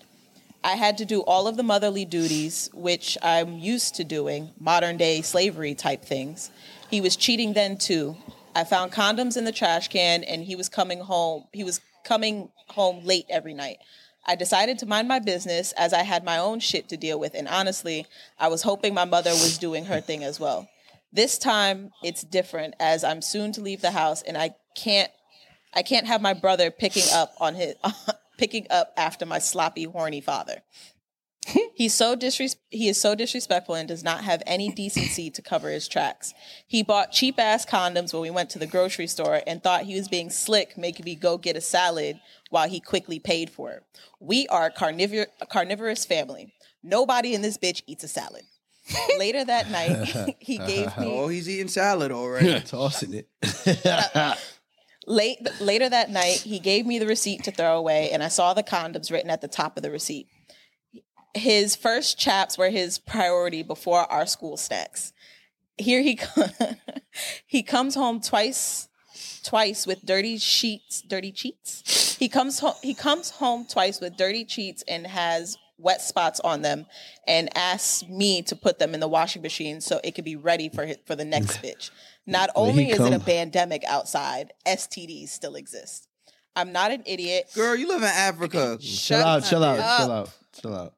I 0.63 0.75
had 0.75 0.97
to 0.99 1.05
do 1.05 1.21
all 1.21 1.45
of 1.47 1.57
the 1.57 1.63
motherly 1.63 2.05
duties, 2.05 2.69
which 2.73 3.17
I'm 3.21 3.59
used 3.59 3.95
to 3.95 4.05
doing, 4.05 4.51
modern 4.59 4.95
day 4.95 5.21
slavery 5.21 5.75
type 5.75 6.05
things. 6.05 6.51
He 6.89 7.01
was 7.01 7.17
cheating 7.17 7.51
then 7.51 7.77
too. 7.77 8.15
I 8.55 8.63
found 8.63 8.93
condoms 8.93 9.35
in 9.35 9.43
the 9.43 9.51
trash 9.51 9.89
can 9.89 10.23
and 10.23 10.41
he 10.41 10.55
was 10.55 10.69
coming 10.69 11.01
home. 11.01 11.43
He 11.51 11.65
was 11.65 11.81
coming 12.05 12.49
home 12.69 13.03
late 13.03 13.25
every 13.29 13.53
night. 13.53 13.79
I 14.25 14.35
decided 14.35 14.79
to 14.79 14.85
mind 14.85 15.09
my 15.09 15.19
business 15.19 15.73
as 15.73 15.91
I 15.91 16.03
had 16.03 16.23
my 16.23 16.37
own 16.37 16.61
shit 16.61 16.87
to 16.89 16.97
deal 16.97 17.19
with 17.19 17.35
and 17.35 17.49
honestly, 17.49 18.07
I 18.39 18.47
was 18.47 18.61
hoping 18.61 18.93
my 18.93 19.05
mother 19.05 19.31
was 19.31 19.57
doing 19.57 19.85
her 19.85 19.99
thing 19.99 20.23
as 20.23 20.39
well. 20.39 20.69
This 21.15 21.37
time 21.37 21.91
it's 22.03 22.23
different 22.23 22.75
as 22.77 23.05
I'm 23.05 23.21
soon 23.21 23.53
to 23.53 23.61
leave 23.61 23.81
the 23.81 23.91
house 23.91 24.21
and 24.21 24.37
I 24.37 24.55
can't 24.75 25.09
I 25.73 25.81
can't 25.81 26.07
have 26.07 26.21
my 26.21 26.33
brother 26.33 26.69
picking 26.71 27.05
up 27.13 27.33
on 27.39 27.55
his 27.55 27.75
picking 28.37 28.67
up 28.69 28.91
after 28.97 29.25
my 29.25 29.39
sloppy, 29.39 29.85
horny 29.85 30.19
father. 30.19 30.61
He's 31.73 31.93
so 31.93 32.17
disres- 32.17 32.57
he 32.69 32.89
is 32.89 32.99
so 32.99 33.15
disrespectful 33.15 33.75
and 33.75 33.87
does 33.87 34.03
not 34.03 34.25
have 34.25 34.43
any 34.45 34.69
decency 34.69 35.29
to 35.29 35.41
cover 35.41 35.69
his 35.69 35.87
tracks. 35.87 36.33
He 36.67 36.83
bought 36.83 37.13
cheap 37.13 37.39
ass 37.39 37.65
condoms 37.65 38.11
when 38.11 38.21
we 38.21 38.29
went 38.29 38.49
to 38.49 38.59
the 38.59 38.67
grocery 38.67 39.07
store 39.07 39.41
and 39.47 39.63
thought 39.63 39.83
he 39.83 39.95
was 39.95 40.09
being 40.09 40.29
slick, 40.29 40.77
making 40.77 41.05
me 41.05 41.15
go 41.15 41.37
get 41.37 41.55
a 41.55 41.61
salad 41.61 42.19
while 42.49 42.67
he 42.67 42.81
quickly 42.81 43.19
paid 43.19 43.49
for 43.49 43.71
it. 43.71 43.83
We 44.19 44.47
are 44.47 44.65
a, 44.65 44.71
carnivor- 44.71 45.27
a 45.39 45.45
carnivorous 45.45 46.03
family. 46.03 46.51
Nobody 46.83 47.33
in 47.33 47.41
this 47.41 47.57
bitch 47.57 47.83
eats 47.87 48.03
a 48.03 48.09
salad. 48.09 48.43
Later 49.17 49.43
that 49.43 49.69
night, 49.69 50.35
he 50.39 50.57
uh-huh. 50.57 50.67
gave 50.67 50.97
me 50.97 51.05
Oh, 51.05 51.27
he's 51.27 51.49
eating 51.49 51.67
salad 51.67 52.11
already. 52.11 52.59
Tossing 52.65 53.13
it. 53.13 54.37
Late 55.07 55.39
later 55.61 55.87
that 55.87 56.09
night, 56.09 56.41
he 56.41 56.57
gave 56.57 56.85
me 56.87 56.97
the 56.97 57.05
receipt 57.05 57.43
to 57.43 57.51
throw 57.51 57.77
away, 57.77 58.09
and 58.11 58.23
I 58.23 58.27
saw 58.27 58.55
the 58.55 58.63
condoms 58.63 59.11
written 59.11 59.29
at 59.29 59.41
the 59.41 59.47
top 59.47 59.77
of 59.77 59.83
the 59.83 59.91
receipt. 59.91 60.27
His 61.35 61.75
first 61.75 62.17
chaps 62.17 62.57
were 62.57 62.69
his 62.69 62.97
priority 62.97 63.61
before 63.61 64.11
our 64.11 64.25
school 64.25 64.57
snacks. 64.57 65.13
Here 65.77 66.01
he 66.01 66.15
co- 66.15 66.49
he 67.45 67.61
comes 67.61 67.93
home 67.93 68.19
twice 68.19 68.87
twice 69.43 69.85
with 69.85 70.05
dirty 70.05 70.37
sheets, 70.37 71.01
dirty 71.01 71.31
cheats. 71.31 72.15
He 72.17 72.27
comes 72.27 72.59
home 72.59 72.75
he 72.81 72.93
comes 72.93 73.29
home 73.29 73.65
twice 73.69 74.01
with 74.01 74.17
dirty 74.17 74.43
cheats 74.43 74.83
and 74.87 75.05
has 75.05 75.57
wet 75.77 76.01
spots 76.01 76.39
on 76.39 76.61
them 76.61 76.85
and 77.27 77.55
asks 77.57 78.07
me 78.07 78.41
to 78.43 78.55
put 78.55 78.79
them 78.79 78.93
in 78.93 78.99
the 78.99 79.07
washing 79.07 79.41
machine 79.41 79.81
so 79.81 79.99
it 80.03 80.11
could 80.15 80.25
be 80.25 80.35
ready 80.35 80.69
for 80.69 80.85
hi- 80.85 80.97
for 81.05 81.15
the 81.15 81.25
next 81.25 81.57
bitch. 81.63 81.91
Not 82.25 82.49
only 82.55 82.85
he 82.85 82.91
is 82.91 82.99
it 82.99 83.13
a 83.13 83.19
pandemic 83.19 83.83
outside, 83.85 84.53
STDs 84.65 85.29
still 85.29 85.55
exist. 85.55 86.07
I'm 86.55 86.71
not 86.71 86.91
an 86.91 87.03
idiot. 87.05 87.49
Girl, 87.53 87.75
you 87.75 87.87
live 87.87 88.01
in 88.01 88.07
Africa. 88.07 88.77
Chill 88.79 89.21
out, 89.21 89.43
chill 89.43 89.63
out, 89.63 89.79
up. 89.79 89.99
chill 89.99 90.11
out, 90.11 90.29
chill 90.61 90.75
out. 90.75 90.93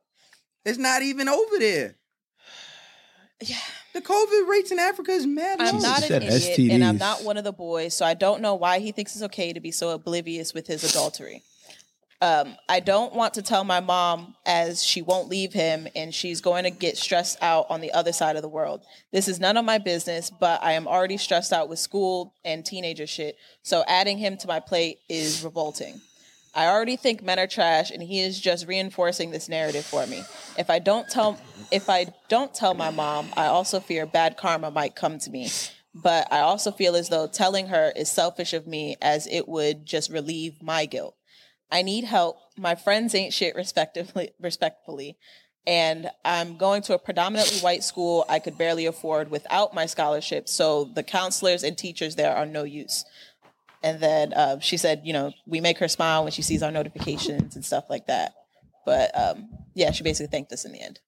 It's 0.65 0.77
not 0.77 1.01
even 1.01 1.27
over 1.29 1.57
there. 1.59 1.95
Yeah. 3.39 3.57
The 3.93 4.01
COVID 4.01 4.47
rates 4.47 4.71
in 4.71 4.77
Africa 4.77 5.11
is 5.11 5.25
mad. 5.25 5.59
I'm 5.59 5.79
not 5.79 6.07
an 6.09 6.21
idiot, 6.21 6.71
and 6.71 6.83
I'm 6.83 6.97
not 6.97 7.23
one 7.23 7.37
of 7.37 7.43
the 7.43 7.51
boys, 7.51 7.95
so 7.95 8.05
I 8.05 8.13
don't 8.13 8.41
know 8.41 8.53
why 8.53 8.77
he 8.77 8.91
thinks 8.91 9.15
it's 9.15 9.23
okay 9.25 9.53
to 9.53 9.59
be 9.59 9.71
so 9.71 9.89
oblivious 9.89 10.53
with 10.53 10.67
his 10.67 10.83
adultery. 10.83 11.41
Um, 12.19 12.55
I 12.67 12.79
don't 12.79 13.13
want 13.13 13.35
to 13.35 13.43
tell 13.43 13.63
my 13.63 13.79
mom 13.79 14.35
as 14.43 14.83
she 14.83 15.03
won't 15.03 15.29
leave 15.29 15.53
him 15.53 15.87
and 15.95 16.13
she's 16.13 16.41
going 16.41 16.63
to 16.63 16.71
get 16.71 16.97
stressed 16.97 17.37
out 17.43 17.67
on 17.69 17.79
the 17.79 17.91
other 17.93 18.11
side 18.11 18.35
of 18.35 18.41
the 18.41 18.49
world. 18.49 18.83
This 19.11 19.27
is 19.27 19.39
none 19.39 19.55
of 19.55 19.65
my 19.65 19.77
business, 19.77 20.31
but 20.31 20.63
I 20.63 20.71
am 20.71 20.87
already 20.87 21.17
stressed 21.17 21.53
out 21.53 21.69
with 21.69 21.77
school 21.77 22.33
and 22.43 22.65
teenager 22.65 23.05
shit, 23.05 23.37
so 23.61 23.83
adding 23.87 24.17
him 24.17 24.35
to 24.37 24.47
my 24.47 24.59
plate 24.59 24.97
is 25.07 25.43
revolting. 25.43 26.01
I 26.55 26.65
already 26.65 26.95
think 26.95 27.21
men 27.21 27.37
are 27.37 27.45
trash 27.45 27.91
and 27.91 28.01
he 28.01 28.19
is 28.21 28.39
just 28.39 28.67
reinforcing 28.67 29.29
this 29.29 29.47
narrative 29.47 29.85
for 29.85 30.07
me. 30.07 30.23
If 30.57 30.71
I 30.71 30.79
don't 30.79 31.07
tell 31.07 31.39
if 31.71 31.87
I 31.87 32.07
don't 32.29 32.51
tell 32.51 32.73
my 32.73 32.89
mom, 32.89 33.27
I 33.37 33.45
also 33.45 33.79
fear 33.79 34.07
bad 34.07 34.37
karma 34.37 34.71
might 34.71 34.95
come 34.95 35.19
to 35.19 35.29
me. 35.29 35.49
But 35.93 36.31
I 36.31 36.39
also 36.39 36.71
feel 36.71 36.95
as 36.95 37.09
though 37.09 37.27
telling 37.27 37.67
her 37.67 37.91
is 37.95 38.09
selfish 38.09 38.53
of 38.53 38.65
me 38.65 38.97
as 39.01 39.27
it 39.27 39.47
would 39.47 39.85
just 39.85 40.09
relieve 40.09 40.61
my 40.63 40.85
guilt. 40.85 41.16
I 41.71 41.81
need 41.81 42.05
help. 42.05 42.37
My 42.57 42.75
friends 42.75 43.13
ain't 43.13 43.33
shit 43.33 43.55
respectively 43.55 44.31
respectfully. 44.39 45.17
And 45.65 46.09
I'm 46.23 46.55
going 46.55 46.81
to 46.83 46.93
a 46.93 46.99
predominantly 46.99 47.59
white 47.59 47.83
school 47.83 48.25
I 48.29 48.39
could 48.39 48.57
barely 48.57 48.85
afford 48.85 49.29
without 49.29 49.73
my 49.73 49.85
scholarship. 49.85 50.47
So 50.47 50.85
the 50.85 51.03
counselors 51.03 51.61
and 51.63 51.77
teachers 51.77 52.15
there 52.15 52.33
are 52.33 52.45
no 52.45 52.63
use. 52.63 53.03
And 53.83 53.99
then 53.99 54.33
uh, 54.33 54.59
she 54.59 54.77
said, 54.77 55.01
you 55.03 55.11
know, 55.11 55.33
we 55.45 55.59
make 55.59 55.77
her 55.79 55.89
smile 55.89 56.23
when 56.23 56.31
she 56.31 56.41
sees 56.41 56.63
our 56.63 56.71
notifications 56.71 57.55
and 57.55 57.65
stuff 57.65 57.85
like 57.89 58.07
that. 58.07 58.33
But 58.85 59.11
um, 59.19 59.49
yeah, 59.75 59.91
she 59.91 60.03
basically 60.03 60.31
thanked 60.31 60.53
us 60.53 60.63
in 60.63 60.71
the 60.71 60.81
end. 60.81 61.01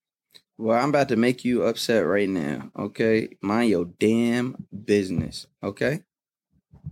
Well, 0.58 0.78
I'm 0.78 0.90
about 0.90 1.08
to 1.08 1.16
make 1.16 1.46
you 1.46 1.64
upset 1.64 2.06
right 2.06 2.28
now. 2.28 2.70
Okay, 2.78 3.30
mind 3.42 3.70
your 3.70 3.86
damn 3.86 4.68
business. 4.84 5.48
Okay, 5.64 6.02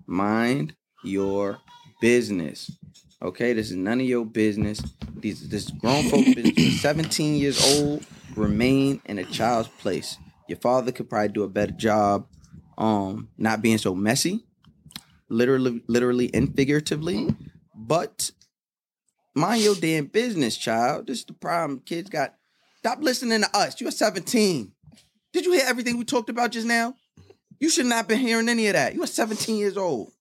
mind 0.05 0.73
your 1.03 1.59
business. 1.99 2.71
Okay, 3.19 3.53
this 3.53 3.71
is 3.71 3.75
none 3.75 3.99
of 3.99 4.05
your 4.05 4.25
business. 4.25 4.79
These 5.15 5.49
this 5.49 5.71
grown 5.71 6.03
folk 6.09 6.23
business. 6.35 6.81
17 6.81 7.35
years 7.35 7.79
old. 7.79 8.05
Remain 8.35 9.01
in 9.05 9.17
a 9.17 9.23
child's 9.23 9.69
place. 9.69 10.17
Your 10.47 10.59
father 10.59 10.91
could 10.91 11.09
probably 11.09 11.29
do 11.29 11.43
a 11.43 11.49
better 11.49 11.71
job, 11.71 12.27
um, 12.77 13.29
not 13.37 13.63
being 13.63 13.79
so 13.79 13.95
messy, 13.95 14.45
literally, 15.29 15.81
literally 15.87 16.31
and 16.33 16.55
figuratively. 16.55 17.35
But 17.73 18.31
mind 19.33 19.63
your 19.63 19.75
damn 19.75 20.05
business, 20.05 20.55
child. 20.55 21.07
This 21.07 21.19
is 21.19 21.25
the 21.25 21.33
problem. 21.33 21.79
Kids 21.79 22.09
got. 22.11 22.35
Stop 22.77 22.99
listening 23.01 23.41
to 23.41 23.57
us. 23.57 23.81
You're 23.81 23.89
17. 23.89 24.71
Did 25.33 25.45
you 25.45 25.53
hear 25.53 25.65
everything 25.65 25.97
we 25.97 26.05
talked 26.05 26.29
about 26.29 26.51
just 26.51 26.67
now? 26.67 26.93
You 27.59 27.69
should 27.69 27.87
not 27.87 28.07
been 28.07 28.19
hearing 28.19 28.47
any 28.47 28.67
of 28.67 28.73
that. 28.73 28.93
You 28.93 29.03
are 29.03 29.07
17 29.07 29.57
years 29.57 29.75
old. 29.75 30.11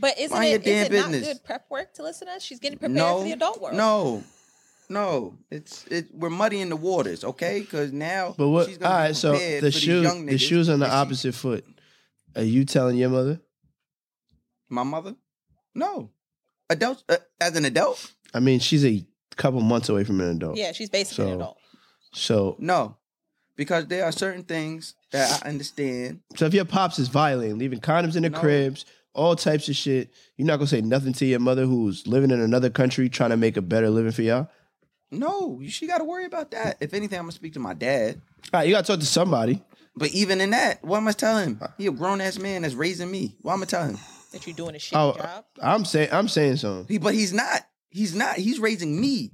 But 0.00 0.18
isn't 0.18 0.36
Mind 0.36 0.50
your 0.50 0.60
it, 0.60 0.64
damn 0.64 0.92
is 0.92 1.04
it 1.06 1.20
not 1.20 1.22
good 1.34 1.44
prep 1.44 1.70
work 1.70 1.92
to 1.94 2.02
listen 2.02 2.26
to 2.28 2.32
us? 2.34 2.42
She's 2.42 2.58
getting 2.58 2.78
prepared 2.78 2.96
no, 2.96 3.18
for 3.18 3.24
the 3.24 3.32
adult 3.32 3.60
world. 3.60 3.76
no, 3.76 4.24
no. 4.88 5.36
It's 5.50 5.86
it. 5.88 6.06
We're 6.14 6.30
muddying 6.30 6.68
the 6.70 6.76
waters, 6.76 7.22
okay? 7.22 7.60
Because 7.60 7.92
now, 7.92 8.34
But 8.36 8.48
what? 8.48 8.66
She's 8.68 8.76
All 8.78 8.82
gonna 8.84 8.94
be 8.94 9.06
right, 9.08 9.16
so 9.16 9.32
the 9.32 9.38
for 9.58 9.64
these 9.66 9.74
shoe, 9.74 10.02
young 10.02 10.26
the 10.26 10.38
shoes 10.38 10.68
on 10.68 10.78
the 10.80 10.86
and 10.86 10.92
she- 10.92 10.96
opposite 10.96 11.34
foot. 11.34 11.64
Are 12.36 12.42
you 12.42 12.64
telling 12.64 12.96
your 12.96 13.10
mother? 13.10 13.40
My 14.68 14.82
mother? 14.84 15.16
No. 15.74 16.10
Adults 16.68 17.04
uh, 17.08 17.16
as 17.40 17.56
an 17.56 17.64
adult? 17.64 18.12
I 18.32 18.40
mean, 18.40 18.60
she's 18.60 18.84
a 18.84 19.04
couple 19.36 19.60
months 19.60 19.88
away 19.88 20.04
from 20.04 20.20
an 20.20 20.36
adult. 20.36 20.56
Yeah, 20.56 20.72
she's 20.72 20.88
basically 20.90 21.24
an 21.24 21.30
So- 21.30 21.36
adult. 21.36 21.56
So, 22.12 22.56
No, 22.58 22.96
because 23.56 23.86
there 23.86 24.04
are 24.04 24.10
certain 24.10 24.42
things 24.42 24.94
that 25.12 25.42
I 25.44 25.48
understand. 25.48 26.20
so 26.34 26.46
if 26.46 26.54
your 26.54 26.64
pops 26.64 26.98
is 26.98 27.06
violating, 27.06 27.56
leaving 27.58 27.78
condoms 27.78 28.16
in 28.16 28.24
the 28.24 28.30
No. 28.30 28.38
cribs, 28.40 28.84
all 29.14 29.36
types 29.36 29.68
of 29.68 29.76
shit, 29.76 30.10
you're 30.36 30.46
not 30.46 30.56
gonna 30.58 30.66
say 30.68 30.80
nothing 30.80 31.12
to 31.14 31.26
your 31.26 31.40
mother 31.40 31.64
who's 31.66 32.06
living 32.06 32.30
in 32.30 32.40
another 32.40 32.70
country 32.70 33.08
trying 33.08 33.30
to 33.30 33.36
make 33.36 33.56
a 33.56 33.62
better 33.62 33.90
living 33.90 34.12
for 34.12 34.22
y'all. 34.22 34.48
No, 35.10 35.60
she 35.66 35.86
got 35.88 35.98
to 35.98 36.04
worry 36.04 36.24
about 36.24 36.52
that. 36.52 36.76
If 36.80 36.94
anything, 36.94 37.18
I'm 37.18 37.24
gonna 37.24 37.32
speak 37.32 37.54
to 37.54 37.58
my 37.60 37.74
dad. 37.74 38.20
All 38.52 38.60
right, 38.60 38.68
you 38.68 38.74
gotta 38.74 38.86
talk 38.86 39.00
to 39.00 39.06
somebody. 39.06 39.62
But 39.96 40.10
even 40.10 40.40
in 40.40 40.50
that, 40.50 40.84
what 40.84 40.98
am 40.98 41.08
I 41.08 41.12
telling 41.12 41.56
him? 41.56 41.60
He 41.76 41.88
a 41.88 41.90
grown 41.90 42.20
ass 42.20 42.38
man 42.38 42.62
that's 42.62 42.74
raising 42.74 43.10
me. 43.10 43.36
What 43.42 43.54
am 43.54 43.62
I 43.62 43.66
telling 43.66 43.90
him? 43.96 43.98
That 44.32 44.46
you're 44.46 44.54
doing 44.54 44.76
a 44.76 44.78
shit 44.78 44.96
Oh, 44.96 45.14
job. 45.14 45.44
I'm 45.60 45.84
saying, 45.84 46.10
I'm 46.12 46.28
saying 46.28 46.56
something. 46.58 46.86
He, 46.88 46.98
but 46.98 47.14
he's 47.14 47.32
not. 47.32 47.62
He's 47.90 48.14
not. 48.14 48.36
He's 48.36 48.60
raising 48.60 49.00
me. 49.00 49.32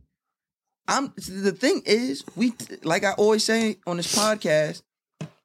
I'm. 0.89 1.13
The 1.17 1.53
thing 1.53 1.83
is, 1.85 2.25
we 2.35 2.55
like 2.83 3.05
I 3.05 3.13
always 3.13 3.45
say 3.45 3.77
on 3.87 3.99
this 3.99 4.17
podcast, 4.17 4.81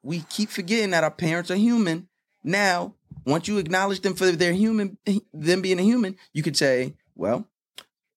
we 0.02 0.22
keep 0.30 0.50
forgetting 0.50 0.92
that 0.92 1.04
our 1.04 1.12
parents 1.12 1.52
are 1.52 1.56
human. 1.56 2.08
Now, 2.44 2.96
once 3.26 3.48
you 3.48 3.58
acknowledge 3.58 4.02
them 4.02 4.14
for 4.14 4.32
their 4.32 4.54
human, 4.54 4.98
them 5.34 5.62
being 5.62 5.80
a 5.80 5.84
human, 5.84 6.18
you 6.34 6.44
could 6.44 6.58
say, 6.58 6.96
"Well, 7.16 7.48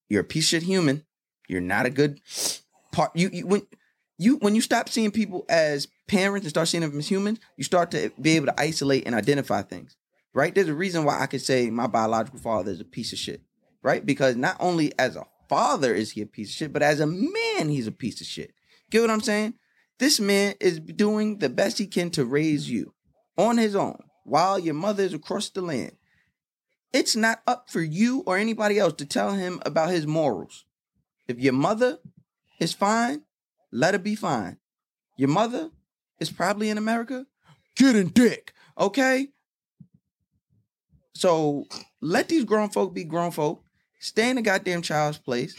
you're 0.09 0.23
a 0.23 0.25
piece 0.25 0.45
of 0.45 0.49
shit 0.49 0.63
human. 0.63 1.05
You're 1.49 1.61
not 1.61 1.87
a 1.87 1.91
good 1.91 2.21
part." 2.93 3.15
You, 3.15 3.31
you 3.33 3.47
when 3.47 3.67
you 4.19 4.37
when 4.37 4.55
you 4.55 4.61
stop 4.61 4.89
seeing 4.89 5.11
people 5.11 5.45
as 5.49 5.89
parents 6.09 6.45
and 6.45 6.51
start 6.51 6.69
seeing 6.69 6.83
them 6.83 6.99
as 6.99 7.09
humans, 7.09 7.41
you 7.57 7.65
start 7.65 7.91
to 7.93 8.13
be 8.21 8.37
able 8.37 8.47
to 8.47 8.61
isolate 8.61 9.07
and 9.07 9.15
identify 9.15 9.63
things. 9.63 9.97
Right? 10.33 10.55
There's 10.55 10.69
a 10.69 10.75
reason 10.75 11.05
why 11.05 11.21
I 11.21 11.27
could 11.27 11.43
say 11.43 11.71
my 11.71 11.87
biological 11.87 12.41
father 12.41 12.73
is 12.73 12.81
a 12.81 12.85
piece 12.85 13.13
of 13.13 13.19
shit. 13.19 13.43
Right? 13.83 14.05
Because 14.05 14.37
not 14.37 14.57
only 14.61 14.99
as 14.99 15.17
a 15.17 15.27
father 15.49 15.95
is 15.95 16.13
he 16.13 16.23
a 16.23 16.27
piece 16.27 16.49
of 16.49 16.55
shit, 16.55 16.73
but 16.73 16.83
as 16.83 17.01
a 17.01 17.07
man, 17.07 17.69
he's 17.69 17.87
a 17.87 17.93
piece 17.93 18.21
of 18.21 18.27
shit. 18.27 18.53
Get 18.91 19.03
what 19.03 19.11
I'm 19.11 19.21
saying? 19.21 19.55
This 19.99 20.19
man 20.19 20.55
is 20.61 20.81
doing 20.81 21.39
the 21.39 21.49
best 21.49 21.79
he 21.79 21.87
can 21.87 22.11
to 22.11 22.25
raise 22.25 22.69
you 22.69 22.95
on 23.37 23.59
his 23.59 23.77
own 23.77 23.99
while 24.25 24.59
your 24.59 24.75
mother 24.75 25.05
is 25.05 25.15
across 25.15 25.49
the 25.51 25.63
land. 25.63 25.93
It's 26.93 27.17
not 27.17 27.43
up 27.47 27.71
for 27.71 27.81
you 27.81 28.23
or 28.27 28.37
anybody 28.37 28.79
else 28.79 28.95
to 28.95 29.07
tell 29.07 29.33
him 29.33 29.61
about 29.65 29.91
his 29.91 30.07
morals. 30.07 30.65
If 31.27 31.39
your 31.39 31.53
mother 31.53 31.99
is 32.61 32.73
fine, 32.73 33.23
let 33.73 33.95
her 33.95 33.99
be 33.99 34.15
fine. 34.15 34.59
Your 35.17 35.29
mother 35.29 35.71
is 36.21 36.31
probably 36.31 36.71
in 36.71 36.79
America. 36.79 37.27
Get 37.77 37.97
in 37.97 38.09
dick, 38.09 38.53
okay? 38.79 39.29
So 41.15 41.67
let 42.01 42.29
these 42.29 42.45
grown 42.45 42.71
folk 42.71 42.95
be 42.95 43.05
grown 43.05 43.31
folk. 43.31 43.63
Stay 44.01 44.31
in 44.31 44.37
the 44.37 44.43
goddamn 44.43 44.83
child's 44.83 45.19
place. 45.19 45.55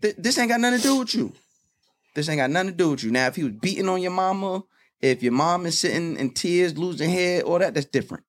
Th- 0.00 0.16
this 0.16 0.38
ain't 0.38 0.50
got 0.50 0.60
nothing 0.60 0.80
to 0.80 0.86
do 0.86 0.98
with 0.98 1.14
you. 1.14 1.32
This 2.14 2.28
ain't 2.28 2.38
got 2.38 2.50
nothing 2.50 2.70
to 2.70 2.76
do 2.76 2.90
with 2.90 3.02
you. 3.02 3.10
Now, 3.10 3.28
if 3.28 3.36
he 3.36 3.44
was 3.44 3.54
beating 3.54 3.88
on 3.88 4.02
your 4.02 4.10
mama, 4.10 4.62
if 5.00 5.22
your 5.22 5.32
mom 5.32 5.66
is 5.66 5.78
sitting 5.78 6.16
in 6.16 6.30
tears, 6.30 6.76
losing 6.76 7.10
head, 7.10 7.42
all 7.44 7.58
that, 7.58 7.74
that's 7.74 7.86
different. 7.86 8.24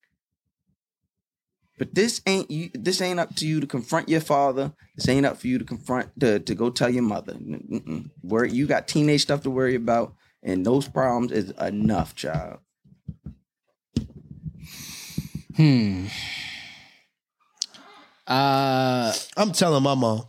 But 1.78 1.96
this 1.96 2.22
ain't 2.28 2.52
you. 2.52 2.70
This 2.76 3.02
ain't 3.02 3.20
up 3.20 3.36
to 3.38 3.48
you 3.48 3.60
to 3.60 3.66
confront 3.66 4.08
your 4.08 4.22
father. 4.22 4.72
This 4.96 5.10
ain't 5.10 5.26
up 5.26 5.38
for 5.38 5.48
you 5.48 5.58
to 5.58 5.66
confront 5.66 6.20
to, 6.20 6.40
to 6.40 6.54
go 6.54 6.70
tell 6.70 6.92
your 6.92 7.02
mother. 7.02 7.34
Mm-mm. 7.34 8.12
Where 8.22 8.46
you 8.46 8.68
got 8.68 8.88
teenage 8.88 9.24
stuff 9.24 9.42
to 9.44 9.50
worry 9.50 9.74
about, 9.74 10.14
and 10.44 10.64
those 10.64 10.88
problems 10.88 11.32
is 11.32 11.50
enough, 11.60 12.14
child. 12.14 12.60
Hmm. 15.56 16.06
Uh, 18.28 19.12
I'm 19.36 19.52
telling 19.52 19.82
my 19.82 19.96
mom. 19.96 20.26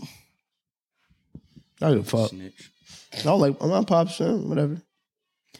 I 0.00 0.06
don't 1.88 1.96
give 1.96 2.06
a 2.06 2.16
fuck. 2.18 2.30
Snitch, 2.30 2.70
I 3.12 3.22
don't 3.22 3.40
like 3.40 3.60
my 3.60 3.84
pops, 3.84 4.18
uh, 4.18 4.32
whatever. 4.32 4.80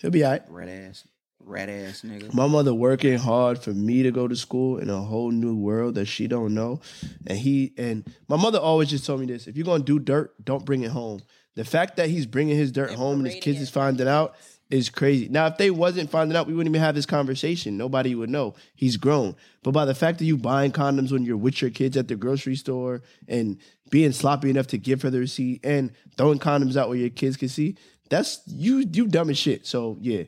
He'll 0.06 0.12
be 0.12 0.22
all 0.22 0.30
right. 0.30 0.42
Red 0.48 0.68
ass, 0.68 1.02
rat 1.40 1.68
ass 1.68 2.02
nigga. 2.02 2.32
My 2.32 2.46
mother 2.46 2.72
working 2.72 3.18
hard 3.18 3.58
for 3.58 3.70
me 3.70 4.04
to 4.04 4.12
go 4.12 4.28
to 4.28 4.36
school 4.36 4.78
in 4.78 4.88
a 4.88 5.02
whole 5.02 5.32
new 5.32 5.56
world 5.56 5.96
that 5.96 6.06
she 6.06 6.28
don't 6.28 6.54
know. 6.54 6.80
And 7.26 7.36
he 7.36 7.72
and 7.76 8.08
my 8.28 8.36
mother 8.36 8.60
always 8.60 8.88
just 8.88 9.04
told 9.04 9.18
me 9.18 9.26
this: 9.26 9.48
if 9.48 9.56
you're 9.56 9.66
gonna 9.66 9.82
do 9.82 9.98
dirt, 9.98 10.32
don't 10.44 10.64
bring 10.64 10.82
it 10.82 10.92
home. 10.92 11.22
The 11.56 11.64
fact 11.64 11.96
that 11.96 12.08
he's 12.08 12.24
bringing 12.24 12.56
his 12.56 12.70
dirt 12.70 12.90
And 12.90 12.98
home 12.98 13.18
and 13.18 13.26
his 13.26 13.42
kids 13.42 13.58
it. 13.58 13.62
is 13.62 13.70
finding 13.70 14.06
out 14.06 14.36
is 14.70 14.90
crazy. 14.90 15.28
Now, 15.28 15.46
if 15.46 15.56
they 15.56 15.72
wasn't 15.72 16.10
finding 16.10 16.36
out, 16.36 16.46
we 16.46 16.54
wouldn't 16.54 16.72
even 16.72 16.84
have 16.84 16.94
this 16.94 17.06
conversation. 17.06 17.76
Nobody 17.76 18.14
would 18.14 18.30
know. 18.30 18.54
He's 18.76 18.96
grown. 18.96 19.34
But 19.64 19.72
by 19.72 19.86
the 19.86 19.94
fact 19.94 20.18
that 20.18 20.24
you 20.24 20.36
buying 20.36 20.70
condoms 20.70 21.10
when 21.10 21.24
you're 21.24 21.36
with 21.36 21.60
your 21.60 21.70
kids 21.72 21.96
at 21.96 22.06
the 22.06 22.14
grocery 22.14 22.54
store 22.54 23.02
and 23.26 23.58
being 23.90 24.12
sloppy 24.12 24.50
enough 24.50 24.68
to 24.68 24.78
give 24.78 25.02
her 25.02 25.10
the 25.10 25.18
receipt 25.18 25.64
and 25.64 25.90
throwing 26.16 26.38
condoms 26.38 26.76
out 26.76 26.88
where 26.88 26.98
your 26.98 27.10
kids 27.10 27.36
can 27.36 27.48
see, 27.48 27.76
that's 28.08 28.40
you 28.46 28.84
you 28.92 29.06
dumb 29.06 29.30
as 29.30 29.38
shit. 29.38 29.66
So 29.66 29.96
yeah. 30.00 30.24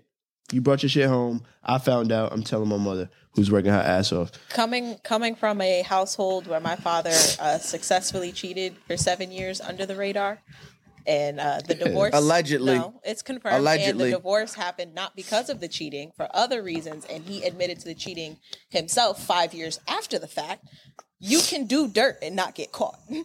You 0.50 0.62
brought 0.62 0.82
your 0.82 0.88
shit 0.88 1.08
home. 1.08 1.44
I 1.62 1.76
found 1.76 2.10
out. 2.10 2.32
I'm 2.32 2.42
telling 2.42 2.70
my 2.70 2.78
mother, 2.78 3.10
who's 3.34 3.50
working 3.50 3.70
her 3.70 3.78
ass 3.78 4.12
off. 4.12 4.30
Coming 4.48 4.96
coming 5.04 5.34
from 5.34 5.60
a 5.60 5.82
household 5.82 6.46
where 6.46 6.58
my 6.60 6.74
father 6.74 7.12
uh, 7.38 7.58
successfully 7.58 8.32
cheated 8.32 8.74
for 8.86 8.96
seven 8.96 9.30
years 9.30 9.60
under 9.60 9.84
the 9.84 9.94
radar, 9.94 10.40
and 11.06 11.38
uh, 11.38 11.60
the 11.66 11.74
divorce 11.74 12.14
Allegedly. 12.14 12.76
no, 12.76 12.98
it's 13.04 13.20
confirmed. 13.20 13.56
And 13.56 13.60
Allegedly. 13.60 14.10
the 14.10 14.16
divorce 14.16 14.54
happened 14.54 14.94
not 14.94 15.14
because 15.14 15.50
of 15.50 15.60
the 15.60 15.68
cheating, 15.68 16.12
for 16.16 16.28
other 16.32 16.62
reasons, 16.62 17.04
and 17.04 17.24
he 17.24 17.42
admitted 17.44 17.78
to 17.80 17.84
the 17.84 17.94
cheating 17.94 18.38
himself 18.70 19.22
five 19.22 19.52
years 19.52 19.80
after 19.86 20.18
the 20.18 20.28
fact. 20.28 20.64
You 21.20 21.40
can 21.40 21.66
do 21.66 21.88
dirt 21.88 22.16
and 22.22 22.34
not 22.34 22.54
get 22.54 22.72
caught. 22.72 22.98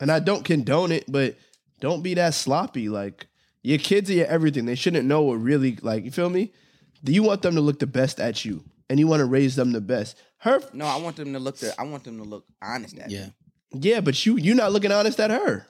And 0.00 0.10
I 0.10 0.18
don't 0.18 0.44
condone 0.44 0.90
it, 0.90 1.04
but 1.06 1.36
don't 1.78 2.02
be 2.02 2.14
that 2.14 2.34
sloppy. 2.34 2.88
Like 2.88 3.28
your 3.62 3.78
kids 3.78 4.10
are 4.10 4.14
your 4.14 4.26
everything. 4.26 4.66
They 4.66 4.74
shouldn't 4.74 5.06
know 5.06 5.22
what 5.22 5.34
really 5.34 5.76
like. 5.82 6.04
You 6.04 6.10
feel 6.10 6.30
me? 6.30 6.52
Do 7.04 7.12
you 7.12 7.22
want 7.22 7.42
them 7.42 7.54
to 7.54 7.60
look 7.60 7.78
the 7.78 7.86
best 7.86 8.20
at 8.20 8.44
you, 8.44 8.64
and 8.88 8.98
you 8.98 9.06
want 9.06 9.20
to 9.20 9.26
raise 9.26 9.56
them 9.56 9.72
the 9.72 9.80
best? 9.80 10.16
Her, 10.38 10.60
No, 10.72 10.86
I 10.86 10.96
want 10.96 11.16
them 11.16 11.32
to 11.32 11.38
look. 11.38 11.56
The, 11.58 11.72
I 11.78 11.84
want 11.84 12.04
them 12.04 12.18
to 12.18 12.24
look 12.24 12.44
honest 12.60 12.98
at. 12.98 13.08
me. 13.08 13.14
Yeah. 13.14 13.26
yeah, 13.72 14.00
but 14.00 14.24
you 14.26 14.36
you're 14.36 14.56
not 14.56 14.72
looking 14.72 14.92
honest 14.92 15.18
at 15.20 15.30
her. 15.30 15.66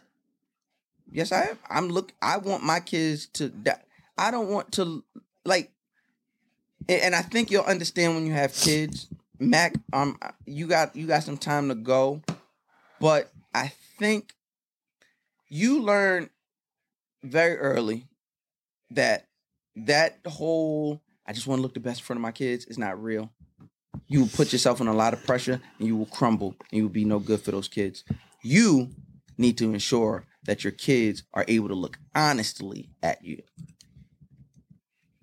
Yes, 1.11 1.31
I 1.33 1.43
am. 1.43 1.59
I'm 1.69 1.89
look. 1.89 2.13
I 2.23 2.39
want 2.39 2.65
my 2.65 2.81
kids 2.81 3.27
to. 3.35 3.49
die. 3.51 3.81
I 4.17 4.31
don't 4.31 4.49
want 4.49 4.73
to 4.73 5.05
like. 5.45 5.71
And 6.89 7.01
and 7.03 7.15
I 7.15 7.23
think 7.23 7.51
you'll 7.51 7.65
understand 7.65 8.15
when 8.15 8.27
you 8.27 8.33
have 8.33 8.55
kids, 8.55 9.09
Mac. 9.39 9.75
Um, 9.93 10.19
you 10.47 10.67
got 10.67 10.97
you 10.97 11.07
got 11.07 11.23
some 11.23 11.37
time 11.37 11.69
to 11.69 11.75
go, 11.75 12.23
but 12.99 13.31
I 13.55 13.73
think 13.99 14.35
you 15.49 15.83
learn 15.83 16.31
very 17.23 17.57
early 17.57 18.07
that 18.91 19.29
that 19.77 20.19
whole 20.27 21.03
I 21.27 21.33
just 21.33 21.47
want 21.47 21.59
to 21.59 21.63
look 21.63 21.75
the 21.75 21.81
best 21.81 22.01
in 22.01 22.05
front 22.05 22.19
of 22.19 22.23
my 22.23 22.33
kids 22.33 22.65
is 22.67 22.79
not 22.79 23.03
real. 23.03 23.33
You 24.09 24.21
will 24.21 24.29
put 24.29 24.53
yourself 24.53 24.81
in 24.81 24.89
a 24.89 24.95
lot 24.95 25.13
of 25.13 25.25
pressure 25.25 25.61
and 25.79 25.87
you 25.87 25.97
will 25.97 26.07
crumble 26.07 26.57
and 26.71 26.79
you 26.79 26.83
will 26.83 26.91
be 26.91 27.05
no 27.05 27.19
good 27.19 27.41
for 27.41 27.53
those 27.53 27.69
kids. 27.69 28.05
You 28.43 28.91
need 29.39 29.57
to 29.59 29.73
ensure 29.73 30.27
that 30.45 30.65
your 30.65 30.73
kids 30.73 31.23
are 31.33 31.45
able 31.49 31.69
to 31.69 31.75
look 31.75 31.99
honestly 32.15 32.91
at 33.03 33.25
you 33.25 33.43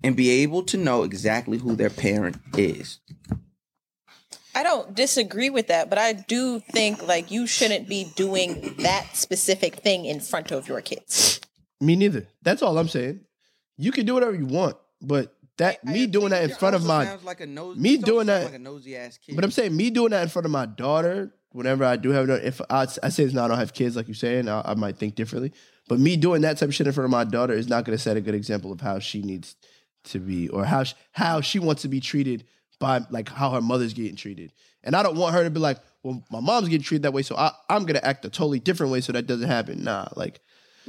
and 0.02 0.16
be 0.16 0.30
able 0.30 0.62
to 0.64 0.78
know 0.78 1.02
exactly 1.02 1.58
who 1.58 1.76
their 1.76 1.90
parent 1.90 2.38
is. 2.56 3.00
I 4.54 4.62
don't 4.62 4.94
disagree 4.94 5.50
with 5.50 5.68
that, 5.68 5.88
but 5.88 5.98
I 5.98 6.12
do 6.12 6.60
think 6.60 7.06
like 7.06 7.30
you 7.30 7.46
shouldn't 7.46 7.88
be 7.88 8.10
doing 8.16 8.74
that 8.78 9.14
specific 9.14 9.76
thing 9.76 10.06
in 10.06 10.20
front 10.20 10.50
of 10.50 10.66
your 10.66 10.80
kids. 10.80 11.39
Me 11.80 11.96
neither. 11.96 12.26
That's 12.42 12.62
all 12.62 12.76
I'm 12.78 12.88
saying. 12.88 13.20
You 13.76 13.92
can 13.92 14.04
do 14.06 14.14
whatever 14.14 14.34
you 14.34 14.46
want, 14.46 14.76
but 15.00 15.34
that 15.56 15.84
me 15.84 16.06
doing 16.06 16.30
that 16.30 16.42
in 16.44 16.50
front 16.50 16.74
of 16.74 16.84
my 16.84 17.16
like 17.22 17.46
nose, 17.46 17.76
me 17.76 17.96
doing 17.96 18.26
that- 18.26 18.44
like 18.44 18.54
a 18.54 18.58
nosy 18.58 18.96
ass 18.96 19.18
kid. 19.18 19.34
But 19.34 19.44
I'm 19.44 19.50
saying 19.50 19.76
me 19.76 19.90
doing 19.90 20.10
that 20.10 20.22
in 20.22 20.28
front 20.28 20.46
of 20.46 20.52
my 20.52 20.66
daughter, 20.66 21.34
whenever 21.52 21.84
I 21.84 21.96
do 21.96 22.10
have, 22.10 22.28
if 22.30 22.60
I, 22.70 22.82
I 23.02 23.08
say 23.08 23.24
it's 23.24 23.34
not, 23.34 23.46
I 23.46 23.48
don't 23.48 23.58
have 23.58 23.72
kids, 23.74 23.96
like 23.96 24.08
you're 24.08 24.14
saying, 24.14 24.48
I, 24.48 24.62
I 24.64 24.74
might 24.74 24.96
think 24.98 25.14
differently. 25.14 25.52
But 25.88 25.98
me 25.98 26.16
doing 26.16 26.42
that 26.42 26.56
type 26.58 26.68
of 26.68 26.74
shit 26.74 26.86
in 26.86 26.92
front 26.92 27.06
of 27.06 27.10
my 27.10 27.24
daughter 27.24 27.52
is 27.52 27.68
not 27.68 27.84
going 27.84 27.96
to 27.96 28.02
set 28.02 28.16
a 28.16 28.20
good 28.20 28.34
example 28.34 28.72
of 28.72 28.80
how 28.80 28.98
she 29.00 29.22
needs 29.22 29.56
to 30.04 30.18
be, 30.18 30.48
or 30.48 30.64
how 30.64 30.84
she, 30.84 30.94
how 31.12 31.40
she 31.40 31.58
wants 31.58 31.82
to 31.82 31.88
be 31.88 32.00
treated 32.00 32.44
by 32.78 33.00
like 33.10 33.28
how 33.28 33.50
her 33.50 33.60
mother's 33.60 33.92
getting 33.92 34.16
treated. 34.16 34.52
And 34.82 34.94
I 34.96 35.02
don't 35.02 35.16
want 35.16 35.34
her 35.34 35.44
to 35.44 35.50
be 35.50 35.60
like, 35.60 35.78
well, 36.02 36.24
my 36.30 36.40
mom's 36.40 36.68
getting 36.68 36.84
treated 36.84 37.02
that 37.02 37.12
way, 37.12 37.22
so 37.22 37.36
I, 37.36 37.52
I'm 37.68 37.82
going 37.82 37.96
to 38.00 38.06
act 38.06 38.24
a 38.24 38.30
totally 38.30 38.60
different 38.60 38.92
way 38.92 39.00
so 39.02 39.12
that 39.12 39.26
doesn't 39.26 39.48
happen. 39.48 39.84
Nah, 39.84 40.06
like 40.16 40.40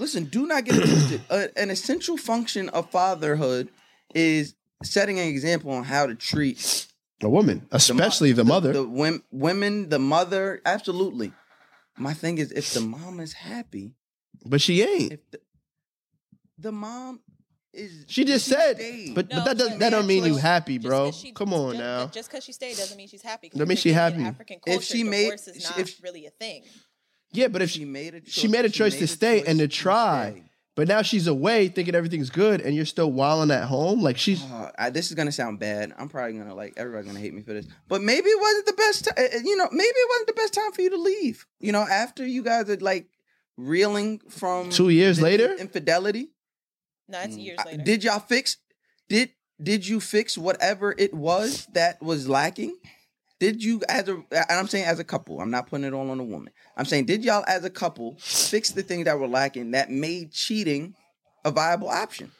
Listen, 0.02 0.26
do 0.26 0.48
not 0.48 0.65
get 0.65 0.76
twisted. 0.76 1.22
Uh, 1.30 1.48
an 1.56 1.69
essential 1.69 2.18
function 2.18 2.68
of 2.69 2.90
fatherhood 2.90 3.69
is 4.15 4.56
setting 4.84 5.19
an 5.19 5.28
example 5.28 5.72
on 5.72 5.84
how 5.84 6.07
to 6.07 6.15
treat 6.15 6.88
a 7.23 7.30
woman, 7.30 7.60
the 7.69 7.76
mo- 7.76 7.78
especially 7.78 8.32
the, 8.32 8.44
mother. 8.44 8.73
the 8.73 8.84
wom- 8.84 9.23
women, 9.32 9.90
the 9.90 9.99
mother. 9.99 10.60
Absolutely. 10.65 11.32
My 11.98 12.14
thing 12.14 12.40
is, 12.40 12.52
if 12.52 12.73
the 12.73 12.82
mom 12.82 13.19
is 13.19 13.34
happy, 13.34 13.94
but 14.45 14.60
she 14.60 14.82
ain't. 14.82 15.11
if 15.14 15.19
the, 15.32 15.40
the 16.57 16.72
mom 16.72 17.19
is, 17.72 18.06
She 18.07 18.26
just 18.26 18.45
she 18.45 18.52
said, 18.56 18.78
stayed. 18.78 19.14
but, 19.14 19.30
No, 19.30 19.36
but 19.38 19.45
that 19.45 19.57
doesn't 19.60 19.80
that 19.80 19.91
don't 19.91 20.07
mean 20.07 20.26
you 20.26 20.36
happy, 20.38 20.80
bro. 20.80 21.11
she- 21.11 21.32
Come 21.32 21.53
on 21.53 21.73
just- 21.73 21.80
now. 21.84 22.07
Just 22.07 22.30
because 22.32 22.44
she 22.44 22.53
stayed 22.53 22.76
doesn't 22.76 22.98
mean 22.98 23.07
she's 23.07 23.22
happy. 23.22 23.52
That 23.53 23.68
means 23.68 23.80
in 23.80 23.84
she 23.84 23.94
happy. 23.94 24.23
African 24.23 24.57
If 24.57 24.64
culture, 24.73 24.82
she 24.84 25.03
made- 25.03 25.23
divorce 25.26 25.48
is 25.48 25.64
not 25.64 25.78
if- 25.80 26.02
really 26.03 26.26
a 26.26 26.32
thing. 26.32 26.64
Yeah, 27.34 27.48
but 27.48 27.62
if 27.62 27.70
she 27.70 27.86
made 27.86 28.14
a 28.16 28.22
choice, 28.22 28.34
she 28.34 28.48
made 28.48 28.66
a 28.66 28.70
choice 28.70 28.98
to 28.98 29.06
a 29.06 29.08
stay 29.08 29.44
and 29.44 29.60
to 29.60 29.68
try. 29.68 30.32
stay. 30.32 30.44
But 30.76 30.88
now 30.88 31.02
she's 31.02 31.28
away 31.28 31.68
thinking 31.68 31.95
everything's 31.95 32.30
good 32.30 32.62
and 32.62 32.74
you're 32.74 32.86
still 32.86 33.12
wilding 33.12 33.52
at 33.56 33.66
home. 33.66 34.02
Like 34.02 34.18
she's 34.18 34.41
Uh, 34.44 34.72
I, 34.80 34.90
this 34.90 35.10
is 35.10 35.16
gonna 35.16 35.32
sound 35.32 35.60
bad. 35.60 35.94
I'm 35.98 36.08
probably 36.10 36.38
gonna 36.38 36.56
like 36.56 36.74
everybody's 36.78 37.08
gonna 37.08 37.20
hate 37.20 37.34
me 37.34 37.41
for 37.41 37.53
this, 37.53 37.66
but 37.90 38.02
maybe 38.02 38.30
it 38.30 38.40
wasn't 38.41 38.66
the 38.68 38.74
best. 38.74 39.06
time. 39.06 39.16
you 39.44 39.58
know, 39.58 39.68
maybe 39.72 39.88
it 39.90 40.10
wasn't 40.10 40.28
the 40.28 40.34
best 40.34 40.53
time 40.53 40.72
for 40.72 40.82
you 40.82 40.90
to 40.91 40.98
leave. 40.98 41.45
You 41.60 41.72
know, 41.74 41.82
after 41.82 42.26
you 42.26 42.41
guys 42.41 42.70
are 42.70 42.78
like 42.78 43.08
reeling 43.58 44.20
from 44.30 44.70
Two 44.70 44.90
years 44.90 45.18
the 45.18 45.24
later? 45.24 45.53
infidelity. 45.60 46.30
No, 47.10 47.20
it's 47.20 47.36
years 47.38 47.60
Uh, 47.60 47.64
later. 47.72 47.84
Did 47.84 48.03
y'all 48.06 48.20
fix? 48.20 48.58
Did 49.10 49.32
did 49.62 49.86
you 49.88 49.99
fix 49.99 50.38
whatever 50.38 50.95
it 50.98 51.14
was 51.14 51.68
that 51.74 52.02
was 52.02 52.28
lacking? 52.30 52.78
Did 53.41 53.63
you 53.63 53.81
as 53.89 54.07
a 54.07 54.13
and 54.31 54.45
I'm 54.51 54.68
saying 54.68 54.85
as 54.85 54.99
a 54.99 55.03
couple, 55.03 55.41
I'm 55.41 55.49
not 55.49 55.65
putting 55.65 55.84
it 55.84 55.93
all 55.93 56.11
on 56.11 56.19
a 56.19 56.23
woman. 56.23 56.53
I'm 56.77 56.85
saying 56.85 57.05
did 57.07 57.26
y'all 57.26 57.43
as 57.47 57.65
a 57.65 57.72
couple 57.72 58.15
fix 58.19 58.69
the 58.69 58.84
things 58.84 59.05
that 59.05 59.18
were 59.18 59.27
lacking 59.27 59.72
that 59.72 59.89
made 59.89 60.31
cheating 60.31 60.93
a 61.43 61.49
viable 61.49 61.89
option? 61.89 62.31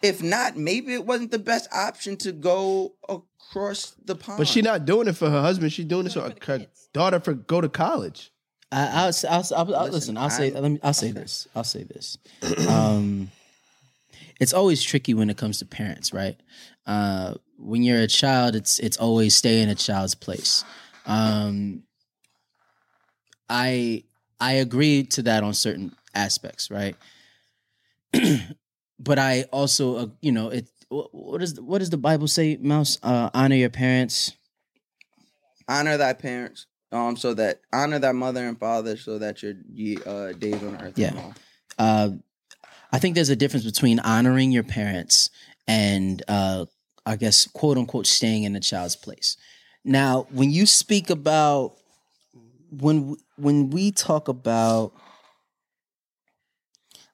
If 0.00 0.22
not, 0.22 0.56
maybe 0.56 0.94
it 0.94 1.04
wasn't 1.04 1.32
the 1.32 1.38
best 1.38 1.68
option 1.70 2.16
to 2.16 2.32
go 2.32 2.94
across 3.10 3.94
the 4.06 4.14
pond. 4.16 4.38
but 4.38 4.48
she's 4.48 4.64
not 4.64 4.86
doing 4.86 5.06
it 5.06 5.16
for 5.18 5.28
her 5.28 5.42
husband. 5.42 5.70
She's 5.70 5.84
doing 5.84 6.06
it 6.06 6.12
so 6.12 6.20
Doing 6.20 6.30
her 6.32 6.36
it 6.38 6.44
for 6.44 6.52
the 6.52 6.58
kids. 6.60 6.88
daughter 6.94 7.20
for 7.20 7.34
go 7.34 7.60
to 7.60 7.68
college. 7.68 8.32
I, 8.72 9.02
I'll, 9.02 9.08
s- 9.08 9.24
I'll, 9.26 9.40
s- 9.40 9.52
I'll, 9.52 9.74
I'll 9.76 9.84
listen, 9.90 10.14
Listen, 10.14 10.16
I'll 10.16 10.30
say. 10.30 10.46
I'm- 10.54 10.62
Let 10.62 10.70
me. 10.72 10.80
I'll 10.82 10.94
say 10.94 11.10
this. 11.12 11.46
I'll 11.54 11.62
say 11.62 11.82
this. 11.82 12.16
Um, 12.66 13.30
it's 14.40 14.54
always 14.54 14.82
tricky 14.82 15.12
when 15.12 15.28
it 15.28 15.36
comes 15.36 15.58
to 15.58 15.66
parents, 15.66 16.14
right? 16.14 16.40
Uh, 16.86 17.34
when 17.62 17.82
you're 17.82 18.00
a 18.00 18.06
child, 18.06 18.54
it's 18.56 18.78
it's 18.78 18.96
always 18.96 19.36
stay 19.36 19.62
in 19.62 19.68
a 19.68 19.74
child's 19.74 20.14
place. 20.14 20.64
Um, 21.06 21.84
I 23.48 24.04
I 24.40 24.52
agree 24.54 25.04
to 25.04 25.22
that 25.22 25.42
on 25.42 25.54
certain 25.54 25.94
aspects, 26.14 26.70
right? 26.70 26.96
but 28.98 29.18
I 29.18 29.42
also, 29.52 29.96
uh, 29.96 30.06
you 30.20 30.32
know, 30.32 30.48
it. 30.48 30.68
wh- 30.90 31.12
What 31.14 31.42
is 31.42 31.60
what 31.60 31.78
does 31.78 31.90
the 31.90 31.96
Bible 31.96 32.28
say, 32.28 32.56
Mouse? 32.56 32.98
Uh, 33.02 33.30
honor 33.34 33.56
your 33.56 33.70
parents. 33.70 34.32
honor 35.68 35.96
thy 35.96 36.12
parents, 36.12 36.66
um, 36.90 37.16
so 37.16 37.34
that 37.34 37.60
honor 37.72 37.98
thy 37.98 38.12
mother 38.12 38.46
and 38.46 38.58
father, 38.58 38.96
so 38.96 39.18
that 39.18 39.42
your 39.42 39.54
ye, 39.72 39.98
uh, 40.04 40.32
days 40.32 40.62
on 40.62 40.76
earth 40.76 40.98
Yeah. 40.98 41.32
uh, 41.78 42.10
I 42.92 42.98
think 42.98 43.14
there's 43.14 43.30
a 43.30 43.36
difference 43.36 43.64
between 43.64 43.98
honoring 44.00 44.52
your 44.52 44.64
parents 44.64 45.30
and, 45.66 46.22
uh, 46.28 46.66
I 47.04 47.16
guess, 47.16 47.46
quote 47.46 47.78
unquote, 47.78 48.06
staying 48.06 48.44
in 48.44 48.54
a 48.56 48.60
child's 48.60 48.96
place. 48.96 49.36
Now, 49.84 50.26
when 50.30 50.50
you 50.50 50.66
speak 50.66 51.10
about 51.10 51.76
when 52.70 53.16
when 53.36 53.70
we 53.70 53.90
talk 53.90 54.28
about 54.28 54.92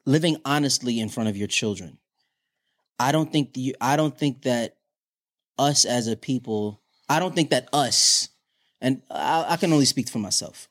living 0.05 0.37
honestly 0.45 1.01
in 1.01 1.09
front 1.09 1.29
of 1.29 1.37
your 1.37 1.49
children, 1.49 1.99
I 2.99 3.13
don't 3.13 3.33
think 3.33 3.55
the, 3.55 3.77
I 3.81 3.97
don't 3.97 4.17
think 4.17 4.43
that 4.43 4.77
us 5.59 5.85
as 5.85 6.07
a 6.07 6.17
people, 6.17 6.81
I 7.09 7.19
don't 7.19 7.35
think 7.35 7.51
that 7.51 7.69
us, 7.73 8.29
and 8.81 9.03
I, 9.11 9.47
I 9.51 9.57
can 9.57 9.73
only 9.73 9.85
speak 9.85 10.09
for 10.09 10.19
myself. 10.19 10.69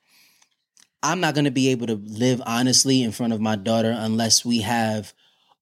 I'm 1.04 1.20
not 1.20 1.36
going 1.36 1.46
to 1.46 1.52
be 1.52 1.70
able 1.70 1.88
to 1.88 1.96
live 1.96 2.42
honestly 2.46 3.04
in 3.04 3.12
front 3.12 3.34
of 3.34 3.40
my 3.40 3.56
daughter 3.56 3.96
unless 3.96 4.44
we 4.44 4.62
have 4.62 5.14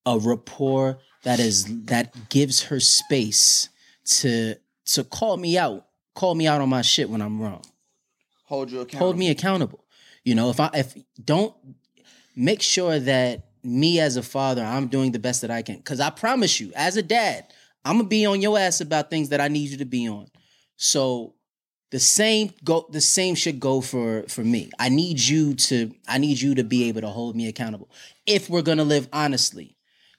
a 0.06 0.18
rapport 0.18 1.00
that 1.26 1.40
is 1.40 1.66
that 1.86 2.30
gives 2.30 2.64
her 2.64 2.80
space 2.80 3.70
to 4.06 4.56
to 4.86 5.04
call 5.04 5.38
me 5.38 5.58
out, 5.58 5.86
call 6.14 6.36
me 6.36 6.48
out 6.48 6.62
on 6.62 6.70
my 6.70 6.82
shit 6.82 7.10
when 7.10 7.22
I'm 7.22 7.42
wrong. 7.42 7.64
Hold 8.46 8.72
you 8.72 8.82
accountable. 8.82 9.06
Hold 9.06 9.18
me 9.18 9.30
accountable. 9.30 9.84
You 10.24 10.36
know, 10.36 10.50
if 10.50 10.60
I 10.60 10.70
if 10.74 10.96
don't 11.24 11.54
make 12.36 12.62
sure 12.62 13.00
that 13.00 13.48
me 13.64 14.00
as 14.00 14.18
a 14.18 14.24
father, 14.24 14.64
I'm 14.64 14.88
doing 14.88 15.12
the 15.12 15.20
best 15.20 15.42
that 15.42 15.50
I 15.50 15.64
can. 15.64 15.82
Cause 15.82 16.00
I 16.00 16.12
promise 16.12 16.60
you, 16.60 16.72
as 16.76 16.96
a 16.96 17.02
dad, 17.02 17.46
I'm 17.84 17.98
gonna 17.98 18.08
be 18.08 18.26
on 18.26 18.42
your 18.42 18.58
ass 18.60 18.80
about 18.80 19.10
things 19.10 19.30
that 19.30 19.42
I 19.42 19.48
need 19.48 19.70
you 19.70 19.78
to 19.78 19.86
be 19.86 20.08
on. 20.08 20.28
So 20.78 21.34
the 21.90 22.00
same 22.00 22.52
go 22.64 22.86
the 22.92 23.02
same 23.02 23.34
should 23.34 23.60
go 23.60 23.82
for 23.82 24.24
for 24.28 24.44
me. 24.44 24.70
I 24.78 24.90
need 24.90 25.20
you 25.20 25.56
to 25.56 25.92
I 26.08 26.20
need 26.20 26.40
you 26.40 26.54
to 26.56 26.64
be 26.64 26.88
able 26.90 27.02
to 27.02 27.08
hold 27.08 27.36
me 27.36 27.48
accountable 27.48 27.90
if 28.28 28.48
we're 28.48 28.62
gonna 28.62 28.84
live 28.84 29.08
honestly. 29.12 29.75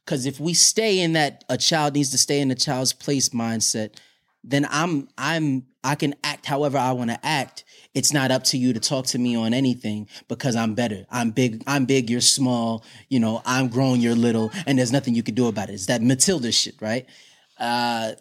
Because 0.06 0.24
if 0.24 0.38
we 0.38 0.54
stay 0.54 1.00
in 1.00 1.14
that 1.14 1.44
a 1.48 1.58
child 1.58 1.94
needs 1.94 2.10
to 2.12 2.18
stay 2.18 2.40
in 2.40 2.50
a 2.50 2.54
child's 2.54 2.92
place 2.92 3.30
mindset, 3.30 3.96
then 4.44 4.66
I'm 4.70 5.08
I'm 5.18 5.66
I 5.82 5.96
can 5.96 6.14
act 6.22 6.46
however 6.46 6.78
I 6.78 6.92
want 6.92 7.10
to 7.10 7.26
act. 7.26 7.64
It's 7.92 8.12
not 8.12 8.30
up 8.30 8.44
to 8.44 8.58
you 8.58 8.72
to 8.72 8.80
talk 8.80 9.06
to 9.06 9.18
me 9.18 9.34
on 9.36 9.52
anything 9.52 10.08
because 10.28 10.54
I'm 10.54 10.74
better. 10.74 11.06
I'm 11.10 11.30
big. 11.32 11.64
I'm 11.66 11.86
big. 11.86 12.08
You're 12.08 12.20
small. 12.20 12.84
You 13.08 13.18
know, 13.18 13.42
I'm 13.44 13.68
grown. 13.68 14.00
You're 14.00 14.14
little, 14.14 14.52
and 14.66 14.78
there's 14.78 14.92
nothing 14.92 15.14
you 15.14 15.22
can 15.24 15.34
do 15.34 15.48
about 15.48 15.70
it. 15.70 15.74
It's 15.74 15.86
that 15.86 16.02
Matilda 16.02 16.52
shit, 16.52 16.76
right? 16.80 17.06
Uh, 17.58 18.12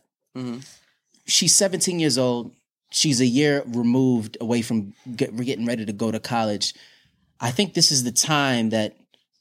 She's 1.27 1.55
17 1.55 1.99
years 1.99 2.17
old. 2.17 2.53
She's 2.91 3.19
a 3.19 3.25
year 3.25 3.63
removed 3.67 4.37
away 4.39 4.61
from 4.61 4.93
get, 5.15 5.35
getting 5.35 5.65
ready 5.65 5.85
to 5.85 5.93
go 5.93 6.11
to 6.11 6.19
college. 6.19 6.73
I 7.39 7.51
think 7.51 7.73
this 7.73 7.91
is 7.91 8.03
the 8.03 8.11
time 8.11 8.69
that 8.69 8.95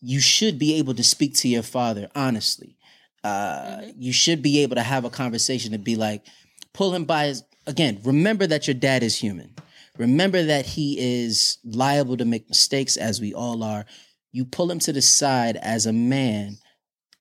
you 0.05 0.21
should 0.21 0.59
be 0.59 0.75
able 0.75 0.95
to 0.95 1.03
speak 1.03 1.35
to 1.35 1.49
your 1.49 1.63
father 1.63 2.11
honestly. 2.15 2.77
Uh, 3.23 3.81
You 3.97 4.13
should 4.13 4.43
be 4.43 4.63
able 4.63 4.77
to 4.77 4.83
have 4.83 5.07
a 5.07 5.11
conversation 5.11 5.73
and 5.73 5.83
be 5.83 5.97
like, 5.97 6.27
pull 6.75 6.95
him 6.95 7.07
by 7.07 7.27
his. 7.27 7.43
Again, 7.67 8.01
remember 8.05 8.47
that 8.47 8.67
your 8.67 8.75
dad 8.75 9.03
is 9.03 9.17
human. 9.17 9.55
Remember 9.97 10.43
that 10.43 10.67
he 10.67 10.99
is 10.99 11.57
liable 11.65 12.19
to 12.19 12.27
make 12.27 12.49
mistakes, 12.49 12.99
as 12.99 13.21
we 13.21 13.33
all 13.33 13.63
are. 13.63 13.87
You 14.33 14.45
pull 14.45 14.71
him 14.71 14.81
to 14.81 14.93
the 14.93 15.01
side 15.01 15.57
as 15.57 15.87
a 15.87 15.93
man 15.93 16.59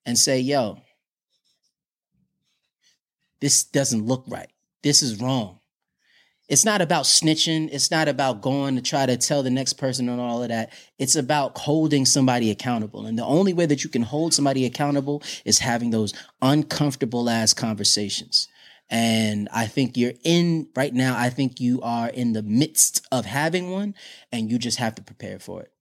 and 0.06 0.18
say, 0.18 0.40
yo, 0.40 0.80
this 3.40 3.64
doesn't 3.64 4.06
look 4.06 4.26
right. 4.28 4.52
This 4.82 5.02
is 5.02 5.22
wrong. 5.22 5.60
It's 6.50 6.66
not 6.66 6.82
about 6.82 7.06
snitching. 7.06 7.70
It's 7.72 7.90
not 7.90 8.08
about 8.08 8.42
going 8.42 8.76
to 8.76 8.82
try 8.82 9.06
to 9.06 9.16
tell 9.16 9.44
the 9.44 9.50
next 9.50 9.74
person 9.74 10.10
and 10.10 10.20
all 10.20 10.44
of 10.44 10.50
that. 10.50 10.74
It's 11.00 11.16
about 11.16 11.58
holding 11.58 12.06
somebody 12.06 12.52
accountable. 12.52 13.06
And 13.06 13.18
the 13.18 13.26
only 13.26 13.54
way 13.54 13.66
that 13.66 13.84
you 13.84 13.90
can 13.90 14.02
hold 14.02 14.34
somebody 14.34 14.66
accountable 14.66 15.24
is 15.46 15.60
having 15.60 15.92
those 15.92 16.14
uncomfortable 16.42 17.30
ass 17.30 17.54
conversations. 17.54 18.50
And 18.90 19.48
I 19.54 19.68
think 19.68 19.96
you're 19.96 20.14
in 20.24 20.68
right 20.76 20.94
now. 20.94 21.18
I 21.18 21.30
think 21.30 21.60
you 21.60 21.82
are 21.82 22.10
in 22.10 22.34
the 22.34 22.44
midst 22.44 23.08
of 23.12 23.26
having 23.26 23.72
one, 23.72 23.96
and 24.32 24.52
you 24.52 24.60
just 24.60 24.78
have 24.78 24.96
to 24.96 25.02
prepare 25.02 25.40
for 25.40 25.62
it. 25.62 25.72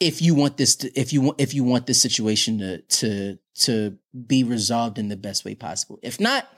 If 0.00 0.20
you 0.20 0.34
want 0.34 0.56
this, 0.56 0.74
to, 0.76 0.92
if 0.98 1.12
you 1.12 1.20
want, 1.20 1.40
if 1.40 1.54
you 1.54 1.62
want 1.62 1.86
this 1.86 2.02
situation 2.02 2.58
to 2.58 2.82
to 2.82 3.38
to 3.60 3.96
be 4.26 4.42
resolved 4.42 4.98
in 4.98 5.08
the 5.08 5.16
best 5.16 5.44
way 5.44 5.54
possible. 5.54 6.00
If 6.02 6.18
not, 6.18 6.48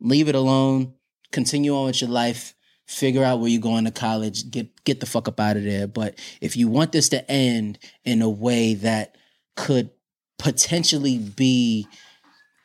leave 0.00 0.28
it 0.28 0.34
alone. 0.34 0.94
Continue 1.30 1.74
on 1.74 1.86
with 1.86 2.00
your 2.00 2.10
life. 2.10 2.54
Figure 2.86 3.24
out 3.24 3.40
where 3.40 3.48
you're 3.48 3.60
going 3.60 3.84
to 3.84 3.90
college. 3.90 4.50
Get 4.50 4.84
get 4.84 5.00
the 5.00 5.06
fuck 5.06 5.26
up 5.28 5.40
out 5.40 5.56
of 5.56 5.64
there. 5.64 5.86
But 5.86 6.18
if 6.40 6.56
you 6.56 6.68
want 6.68 6.92
this 6.92 7.08
to 7.10 7.30
end 7.30 7.78
in 8.04 8.20
a 8.20 8.28
way 8.28 8.74
that 8.74 9.16
could 9.56 9.90
potentially 10.38 11.18
be 11.18 11.86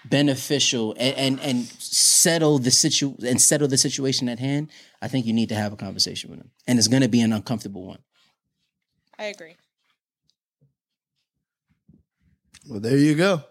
beneficial 0.06 0.94
and, 1.00 1.16
and 1.16 1.40
and 1.40 1.66
settle 1.66 2.60
the 2.60 2.72
situ 2.72 3.16
and 3.26 3.42
settle 3.42 3.68
the 3.68 3.78
situation 3.78 4.28
at 4.28 4.40
hand, 4.40 4.70
I 5.02 5.08
think 5.08 5.26
you 5.26 5.34
need 5.34 5.50
to 5.50 5.56
have 5.56 5.72
a 5.72 5.78
conversation 5.78 6.30
with 6.30 6.40
him, 6.40 6.52
and 6.68 6.78
it's 6.78 6.88
going 6.88 7.04
to 7.04 7.10
be 7.10 7.22
an 7.22 7.32
uncomfortable 7.34 7.86
one. 7.86 8.00
I 9.18 9.26
agree. 9.26 9.56
Well, 12.68 12.80
there 12.80 12.98
you 12.98 13.16
go. 13.16 13.44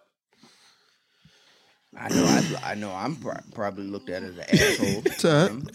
I 2.01 2.09
know. 2.09 2.25
I, 2.25 2.71
I 2.71 2.75
know. 2.75 2.93
I'm 2.93 3.17
pro- 3.17 3.35
probably 3.55 3.85
looked 3.85 4.09
at 4.09 4.23
as 4.23 4.37
an 4.37 4.45
asshole. 4.49 5.03
It's. 5.07 5.25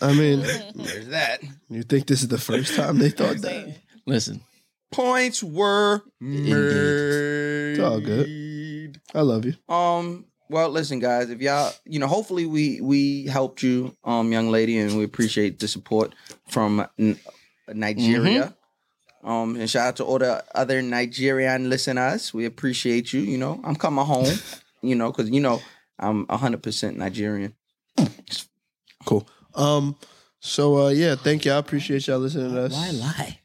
I 0.02 0.14
mean, 0.14 0.40
There's 0.76 1.08
that. 1.10 1.42
you 1.70 1.84
think 1.84 2.08
this 2.08 2.22
is 2.22 2.30
the 2.30 2.38
first 2.38 2.76
time 2.76 2.98
they 2.98 3.10
thought 3.10 3.38
that? 3.42 3.76
Listen, 4.06 4.42
Points 4.92 5.42
were 5.44 6.04
made. 6.22 6.54
It's 6.54 7.80
all 7.80 8.00
good. 8.00 9.02
I 9.14 9.22
love 9.22 9.46
you. 9.46 9.56
Um. 9.74 10.26
Well, 10.50 10.70
listen, 10.70 11.00
guys. 11.00 11.30
If 11.32 11.42
y'all, 11.42 11.72
you 11.86 12.00
know, 12.00 12.08
hopefully 12.08 12.46
we 12.46 12.80
we 12.80 13.26
helped 13.26 13.64
you, 13.64 13.96
um, 14.04 14.32
young 14.32 14.50
lady, 14.50 14.78
and 14.78 14.96
we 14.98 15.04
appreciate 15.04 15.58
the 15.60 15.68
support 15.68 16.14
from 16.48 16.86
N- 17.00 17.20
Nigeria. 17.68 18.54
Um, 19.24 19.56
and 19.56 19.70
shout 19.70 19.88
out 19.88 19.96
to 19.98 20.04
all 20.04 20.20
the 20.20 20.44
other 20.54 20.82
Nigerian 20.82 21.70
listeners. 21.70 22.34
We 22.34 22.46
appreciate 22.46 23.14
you. 23.14 23.22
You 23.22 23.38
know, 23.38 23.60
I'm 23.64 23.76
coming 23.76 24.06
home. 24.06 24.28
you 24.84 24.96
know, 24.96 25.12
because 25.12 25.32
you 25.32 25.40
know 25.40 25.62
I'm 26.00 26.26
100 26.26 26.62
percent 26.64 26.98
Nigerian. 26.98 27.54
Cool. 29.06 29.28
Um. 29.56 29.96
So 30.40 30.88
uh, 30.88 30.90
yeah, 30.90 31.16
thank 31.16 31.46
you. 31.46 31.52
I 31.54 31.58
appreciate 31.58 32.08
y'all 32.08 32.20
listening 32.20 32.54
to 32.54 32.64
us. 32.64 32.74
why 32.74 32.92
lie? 32.92 33.40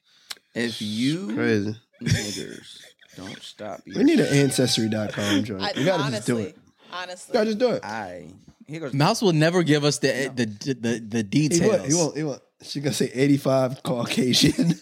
If 0.54 0.82
you 0.82 1.34
Crazy. 1.34 1.76
niggers 2.02 2.80
don't 3.16 3.40
stop, 3.42 3.80
We 3.86 4.02
need 4.04 4.18
an 4.20 4.26
ancestry.com 4.32 5.44
joint. 5.44 5.62
I, 5.62 5.72
We 5.76 5.84
gotta 5.84 6.02
honestly, 6.02 6.16
just 6.16 6.26
do 6.26 6.38
it. 6.38 6.56
Honestly, 6.92 7.32
We 7.32 7.34
gotta 7.34 7.46
just 7.50 7.58
do 7.58 7.70
it. 7.72 7.84
I 7.84 8.30
here 8.66 8.80
goes. 8.80 8.94
Mouse 8.94 9.22
will 9.22 9.32
never 9.32 9.62
give 9.62 9.84
us 9.84 9.98
the 9.98 10.30
the 10.34 10.46
the, 10.74 10.98
the 11.00 11.18
He 11.18 11.22
details. 11.22 11.70
won't. 11.70 11.86
He 11.88 11.94
won't. 11.94 12.16
He 12.16 12.22
won't. 12.24 12.42
She 12.62 12.80
gonna 12.80 12.92
say 12.94 13.10
85 13.14 13.82
Caucasian. 13.84 14.74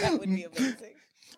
that 0.00 0.18
would 0.18 0.28
be 0.28 0.44
amazing. 0.44 0.93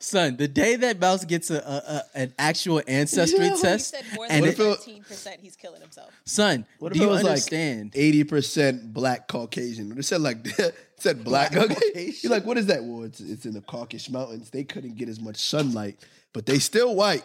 Son, 0.07 0.37
the 0.37 0.47
day 0.47 0.77
that 0.77 1.01
Mouse 1.01 1.25
gets 1.25 1.51
a, 1.51 1.57
a, 1.57 1.59
a 1.59 2.03
an 2.23 2.33
actual 2.39 2.81
ancestry 2.87 3.45
Yeah. 3.45 3.51
He 3.57 3.61
test, 3.61 3.91
said 3.91 4.05
more 4.15 4.27
and 4.31 4.45
than 4.45 4.51
it, 4.51 4.53
if 4.53 4.61
it- 4.61 4.77
thirteen 4.79 5.03
percent. 5.03 5.41
He's 5.43 5.57
killing 5.57 5.81
himself. 5.81 6.11
son, 6.25 6.65
What 6.79 6.93
do 6.93 6.97
if 6.99 7.03
it 7.03 7.05
you 7.07 7.11
was 7.11 7.25
understand? 7.25 7.93
like 7.95 8.03
80% 8.05 8.93
black 8.93 9.27
Caucasian? 9.27 9.99
It 9.99 10.05
said 10.05 10.21
like 10.21 10.39
it 10.45 10.75
said 10.99 11.25
black, 11.25 11.53
Caucasian. 11.53 12.15
You're 12.23 12.31
like, 12.33 12.47
what 12.47 12.57
is 12.57 12.67
that? 12.67 12.85
Well, 12.85 13.03
it's, 13.03 13.19
it's 13.21 13.47
in 13.47 13.55
the 13.55 13.61
Caucasus 13.63 14.09
Mountains. 14.11 14.51
They 14.51 14.63
couldn't 14.63 14.97
get 14.97 15.09
as 15.09 15.19
much 15.21 15.37
sunlight, 15.39 15.99
but 16.33 16.47
they 16.47 16.61
still 16.61 16.95
white. 16.95 17.25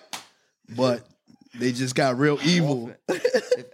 But 0.75 1.05
they 1.53 1.71
just 1.73 1.93
got 1.95 2.17
real 2.17 2.39
evil. 2.43 2.91
if, 3.09 3.25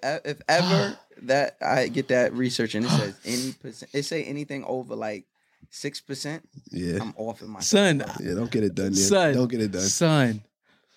e- 0.03 0.29
if 0.29 0.41
ever 0.49 0.97
that 1.23 1.55
I 1.61 1.87
get 1.87 2.09
that 2.09 2.33
research 2.33 2.75
and 2.75 2.85
it 2.85 2.89
says 2.89 3.15
any 3.23 3.53
percent, 3.53 3.89
it 3.93 4.03
say 4.03 4.23
anything 4.25 4.63
over 4.65 4.95
like 4.95 5.25
six 5.69 5.99
percent, 6.01 6.47
Yeah. 6.71 6.99
I'm 7.01 7.13
off 7.17 7.41
in 7.41 7.49
my 7.49 7.59
Son, 7.59 8.03
Yeah, 8.19 8.33
don't 8.35 8.49
get 8.51 8.63
it 8.63 8.75
done 8.75 8.93
yet. 8.93 8.97
son, 9.07 9.33
Don't 9.33 9.49
get 9.51 9.61
it 9.61 9.71
done. 9.71 9.81
son, 9.81 10.41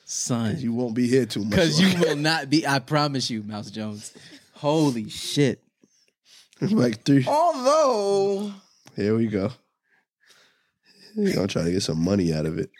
son. 0.04 0.56
You 0.58 0.72
won't 0.72 0.94
be 0.94 1.06
here 1.08 1.26
too 1.26 1.40
much. 1.40 1.50
Because 1.50 1.80
you 1.80 2.00
will 2.00 2.16
not 2.16 2.48
be. 2.50 2.66
I 2.66 2.78
promise 2.78 3.30
you, 3.30 3.42
Mouse 3.42 3.70
Jones. 3.70 4.12
Holy 4.54 5.08
shit! 5.08 5.62
like 6.60 7.02
three. 7.04 7.24
Although, 7.26 8.52
Here 8.96 9.16
we 9.16 9.26
go. 9.26 9.50
You're 11.16 11.34
gonna 11.34 11.48
try 11.48 11.64
to 11.64 11.70
get 11.72 11.82
some 11.82 12.02
money 12.02 12.32
out 12.32 12.46
of 12.46 12.58
it. 12.58 12.70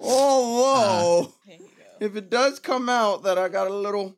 although, 0.00 1.26
ah. 1.26 1.28
There 1.46 1.56
you 1.56 1.60
go. 2.00 2.06
if 2.06 2.16
it 2.16 2.30
does 2.30 2.58
come 2.58 2.88
out 2.88 3.22
that 3.24 3.38
I 3.38 3.48
got 3.48 3.68
a 3.70 3.74
little 3.74 4.16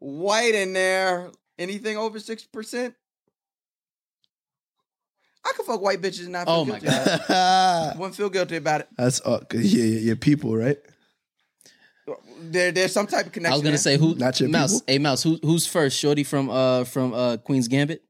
white 0.00 0.54
in 0.54 0.72
there, 0.72 1.30
anything 1.58 1.96
over 1.96 2.18
six 2.20 2.44
percent, 2.44 2.94
I 5.46 5.52
can 5.56 5.64
fuck 5.66 5.80
white 5.82 6.00
bitches 6.00 6.20
and 6.24 6.32
not 6.32 6.46
feel 6.46 6.54
Oh 6.54 6.64
my 6.64 6.78
guilty. 6.78 7.24
god, 7.28 7.98
wouldn't 7.98 8.16
feel 8.16 8.30
guilty 8.30 8.56
about 8.56 8.80
it. 8.82 8.88
uh, 8.98 9.10
'cause 9.40 9.60
yeah, 9.62 9.84
yeah, 9.84 10.00
your 10.00 10.16
people, 10.16 10.56
right? 10.56 10.78
There, 12.40 12.72
there's 12.72 12.92
some 12.92 13.06
type 13.06 13.26
of 13.26 13.32
connection. 13.32 13.52
I 13.52 13.56
was 13.56 13.62
gonna 13.62 13.70
there. 13.72 13.78
say 13.78 13.96
who? 13.96 14.14
Not 14.14 14.38
your 14.40 14.48
Mouse. 14.50 14.72
people? 14.80 14.84
Hey, 14.86 14.98
Mouse. 14.98 15.22
Who, 15.22 15.38
who's 15.42 15.66
first? 15.66 15.98
Shorty 15.98 16.22
from 16.24 16.50
uh 16.50 16.84
from 16.84 17.14
uh 17.14 17.36
Queen's 17.38 17.68
Gambit. 17.68 18.02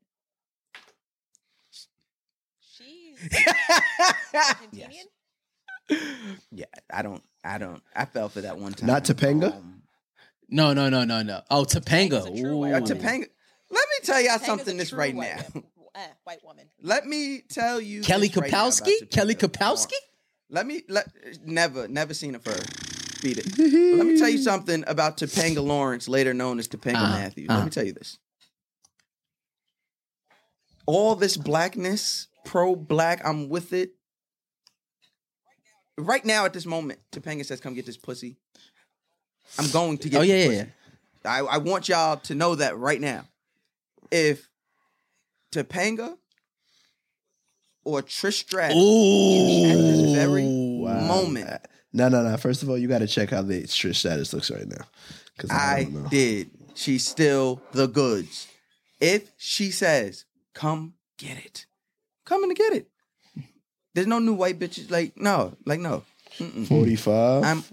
She's 2.60 3.28
Argentinian. 4.34 5.06
Yeah, 6.50 6.64
I 6.92 7.02
don't. 7.02 7.22
I 7.44 7.58
don't. 7.58 7.82
I 7.94 8.04
fell 8.06 8.28
for 8.28 8.40
that 8.40 8.58
one 8.58 8.72
time. 8.72 8.86
Not 8.88 9.04
Topanga? 9.04 9.54
Um, 9.54 9.82
No, 10.48 10.72
no, 10.72 10.88
no, 10.88 11.04
no, 11.04 11.22
no. 11.22 11.42
Oh, 11.50 11.64
Topanga. 11.64 12.22
Topanga's 12.22 12.26
a 12.26 12.42
true 12.42 12.52
Ooh. 12.54 12.56
white 12.58 12.74
uh. 12.74 12.80
Topanga. 12.80 13.26
Let 13.70 13.88
me 13.88 13.96
tell 14.04 14.20
y'all 14.20 14.30
Tanga's 14.38 14.46
something 14.46 14.76
this 14.76 14.92
right 14.92 15.14
now. 15.14 15.36
Wo- 15.94 16.00
eh, 16.00 16.06
white 16.24 16.44
woman. 16.44 16.66
Let 16.82 17.06
me 17.06 17.42
tell 17.48 17.80
you. 17.80 18.02
Kelly 18.02 18.28
this 18.28 18.36
right 18.36 18.50
Kapowski. 18.50 19.10
Kelly 19.10 19.34
Topanga. 19.34 19.50
Kapowski. 19.74 19.92
Let 20.50 20.66
me 20.66 20.82
let 20.88 21.06
never 21.44 21.88
never 21.88 22.14
seen 22.14 22.34
it 22.34 22.42
first. 22.44 23.22
Beat 23.22 23.38
it. 23.38 23.46
let 23.96 24.06
me 24.06 24.18
tell 24.18 24.28
you 24.28 24.38
something 24.38 24.84
about 24.86 25.16
Topanga 25.16 25.64
Lawrence, 25.64 26.08
later 26.08 26.34
known 26.34 26.58
as 26.58 26.68
Topanga 26.68 26.96
Uh-huh, 26.96 27.12
Matthews. 27.18 27.48
uh-huh. 27.48 27.58
Let 27.58 27.64
me 27.64 27.70
tell 27.70 27.84
you 27.84 27.92
this. 27.92 28.18
All 30.86 31.14
this 31.16 31.36
blackness, 31.38 32.28
pro 32.44 32.76
black, 32.76 33.22
I'm 33.24 33.48
with 33.48 33.72
it. 33.72 33.92
Right 35.96 36.24
now, 36.24 36.44
at 36.44 36.52
this 36.52 36.66
moment, 36.66 36.98
Topanga 37.12 37.44
says, 37.46 37.60
"Come 37.60 37.74
get 37.74 37.86
this 37.86 37.96
pussy." 37.96 38.36
I'm 39.58 39.70
going 39.70 39.98
to 39.98 40.08
get. 40.08 40.18
Oh 40.18 40.20
this 40.20 40.28
yeah, 40.28 40.36
yeah, 40.36 40.46
pussy. 40.46 40.56
yeah. 41.24 41.32
I, 41.32 41.38
I 41.38 41.58
want 41.58 41.88
y'all 41.88 42.16
to 42.18 42.34
know 42.34 42.54
that 42.56 42.76
right 42.76 43.00
now. 43.00 43.24
If 44.10 44.48
Topanga 45.54 46.16
or 47.84 48.02
Trish 48.02 48.40
Stratus 48.40 48.76
at 48.76 49.76
this 49.76 50.12
very 50.12 50.44
Ooh. 50.44 50.88
moment, 50.88 51.48
uh, 51.48 51.58
No, 51.92 52.08
no, 52.08 52.22
no. 52.22 52.36
First 52.36 52.62
of 52.62 52.70
all, 52.70 52.78
you 52.78 52.88
got 52.88 52.98
to 52.98 53.06
check 53.06 53.30
how 53.30 53.42
the 53.42 53.62
Trish 53.62 53.96
Stratus 53.96 54.32
looks 54.32 54.50
right 54.50 54.66
now. 54.66 54.84
Because 55.36 55.50
I, 55.50 55.88
I 55.88 56.08
did. 56.08 56.50
She's 56.74 57.06
still 57.06 57.62
the 57.72 57.86
goods. 57.86 58.48
If 59.00 59.30
she 59.36 59.70
says, 59.70 60.24
"Come 60.54 60.94
get 61.18 61.36
it," 61.44 61.66
coming 62.24 62.50
to 62.50 62.54
get 62.54 62.72
it. 62.72 62.88
There's 63.94 64.06
no 64.06 64.18
new 64.18 64.34
white 64.34 64.58
bitches. 64.58 64.90
Like 64.90 65.16
no, 65.16 65.56
like 65.64 65.80
no. 65.80 66.04
Mm-mm. 66.38 66.66
45. 66.66 67.44
I'm 67.44 67.64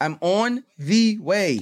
I'm 0.00 0.18
on 0.20 0.64
the 0.78 1.18
way. 1.18 1.60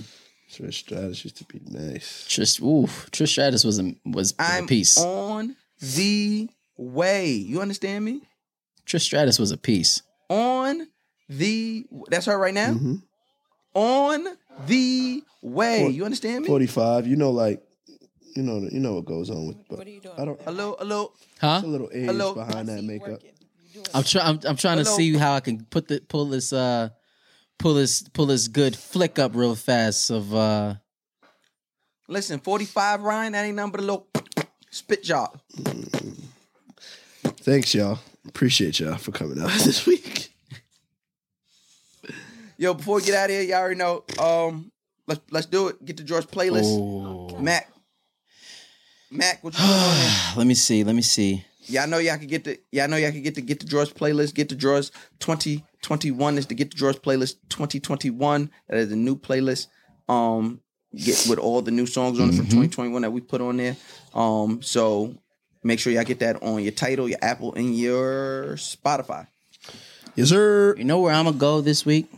Trish 0.55 0.75
Stratus 0.75 1.25
used 1.25 1.37
to 1.39 1.45
be 1.45 1.61
nice. 1.67 2.27
Trish, 2.29 2.61
ooh, 2.63 2.87
Trish 3.11 3.29
Stratus 3.29 3.65
was 3.65 3.79
a 3.79 3.83
was, 4.05 4.15
was 4.15 4.35
I'm 4.39 4.65
a 4.65 4.67
piece. 4.67 4.99
on 4.99 5.57
the 5.81 6.49
way. 6.77 7.27
You 7.31 7.61
understand 7.61 8.05
me? 8.05 8.23
Trish 8.87 9.01
Stratus 9.03 9.39
was 9.39 9.51
a 9.51 9.57
piece. 9.57 10.03
On 10.29 10.87
the 11.29 11.85
that's 12.09 12.27
her 12.27 12.39
right 12.39 12.55
now. 12.55 12.73
Mhm. 12.75 13.03
On 13.75 14.25
the 14.67 15.23
way. 15.43 15.85
For- 15.85 15.91
you 15.91 16.05
understand 16.05 16.43
me? 16.43 16.49
Forty 16.49 16.67
five. 16.67 17.07
You 17.07 17.17
know, 17.17 17.31
like 17.31 17.63
you 18.37 18.43
know, 18.43 18.59
you 18.71 18.81
know 18.81 18.95
what 18.95 19.05
goes 19.05 19.31
on 19.31 19.47
with. 19.49 19.57
But 19.69 19.79
What 19.79 19.87
are 19.87 19.91
you 19.91 20.01
doing? 20.01 20.15
I 20.19 20.25
don't. 20.25 20.41
A 20.47 20.51
little, 20.53 20.77
a 20.79 20.85
little. 20.85 21.15
Huh? 21.41 21.61
A 21.63 21.67
little 21.67 21.91
age 21.93 22.07
Hello? 22.07 22.35
behind 22.35 22.69
that 22.69 22.83
makeup. 22.83 23.21
I'm 23.93 24.03
trying. 24.05 24.27
I'm, 24.27 24.41
I'm 24.45 24.57
trying 24.57 24.79
to 24.79 24.85
see 24.85 25.17
how 25.17 25.35
I 25.35 25.41
can 25.41 25.65
put 25.65 25.89
the 25.89 26.01
pull 26.01 26.27
this 26.27 26.53
uh 26.53 26.91
pull 27.59 27.75
this 27.75 28.03
pull 28.03 28.27
this 28.27 28.49
good 28.49 28.77
flick 28.77 29.19
up 29.19 29.35
real 29.35 29.55
fast 29.55 30.11
of 30.11 30.35
uh 30.35 30.75
Listen, 32.07 32.39
45 32.39 33.03
Ryan, 33.03 33.33
that 33.33 33.45
ain't 33.45 33.57
number 33.57 33.79
but 33.79 33.85
a 33.85 33.87
little 33.87 34.07
spit 34.71 35.03
job. 35.03 35.41
Mm. 35.57 36.23
Thanks, 37.41 37.75
y'all. 37.75 37.99
Appreciate 38.29 38.79
y'all 38.81 38.97
for 38.97 39.11
coming 39.11 39.41
out 39.41 39.51
this 39.65 39.87
week. 39.87 40.31
Yo, 42.59 42.75
before 42.75 42.97
we 42.97 43.03
get 43.03 43.15
out 43.15 43.31
of 43.31 43.31
here, 43.31 43.43
y'all 43.43 43.59
already 43.59 43.77
know. 43.77 44.05
Um, 44.19 44.71
let's 45.07 45.21
let's 45.31 45.47
do 45.47 45.69
it. 45.69 45.85
Get 45.85 45.97
the 45.97 46.03
Drawers 46.03 46.27
playlist. 46.27 46.65
Oh. 46.67 47.39
Mac. 47.39 47.71
Mac, 49.11 49.43
what 49.43 49.55
you 49.59 49.65
doing? 49.65 50.37
let 50.37 50.47
me 50.47 50.55
see. 50.55 50.85
Let 50.85 50.95
me 50.95 51.03
see. 51.03 51.45
Yeah, 51.67 51.85
I 51.85 51.87
know 51.87 51.99
y'all 51.99 52.19
can 52.19 52.27
get 52.27 52.45
the 52.45 52.59
yeah, 52.71 52.85
I 52.85 52.87
know 52.87 52.97
y'all 52.97 53.13
can 53.13 53.23
get 53.23 53.35
to 53.37 53.41
get 53.41 53.61
the 53.61 53.67
drawers 53.67 53.93
playlist, 53.93 54.35
get 54.35 54.51
the 54.51 54.55
drawers 54.55 54.93
20 55.21 55.65
21 55.85 56.39
is 56.39 56.47
the 56.47 56.55
Get 56.55 56.71
the 56.71 56.77
Drawers 56.77 56.99
playlist 56.99 57.37
2021. 57.51 58.51
That 58.69 58.79
is 58.79 58.91
a 58.91 58.97
new 58.97 59.17
playlist. 59.17 59.69
Um, 60.09 60.61
get 60.97 61.27
with 61.29 61.39
all 61.39 61.61
the 61.63 61.71
new 61.71 61.87
songs 61.87 62.19
on 62.19 62.31
it 62.31 62.37
from 62.37 62.47
mm-hmm. 62.47 62.63
2021 62.63 63.03
that 63.03 63.11
we 63.11 63.21
put 63.21 63.41
on 63.41 63.59
there. 63.59 63.77
Um, 64.15 64.63
so 64.63 65.15
make 65.63 65.79
sure 65.79 65.93
y'all 65.93 66.05
get 66.05 66.21
that 66.21 66.43
on 66.43 66.63
your 66.63 66.73
Tidal, 66.73 67.09
your 67.09 67.19
Apple, 67.21 67.55
and 67.55 67.77
your 67.77 68.55
Spotify. 68.55 69.27
Yes, 70.15 70.31
sir. 70.31 70.75
You 70.77 70.85
know 70.85 71.01
where 71.01 71.13
I'm 71.13 71.27
gonna 71.27 71.37
go 71.37 71.61
this 71.61 71.85
week? 71.85 72.11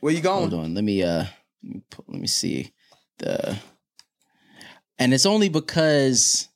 Where 0.00 0.12
you 0.12 0.20
going? 0.20 0.50
Hold 0.50 0.64
on, 0.64 0.74
let 0.74 0.84
me 0.84 1.02
uh, 1.02 1.24
let 1.62 1.74
me, 1.74 1.82
put, 1.90 2.08
let 2.08 2.20
me 2.20 2.26
see 2.26 2.72
the, 3.18 3.58
and 4.98 5.14
it's 5.14 5.26
only 5.26 5.48
because, 5.48 6.48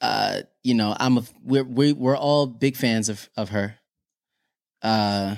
uh, 0.00 0.40
you 0.62 0.74
know, 0.74 0.96
I'm 0.98 1.18
a 1.18 1.22
we're 1.44 1.62
we, 1.62 1.92
are 1.92 1.94
we 1.94 2.10
are 2.10 2.16
all 2.16 2.46
big 2.46 2.76
fans 2.76 3.08
of 3.08 3.30
of 3.36 3.50
her. 3.50 3.79
Uh 4.82 5.36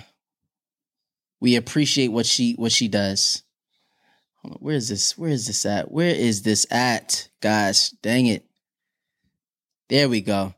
we 1.41 1.57
appreciate 1.57 2.09
what 2.09 2.27
she 2.27 2.53
what 2.55 2.73
she 2.73 2.89
does. 2.89 3.43
On, 4.45 4.53
where 4.61 4.77
is 4.77 4.89
this? 4.89 5.19
Where 5.19 5.31
is 5.31 5.47
this 5.47 5.67
at? 5.67 5.91
Where 5.91 6.15
is 6.15 6.43
this 6.43 6.67
at? 6.71 7.29
Gosh, 7.41 7.91
dang 7.91 8.27
it. 8.27 8.47
There 9.89 10.09
we 10.09 10.21
go. 10.21 10.55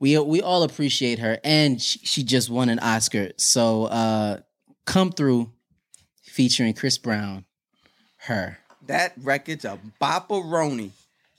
We 0.00 0.18
we 0.18 0.42
all 0.42 0.62
appreciate 0.62 1.18
her 1.20 1.38
and 1.44 1.80
she, 1.80 2.00
she 2.00 2.22
just 2.22 2.50
won 2.50 2.68
an 2.68 2.80
Oscar. 2.80 3.30
So 3.36 3.84
uh 3.84 4.40
come 4.86 5.12
through 5.12 5.52
featuring 6.22 6.74
Chris 6.74 6.98
Brown. 6.98 7.44
Her. 8.18 8.58
That 8.86 9.12
record's 9.22 9.64
a 9.64 9.78
bopperoni. 10.00 10.90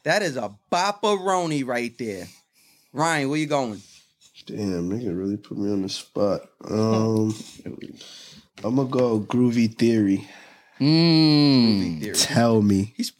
That 0.03 0.21
is 0.21 0.37
a 0.37 0.53
bopperoni 0.71 1.65
right 1.65 1.95
there. 1.97 2.27
Ryan, 2.93 3.29
where 3.29 3.39
you 3.39 3.45
going? 3.45 3.81
Damn, 4.49 4.89
nigga 4.89 5.15
really 5.15 5.37
put 5.37 5.57
me 5.59 5.71
on 5.71 5.83
the 5.83 5.89
spot. 5.89 6.41
Um, 6.67 7.35
I'm 8.63 8.75
gonna 8.75 8.89
go 8.89 9.19
Groovy 9.19 9.73
Theory. 9.77 10.27
Mm. 10.79 12.01
Theory. 12.01 12.15
Tell 12.15 12.61
me. 12.63 12.93
He's 12.97 13.11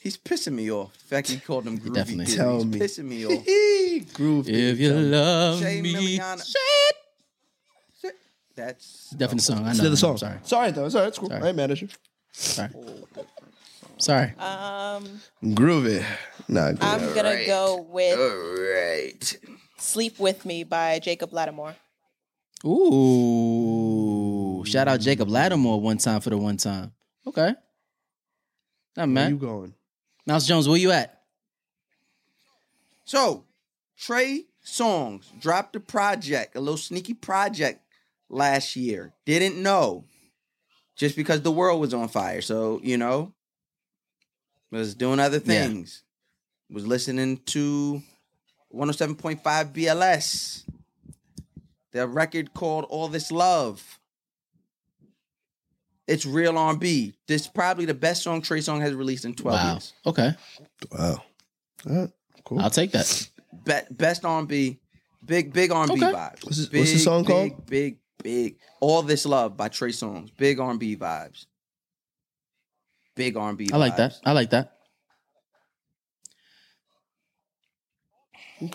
he's 0.00 0.16
pissing 0.16 0.54
me 0.54 0.70
off. 0.72 0.92
The 0.94 1.04
fact 1.04 1.28
he 1.28 1.38
called 1.38 1.66
him 1.66 1.78
groovy 1.78 1.94
Definitely. 1.94 2.24
theory. 2.26 2.36
Tell 2.38 2.54
he's 2.56 2.66
me. 2.66 2.78
pissing 2.78 3.04
me 3.04 3.26
off. 4.06 4.14
Groove 4.14 4.48
If 4.48 4.78
you 4.78 4.92
love 4.94 5.60
Shay 5.60 5.82
me. 5.82 5.94
Miliana. 6.18 6.42
That's 8.56 9.10
Definitely 9.10 9.40
song. 9.42 9.64
I 9.64 9.68
know. 9.68 9.74
Still 9.74 9.90
the 9.90 9.96
song. 9.96 10.16
Sorry. 10.16 10.38
Sorry 10.42 10.70
though. 10.72 10.86
It's 10.86 10.94
all 10.94 11.02
right. 11.02 11.08
It's 11.08 11.18
cool. 11.18 11.28
Sorry. 11.28 11.42
I 11.42 11.46
ain't 11.48 11.56
mad 11.56 11.70
at 11.70 11.80
you. 11.82 11.88
Sorry. 12.32 12.70
Sorry. 13.98 14.32
Um, 14.38 15.20
Groovy. 15.44 16.04
Nah, 16.48 16.72
good. 16.72 16.82
I'm 16.82 17.14
gonna 17.14 17.44
go 17.46 17.82
with 17.88 18.18
all 18.18 18.62
right. 18.74 19.38
"Sleep 19.80 20.18
with 20.18 20.44
Me" 20.44 20.64
by 20.64 20.98
Jacob 20.98 21.32
Lattimore. 21.32 21.76
Ooh. 22.64 24.64
Shout 24.66 24.88
out 24.88 25.00
Jacob 25.00 25.28
Lattimore 25.28 25.80
one 25.80 25.98
time 25.98 26.20
for 26.20 26.30
the 26.30 26.36
one 26.36 26.56
time. 26.56 26.92
Okay. 27.26 27.54
Not 28.96 29.08
Where 29.08 29.30
you 29.30 29.36
going? 29.36 29.74
Mouse 30.26 30.46
Jones, 30.46 30.68
where 30.68 30.78
you 30.78 30.90
at? 30.90 31.22
So 33.04 33.44
Trey 33.96 34.46
Songz 34.64 35.26
dropped 35.40 35.76
a 35.76 35.80
project, 35.80 36.56
a 36.56 36.60
little 36.60 36.76
sneaky 36.76 37.14
project 37.14 37.80
last 38.28 38.76
year. 38.76 39.14
Didn't 39.24 39.62
know. 39.62 40.04
Just 40.96 41.16
because 41.16 41.42
the 41.42 41.52
world 41.52 41.80
was 41.80 41.94
on 41.94 42.08
fire. 42.08 42.42
So, 42.42 42.80
you 42.82 42.98
know, 42.98 43.32
was 44.70 44.94
doing 44.94 45.20
other 45.20 45.38
Yeah. 45.38 45.68
things. 45.68 46.02
Was 46.68 46.86
listening 46.86 47.38
to 47.46 48.02
107.5 48.74 49.40
BLS. 49.72 50.64
The 51.92 52.06
record 52.06 52.52
called 52.54 52.84
All 52.88 53.08
This 53.08 53.32
Love. 53.32 53.98
It's 56.06 56.24
real 56.24 56.56
R&B. 56.56 57.14
This 57.26 57.42
is 57.42 57.48
probably 57.48 57.84
the 57.84 57.94
best 57.94 58.22
song 58.22 58.40
Trey 58.40 58.60
Song 58.60 58.80
has 58.80 58.94
released 58.94 59.24
in 59.24 59.34
12 59.34 59.58
Wow. 59.60 59.72
years. 59.72 59.92
Okay. 60.06 60.30
Wow. 60.92 61.22
All 61.88 61.96
right. 61.96 62.10
Cool. 62.44 62.60
I'll 62.60 62.70
take 62.70 62.92
that. 62.92 63.28
Be- 63.64 63.94
best 63.94 64.24
R&B, 64.24 64.78
big 65.24 65.52
big 65.52 65.70
R&B 65.70 65.92
Okay. 65.94 66.00
vibes. 66.12 66.44
What's 66.44 66.56
this- 66.58 66.66
big, 66.66 66.80
what's 66.80 66.92
the 66.92 66.98
song 66.98 67.22
big, 67.22 67.26
called? 67.30 67.66
Big, 67.66 67.66
big, 67.66 67.98
big. 68.22 68.58
All 68.80 69.02
This 69.02 69.26
Love 69.26 69.56
by 69.56 69.68
Trey 69.68 69.90
Songz. 69.90 70.30
Big 70.36 70.58
R&B 70.58 70.96
vibes. 70.96 71.44
Big 73.14 73.36
R&B. 73.36 73.68
I 73.72 73.76
like 73.76 73.96
that. 73.96 74.14
I 74.24 74.32
like 74.32 74.50
that. 74.50 74.77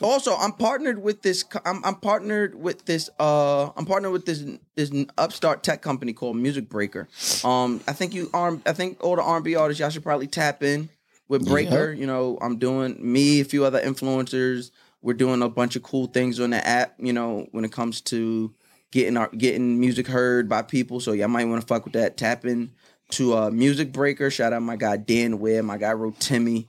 Also, 0.01 0.35
I'm 0.35 0.53
partnered 0.53 1.01
with 1.01 1.21
this. 1.21 1.43
I'm, 1.65 1.83
I'm 1.83 1.95
partnered 1.95 2.55
with 2.55 2.85
this. 2.85 3.09
Uh, 3.19 3.69
I'm 3.75 3.85
partnered 3.85 4.11
with 4.13 4.25
this 4.25 4.43
this 4.75 4.91
upstart 5.17 5.63
tech 5.63 5.81
company 5.81 6.13
called 6.13 6.37
Music 6.37 6.69
Breaker. 6.69 7.07
Um, 7.43 7.81
I 7.87 7.93
think 7.93 8.13
you 8.13 8.29
arm. 8.33 8.61
I 8.65 8.73
think 8.73 9.03
all 9.03 9.15
the 9.15 9.21
R&B 9.23 9.55
artists 9.55 9.79
y'all 9.79 9.89
should 9.89 10.03
probably 10.03 10.27
tap 10.27 10.63
in 10.63 10.89
with 11.27 11.45
Breaker. 11.47 11.91
You 11.91 12.07
know, 12.07 12.37
I'm 12.41 12.57
doing 12.57 12.97
me, 12.99 13.41
a 13.41 13.45
few 13.45 13.65
other 13.65 13.81
influencers. 13.81 14.71
We're 15.01 15.13
doing 15.15 15.41
a 15.41 15.49
bunch 15.49 15.75
of 15.75 15.83
cool 15.83 16.07
things 16.07 16.39
on 16.39 16.51
the 16.51 16.65
app. 16.65 16.93
You 16.97 17.11
know, 17.13 17.47
when 17.51 17.65
it 17.65 17.71
comes 17.71 17.99
to 18.01 18.53
getting 18.91 19.17
our 19.17 19.27
getting 19.29 19.79
music 19.79 20.07
heard 20.07 20.47
by 20.47 20.61
people. 20.61 20.99
So 21.01 21.11
y'all 21.11 21.27
might 21.27 21.45
want 21.45 21.61
to 21.61 21.67
fuck 21.67 21.83
with 21.83 21.93
that. 21.93 22.15
Tap 22.15 22.45
in 22.45 22.71
to 23.09 23.35
uh, 23.35 23.49
Music 23.51 23.91
Breaker. 23.91 24.31
Shout 24.31 24.53
out 24.53 24.61
my 24.61 24.75
guy 24.77 24.97
Dan 24.97 25.39
Webb, 25.39 25.65
my 25.65 25.77
guy 25.77 25.91
Rotimi. 25.91 26.67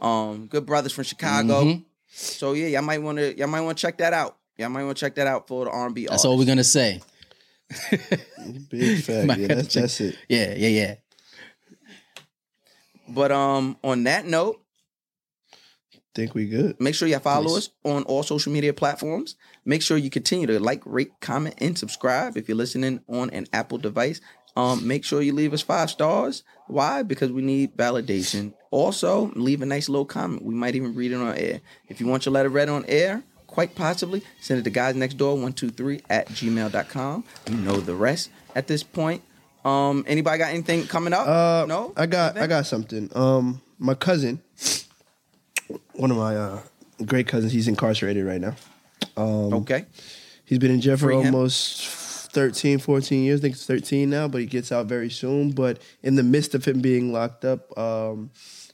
Um, 0.00 0.46
good 0.46 0.66
brothers 0.66 0.92
from 0.92 1.04
Chicago. 1.04 1.64
Mhm. 1.64 1.84
So 2.14 2.52
yeah, 2.52 2.66
y'all 2.66 2.82
might 2.82 3.02
want 3.02 3.18
to 3.18 3.36
y'all 3.36 3.48
might 3.48 3.62
want 3.62 3.78
to 3.78 3.82
check 3.82 3.98
that 3.98 4.12
out. 4.12 4.36
Y'all 4.58 4.68
might 4.68 4.84
want 4.84 4.96
to 4.98 5.00
check 5.04 5.14
that 5.14 5.26
out 5.26 5.48
for 5.48 5.64
the 5.64 5.70
R&B. 5.70 6.06
That's 6.08 6.24
all 6.24 6.36
we're 6.36 6.44
gonna 6.44 6.62
say. 6.62 7.00
Big 8.68 9.02
fact. 9.02 9.38
Yeah, 9.40 9.46
that's, 9.48 9.74
that's 9.74 10.00
it. 10.00 10.16
Yeah, 10.28 10.54
yeah, 10.54 10.68
yeah. 10.68 10.94
But 13.08 13.32
um, 13.32 13.76
on 13.82 14.04
that 14.04 14.26
note, 14.26 14.60
Think 16.14 16.34
we 16.34 16.46
good. 16.46 16.78
make 16.78 16.94
sure 16.94 17.08
y'all 17.08 17.20
follow 17.20 17.44
Nice. 17.54 17.56
us 17.56 17.70
on 17.84 18.02
all 18.04 18.22
social 18.22 18.52
media 18.52 18.74
platforms. 18.74 19.36
Make 19.64 19.80
sure 19.80 19.96
you 19.96 20.10
continue 20.10 20.46
to 20.48 20.60
like, 20.60 20.82
rate, 20.84 21.12
comment, 21.20 21.54
and 21.58 21.76
subscribe 21.78 22.36
if 22.36 22.48
you're 22.48 22.56
listening 22.56 23.00
on 23.08 23.30
an 23.30 23.46
Apple 23.54 23.78
device. 23.78 24.20
Um, 24.54 24.86
make 24.86 25.04
sure 25.04 25.22
you 25.22 25.32
leave 25.32 25.54
us 25.54 25.62
five 25.62 25.90
stars. 25.90 26.42
Why? 26.66 27.02
Because 27.02 27.32
we 27.32 27.40
need 27.40 27.74
validation. 27.74 28.52
Also, 28.72 29.30
leave 29.36 29.60
a 29.60 29.66
nice 29.66 29.90
little 29.90 30.06
comment. 30.06 30.42
We 30.42 30.54
might 30.54 30.74
even 30.74 30.94
read 30.94 31.12
it 31.12 31.16
on 31.16 31.36
air. 31.36 31.60
If 31.88 32.00
you 32.00 32.06
want 32.06 32.24
your 32.24 32.32
letter 32.32 32.48
read 32.48 32.70
on 32.70 32.86
air, 32.88 33.22
quite 33.46 33.74
possibly, 33.74 34.22
send 34.40 34.60
it 34.60 34.62
to 34.64 34.70
guys 34.70 34.96
next 34.96 35.18
door 35.18 35.32
123 35.34 36.00
at 36.08 36.26
gmail.com. 36.28 37.24
You 37.50 37.56
know 37.58 37.76
the 37.76 37.94
rest 37.94 38.30
at 38.56 38.66
this 38.66 38.82
point. 38.82 39.22
Um, 39.62 40.04
anybody 40.08 40.38
got 40.38 40.50
anything 40.50 40.86
coming 40.86 41.12
up? 41.12 41.28
Uh, 41.28 41.66
no? 41.66 41.92
I 41.96 42.06
got 42.06 42.38
I 42.38 42.46
got 42.46 42.64
something. 42.64 43.10
Um, 43.14 43.60
my 43.78 43.94
cousin, 43.94 44.40
one 45.92 46.10
of 46.10 46.16
my 46.16 46.34
uh, 46.34 46.60
great 47.04 47.28
cousins, 47.28 47.52
he's 47.52 47.68
incarcerated 47.68 48.24
right 48.24 48.40
now. 48.40 48.54
Okay. 49.18 49.84
He's 50.46 50.58
been 50.58 50.70
in 50.70 50.80
jail 50.80 50.96
for 50.96 51.06
Free 51.06 51.16
him. 51.20 51.34
almost 51.34 51.84
13, 52.32 52.78
14 52.78 53.22
years. 53.22 53.40
I 53.40 53.42
think 53.42 53.54
it's 53.54 53.66
13 53.66 54.08
now, 54.08 54.28
but 54.28 54.40
he 54.40 54.46
gets 54.46 54.72
out 54.72 54.86
very 54.86 55.10
soon. 55.10 55.50
But 55.50 55.80
in 56.02 56.14
the 56.14 56.22
midst 56.22 56.54
of 56.54 56.64
him 56.64 56.80
being 56.80 57.12
locked 57.12 57.44
up, 57.44 57.76
um, 57.78 58.30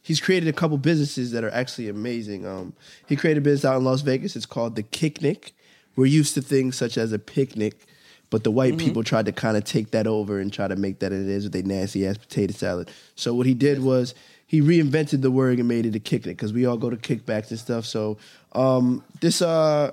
he's 0.08 0.20
created 0.20 0.48
a 0.48 0.54
couple 0.54 0.78
businesses 0.78 1.32
that 1.32 1.44
are 1.44 1.50
actually 1.50 1.86
amazing. 1.86 2.46
Um, 2.46 2.72
he 3.06 3.14
created 3.14 3.42
a 3.42 3.44
business 3.44 3.66
out 3.66 3.76
in 3.76 3.84
Las 3.84 4.00
Vegas. 4.00 4.36
It's 4.36 4.46
called 4.46 4.74
The 4.74 4.82
Kicknick. 4.82 5.52
We're 5.96 6.06
used 6.06 6.32
to 6.34 6.40
things 6.40 6.76
such 6.76 6.96
as 6.96 7.12
a 7.12 7.18
picnic, 7.18 7.86
But 8.30 8.42
the 8.42 8.50
white 8.50 8.78
people 8.78 9.04
tried 9.04 9.26
to 9.26 9.32
kind 9.32 9.58
of 9.58 9.64
take 9.64 9.90
that 9.90 10.06
over 10.06 10.38
and 10.40 10.50
try 10.50 10.66
to 10.66 10.76
make 10.76 11.00
that 11.00 11.12
it 11.12 11.28
is 11.28 11.44
with 11.44 11.56
a 11.56 11.62
nasty 11.62 12.06
ass 12.06 12.16
potato 12.16 12.54
salad. 12.54 12.90
So 13.16 13.34
what 13.34 13.44
he 13.44 13.52
did 13.52 13.82
was 13.82 14.14
he 14.46 14.62
reinvented 14.62 15.20
the 15.20 15.30
word 15.30 15.58
and 15.58 15.68
made 15.68 15.84
it 15.84 15.94
a 15.94 16.00
kicknick 16.00 16.38
because 16.38 16.54
we 16.54 16.64
all 16.64 16.78
go 16.78 16.88
to 16.88 16.96
kickbacks 16.96 17.50
and 17.50 17.58
stuff. 17.58 17.84
So 17.84 18.16
um, 18.52 19.04
this 19.20 19.42
uh 19.42 19.90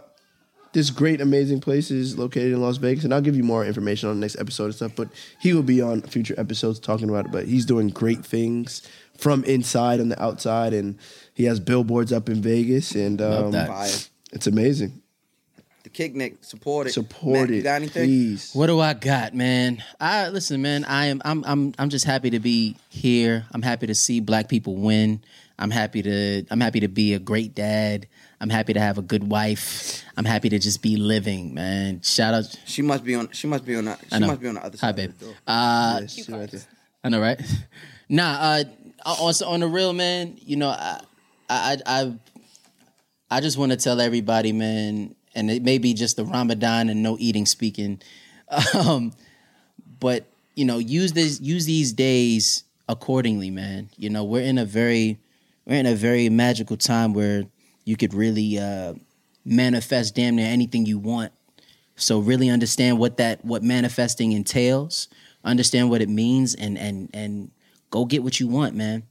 this 0.71 0.89
great 0.89 1.21
amazing 1.21 1.61
place 1.61 1.89
is 1.89 2.17
located 2.17 2.51
in 2.51 2.61
Las 2.61 2.75
Vegas, 2.77 3.05
and 3.05 3.13
I'll 3.13 3.21
give 3.21 3.37
you 3.37 3.43
more 3.43 3.65
information 3.65 4.09
on 4.09 4.15
the 4.15 4.21
next 4.21 4.37
episode 4.37 4.65
and 4.65 4.75
stuff. 4.75 4.91
But 4.95 5.07
he 5.39 5.53
will 5.53 5.63
be 5.63 5.81
on 5.81 6.01
future 6.01 6.35
episodes 6.37 6.79
talking 6.79 7.09
about 7.09 7.27
it. 7.27 7.31
But 7.31 7.45
he's 7.47 7.65
doing 7.65 7.87
great 7.87 8.25
things 8.25 8.81
from 9.17 9.43
inside 9.43 9.99
and 9.99 10.11
the 10.11 10.21
outside, 10.21 10.73
and 10.73 10.97
he 11.33 11.45
has 11.45 11.59
billboards 11.59 12.11
up 12.13 12.29
in 12.29 12.41
Vegas, 12.41 12.93
and 12.95 13.21
um, 13.21 13.53
it's 14.31 14.47
amazing. 14.47 15.01
The 15.83 15.89
Kicknick, 15.91 16.43
support 16.43 16.87
it. 16.87 16.93
Support 16.93 17.41
Matt, 17.41 17.49
it, 17.51 17.55
You 17.57 17.61
got 17.61 17.75
anything? 17.75 18.05
please. 18.07 18.51
What 18.53 18.67
do 18.67 18.79
I 18.79 18.93
got, 18.95 19.35
man? 19.35 19.83
I 19.99 20.29
listen, 20.29 20.61
man. 20.61 20.83
I 20.85 21.05
am. 21.07 21.21
I'm. 21.23 21.43
I'm. 21.45 21.73
I'm 21.77 21.89
just 21.89 22.05
happy 22.05 22.31
to 22.31 22.39
be 22.39 22.75
here. 22.89 23.45
I'm 23.53 23.61
happy 23.61 23.87
to 23.87 23.95
see 23.95 24.19
black 24.19 24.49
people 24.49 24.75
win. 24.75 25.21
I'm 25.59 25.69
happy 25.71 26.01
to. 26.01 26.45
I'm 26.49 26.59
happy 26.59 26.79
to 26.81 26.87
be 26.87 27.13
a 27.13 27.19
great 27.19 27.53
dad. 27.53 28.07
I'm 28.41 28.49
happy 28.49 28.73
to 28.73 28.79
have 28.79 28.97
a 28.97 29.01
good 29.01 29.29
wife. 29.29 30.03
I'm 30.17 30.25
happy 30.25 30.49
to 30.49 30.59
just 30.59 30.81
be 30.81 30.97
living, 30.97 31.53
man. 31.53 32.01
Shout 32.01 32.33
out. 32.33 32.45
She 32.65 32.81
must 32.81 33.03
be 33.03 33.15
on. 33.15 33.29
She 33.31 33.47
must 33.47 33.63
be 33.65 33.75
on. 33.75 33.85
The, 33.85 33.97
she 34.11 34.19
must 34.19 34.41
be 34.41 34.47
on 34.47 34.55
the 34.55 34.65
other 34.65 34.77
side. 34.77 34.87
Hi, 34.87 34.91
babe. 34.91 35.09
Of 35.11 35.19
the 35.19 35.25
door. 35.25 35.35
Uh, 35.47 35.99
Yes, 36.01 36.29
right. 36.29 36.67
I 37.03 37.09
know, 37.09 37.21
right? 37.21 37.39
Nah, 38.09 38.39
uh, 38.39 38.63
also 39.05 39.47
on 39.47 39.59
the 39.61 39.67
real, 39.67 39.93
man. 39.93 40.37
You 40.41 40.57
know, 40.57 40.69
I, 40.69 41.01
I, 41.49 41.77
I, 41.85 42.13
I 43.29 43.41
just 43.41 43.57
want 43.57 43.71
to 43.71 43.77
tell 43.77 43.99
everybody, 43.99 44.51
man, 44.51 45.15
and 45.33 45.49
it 45.49 45.63
may 45.63 45.77
be 45.77 45.93
just 45.93 46.17
the 46.17 46.25
Ramadan 46.25 46.89
and 46.89 47.01
no 47.01 47.17
eating 47.19 47.45
speaking, 47.45 48.01
um, 48.73 49.13
but 49.99 50.25
you 50.55 50.65
know, 50.65 50.77
use 50.77 51.13
this, 51.13 51.41
use 51.41 51.65
these 51.65 51.91
days 51.91 52.63
accordingly, 52.87 53.49
man. 53.49 53.89
You 53.97 54.09
know, 54.09 54.23
we're 54.23 54.43
in 54.43 54.57
a 54.57 54.65
very, 54.65 55.19
we're 55.65 55.79
in 55.79 55.85
a 55.85 55.95
very 55.95 56.29
magical 56.29 56.77
time 56.77 57.13
where 57.13 57.45
you 57.83 57.97
could 57.97 58.13
really 58.13 58.57
uh, 58.57 58.93
manifest 59.43 60.15
damn 60.15 60.35
near 60.35 60.47
anything 60.47 60.85
you 60.85 60.99
want. 60.99 61.31
So 61.95 62.19
really 62.19 62.49
understand 62.49 62.99
what 62.99 63.17
that 63.17 63.43
what 63.45 63.63
manifesting 63.63 64.33
entails, 64.33 65.07
understand 65.43 65.89
what 65.89 66.01
it 66.01 66.09
means, 66.09 66.53
and 66.53 66.77
and 66.77 67.09
and 67.13 67.51
go 67.89 68.05
get 68.05 68.23
what 68.23 68.39
you 68.39 68.47
want, 68.47 68.75
man. 68.75 69.03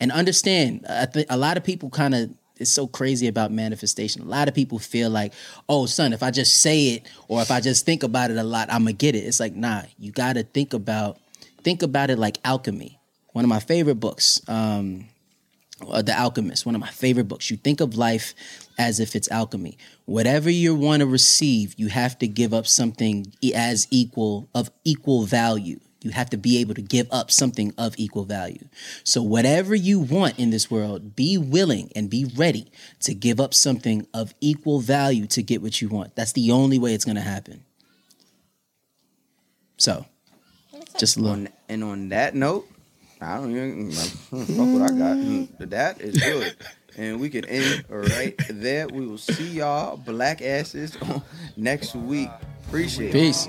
And 0.00 0.12
understand, 0.12 0.84
I 0.88 1.06
think 1.06 1.26
a 1.30 1.36
lot 1.36 1.56
of 1.56 1.64
people 1.64 1.90
kind 1.90 2.14
of 2.14 2.30
it's 2.58 2.70
so 2.70 2.86
crazy 2.86 3.26
about 3.26 3.52
manifestation. 3.52 4.22
A 4.22 4.24
lot 4.24 4.48
of 4.48 4.54
people 4.54 4.78
feel 4.78 5.10
like, 5.10 5.34
oh, 5.68 5.84
son, 5.84 6.14
if 6.14 6.22
I 6.22 6.30
just 6.30 6.62
say 6.62 6.88
it 6.88 7.06
or 7.28 7.42
if 7.42 7.50
I 7.50 7.60
just 7.60 7.84
think 7.84 8.02
about 8.02 8.30
it 8.30 8.38
a 8.38 8.42
lot, 8.42 8.72
I'm 8.72 8.82
gonna 8.82 8.94
get 8.94 9.14
it. 9.14 9.24
It's 9.24 9.40
like, 9.40 9.54
nah, 9.54 9.82
you 9.98 10.10
gotta 10.10 10.42
think 10.42 10.72
about 10.72 11.18
think 11.62 11.82
about 11.82 12.10
it 12.10 12.18
like 12.18 12.38
alchemy. 12.44 12.98
One 13.32 13.44
of 13.44 13.48
my 13.48 13.60
favorite 13.60 13.96
books. 13.96 14.40
Um, 14.48 15.08
uh, 15.86 16.00
The 16.00 16.18
Alchemist, 16.18 16.64
one 16.64 16.74
of 16.74 16.80
my 16.80 16.88
favorite 16.88 17.28
books. 17.28 17.50
You 17.50 17.58
think 17.58 17.80
of 17.80 17.96
life 17.96 18.34
as 18.78 18.98
if 18.98 19.14
it's 19.14 19.30
alchemy. 19.30 19.76
Whatever 20.06 20.48
you 20.48 20.74
want 20.74 21.00
to 21.00 21.06
receive, 21.06 21.74
you 21.76 21.88
have 21.88 22.18
to 22.20 22.26
give 22.26 22.54
up 22.54 22.66
something 22.66 23.32
as 23.54 23.86
equal 23.90 24.48
of 24.54 24.70
equal 24.84 25.24
value. 25.24 25.80
You 26.06 26.12
have 26.12 26.30
to 26.30 26.36
be 26.36 26.58
able 26.60 26.74
to 26.74 26.82
give 26.82 27.08
up 27.10 27.32
something 27.32 27.74
of 27.76 27.96
equal 27.98 28.22
value. 28.22 28.68
So 29.02 29.22
whatever 29.22 29.74
you 29.74 29.98
want 29.98 30.38
in 30.38 30.50
this 30.50 30.70
world, 30.70 31.16
be 31.16 31.36
willing 31.36 31.90
and 31.96 32.08
be 32.08 32.30
ready 32.36 32.70
to 33.00 33.12
give 33.12 33.40
up 33.40 33.52
something 33.52 34.06
of 34.14 34.32
equal 34.40 34.78
value 34.78 35.26
to 35.26 35.42
get 35.42 35.62
what 35.62 35.82
you 35.82 35.88
want. 35.88 36.14
That's 36.14 36.30
the 36.30 36.52
only 36.52 36.78
way 36.78 36.94
it's 36.94 37.04
going 37.04 37.16
to 37.16 37.22
happen. 37.22 37.64
So, 39.78 40.06
just 40.96 41.16
a 41.16 41.20
little 41.20 41.32
On, 41.38 41.48
and 41.68 41.82
on 41.82 42.08
that 42.10 42.36
note, 42.36 42.68
I 43.20 43.38
don't 43.38 43.50
even 43.50 43.90
fuck 43.90 44.48
what 44.48 44.82
I 44.82 44.88
got. 44.88 45.16
Mm, 45.16 45.70
That 45.70 46.00
is 46.00 46.16
good. 46.22 46.54
And 46.96 47.20
we 47.20 47.30
can 47.30 47.44
end 47.46 47.84
right 47.88 48.34
there. 48.48 48.86
We 48.86 49.06
will 49.08 49.18
see 49.18 49.48
y'all 49.58 49.96
black 49.96 50.40
asses 50.40 50.96
on 51.02 51.20
next 51.56 51.96
week. 51.96 52.30
Appreciate 52.68 53.08
it. 53.08 53.12
peace. 53.12 53.48